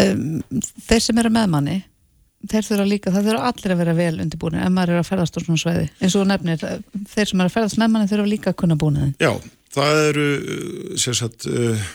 um, 0.00 0.62
þeir 0.88 1.02
sem 1.04 1.18
eru 1.22 1.30
með 1.30 1.50
manni 1.52 1.76
þeir 2.50 2.66
þurfa 2.68 2.86
líka, 2.88 3.12
það 3.14 3.28
þurfa 3.28 3.50
allir 3.50 3.74
að 3.74 3.80
vera 3.80 3.96
vel 3.98 4.14
undirbúin 4.24 4.58
ef 4.60 4.72
maður 4.72 4.94
er 4.94 5.02
að 5.02 5.10
ferðast 5.10 5.38
úr 5.38 5.46
svona 5.46 5.62
sveiði 5.62 5.84
eins 6.00 6.16
og 6.18 6.26
nefnir, 6.28 6.64
þeir 7.12 7.30
sem 7.30 7.40
eru 7.40 7.50
að 7.50 7.54
ferðast 7.56 7.80
með 7.80 7.92
manni 7.94 8.10
þurfa 8.10 8.32
líka 8.32 8.52
að 8.52 8.58
kunna 8.62 8.78
búin 8.80 8.98
það 9.00 9.24
Já, 9.24 9.32
það 9.76 10.00
eru 10.08 10.26
sagt, 10.98 11.46
uh, 11.48 11.86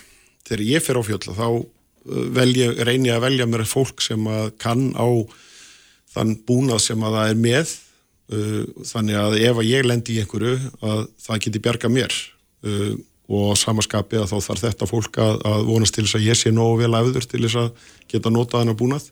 þegar 0.48 0.66
ég 0.70 0.86
fer 0.86 1.00
á 1.00 1.02
fjölla 1.10 1.36
þá 1.38 1.46
uh, 1.50 1.68
velja, 2.06 2.72
reynir 2.88 3.12
ég 3.12 3.20
að 3.20 3.26
velja 3.28 3.50
mér 3.50 3.66
fólk 3.70 4.02
sem 4.06 4.26
kann 4.62 4.90
á 4.98 5.08
þann 6.14 6.36
búnað 6.48 6.82
sem 6.88 7.06
að 7.06 7.20
það 7.20 7.34
er 7.34 7.40
með 7.44 7.76
uh, 8.34 8.64
þannig 8.94 9.22
að 9.22 9.38
ef 9.44 9.62
að 9.62 9.70
ég 9.70 9.88
lendi 9.88 10.16
í 10.16 10.24
einhverju 10.24 10.58
að 10.82 11.06
það 11.28 11.46
geti 11.46 11.64
bjarga 11.68 11.94
mér 11.94 12.20
og 13.30 13.54
samaskapið 13.62 14.24
að 14.24 14.32
þá 14.32 14.48
þarf 14.48 14.64
þetta 14.64 14.88
fólk 14.90 15.20
að, 15.22 15.36
að 15.46 15.68
vonast 15.70 15.96
til 15.96 16.06
þess 16.06 16.18
að 16.18 16.26
ég 16.26 16.38
sé 16.40 16.52
nógu 16.54 16.80
vel 16.82 16.92
afður 16.98 17.28
til 17.30 17.42
þess 17.44 17.60
að 17.62 17.88
geta 18.10 18.32
notað 18.34 18.64
hann 18.64 18.74
að 18.74 18.80
búnað. 18.80 19.10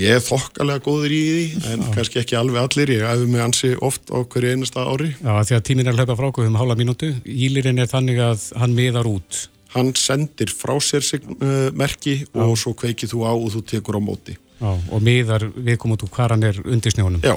Ég 0.00 0.16
er 0.16 0.22
þokkalega 0.24 0.80
góður 0.86 1.12
í 1.12 1.20
því 1.28 1.72
en 1.74 1.82
kannski 1.92 2.22
ekki 2.22 2.38
alveg 2.38 2.62
allir, 2.62 2.92
ég 2.96 3.04
æfi 3.04 3.26
mig 3.28 3.42
ansi 3.44 3.74
oft 3.84 4.08
á 4.08 4.24
hverju 4.24 4.54
einasta 4.54 4.86
ári. 4.88 5.10
Já, 5.20 5.34
því 5.50 5.58
að 5.58 5.64
tíminn 5.68 5.90
er 5.90 5.92
að 5.92 6.00
hlaupa 6.00 6.16
frá 6.16 6.28
okkur 6.30 6.48
um 6.48 6.56
hálfa 6.62 6.78
mínútu. 6.80 7.10
Ílirinn 7.28 7.82
er 7.82 7.90
þannig 7.92 8.22
að 8.24 8.46
hann 8.62 8.76
miðar 8.78 9.10
út. 9.10 9.42
Hann 9.72 9.94
sendir 9.96 10.52
frá 10.52 10.74
sér 10.84 11.04
sig, 11.04 11.24
uh, 11.24 11.70
merki 11.76 12.22
og 12.32 12.56
svo 12.60 12.74
kveikið 12.76 13.14
þú 13.14 13.22
á 13.24 13.32
og 13.32 13.50
þú 13.54 13.62
tekur 13.72 13.98
á 13.98 14.02
móti. 14.04 14.36
Já, 14.62 14.70
og 14.94 15.00
miðar 15.02 15.48
við 15.56 15.78
komum 15.82 15.96
út 15.96 16.04
úr 16.06 16.10
hvar 16.14 16.32
hann 16.36 16.44
er 16.46 16.58
undir 16.62 16.94
snjónum. 16.94 17.22
Já, 17.24 17.34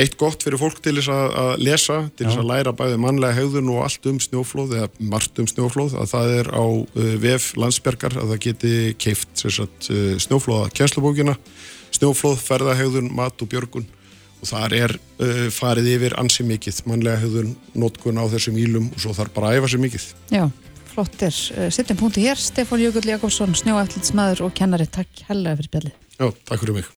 eitt 0.00 0.14
gott 0.20 0.44
fyrir 0.44 0.60
fólk 0.60 0.78
til 0.80 0.94
þess 0.96 1.10
að, 1.12 1.34
að 1.42 1.50
lesa, 1.66 1.98
til 2.16 2.24
þess 2.24 2.40
að 2.40 2.48
læra 2.48 2.72
bæði 2.78 3.00
mannlega 3.02 3.36
hegðun 3.36 3.68
og 3.74 3.82
allt 3.84 4.08
um 4.08 4.20
snjóflóð 4.24 4.72
eða 4.78 5.08
margt 5.12 5.42
um 5.42 5.48
snjóflóð, 5.50 5.98
að 6.00 6.08
það 6.14 6.32
er 6.38 6.50
á 6.56 6.64
uh, 6.64 7.10
vef 7.20 7.50
landsbergar 7.60 8.16
að 8.16 8.32
það 8.32 8.42
geti 8.46 8.72
keift 9.04 9.44
sagt, 9.44 9.90
uh, 9.92 10.14
snjóflóða 10.24 10.72
kjenslubókina, 10.78 11.36
snjóflóð, 11.98 12.40
ferðahegðun, 12.46 13.12
mat 13.18 13.44
og 13.44 13.52
björgun 13.52 13.88
og 14.38 14.48
þar 14.48 14.76
er 14.78 14.96
uh, 14.96 15.44
farið 15.52 15.92
yfir 15.96 16.16
ansi 16.20 16.46
mikið, 16.48 16.80
mannlega 16.88 17.20
hegðun, 17.26 17.52
notkun 17.76 18.20
á 18.22 18.24
þessum 18.32 18.56
ílum 18.60 18.88
og 18.94 19.02
svo 19.02 19.12
þarf 19.16 19.36
bara 19.36 19.52
að 19.52 19.60
æfa 19.60 19.72
sér 19.74 19.84
mikið. 19.84 20.08
Já, 20.32 20.44
flottir. 20.98 21.34
Sittum 21.70 21.96
punkti 21.96 22.24
hér, 22.26 22.36
Stefán 22.36 22.82
Jökull 22.82 23.06
Jakobsson, 23.06 23.54
snjóættilsmaður 23.54 24.48
og 24.48 24.54
kennari. 24.58 24.88
Takk 24.90 25.22
hella 25.28 25.54
fyrir 25.54 25.70
bjallið. 25.70 25.94
Já, 26.18 26.26
takk 26.48 26.64
fyrir 26.64 26.74
mig. 26.74 26.88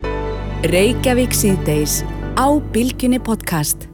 Reykjavík 0.71 1.35
síðdeis 1.37 2.01
á 2.33 2.49
Bilginni 2.73 3.21
podcast. 3.21 3.85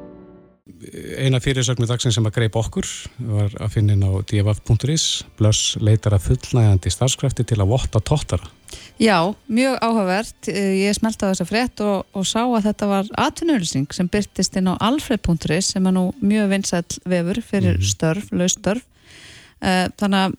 Eina 1.18 1.42
fyrirsögnu 1.44 1.88
dagsinn 1.90 2.14
sem 2.16 2.28
að 2.30 2.38
greip 2.38 2.56
okkur 2.56 2.88
var 3.34 3.52
að 3.60 3.74
finna 3.74 3.98
inn 3.98 4.06
á 4.08 4.12
dfaf.is 4.30 5.26
Blöss 5.40 5.76
leitar 5.84 6.16
að 6.16 6.30
fullnægandi 6.30 6.92
starfskrafti 6.94 7.44
til 7.44 7.60
að 7.60 7.74
votta 7.74 8.00
tóttara. 8.00 8.48
Já, 9.02 9.34
mjög 9.52 9.76
áhugavert. 9.84 10.48
Ég 10.48 10.96
smelti 10.96 11.28
á 11.28 11.32
þessa 11.34 11.48
frétt 11.50 11.82
og, 11.84 12.06
og 12.16 12.28
sá 12.28 12.46
að 12.46 12.70
þetta 12.70 12.94
var 12.94 13.10
atvinnauðlýsing 13.28 13.92
sem 13.96 14.08
byrtist 14.12 14.56
inn 14.56 14.72
á 14.72 14.80
alfred.is 14.80 15.74
sem 15.74 15.90
er 15.90 15.98
nú 15.98 16.12
mjög 16.24 16.54
vinsæll 16.54 17.02
vefur 17.04 17.42
fyrir 17.44 17.84
störf, 17.84 18.32
laustörf. 18.32 18.86
Eh, 19.62 19.86
Þannig 20.00 20.26
að 20.26 20.36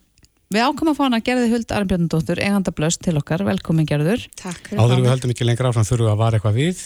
við 0.54 0.64
ákomum 0.64 0.92
að 0.92 0.98
fá 0.98 1.04
hana 1.04 1.20
Gerði 1.24 1.48
Huld 1.52 1.72
Arnbjörndóttur, 1.76 2.40
eiganda 2.40 2.72
blöst 2.72 3.02
til 3.04 3.16
okkar. 3.20 3.44
Velkomin 3.46 3.88
Gerður. 3.88 4.22
Takk 4.38 4.70
Áður 4.74 5.02
við 5.02 5.10
höldum 5.12 5.32
ekki 5.34 5.48
lengra 5.48 5.72
áfram 5.72 5.88
þurfum 5.88 6.06
við 6.08 6.12
að 6.14 6.22
vara 6.22 6.38
eitthvað 6.38 6.60
við. 6.60 6.84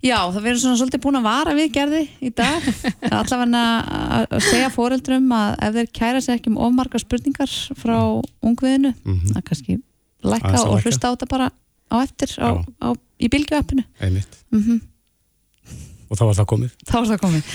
Já, 0.00 0.16
það 0.32 0.44
verður 0.46 0.60
svona 0.62 0.80
svolítið 0.80 1.02
búin 1.04 1.18
að 1.18 1.26
vara 1.26 1.54
við 1.58 1.72
gerði 1.74 2.02
í 2.24 2.30
dag. 2.32 2.68
Allavega 3.20 3.64
að 3.64 4.36
að 4.38 4.44
segja 4.46 4.70
foreldrum 4.72 5.34
að 5.36 5.56
ef 5.66 5.74
þeir 5.76 5.90
kæra 5.98 6.22
sér 6.24 6.38
ekki 6.38 6.52
um 6.52 6.60
ofmarga 6.68 7.02
spurningar 7.02 7.56
frá 7.80 7.98
ungviðinu, 8.40 8.94
að 9.34 9.42
kannski 9.50 9.76
lækka 10.24 10.54
og 10.62 10.78
lækka. 10.78 10.86
hlusta 10.86 11.10
á 11.10 11.12
þetta 11.12 11.28
bara 11.34 11.50
á 11.90 11.96
eftir 12.00 12.32
á, 12.40 12.48
á, 12.80 12.88
í. 13.20 13.28
Einmitt. 14.00 14.40
Mm 14.54 14.80
Og 16.10 16.18
þá 16.18 16.24
var 16.26 16.34
það 16.40 16.46
komið. 16.50 16.70
Þá 16.88 16.94
er 16.98 17.04
það 17.06 17.20
komið. 17.22 17.50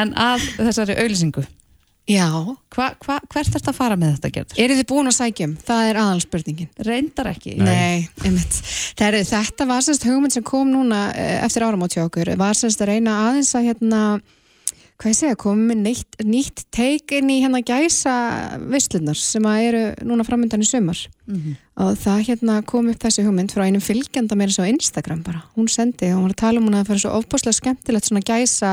En 0.00 0.12
að 0.18 0.46
þessari 0.56 0.96
auðlýsingu, 0.98 1.44
Já, 2.10 2.26
hva, 2.74 2.88
hva, 3.04 3.20
hvert 3.30 3.46
er 3.46 3.54
þetta 3.54 3.70
að 3.70 3.76
fara 3.76 3.96
með 3.98 4.16
þetta 4.16 4.32
gerður? 4.34 4.58
eru 4.64 4.76
þið 4.80 4.88
búin 4.90 5.10
að 5.10 5.16
sækjum? 5.20 5.54
Það 5.68 5.90
er 5.90 6.00
aðalspurningin. 6.00 6.70
Reyndar 6.88 7.30
ekki. 7.30 7.54
Nei, 7.60 8.08
einmitt. 8.24 8.58
Það 8.98 9.06
er, 9.06 9.18
þetta 9.30 9.68
var 9.70 9.86
semst 9.86 10.06
hugmynd 10.08 10.34
sem 10.34 10.46
kom 10.46 10.72
núna 10.72 11.06
eh, 11.14 11.38
eftir 11.44 11.66
áramót 11.66 11.94
hjá 11.94 12.02
okkur, 12.08 12.32
var 12.40 12.58
semst 12.58 12.82
að 12.82 12.94
reyna 12.94 13.16
aðeins 13.28 13.52
að 13.54 13.70
hérna, 13.70 14.02
hvað 15.00 15.12
ég 15.12 15.18
segja, 15.20 15.38
komið 15.40 15.70
með 15.70 15.82
neitt, 15.86 16.20
nýtt 16.26 16.64
teik 16.74 17.14
inn 17.16 17.30
í 17.30 17.38
hérna 17.44 17.62
gæsa 17.64 18.14
visslunar 18.72 19.18
sem 19.20 19.46
að 19.48 19.66
eru 19.68 19.82
núna 20.10 20.26
framöndan 20.26 20.66
í 20.66 20.68
sumar 20.68 20.98
og 21.80 21.94
það 22.02 22.24
hérna 22.26 22.58
kom 22.66 22.90
upp 22.90 23.00
þessi 23.06 23.24
hugmynd 23.24 23.54
frá 23.54 23.64
einum 23.64 23.80
fylgjanda 23.80 24.36
meira 24.36 24.52
svo 24.52 24.66
á 24.66 24.72
Instagram 24.72 25.22
bara, 25.24 25.44
hún 25.54 25.70
sendi 25.72 26.10
og 26.10 26.18
hún 26.18 26.26
var 26.26 26.34
að 26.34 26.42
tala 26.42 26.60
um 26.60 26.66
hún 26.66 26.74
að 26.74 26.82
það 26.82 26.90
fyrir 26.90 27.04
svo 27.06 27.14
ofbáslega 27.20 27.60
skemmtilegt 27.60 28.10
svona 28.10 28.26
gæsa 28.26 28.72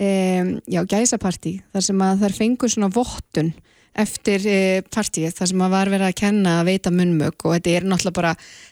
um, 0.00 0.54
já, 0.64 0.80
gæsapartí 0.88 1.58
þar 1.74 1.86
sem 1.86 2.06
að 2.06 2.24
þær 2.24 2.38
fengur 2.38 2.72
svona 2.72 2.92
vottun 2.94 3.52
eftir 3.98 4.44
e, 4.46 4.58
partíið 4.86 5.34
þar 5.34 5.50
sem 5.50 5.62
að 5.64 5.72
var 5.74 5.90
verið 5.90 6.06
að 6.06 6.18
kenna 6.20 6.52
að 6.60 6.68
veita 6.70 6.92
munnmög 6.94 7.46
og 7.46 7.56
þetta 7.56 7.72
er 7.74 7.86
náttúrulega 7.90 8.16
bara, 8.20 8.30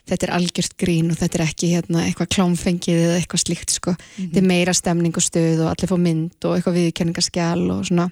þetta 0.08 0.28
er 0.28 0.32
algjört 0.36 0.76
grín 0.78 1.10
og 1.10 1.18
þetta 1.18 1.38
er 1.40 1.44
ekki 1.48 1.72
hérna, 1.72 2.04
eitthvað 2.06 2.30
klámfengið 2.36 3.00
eða 3.02 3.18
eitthvað 3.18 3.42
slíkt 3.42 3.74
sko, 3.74 3.96
þetta 4.14 4.40
er 4.40 4.48
meira 4.52 4.76
stemning 4.76 5.18
og 5.18 5.26
stöð 5.26 5.64
og 5.64 5.72
allir 5.72 5.90
fá 5.90 5.96
mynd 5.98 6.48
og 6.48 6.54
eitthvað 6.54 6.78
viðkenningaskjál 6.78 7.66
og 7.74 7.84
svona. 7.90 8.08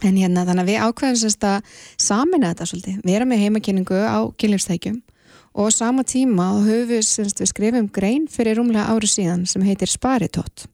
En 0.00 0.16
hérna 0.16 0.46
þannig 0.48 0.64
að 0.64 0.70
við 0.70 0.82
ákveðum 0.88 1.20
sérst 1.20 1.44
að 1.44 1.78
samina 2.00 2.54
þetta 2.54 2.70
svolítið, 2.70 3.00
vera 3.04 3.28
með 3.28 3.42
heimakynningu 3.44 4.00
á 4.00 4.18
kynlífstækjum 4.40 5.00
og 5.60 5.72
sama 5.74 6.06
tíma 6.08 6.46
höfum 6.64 6.88
við, 6.88 7.04
við 7.36 7.50
skrifum 7.50 7.90
grein 7.92 8.28
fyrir 8.32 8.56
rúmlega 8.56 8.94
ári 8.94 9.10
síðan 9.10 9.44
sem 9.50 9.64
heitir 9.66 9.92
Sparitótt 9.92 10.70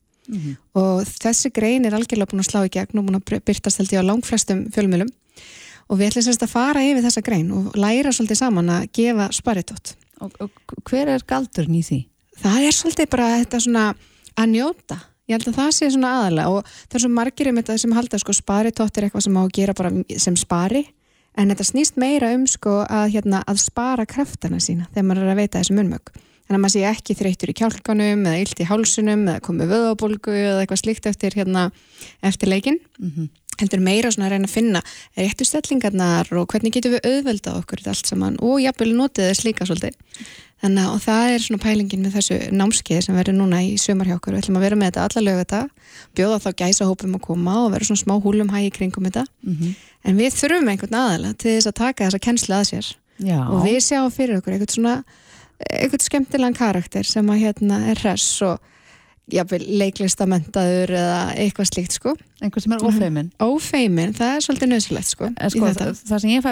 og 0.75 1.05
þessi 1.07 1.53
grein 1.55 1.85
er 1.85 1.95
algjörlega 1.95 2.31
búin 2.33 2.43
að 2.43 2.51
slá 2.51 2.65
í 2.67 2.73
gegn 2.73 2.99
og 2.99 3.07
búin 3.07 3.21
að 3.21 3.41
byrtast 3.47 3.79
held 3.79 3.93
ég 3.93 4.03
á 4.03 4.09
langflestum 4.11 4.67
fjölmjölum 4.75 5.13
og 5.89 5.99
við 6.01 6.09
ætlum 6.11 6.27
sérst 6.27 6.43
að 6.43 6.55
fara 6.55 6.83
yfir 6.83 7.05
þessa 7.07 7.23
grein 7.23 7.53
og 7.55 7.77
læra 7.79 8.11
svolítið 8.13 8.41
saman 8.43 8.69
að 8.69 8.91
gefa 8.93 9.31
Sparitótt 9.33 9.97
Og, 10.17 10.33
og 10.41 10.51
hver 10.89 11.11
er 11.13 11.23
galdurinn 11.29 11.77
í 11.77 11.83
því? 11.85 11.99
það 12.41 12.67
er 12.69 12.75
svolítið 12.77 13.09
bara 13.13 13.27
þetta 13.41 13.61
svona 13.61 13.85
að 14.37 14.51
njóta. 14.53 14.99
Ég 15.27 15.37
held 15.37 15.49
að 15.51 15.57
það 15.59 15.71
sé 15.75 15.89
svona 15.91 16.13
aðalega 16.21 16.53
og 16.55 16.69
það 16.71 16.99
er 16.99 17.03
svo 17.03 17.11
margir 17.11 17.51
um 17.51 17.59
þetta 17.61 17.79
sem 17.83 17.95
halda 17.97 18.21
sko 18.23 18.35
sparitótt 18.37 18.99
er 18.99 19.07
eitthvað 19.09 19.25
sem 19.27 19.37
á 19.37 19.43
að 19.43 19.55
gera 19.59 19.75
bara 19.77 19.91
sem 20.23 20.37
spari. 20.39 20.85
En 21.37 21.51
þetta 21.53 21.67
snýst 21.69 21.99
meira 22.01 22.31
um 22.37 22.47
sko 22.49 22.79
að, 22.85 23.11
hérna, 23.17 23.43
að 23.45 23.61
spara 23.61 24.07
kraftana 24.09 24.61
sína 24.63 24.87
þegar 24.95 25.09
maður 25.11 25.27
er 25.27 25.33
að 25.35 25.41
veita 25.43 25.61
þessum 25.61 25.83
unnmög 25.83 26.13
þannig 26.47 26.59
að 26.59 26.63
maður 26.65 26.75
sé 26.77 26.85
ekki 26.91 27.17
þreyttur 27.19 27.53
í 27.53 27.57
kjálkanum 27.61 28.27
eða 28.27 28.43
illt 28.45 28.63
í 28.63 28.69
hálsunum 28.69 29.27
eða 29.27 29.43
komið 29.47 29.73
vöðabólgu 29.75 30.37
eða 30.37 30.63
eitthvað 30.63 30.83
slíkt 30.83 31.11
eftir, 31.11 31.37
hérna, 31.37 31.69
eftir 32.23 32.51
leikin 32.53 32.81
heldur 33.61 33.81
meira 33.81 34.11
að 34.13 34.33
reyna 34.33 34.47
að 34.47 34.53
finna 34.53 34.83
réttu 35.17 35.47
stellingarnar 35.49 36.29
og 36.37 36.49
hvernig 36.53 36.75
getum 36.75 36.97
við 36.97 37.07
auðvelda 37.09 37.55
okkur 37.61 37.81
þetta 37.81 37.95
allt 37.95 38.11
saman 38.11 38.37
og 38.45 38.59
jafnvel 38.61 38.93
notið 38.97 39.31
þess 39.31 39.47
líka 39.47 39.69
svolítið. 39.69 39.97
Þannig 40.65 40.89
að 40.89 41.01
það 41.05 41.31
er 41.31 41.43
svona 41.45 41.63
pælingin 41.63 42.05
með 42.05 42.15
þessu 42.17 42.37
námskeið 42.57 43.01
sem 43.05 43.17
verður 43.17 43.37
núna 43.37 43.61
í 43.61 43.75
sömar 43.81 44.09
hjá 44.09 44.17
okkur. 44.17 44.37
Við 44.37 44.45
ætlum 44.45 44.57
að 44.57 44.65
vera 44.65 44.77
með 44.81 44.93
þetta 44.93 45.03
alla 45.05 45.25
lög 45.27 45.41
þetta 45.43 45.61
bjóða 46.17 46.39
þá 46.45 46.51
gæsa 46.63 46.89
hópum 46.89 47.17
að 47.19 47.25
koma 47.27 47.57
og 47.65 47.73
vera 47.75 47.89
svona 47.89 48.03
smá 48.03 48.15
húlum 48.25 48.53
hægi 48.55 48.71
kringum 48.73 49.09
þetta. 49.09 49.27
En 50.05 50.17
við 50.17 50.33
þurfum 50.33 50.71
einhvern 50.73 50.97
aðala 50.97 51.35
til 51.37 51.59
þess 51.59 51.69
að 51.69 51.77
taka 51.83 52.07
þessa 52.07 52.25
kennslu 52.25 52.57
að 52.57 52.65
sér. 52.71 52.95
Já. 53.17 53.49
og 53.49 53.65
við 53.65 53.79
sjáum 53.81 54.11
fyrir 54.13 54.37
okkur 54.37 54.53
einhvern 54.53 54.73
svona 54.75 55.05
einhvern 55.65 56.05
skemmtilegan 56.05 56.57
karakter 56.57 57.07
sem 57.09 57.29
að 57.33 57.47
hérna 57.47 57.83
er 57.93 58.01
hress 58.03 58.43
og 58.47 58.73
jafnvel 59.33 59.65
leiklistamentaður 59.81 60.93
eða 60.95 61.21
eitthvað 61.35 61.71
slíkt 61.73 61.97
sko 61.97 62.13
Einhver 62.45 62.61
sem 62.63 62.75
er 62.77 62.83
ófeimin. 62.85 63.31
ófeimin, 63.41 64.13
það 64.15 64.35
er 64.35 64.43
svolítið 64.45 64.69
nöðsilegt 64.71 65.09
sko, 65.09 65.31
í 65.33 65.49
sko, 65.55 65.71
það, 65.73 66.03
það 66.05 66.21
sem 66.21 66.33
ég 66.35 66.45
fæ 66.45 66.51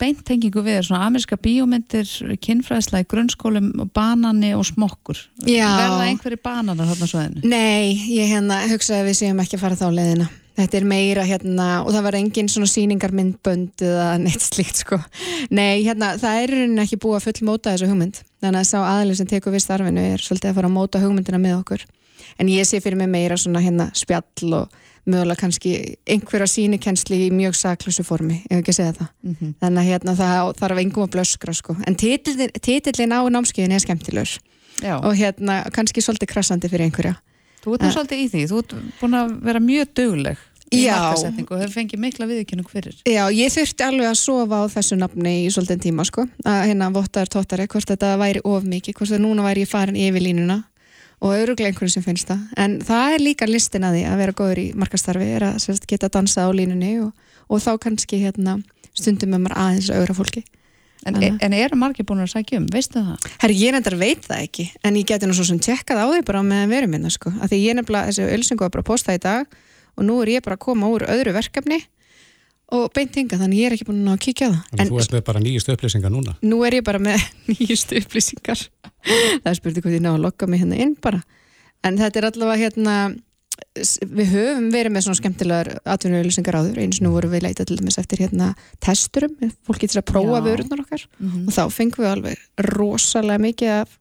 beint 0.00 0.22
tengingu 0.24 0.62
við 0.64 0.78
er 0.78 0.86
svona 0.88 1.10
amerska 1.10 1.36
bíómyndir, 1.44 2.08
kynfræðsla 2.40 3.02
í 3.04 3.08
grunnskólum, 3.10 3.68
banani 3.96 4.54
og 4.56 4.64
smokkur. 4.70 5.20
Verða 5.44 6.08
einhverju 6.08 6.40
bananar 6.40 6.88
þarna 6.88 7.10
svo 7.10 7.20
þennu? 7.20 7.44
Nei, 7.52 7.92
ég 8.16 8.32
hérna 8.32 8.62
hugsaði 8.72 9.04
að 9.04 9.10
við 9.10 9.20
séum 9.20 9.44
ekki 9.44 9.60
að 9.60 9.64
fara 9.66 9.80
þá 9.82 9.86
leiðina. 9.92 10.30
Þetta 10.56 10.78
er 10.78 10.86
meira 10.88 11.24
hérna, 11.28 11.66
og 11.84 11.92
það 11.92 12.06
var 12.06 12.16
engin 12.16 12.48
svona 12.48 12.68
sýningarmyndbönd 12.72 13.82
eða 13.84 14.06
neitt 14.22 14.40
slíkt 14.40 14.80
sko. 14.80 14.98
Nei, 15.52 15.84
hérna, 15.84 16.14
það 16.20 16.40
er 16.42 16.54
rauninni 16.54 16.84
ekki 16.86 17.00
búið 17.02 17.18
að 17.18 17.26
full 17.26 17.48
móta 17.50 17.74
þessu 17.74 17.90
hugmynd. 17.90 18.22
Þannig 18.40 18.62
að 18.62 18.70
sá 18.70 18.78
aðlið 18.80 19.20
sem 19.20 19.28
tekur 19.30 19.52
við 19.52 19.64
starfinu 19.66 20.06
er 20.14 20.24
svolítið 20.24 20.50
að 20.50 20.58
fara 20.60 20.70
að 20.70 20.76
móta 20.78 21.02
hugmyndina 21.02 21.40
með 21.42 21.58
okkur. 21.60 21.86
En 22.40 22.48
ég 22.48 22.64
sé 22.68 22.80
fyrir 22.80 22.96
mig 23.00 23.10
meira 23.12 23.36
svona 23.36 23.60
hérna 23.64 23.90
spjall 23.96 24.56
og 24.56 24.72
mögulega 25.06 25.38
kannski 25.38 25.72
einhverja 26.08 26.48
sýnikensli 26.50 27.20
í 27.26 27.30
mjög 27.34 27.54
saklusu 27.60 28.02
formi, 28.06 28.40
ef 28.48 28.58
ekki 28.58 28.72
að 28.72 28.78
segja 28.80 28.96
það. 28.96 29.12
Þannig 29.62 29.82
að 29.82 29.90
hérna 29.90 30.16
það 30.18 30.50
þarf 30.58 30.82
engum 30.82 31.04
að 31.04 31.12
blöskra 31.14 31.54
sko. 31.54 31.76
En 31.86 31.94
titillin 32.00 33.14
á 33.14 33.20
námskeiðin 33.30 33.76
er 33.76 33.84
skemmtilegur 33.84 34.32
Já. 34.82 34.96
og 34.98 35.14
hérna 35.16 35.62
kannski 35.72 36.02
svolítið 36.02 36.32
krassandi 36.32 36.68
fyrir 36.72 36.88
einhverja. 36.88 37.14
Þú 37.66 37.72
ert 37.74 37.82
nú 37.82 37.88
svolítið 37.90 38.20
í 38.22 38.26
því, 38.30 38.40
þú 38.46 38.58
ert 38.62 38.74
búin 39.00 39.18
að 39.18 39.30
vera 39.42 39.60
mjög 39.62 39.88
dugleg 39.98 40.42
í 40.70 40.84
markasetningu 40.86 41.54
og 41.54 41.62
hefur 41.64 41.74
fengið 41.74 42.02
mikla 42.02 42.28
viðkynning 42.30 42.68
fyrir. 42.70 42.94
Já, 43.02 43.24
ég 43.34 43.50
þurfti 43.54 43.86
alveg 43.86 44.06
að 44.06 44.20
sofa 44.20 44.60
á 44.62 44.64
þessu 44.70 44.98
nafni 45.00 45.32
í 45.40 45.50
svolítið 45.50 45.82
tíma 45.82 46.06
sko, 46.06 46.28
að 46.46 46.60
hérna 46.70 46.92
vottaður 46.94 47.32
tóttari, 47.34 47.66
hvort 47.70 47.90
þetta 47.90 48.12
væri 48.22 48.42
of 48.46 48.66
mikið, 48.70 48.94
hvort 48.98 49.10
þetta 49.10 49.22
núna 49.24 49.46
væri 49.46 49.64
ég 49.66 49.70
farin 49.70 49.98
yfir 49.98 50.22
línuna 50.28 50.60
og 51.18 51.34
öruglega 51.34 51.72
einhverjum 51.72 51.94
sem 51.96 52.06
finnst 52.06 52.30
það, 52.30 52.42
en 52.60 52.78
það 52.86 53.16
er 53.16 53.24
líka 53.24 53.48
listin 53.48 53.86
að 53.88 53.98
því 53.98 54.02
að 54.10 54.22
vera 54.22 54.36
góður 54.36 54.62
í 54.62 54.66
markastarfi, 54.78 55.28
er 55.38 55.46
að 55.48 55.58
sérst, 55.64 55.86
geta 55.90 56.10
dansað 56.12 56.50
á 56.52 56.56
línunni 56.58 56.92
og, 57.02 57.32
og 57.50 57.62
þá 57.66 57.72
kannski 57.86 58.20
hérna 58.20 58.58
stundum 58.92 59.32
með 59.34 59.46
maður 59.46 59.58
aðeins 59.64 59.90
augra 59.94 60.18
fólki. 60.18 60.44
En, 61.06 61.14
Þannig. 61.14 61.36
en 61.46 61.54
eru 61.54 61.76
margir 61.78 62.06
búin 62.08 62.24
að 62.24 62.32
sækja 62.32 62.58
um, 62.58 62.64
veistu 62.74 62.98
það? 62.98 63.26
Herri, 63.44 63.56
ég 63.60 63.74
nefndar 63.76 63.94
veit 64.00 64.24
það 64.26 64.40
ekki, 64.42 64.64
en 64.82 64.96
ég 64.98 65.06
geti 65.06 65.28
nú 65.30 65.36
svo 65.38 65.44
sem 65.46 65.60
tjekkað 65.62 66.00
á 66.02 66.06
því 66.10 66.22
bara 66.26 66.40
með 66.42 66.64
verum 66.72 66.90
minna 66.96 67.12
sko, 67.14 67.30
að 67.38 67.52
því 67.52 67.60
ég 67.62 67.76
nefnilega, 67.78 68.10
þessu 68.10 68.26
ölsingu 68.34 68.66
var 68.66 68.72
bara 68.74 68.82
að 68.82 68.88
posta 68.90 69.14
í 69.14 69.20
dag 69.22 69.46
og 69.96 70.08
nú 70.08 70.16
er 70.24 70.32
ég 70.34 70.42
bara 70.42 70.58
að 70.58 70.64
koma 70.66 70.90
úr 70.90 71.06
öðru 71.06 71.36
verkefni 71.36 71.78
og 72.74 72.88
beint 72.96 73.14
hinga 73.14 73.38
þannig 73.38 73.60
ég 73.60 73.68
er 73.68 73.76
ekki 73.76 73.86
búin 73.86 74.08
að 74.10 74.18
kíkja 74.24 74.48
það 74.50 74.62
Þannig 74.72 74.82
að 74.82 74.90
þú 74.90 75.00
ert 75.04 75.12
með 75.14 75.24
bara 75.28 75.42
nýjust 75.44 75.68
upplýsingar 75.70 76.10
núna. 76.10 76.32
nú 76.42 76.56
er 76.66 76.74
ég 76.80 76.86
bara 76.88 76.98
með 76.98 77.22
nýjustu 77.52 78.00
upplýsingar 78.00 78.64
það 79.44 79.52
spurning 79.60 79.84
hvort 79.86 79.94
ég 79.94 80.02
ná 80.02 80.10
að 80.16 80.24
lokka 80.26 80.48
mig 80.50 80.64
hérna 80.64 80.80
inn 80.82 80.96
bara 80.98 81.22
en 81.86 82.00
þetta 82.00 82.18
er 82.18 82.28
allavega 82.32 82.66
hérna 82.66 82.96
við 83.76 84.30
höfum 84.32 84.70
verið 84.72 84.92
með 84.92 85.04
svona 85.06 85.18
skemmtilegar 85.20 85.80
atvinnuauðlýsingar 85.84 86.56
áður, 86.56 86.78
eins 86.80 87.00
og 87.00 87.06
nú 87.06 87.10
vorum 87.12 87.30
við 87.32 87.42
leitað 87.44 87.66
til 87.66 87.76
dæmis 87.80 87.98
eftir 87.98 88.18
hérna 88.24 88.54
testurum 88.80 89.36
fólk 89.66 89.78
getur 89.84 90.00
að 90.02 90.08
prófa 90.12 90.40
vörunar 90.44 90.80
okkar. 90.80 91.06
Mhm. 91.20 91.46
og 91.48 91.52
þá 91.52 91.70
fengum 91.72 92.04
við 92.04 92.12
alveg 92.14 92.36
rosalega 92.58 93.38
mikið 93.38 93.68
af 93.82 93.98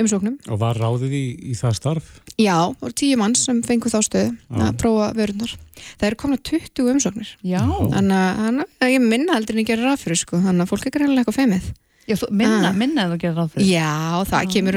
umsóknum. 0.00 0.38
Og 0.48 0.58
var 0.58 0.74
ráðið 0.80 1.12
í, 1.12 1.52
í 1.52 1.54
það 1.54 1.74
starf? 1.76 2.20
já, 2.40 2.56
voru 2.80 2.92
tíu 2.96 3.16
mann 3.18 3.34
sem 3.34 3.62
fengu 3.62 3.88
þá 3.92 4.00
stöðu 4.00 4.36
Já. 4.50 4.70
að 4.70 4.76
prófa 4.80 5.12
vörunar 5.14 5.52
það 6.00 6.06
eru 6.08 6.16
komin 6.16 6.38
20 6.42 6.90
umsóknir. 6.94 7.28
Já, 7.44 7.60
þannig 7.60 8.64
að- 8.80 8.90
ég 8.92 9.00
minna 9.00 9.32
aldrei 9.36 9.58
en 9.58 9.64
ég 9.64 9.68
gerir 9.68 9.84
ráð 9.84 10.00
fyrir 10.00 10.16
sko, 10.16 10.36
þannig 10.40 10.62
að 10.64 10.68
fólk 10.68 10.86
er 10.86 10.90
greinlega 10.90 11.24
eitthvað 11.24 11.40
femið 11.44 11.72
Já 12.08 12.16
þú, 12.16 12.30
minna, 12.32 12.68
Ah. 12.68 12.72
minna 12.72 13.02
ef 13.04 13.10
þú 13.12 13.18
gerir 13.20 13.36
ráð 13.36 13.50
fyrir. 13.52 13.66
Já, 13.68 14.24
það 14.24 14.52
kemur 14.52 14.72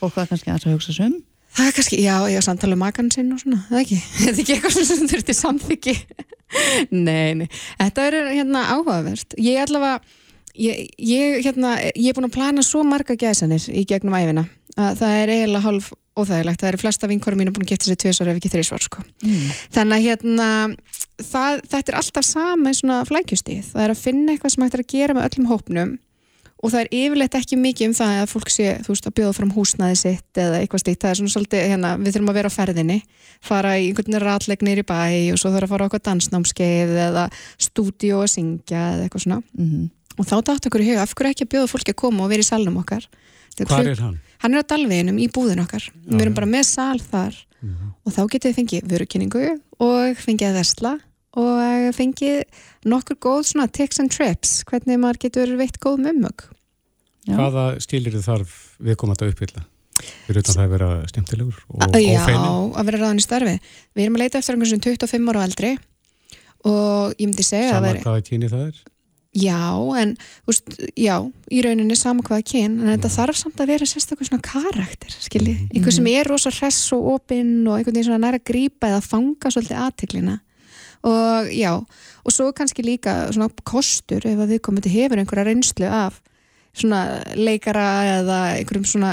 Fólk 0.00 0.18
var 0.18 0.28
kannski 0.30 0.50
aðeins 0.50 0.68
að 0.68 0.76
hugsa 0.76 0.96
sig 0.96 1.08
um. 1.08 1.16
Það 1.54 1.68
er 1.68 1.74
kannski, 1.76 1.98
já, 2.02 2.14
ég 2.32 2.42
samtala 2.42 2.74
um 2.74 2.82
makan 2.82 3.10
sinn 3.14 3.30
og 3.34 3.38
svona, 3.42 3.60
það 3.68 3.80
ekki, 3.84 4.00
þetta 4.24 4.32
er 4.34 4.42
ekki 4.42 4.56
eitthvað 4.56 4.88
sem 4.90 5.10
þurfti 5.12 5.36
samþyggi 5.38 5.94
Nei, 7.06 7.34
nei, 7.38 7.46
þetta 7.78 8.06
er 8.08 8.16
hérna 8.32 8.64
áhugavert. 8.74 9.36
Ég 9.42 9.60
allavega, 9.62 10.00
ég, 10.58 10.84
ég, 10.98 11.40
hérna, 11.46 11.76
ég 11.94 12.10
er 12.10 12.16
búin 12.16 12.28
að 12.28 12.36
plana 12.36 12.64
svo 12.66 12.84
marga 12.86 13.16
gæsanir 13.18 13.64
í 13.70 13.84
gegnum 13.88 14.16
æfina 14.18 14.46
að 14.74 14.98
það 15.00 15.20
er 15.20 15.32
eiginlega 15.34 15.64
hálf 15.68 15.92
óþægilegt, 16.14 16.60
það 16.62 16.70
eru 16.70 16.80
flesta 16.82 17.10
vinkorum 17.10 17.40
mínu 17.42 17.54
búin 17.54 17.66
að 17.66 17.72
geta 17.72 17.88
sér 17.88 17.98
tvisvar 18.02 18.30
ef 18.30 18.38
ekki 18.38 18.52
þrísvar 18.52 18.84
sko. 18.86 19.02
mm. 19.24 19.48
Þannig 19.74 19.96
að 19.96 20.06
hérna, 20.08 20.48
það, 21.22 21.62
þetta 21.72 21.92
er 21.92 21.98
alltaf 22.00 22.26
sama 22.28 22.70
í 22.70 22.78
svona 22.78 23.00
flækjustíð. 23.08 23.70
Það 23.72 23.86
er 23.86 23.94
að 23.94 24.02
finna 24.02 24.34
eitthvað 24.34 24.54
sem 24.54 24.66
hægt 24.66 24.76
er 24.78 24.84
að 24.84 24.92
gera 24.94 25.16
með 25.16 25.26
öllum 25.30 25.50
hópnum 25.50 25.96
og 26.64 26.72
það 26.72 26.80
er 26.80 26.90
yfirleitt 26.96 27.34
ekki 27.36 27.58
mikið 27.60 27.90
um 27.90 27.96
það 27.98 28.20
að 28.22 28.30
fólk 28.30 28.52
sé, 28.52 28.68
þú 28.86 28.94
veist, 28.94 29.08
að 29.08 29.16
bjóða 29.18 29.34
fram 29.36 29.50
húsnæði 29.52 29.98
sitt 30.00 30.40
eða 30.40 30.60
eitthvað 30.62 30.82
slíkt. 30.84 31.02
Það 31.02 31.10
er 31.10 31.18
svona 31.20 31.34
svolítið, 31.34 31.64
hérna, 31.74 31.90
við 32.00 32.14
þurfum 32.14 32.30
að 32.32 32.38
vera 32.38 32.52
á 32.52 32.56
ferðinni, 32.56 32.96
fara 33.44 33.74
í 33.76 33.90
einhvern 33.90 34.20
ratlegnir 34.24 34.80
í 34.80 34.86
bæ 34.88 35.02
og 35.34 35.42
svo 35.42 35.52
þarf 35.52 35.68
að 35.68 35.74
fara 35.74 35.84
á 35.84 35.88
okkur 35.90 36.04
dansnámskeið 36.08 36.94
eða 37.08 37.26
stúdíó 37.68 38.22
að 38.24 38.32
syngja 38.38 38.86
eða 38.94 39.04
eitthvað 39.08 39.26
svona. 39.26 39.42
Mm 39.58 39.90
Og 40.14 40.26
þá 40.28 40.36
dátt 40.46 40.68
okkur 40.68 40.82
í 40.84 40.92
huga, 40.92 41.02
af 41.02 41.14
hverju 41.18 41.34
ekki 41.34 41.42
að 41.42 41.52
bjóða 41.54 41.70
fólki 41.72 41.90
að 41.90 41.98
koma 41.98 42.22
og 42.22 42.30
vera 42.30 42.44
í 42.44 42.46
salnum 42.46 42.76
okkar? 42.78 43.06
Hvar 43.58 43.88
er 43.90 44.02
hann? 44.02 44.20
Hann 44.44 44.54
er 44.54 44.62
á 44.62 44.70
dalveginum 44.70 45.18
í 45.18 45.26
búðin 45.32 45.62
okkar. 45.64 45.88
við 46.06 46.22
erum 46.22 46.36
bara 46.36 46.50
með 46.50 46.66
sal 46.68 47.00
þar 47.02 47.34
og 48.04 48.12
þá 48.12 48.22
getið 48.34 48.56
fengið 48.58 48.88
vörukynningu 48.92 49.42
og 49.82 50.20
fengið 50.20 50.50
að 50.50 50.58
versla 50.58 50.92
og 51.40 51.94
fengið 51.96 52.42
nokkur 52.88 53.18
góð 53.26 53.40
svona 53.50 53.68
tips 53.72 54.00
and 54.02 54.12
trips, 54.14 54.56
hvernig 54.68 55.00
maður 55.02 55.22
getur 55.26 55.54
veitt 55.58 55.80
góð 55.82 56.02
mömmug. 56.06 56.46
Já. 57.24 57.36
Hvaða 57.38 57.64
skilir 57.80 58.14
þið 58.18 58.26
þarf 58.28 58.54
viðkomandi 58.84 59.24
að 59.24 59.32
uppfylla? 59.32 59.64
Fyrir 60.26 60.42
utan 60.42 60.56
það 60.58 60.64
að 60.64 60.72
vera 60.74 60.88
skemmtilegur 61.08 61.60
og 61.70 61.84
Já, 62.02 62.16
ófeinin? 62.18 62.72
að 62.74 62.88
vera 62.90 63.00
ráðan 63.00 63.20
í 63.20 63.24
starfi. 63.24 63.54
Við 63.94 64.04
erum 64.04 64.16
að 64.18 64.24
leita 64.24 64.40
eftir 64.40 64.56
einhvern 64.56 64.72
sem 64.72 64.82
25 64.84 65.30
ára 65.30 65.40
og 65.40 65.46
eldri 65.48 65.70
og 66.64 67.14
ég 67.20 67.28
myndi 67.28 67.46
segja 67.46 67.70
að 67.70 67.78
Sama 67.78 67.86
vera, 67.86 68.02
hvaða 68.04 68.26
kyni 68.28 68.50
það 68.50 68.66
er? 68.66 68.82
já, 69.34 69.58
en 69.98 70.14
úst, 70.50 70.76
já, 70.94 71.16
í 71.50 71.62
rauninni 71.64 71.96
sama 71.98 72.22
hvaða 72.26 72.44
kyn, 72.46 72.76
en 72.80 72.92
þetta 72.94 73.10
þarf 73.16 73.38
samt 73.40 73.60
að 73.62 73.72
vera 73.72 73.88
sérstaklega 73.90 74.28
svona 74.30 74.46
karakter, 74.46 75.14
skilji, 75.26 75.54
einhver 75.74 75.94
sem 75.96 76.06
er 76.12 76.30
rosa 76.30 76.52
hress 76.54 76.92
og 76.94 77.08
opinn 77.16 77.64
og 77.66 77.78
einhvern 77.78 77.96
veginn 77.98 78.08
svona 78.12 78.22
næra 78.28 78.38
að 78.40 78.46
grípa 78.52 78.92
eða 78.92 79.02
fanga 79.04 79.50
svolítið 79.50 79.80
aðteklina 79.82 80.36
og 81.04 81.50
já, 81.52 81.72
og 82.24 82.32
svo 82.32 82.50
kannski 82.56 82.84
líka 82.84 83.16
svona 83.34 83.50
kostur 83.68 84.24
ef 84.24 84.38
að 84.38 84.54
við 84.54 84.62
komum 84.64 84.84
til 84.84 84.94
hefur 84.94 85.20
einhverja 85.20 85.48
reynslu 85.50 85.88
af 85.90 86.20
svona 86.74 87.22
leikara 87.38 87.86
eða 88.18 88.38
einhverjum 88.58 88.86
svona 88.88 89.12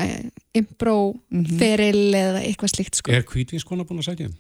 impró 0.58 1.14
feril 1.60 2.16
eða 2.18 2.42
eitthvað 2.46 2.74
slíkt 2.74 2.98
sko. 3.00 3.14
Er 3.14 3.28
kvítvinskona 3.28 3.86
búin 3.88 4.02
að 4.02 4.12
segja? 4.12 4.32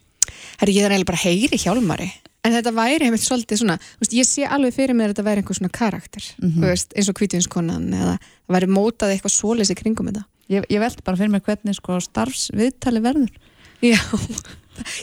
Herri, 0.61 0.75
ég 0.77 0.85
er 0.85 0.93
eiginlega 0.93 1.11
bara 1.11 1.23
heyri 1.25 1.59
hjálmari. 1.59 2.09
En 2.41 2.55
þetta 2.55 2.73
væri 2.73 3.05
einmitt 3.05 3.21
svolítið 3.21 3.61
svona 3.61 3.77
þú 3.77 4.01
veist, 4.01 4.15
ég 4.17 4.25
sé 4.25 4.47
alveg 4.49 4.73
fyrir 4.73 4.97
mér 4.97 5.11
að 5.11 5.13
þetta 5.13 5.25
væri 5.27 5.43
einhver 5.43 5.57
svona 5.59 5.73
karakter 5.75 6.25
þú 6.41 6.63
veist, 6.63 6.95
eins 6.97 7.09
og 7.11 7.17
kvítvinskonan 7.19 7.91
eða 7.93 8.15
það 8.17 8.55
væri 8.55 8.69
mótað 8.73 9.13
eitthvað 9.13 9.35
svoleiðs 9.35 9.73
í 9.73 9.77
kringum 9.77 10.09
þetta. 10.09 10.23
Ég, 10.51 10.65
ég 10.73 10.81
veldi 10.81 11.05
bara 11.05 11.19
fyrir 11.19 11.31
mig 11.35 11.45
hvernig 11.45 11.77
sko 11.77 11.99
starfsviðtali 12.01 13.03
verður. 13.05 13.37
Já, 13.85 14.01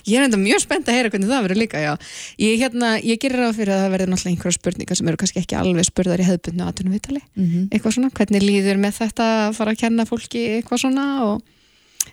ég 0.07 0.16
er 0.18 0.26
enda 0.29 0.41
mjög 0.41 0.62
spennt 0.64 0.89
að 0.89 0.99
heyra 0.99 1.12
hvernig 1.14 1.29
það 1.33 1.45
verður 1.49 1.61
líka, 1.62 1.83
já. 1.83 1.93
Ég, 2.39 2.57
hérna, 2.62 2.95
ég 3.03 3.20
gerir 3.22 3.43
ráð 3.45 3.59
fyrir 3.61 3.74
að 3.74 3.83
það 3.85 3.93
verður 3.97 4.12
náttúrulega 4.14 4.35
einhverja 4.37 4.59
spurningar 4.59 4.97
sem 5.01 5.09
eru 5.12 5.20
kannski 5.22 5.43
ekki 5.43 5.59
alveg 5.61 5.89
spurðar 5.89 6.22
í 6.22 6.29
hefðbundnu 6.29 6.66
aðtunum 6.68 6.97
Mhm. 7.39 7.68
eitthvað 7.72 7.95
svona, 7.99 8.11
hvernig 8.18 8.43
líður 8.43 8.79
með 8.83 8.99
þetta 9.03 9.29
að 9.49 9.55
fara 9.59 9.72
að 9.72 9.79
kenna 9.85 10.05
fólki 10.09 10.43
eitthvað 10.59 10.83
svona 10.85 11.07
og 11.29 11.43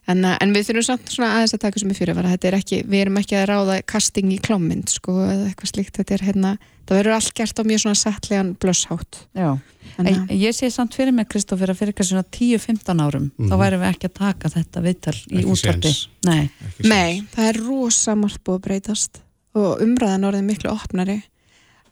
En, 0.08 0.24
eh, 0.26 0.38
en 0.42 0.54
við 0.56 0.70
þurfum 0.70 0.88
samt 0.90 1.12
svona 1.12 1.32
aðeins 1.36 1.56
að 1.56 1.64
taka 1.66 1.82
sem 1.82 1.92
er 1.92 2.00
fyrir 2.00 2.16
að 2.16 2.32
þetta 2.34 2.50
er 2.50 2.58
ekki, 2.60 2.82
við 2.86 3.04
erum 3.06 3.20
ekki 3.22 3.38
að 3.40 3.48
ráða 3.52 3.78
casting 3.86 4.32
í 4.34 4.40
klámynd 4.44 4.92
sko 4.94 5.18
eða 5.26 5.50
eitthvað 5.50 5.72
slíkt, 5.72 6.00
þetta 6.00 6.18
er 6.18 6.26
hérna, 6.30 6.52
það 6.86 7.00
verður 7.00 7.18
allt 7.18 7.34
gert 7.40 7.62
á 7.62 7.64
mjög 7.66 7.84
svona 7.84 8.02
settlegan 8.02 8.56
blösshátt. 8.62 9.22
Já, 9.34 9.50
Þannig 9.96 10.16
en 10.18 10.40
ég 10.42 10.56
sé 10.58 10.70
samt 10.74 10.96
fyrir 10.98 11.14
mig 11.16 11.30
Kristoffer 11.32 11.72
að 11.72 11.80
fyrir 11.82 11.96
kannski 11.96 12.16
svona 12.16 12.30
10-15 12.36 13.04
árum 13.06 13.30
þá 13.38 13.56
væri 13.62 13.78
við 13.80 13.92
ekki 13.92 14.10
að 14.10 14.18
taka 14.18 14.52
þetta 14.56 14.82
viðtal 14.86 15.16
í 15.16 15.46
séns. 15.62 16.02
Nei, 16.26 16.50
Nei, 16.84 17.22
það 17.36 17.52
er 17.52 17.62
rosa 17.64 18.16
margt 18.20 18.44
búið 18.44 18.60
að 18.60 18.66
breytast 18.68 19.22
og 19.56 19.86
umræðan 19.86 20.28
orðið 20.28 20.50
miklu 20.50 20.74
opnari 20.74 21.22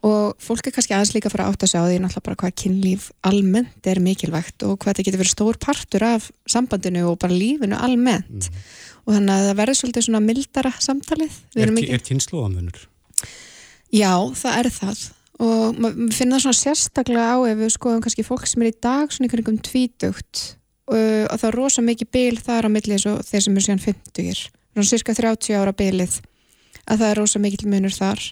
og 0.03 0.35
fólk 0.43 0.67
er 0.67 0.75
kannski 0.75 0.95
aðeins 0.95 1.13
líka 1.15 1.29
að 1.29 1.37
fara 1.37 1.45
að 1.47 1.53
átta 1.53 1.67
sig 1.69 1.79
á 1.79 1.87
því 1.87 1.99
náttúrulega 2.03 2.25
bara 2.27 2.39
hvað 2.41 2.55
kynlíf 2.59 3.05
almennt 3.23 3.87
er 3.87 4.01
mikilvægt 4.03 4.65
og 4.67 4.75
hvað 4.81 4.89
þetta 4.89 5.05
getur 5.07 5.21
verið 5.21 5.31
stór 5.31 5.59
partur 5.63 6.05
af 6.07 6.25
sambandinu 6.51 7.05
og 7.07 7.19
bara 7.21 7.37
lífinu 7.37 7.79
almennt. 7.79 8.49
Og 9.07 9.15
þannig 9.15 9.31
að 9.31 9.47
það 9.47 9.59
verður 9.61 9.79
svolítið 9.79 10.07
svona 10.07 10.23
mildara 10.23 10.73
samtalið. 10.83 11.37
Er, 11.55 11.71
ekki... 11.71 11.85
er 11.95 12.03
kynnslóðamunur? 12.09 12.81
Já, 13.93 14.11
það 14.41 14.59
er 14.59 14.71
það. 14.75 15.05
Og 15.43 15.79
maður 15.79 16.11
finnir 16.17 16.35
það 16.35 16.45
svona 16.45 16.59
sérstaklega 16.59 17.29
á 17.31 17.37
ef 17.47 17.57
við 17.63 17.73
skoðum 17.77 18.03
kannski 18.03 18.27
fólk 18.27 18.45
sem 18.49 18.63
er 18.63 18.73
í 18.73 18.77
dag 18.83 19.11
svona 19.11 19.29
ykkur 19.29 19.43
einhverjum 19.43 19.63
tvítugt. 19.69 20.43
Og, 20.91 20.99
og 20.99 21.39
það 21.39 21.49
er 21.49 21.59
rosa 21.61 21.83
mikið 21.83 22.11
bil 22.11 22.37
þar 22.43 22.67
á 22.67 22.69
milli 22.75 22.97
eins 22.97 23.07
og 23.07 23.23
þeir 23.23 23.47
sem 23.47 23.55
eru 23.55 23.65
síðan 23.69 23.83
50 23.87 24.45
svona 24.73 24.89
cirka 24.89 25.15
30 25.15 25.59
ára 25.59 25.73
bilið. 25.75 26.19
Að 26.83 26.99
það 26.99 27.09
er 27.09 27.19
rosa 27.21 27.39
mikið 27.43 27.69
munur 27.71 27.95
þar 27.95 28.23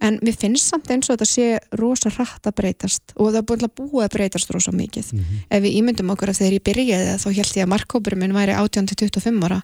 en 0.00 0.18
mér 0.24 0.36
finnst 0.40 0.70
samt 0.70 0.88
eins 0.90 1.10
og 1.10 1.18
þetta 1.18 1.28
sé 1.28 1.46
rosa 1.78 2.10
hratt 2.14 2.46
að 2.48 2.56
breytast 2.60 3.12
og 3.16 3.30
það 3.32 3.38
er 3.42 3.46
búin 3.50 3.66
að 3.66 3.74
búa 3.76 4.06
að 4.06 4.14
breytast 4.16 4.50
rosa 4.54 4.72
mikið. 4.72 5.12
Ef 5.50 5.62
við 5.62 5.76
ímyndum 5.82 6.10
okkur 6.14 6.32
að 6.32 6.40
þegar 6.40 6.56
ég 6.56 6.64
byrjaði 6.70 7.14
þá 7.20 7.28
held 7.36 7.54
ég 7.60 7.64
að 7.66 7.72
markkópurum 7.74 8.18
minn 8.24 8.34
væri 8.36 8.56
18-25 8.56 9.44
ára. 9.48 9.60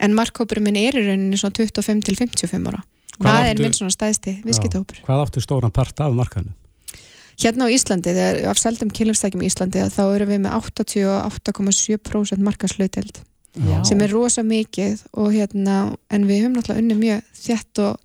En 0.00 0.14
markkópurum 0.14 0.64
minn 0.64 0.76
er 0.80 0.94
í 0.96 1.04
rauninni 1.06 1.36
svona 1.38 1.54
25-55 1.58 2.70
ára. 2.70 2.82
Hvað 3.18 3.28
það 3.36 3.44
er 3.44 3.54
áttu- 3.54 3.62
minn 3.66 3.76
svona 3.76 3.92
stæðsti 3.92 4.32
viðskiptahópur. 4.46 5.02
Hvað 5.04 5.24
áttu 5.26 5.42
stóran 5.44 5.70
part 5.74 6.00
af 6.00 6.14
markaðinu? 6.16 6.54
Hérna 7.42 7.66
á 7.66 7.74
Íslandi, 7.74 8.12
þegar 8.14 8.48
af 8.52 8.58
seldum 8.60 8.90
kynlefstækjum 8.92 9.42
í 9.42 9.48
Íslandi 9.50 9.82
þá 9.90 10.02
erum 10.14 10.28
við 10.30 10.40
með 10.44 10.52
88,7% 10.60 12.38
markasluteld 12.44 13.20
Já. 13.56 13.82
sem 13.84 14.00
er 14.00 14.12
rosa 14.12 14.42
mikið 14.46 15.02
og 15.20 15.32
hérna, 15.34 15.94
en 16.12 16.26
við 16.28 16.44
höfum 16.44 16.54
náttúrulega 16.56 16.82
unni 16.82 16.96
mjög 17.00 17.22
þjætt 17.36 17.82
og 17.84 17.98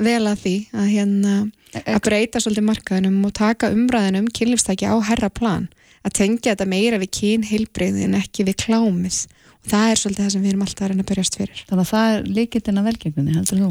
vel 0.00 0.24
að 0.26 0.40
því 0.44 0.54
að 0.72 0.88
hérna 0.92 1.34
að 1.82 2.00
breyta 2.04 2.40
svolítið 2.42 2.66
markaðinum 2.68 3.20
og 3.28 3.34
taka 3.36 3.70
umræðinum 3.72 4.28
kynlefstæki 4.34 4.88
á 4.88 4.96
herra 5.08 5.30
plan. 5.32 5.68
Að 6.02 6.16
tengja 6.18 6.52
þetta 6.52 6.66
meira 6.68 6.98
við 6.98 7.12
kynheilbreyði 7.18 8.08
en 8.08 8.18
ekki 8.18 8.46
við 8.48 8.58
klámis. 8.64 9.24
Og 9.62 9.70
það 9.70 9.92
er 9.92 10.00
svolítið 10.00 10.24
það 10.24 10.34
sem 10.34 10.42
við 10.42 10.52
erum 10.52 10.66
alltaf 10.66 10.84
að 10.84 10.92
reyna 10.92 11.04
að 11.04 11.10
berjast 11.12 11.38
fyrir. 11.38 11.64
Þannig 11.68 11.84
að 11.84 11.92
það 11.92 12.16
er 12.16 12.28
líkitinn 12.38 12.80
að 12.80 12.88
velgengunni, 12.90 13.36
heldur 13.36 13.62
þú? 13.62 13.70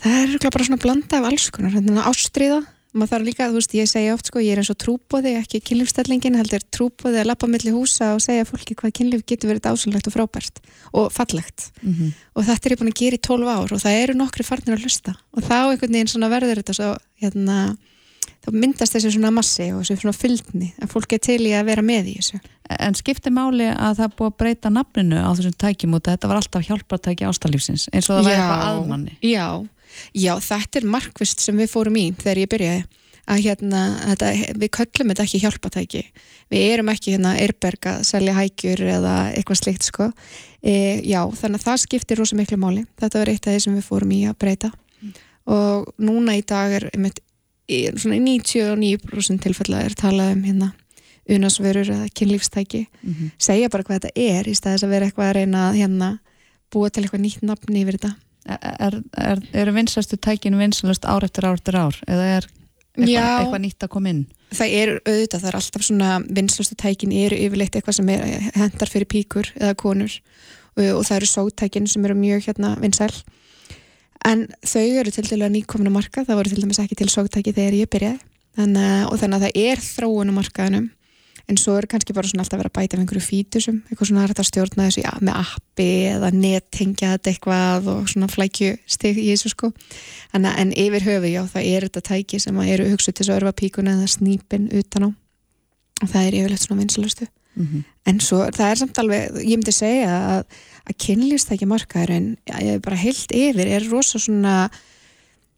Það 0.00 0.20
er 0.20 0.50
bara 0.50 0.66
svona 0.66 0.82
blanda 0.82 1.20
af 1.20 1.28
alls 1.28 1.46
konar, 1.54 1.74
hérna 1.76 2.06
ástriða 2.10 2.60
maður 2.92 3.12
þarf 3.12 3.26
líka, 3.28 3.48
þú 3.50 3.58
veist, 3.60 3.74
ég 3.78 3.90
segja 3.90 4.14
oft 4.16 4.30
sko, 4.30 4.42
ég 4.42 4.54
er 4.54 4.62
eins 4.62 4.72
og 4.72 4.78
trúbóði, 4.82 5.36
ekki 5.38 5.60
kynlífstellingin 5.68 6.38
heldur 6.38 6.64
trúbóði 6.74 7.20
að 7.22 7.28
lappa 7.30 7.48
milli 7.50 7.74
húsa 7.74 8.14
og 8.16 8.24
segja 8.24 8.48
fólki 8.48 8.74
hvað 8.78 8.96
kynlíf 8.98 9.22
getur 9.28 9.52
verið 9.52 9.70
ásynlegt 9.70 10.10
og 10.10 10.16
frábært 10.16 10.62
og 10.90 11.12
fallegt. 11.14 11.70
Mm 11.82 12.10
og 12.40 12.46
þetta 12.46 12.68
er 12.68 12.74
ég 12.74 12.80
búin 12.80 12.90
að 12.90 13.00
gera 13.00 13.18
í 13.18 13.22
12 13.26 13.52
ár 13.52 13.72
og 13.74 13.82
það 13.82 14.00
eru 14.00 14.16
nokkri 14.16 14.46
farnir 14.46 14.76
að 14.76 14.84
hlusta. 14.86 15.14
Og 15.36 15.44
þá 15.44 15.56
einhvern 15.60 15.96
veginn 15.96 16.10
svona 16.10 16.30
verður 16.32 16.60
þetta 16.60 16.76
svo 16.78 16.90
hérna, 17.20 17.56
þá 18.40 18.48
myndast 18.54 18.96
þessi 18.96 19.12
svona 19.16 19.32
massi 19.34 19.66
og 19.74 19.82
þessi 19.82 20.00
svona 20.00 20.16
fylgni 20.16 20.70
að 20.80 20.94
fólk 20.94 21.16
er 21.16 21.22
til 21.26 21.40
í 21.44 21.52
að 21.56 21.68
vera 21.68 21.84
með 21.84 22.12
í 22.12 22.14
þessu. 22.20 22.40
En 22.78 22.96
skipti 22.96 23.32
máli 23.34 23.66
að 23.72 23.98
það 24.00 24.16
búið 24.20 24.30
að 24.30 24.38
breyta 24.44 24.72
nafninu 24.72 25.20
á 25.20 25.30
þessum 25.34 25.58
tækjum 25.60 25.98
og 25.98 26.04
þetta 26.06 26.30
var 26.30 26.40
alltaf 26.40 26.66
hjálpartæki 26.68 27.28
ástalífsins 27.28 27.88
eins 27.90 28.08
og 28.08 28.20
það 28.20 28.28
var 28.28 28.36
eitthvað 28.36 28.66
aðmanni 28.70 29.16
já, 29.26 29.46
já, 30.16 30.32
þetta 30.42 30.80
er 30.80 30.88
markvist 30.96 31.44
sem 31.44 31.56
við 31.60 31.70
fórum 31.72 31.98
í 32.00 32.10
þegar 32.18 32.42
ég 32.42 32.50
byrjaði. 32.54 32.82
Að 33.30 33.42
hérna, 33.44 33.80
þetta, 34.08 34.28
við 34.58 34.70
köllum 34.74 35.10
þetta 35.12 35.24
ekki 35.26 35.40
hjálpatæki. 35.44 36.00
Við 36.50 36.64
erum 36.72 36.88
ekki 36.90 37.12
hérna 37.14 37.36
eirberg 37.38 37.86
að 37.86 38.00
selja 38.08 38.34
hækjur 38.34 38.82
eða 38.96 39.14
eitthvað 39.36 39.60
slikt 39.60 39.86
sko. 39.86 40.08
E, 40.64 40.72
já, 41.06 41.20
þannig 41.38 41.60
að 41.60 41.66
það 41.68 41.82
skiptir 41.84 42.18
rosa 42.18 42.38
miklu 42.38 42.58
máli, 42.58 42.86
þetta 42.98 43.20
var 43.20 43.30
eitt 43.30 43.46
af 43.46 43.54
því 43.54 43.62
sem 43.66 43.76
við 43.78 43.86
fórum 43.86 44.14
í 44.16 44.20
að 44.26 44.38
breyta. 44.42 44.72
Og 45.50 45.92
núna 46.02 46.34
í 46.38 46.42
dag 46.46 46.74
er 46.80 46.88
einmitt, 46.90 47.20
í 47.70 47.84
svona 47.94 48.18
99% 48.18 49.44
tilfella 49.44 49.84
er 49.86 49.94
talað 49.98 50.34
um 50.34 50.42
hérna 50.48 50.72
unasvörur 51.30 51.86
eða 51.86 52.08
kynlífstæki. 52.16 52.86
Mhm. 53.02 53.30
segja 53.38 53.70
bara 53.70 53.84
hvað 53.84 54.00
þetta 54.00 54.12
er 54.16 54.44
í 54.48 54.56
staðis 54.56 54.82
að 54.82 54.92
vera 54.96 55.06
eitthvað 55.06 55.28
að 55.28 55.36
reyna 55.38 55.70
að 55.70 55.78
hérna 55.78 56.10
búa 56.72 56.90
til 56.90 57.04
eitthvað 57.04 57.24
nýtt 57.24 57.42
nafn 57.42 57.76
yfir 57.76 57.98
þetta 57.98 58.14
Er, 58.48 58.94
er, 59.20 59.40
eru 59.52 59.72
vinsastu 59.76 60.16
tækinu 60.16 60.58
vinsalast 60.58 61.04
ár 61.04 61.24
eftir 61.26 61.44
ár 61.44 61.58
eftir 61.58 61.76
ár? 61.76 61.96
Eða 62.08 62.28
er 62.38 62.46
eitthvað, 62.46 63.10
Já. 63.12 63.24
eitthvað 63.42 63.60
nýtt 63.66 63.84
að 63.86 63.92
koma 63.92 64.08
inn? 64.14 64.22
það 64.50 64.72
er 64.80 64.90
auðvitað, 65.06 65.40
það 65.44 65.48
er 65.52 65.56
alltaf 65.60 65.84
svona 65.86 66.14
vinslastu 66.26 66.74
tækin 66.80 67.12
eru 67.14 67.36
yfirleitt 67.38 67.76
eitthvað 67.78 67.98
sem 68.00 68.08
er, 68.10 68.24
hendar 68.56 68.90
fyrir 68.90 69.06
píkur 69.06 69.50
eða 69.60 69.76
konur. 69.78 70.16
Og, 70.74 70.88
og 70.96 71.04
það 71.06 71.16
eru 71.20 71.28
sótækin 71.30 71.86
sem 71.86 72.04
eru 72.08 72.16
mjög 72.18 72.48
hérna 72.48 72.72
vinsæl. 72.82 73.12
En 74.26 74.48
þau 74.66 74.82
eru 75.00 75.12
til 75.14 75.24
dælu 75.28 75.46
að 75.46 75.54
nýkomna 75.54 75.92
marka 75.94 76.24
það 76.26 76.40
voru 76.40 76.50
til 76.52 76.64
dæmis 76.64 76.80
ekki 76.82 76.98
til 76.98 77.08
sótæki 77.12 77.54
þegar 77.56 77.76
ég 77.78 77.90
byrjaði. 77.92 78.18
Þannig, 78.58 78.88
að- 78.90 79.06
og 79.12 79.20
þannig 79.20 79.36
að 79.38 79.44
það 79.46 79.60
er 79.70 79.84
þróun 79.86 80.32
á 80.32 80.38
markaðinum 80.40 80.88
en 81.48 81.58
svo 81.60 81.76
er 81.78 81.86
kannski 81.90 82.14
bara 82.16 82.28
svona 82.28 82.44
alltaf 82.44 82.58
að 82.58 82.62
vera 82.62 82.70
að 82.72 82.76
bæta 82.78 82.96
af 82.96 83.02
einhverju 83.02 83.24
fítusum, 83.24 83.80
eitthvað 83.88 84.10
svona 84.10 84.26
hægt 84.26 84.42
að 84.42 84.48
stjórna 84.50 84.86
þessu 84.88 85.04
ja, 85.04 85.14
með 85.20 85.40
appi 85.40 85.88
eða 86.10 86.30
nettengja 86.36 87.14
þetta 87.16 87.32
eitthvað 87.32 87.90
og 87.94 88.12
svona 88.12 88.30
flækju 88.30 88.70
stig 88.86 89.18
í 89.18 89.26
þessu 89.32 89.54
sko. 89.54 89.72
En, 90.36 90.46
en 90.46 90.72
yfir 90.76 91.06
höfu, 91.08 91.32
já, 91.32 91.42
það 91.54 91.72
er 91.72 91.88
þetta 91.88 92.06
tæki 92.12 92.40
sem 92.42 92.60
að 92.60 92.72
eru 92.76 92.88
hugsuð 92.92 93.14
til 93.16 93.24
þess 93.24 93.34
að 93.34 93.40
örfa 93.40 93.56
píkuna 93.62 93.96
eða 93.98 94.14
snýpin 94.14 94.70
utan 94.80 95.08
á. 95.08 95.10
Og 96.00 96.08
það 96.08 96.26
er 96.26 96.40
yfirleitt 96.40 96.66
svona 96.66 96.82
vinsalustu 96.84 97.30
Mhm. 97.58 97.82
en 98.06 98.20
svo 98.22 98.44
það 98.54 98.70
er 98.70 98.78
samt 98.78 98.98
alveg, 99.02 99.34
ég 99.42 99.58
myndi 99.58 99.72
segja 99.74 100.10
að, 100.14 100.44
að 100.86 100.96
kynlýstækja 101.02 101.66
markaðurinn 101.66 102.28
bara 102.84 102.96
heilt 103.00 103.34
yfir 103.34 103.66
er 103.66 103.88
rosa 103.90 104.20
svona 104.22 104.70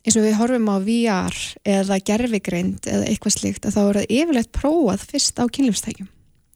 eins 0.02 0.18
og 0.18 0.26
við 0.26 0.38
horfum 0.38 0.70
á 0.70 0.76
VR 0.82 1.38
eða 1.78 2.00
gerfigreind 2.02 2.88
eða 2.90 3.08
eitthvað 3.10 3.36
slíkt 3.36 3.66
að 3.68 3.76
þá 3.76 3.82
er 3.82 4.00
það 4.00 4.14
yfirleitt 4.18 4.52
prófað 4.56 5.06
fyrst 5.12 5.38
á 5.38 5.44
kynlýfstækjum 5.46 6.08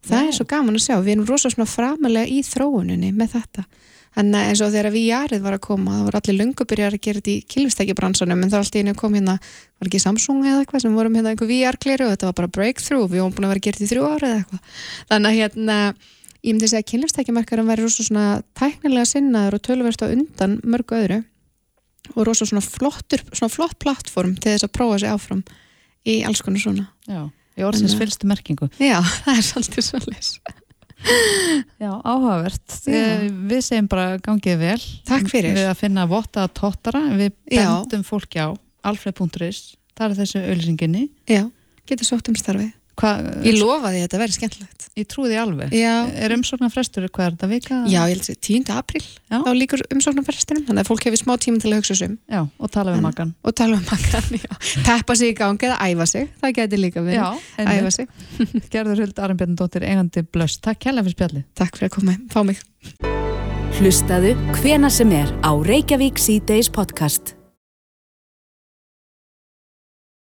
það 0.07 0.22
Já. 0.22 0.28
er 0.28 0.38
svo 0.38 0.47
gaman 0.51 0.78
að 0.78 0.86
sjá, 0.86 0.97
við 1.03 1.12
erum 1.16 1.28
rosa 1.28 1.51
svona 1.53 1.70
framalega 1.70 2.30
í 2.30 2.42
þróuninni 2.47 3.12
með 3.14 3.38
þetta 3.38 3.66
Þannig 4.16 4.38
að 4.40 4.51
eins 4.51 4.61
og 4.64 4.70
þegar 4.72 4.94
VR-ið 4.94 5.42
var 5.44 5.55
að 5.59 5.64
koma, 5.66 5.92
það 5.92 6.05
voru 6.07 6.18
allir 6.22 6.36
löngu 6.38 6.64
byrjar 6.70 6.94
að 6.97 7.03
gera 7.05 7.20
þetta 7.20 7.32
í 7.34 7.42
kynlýfstækjabransanum 7.53 8.44
en 8.47 8.53
þá 8.53 8.55
allt 8.62 8.76
í 8.78 8.80
einu 8.80 8.94
kom 8.97 9.16
hérna, 9.18 9.34
var 9.76 9.90
ekki 9.90 10.01
Samsung 10.01 10.38
eða 10.40 10.62
eitthvað 10.62 10.84
sem 10.86 10.94
vorum 10.97 11.18
hérna 11.18 11.34
einhver 11.34 11.51
VR-kleri 11.51 12.07
og 12.07 12.14
þetta 12.14 12.30
var 12.30 12.38
bara 12.38 12.53
breakthrough, 12.57 13.11
við 13.12 13.20
vorum 13.20 13.34
búin 13.36 13.44
að 13.44 13.53
vera 13.53 13.61
að 13.61 13.66
gera 13.66 13.76
þetta 13.76 13.84
í 13.84 13.90
þrjú 13.92 14.07
ára 14.09 14.30
eða 14.30 14.38
eitthvað. 14.40 14.80
Þannig 15.11 15.28
að 15.28 15.36
hérna, 15.42 15.76
ég 16.40 16.49
myndi 16.49 16.70
segja 16.72 16.80
að 16.80 16.88
kynlýfstækjamarkarum 16.94 17.68
væri 17.74 17.84
rosa 17.84 18.07
svona 18.09 18.26
tæknilega 18.57 19.11
sinnaður 19.12 19.59
og 19.59 19.66
tölverst 19.68 20.01
á 20.01 20.07
undan 20.09 20.57
mörgu 20.64 20.97
öðru 20.97 21.20
og 22.14 22.26
rosa 22.28 22.46
svona 22.46 22.62
flottur, 22.64 23.22
svona 23.32 23.52
flott 23.52 23.78
plattform 23.82 24.36
til 24.38 24.52
þess 24.54 24.66
að 24.68 24.74
prófa 24.76 25.00
sig 25.02 25.11
áfram 25.12 25.42
í 26.07 26.20
alls 26.28 26.42
konar 26.46 26.62
svona. 26.62 26.86
Já, 27.11 27.24
í 27.59 27.64
orðsins 27.66 27.96
fylgstu 27.98 28.28
merkingu. 28.30 28.68
Já, 28.78 29.00
það 29.24 29.40
er 29.40 29.46
svolítið 29.50 29.88
svolítið. 29.90 30.30
Já, 31.80 31.90
áhugavert. 32.09 32.76
Já. 32.88 32.94
Eh, 32.96 33.26
Við 33.50 33.61
segjum 33.66 33.88
bara 33.92 34.16
gangið 34.22 34.59
vel. 34.62 34.78
Takk 35.09 35.28
fyrir. 35.30 35.52
Við 35.59 35.68
að 35.70 35.80
finna 35.82 36.07
votta 36.11 36.46
tottara, 36.48 37.02
við 37.18 37.32
Já. 37.52 37.66
bendum 37.68 38.04
fólki 38.07 38.40
á 38.40 38.48
alfred.is, 38.86 39.74
það 39.98 40.07
er 40.12 40.16
þessu 40.22 40.42
auðlýsinginni. 40.46 41.04
Já, 41.30 41.44
getur 41.88 42.09
sótt 42.09 42.30
um 42.32 42.38
starfið. 42.38 42.72
Hva, 42.97 43.11
Ég 43.44 43.59
lofa 43.61 43.90
því 43.92 43.99
að 44.01 44.05
þetta 44.07 44.18
verði 44.22 44.34
skemmtilegt. 44.38 44.84
Ég 44.97 45.07
trúi 45.12 45.26
því 45.28 45.36
alveg. 45.42 45.74
Já. 45.76 45.92
Er 46.24 46.32
umsóknar 46.32 46.70
frestur, 46.72 47.05
hvað 47.12 47.26
er 47.26 47.34
þetta 47.34 47.49
vika? 47.51 47.80
Já, 47.92 47.99
ég 48.09 48.14
held 48.14 48.30
að 48.32 48.38
10. 48.49 48.70
april 48.72 49.03
Já. 49.05 49.36
þá 49.44 49.51
líkur 49.59 49.82
umsóknarferstinum 49.92 50.64
þannig 50.70 50.80
að 50.86 50.88
fólk 50.88 51.05
hefur 51.05 51.20
smá 51.20 51.34
tíma 51.44 51.61
til 51.61 51.72
að 51.74 51.82
hugsa 51.82 51.99
um 52.09 52.16
Já, 52.32 52.40
og 52.57 52.72
tala 52.72 52.97
við 52.97 53.05
makan. 53.05 53.34
og 53.44 53.57
tala 53.61 53.82
makkan, 53.84 54.40
já. 54.40 54.57
Teppa 54.88 55.18
sig 55.20 55.34
í 55.34 55.36
gang 55.36 55.61
eða 55.68 55.76
æfa 55.84 56.09
sig, 56.09 56.32
það 56.40 56.57
geti 56.62 56.80
líka 56.80 57.05
verið 57.05 57.20
Já, 57.20 57.28
æfa 57.76 57.92
sig. 57.99 58.09
Gerður 58.72 59.05
Huld 59.05 59.20
Arnbjörndóttir, 59.28 59.84
eigandi 59.84 60.24
blöst. 60.24 60.64
Takk 60.64 60.80
kærlega 60.88 61.11
fyrir 61.11 61.18
spjallið. 61.20 61.47
Takk 61.61 61.76
fyrir 61.76 61.92
að 61.92 61.97
koma, 62.01 62.16
fá 62.32 62.40
mig 62.49 62.64
Hlustaðu 63.76 64.32
hvena 64.62 64.88
sem 64.88 65.12
er 65.12 65.28
á 65.44 65.53
Reykjavík 65.53 66.16
C-Days 66.16 66.72
podcast. 66.72 67.36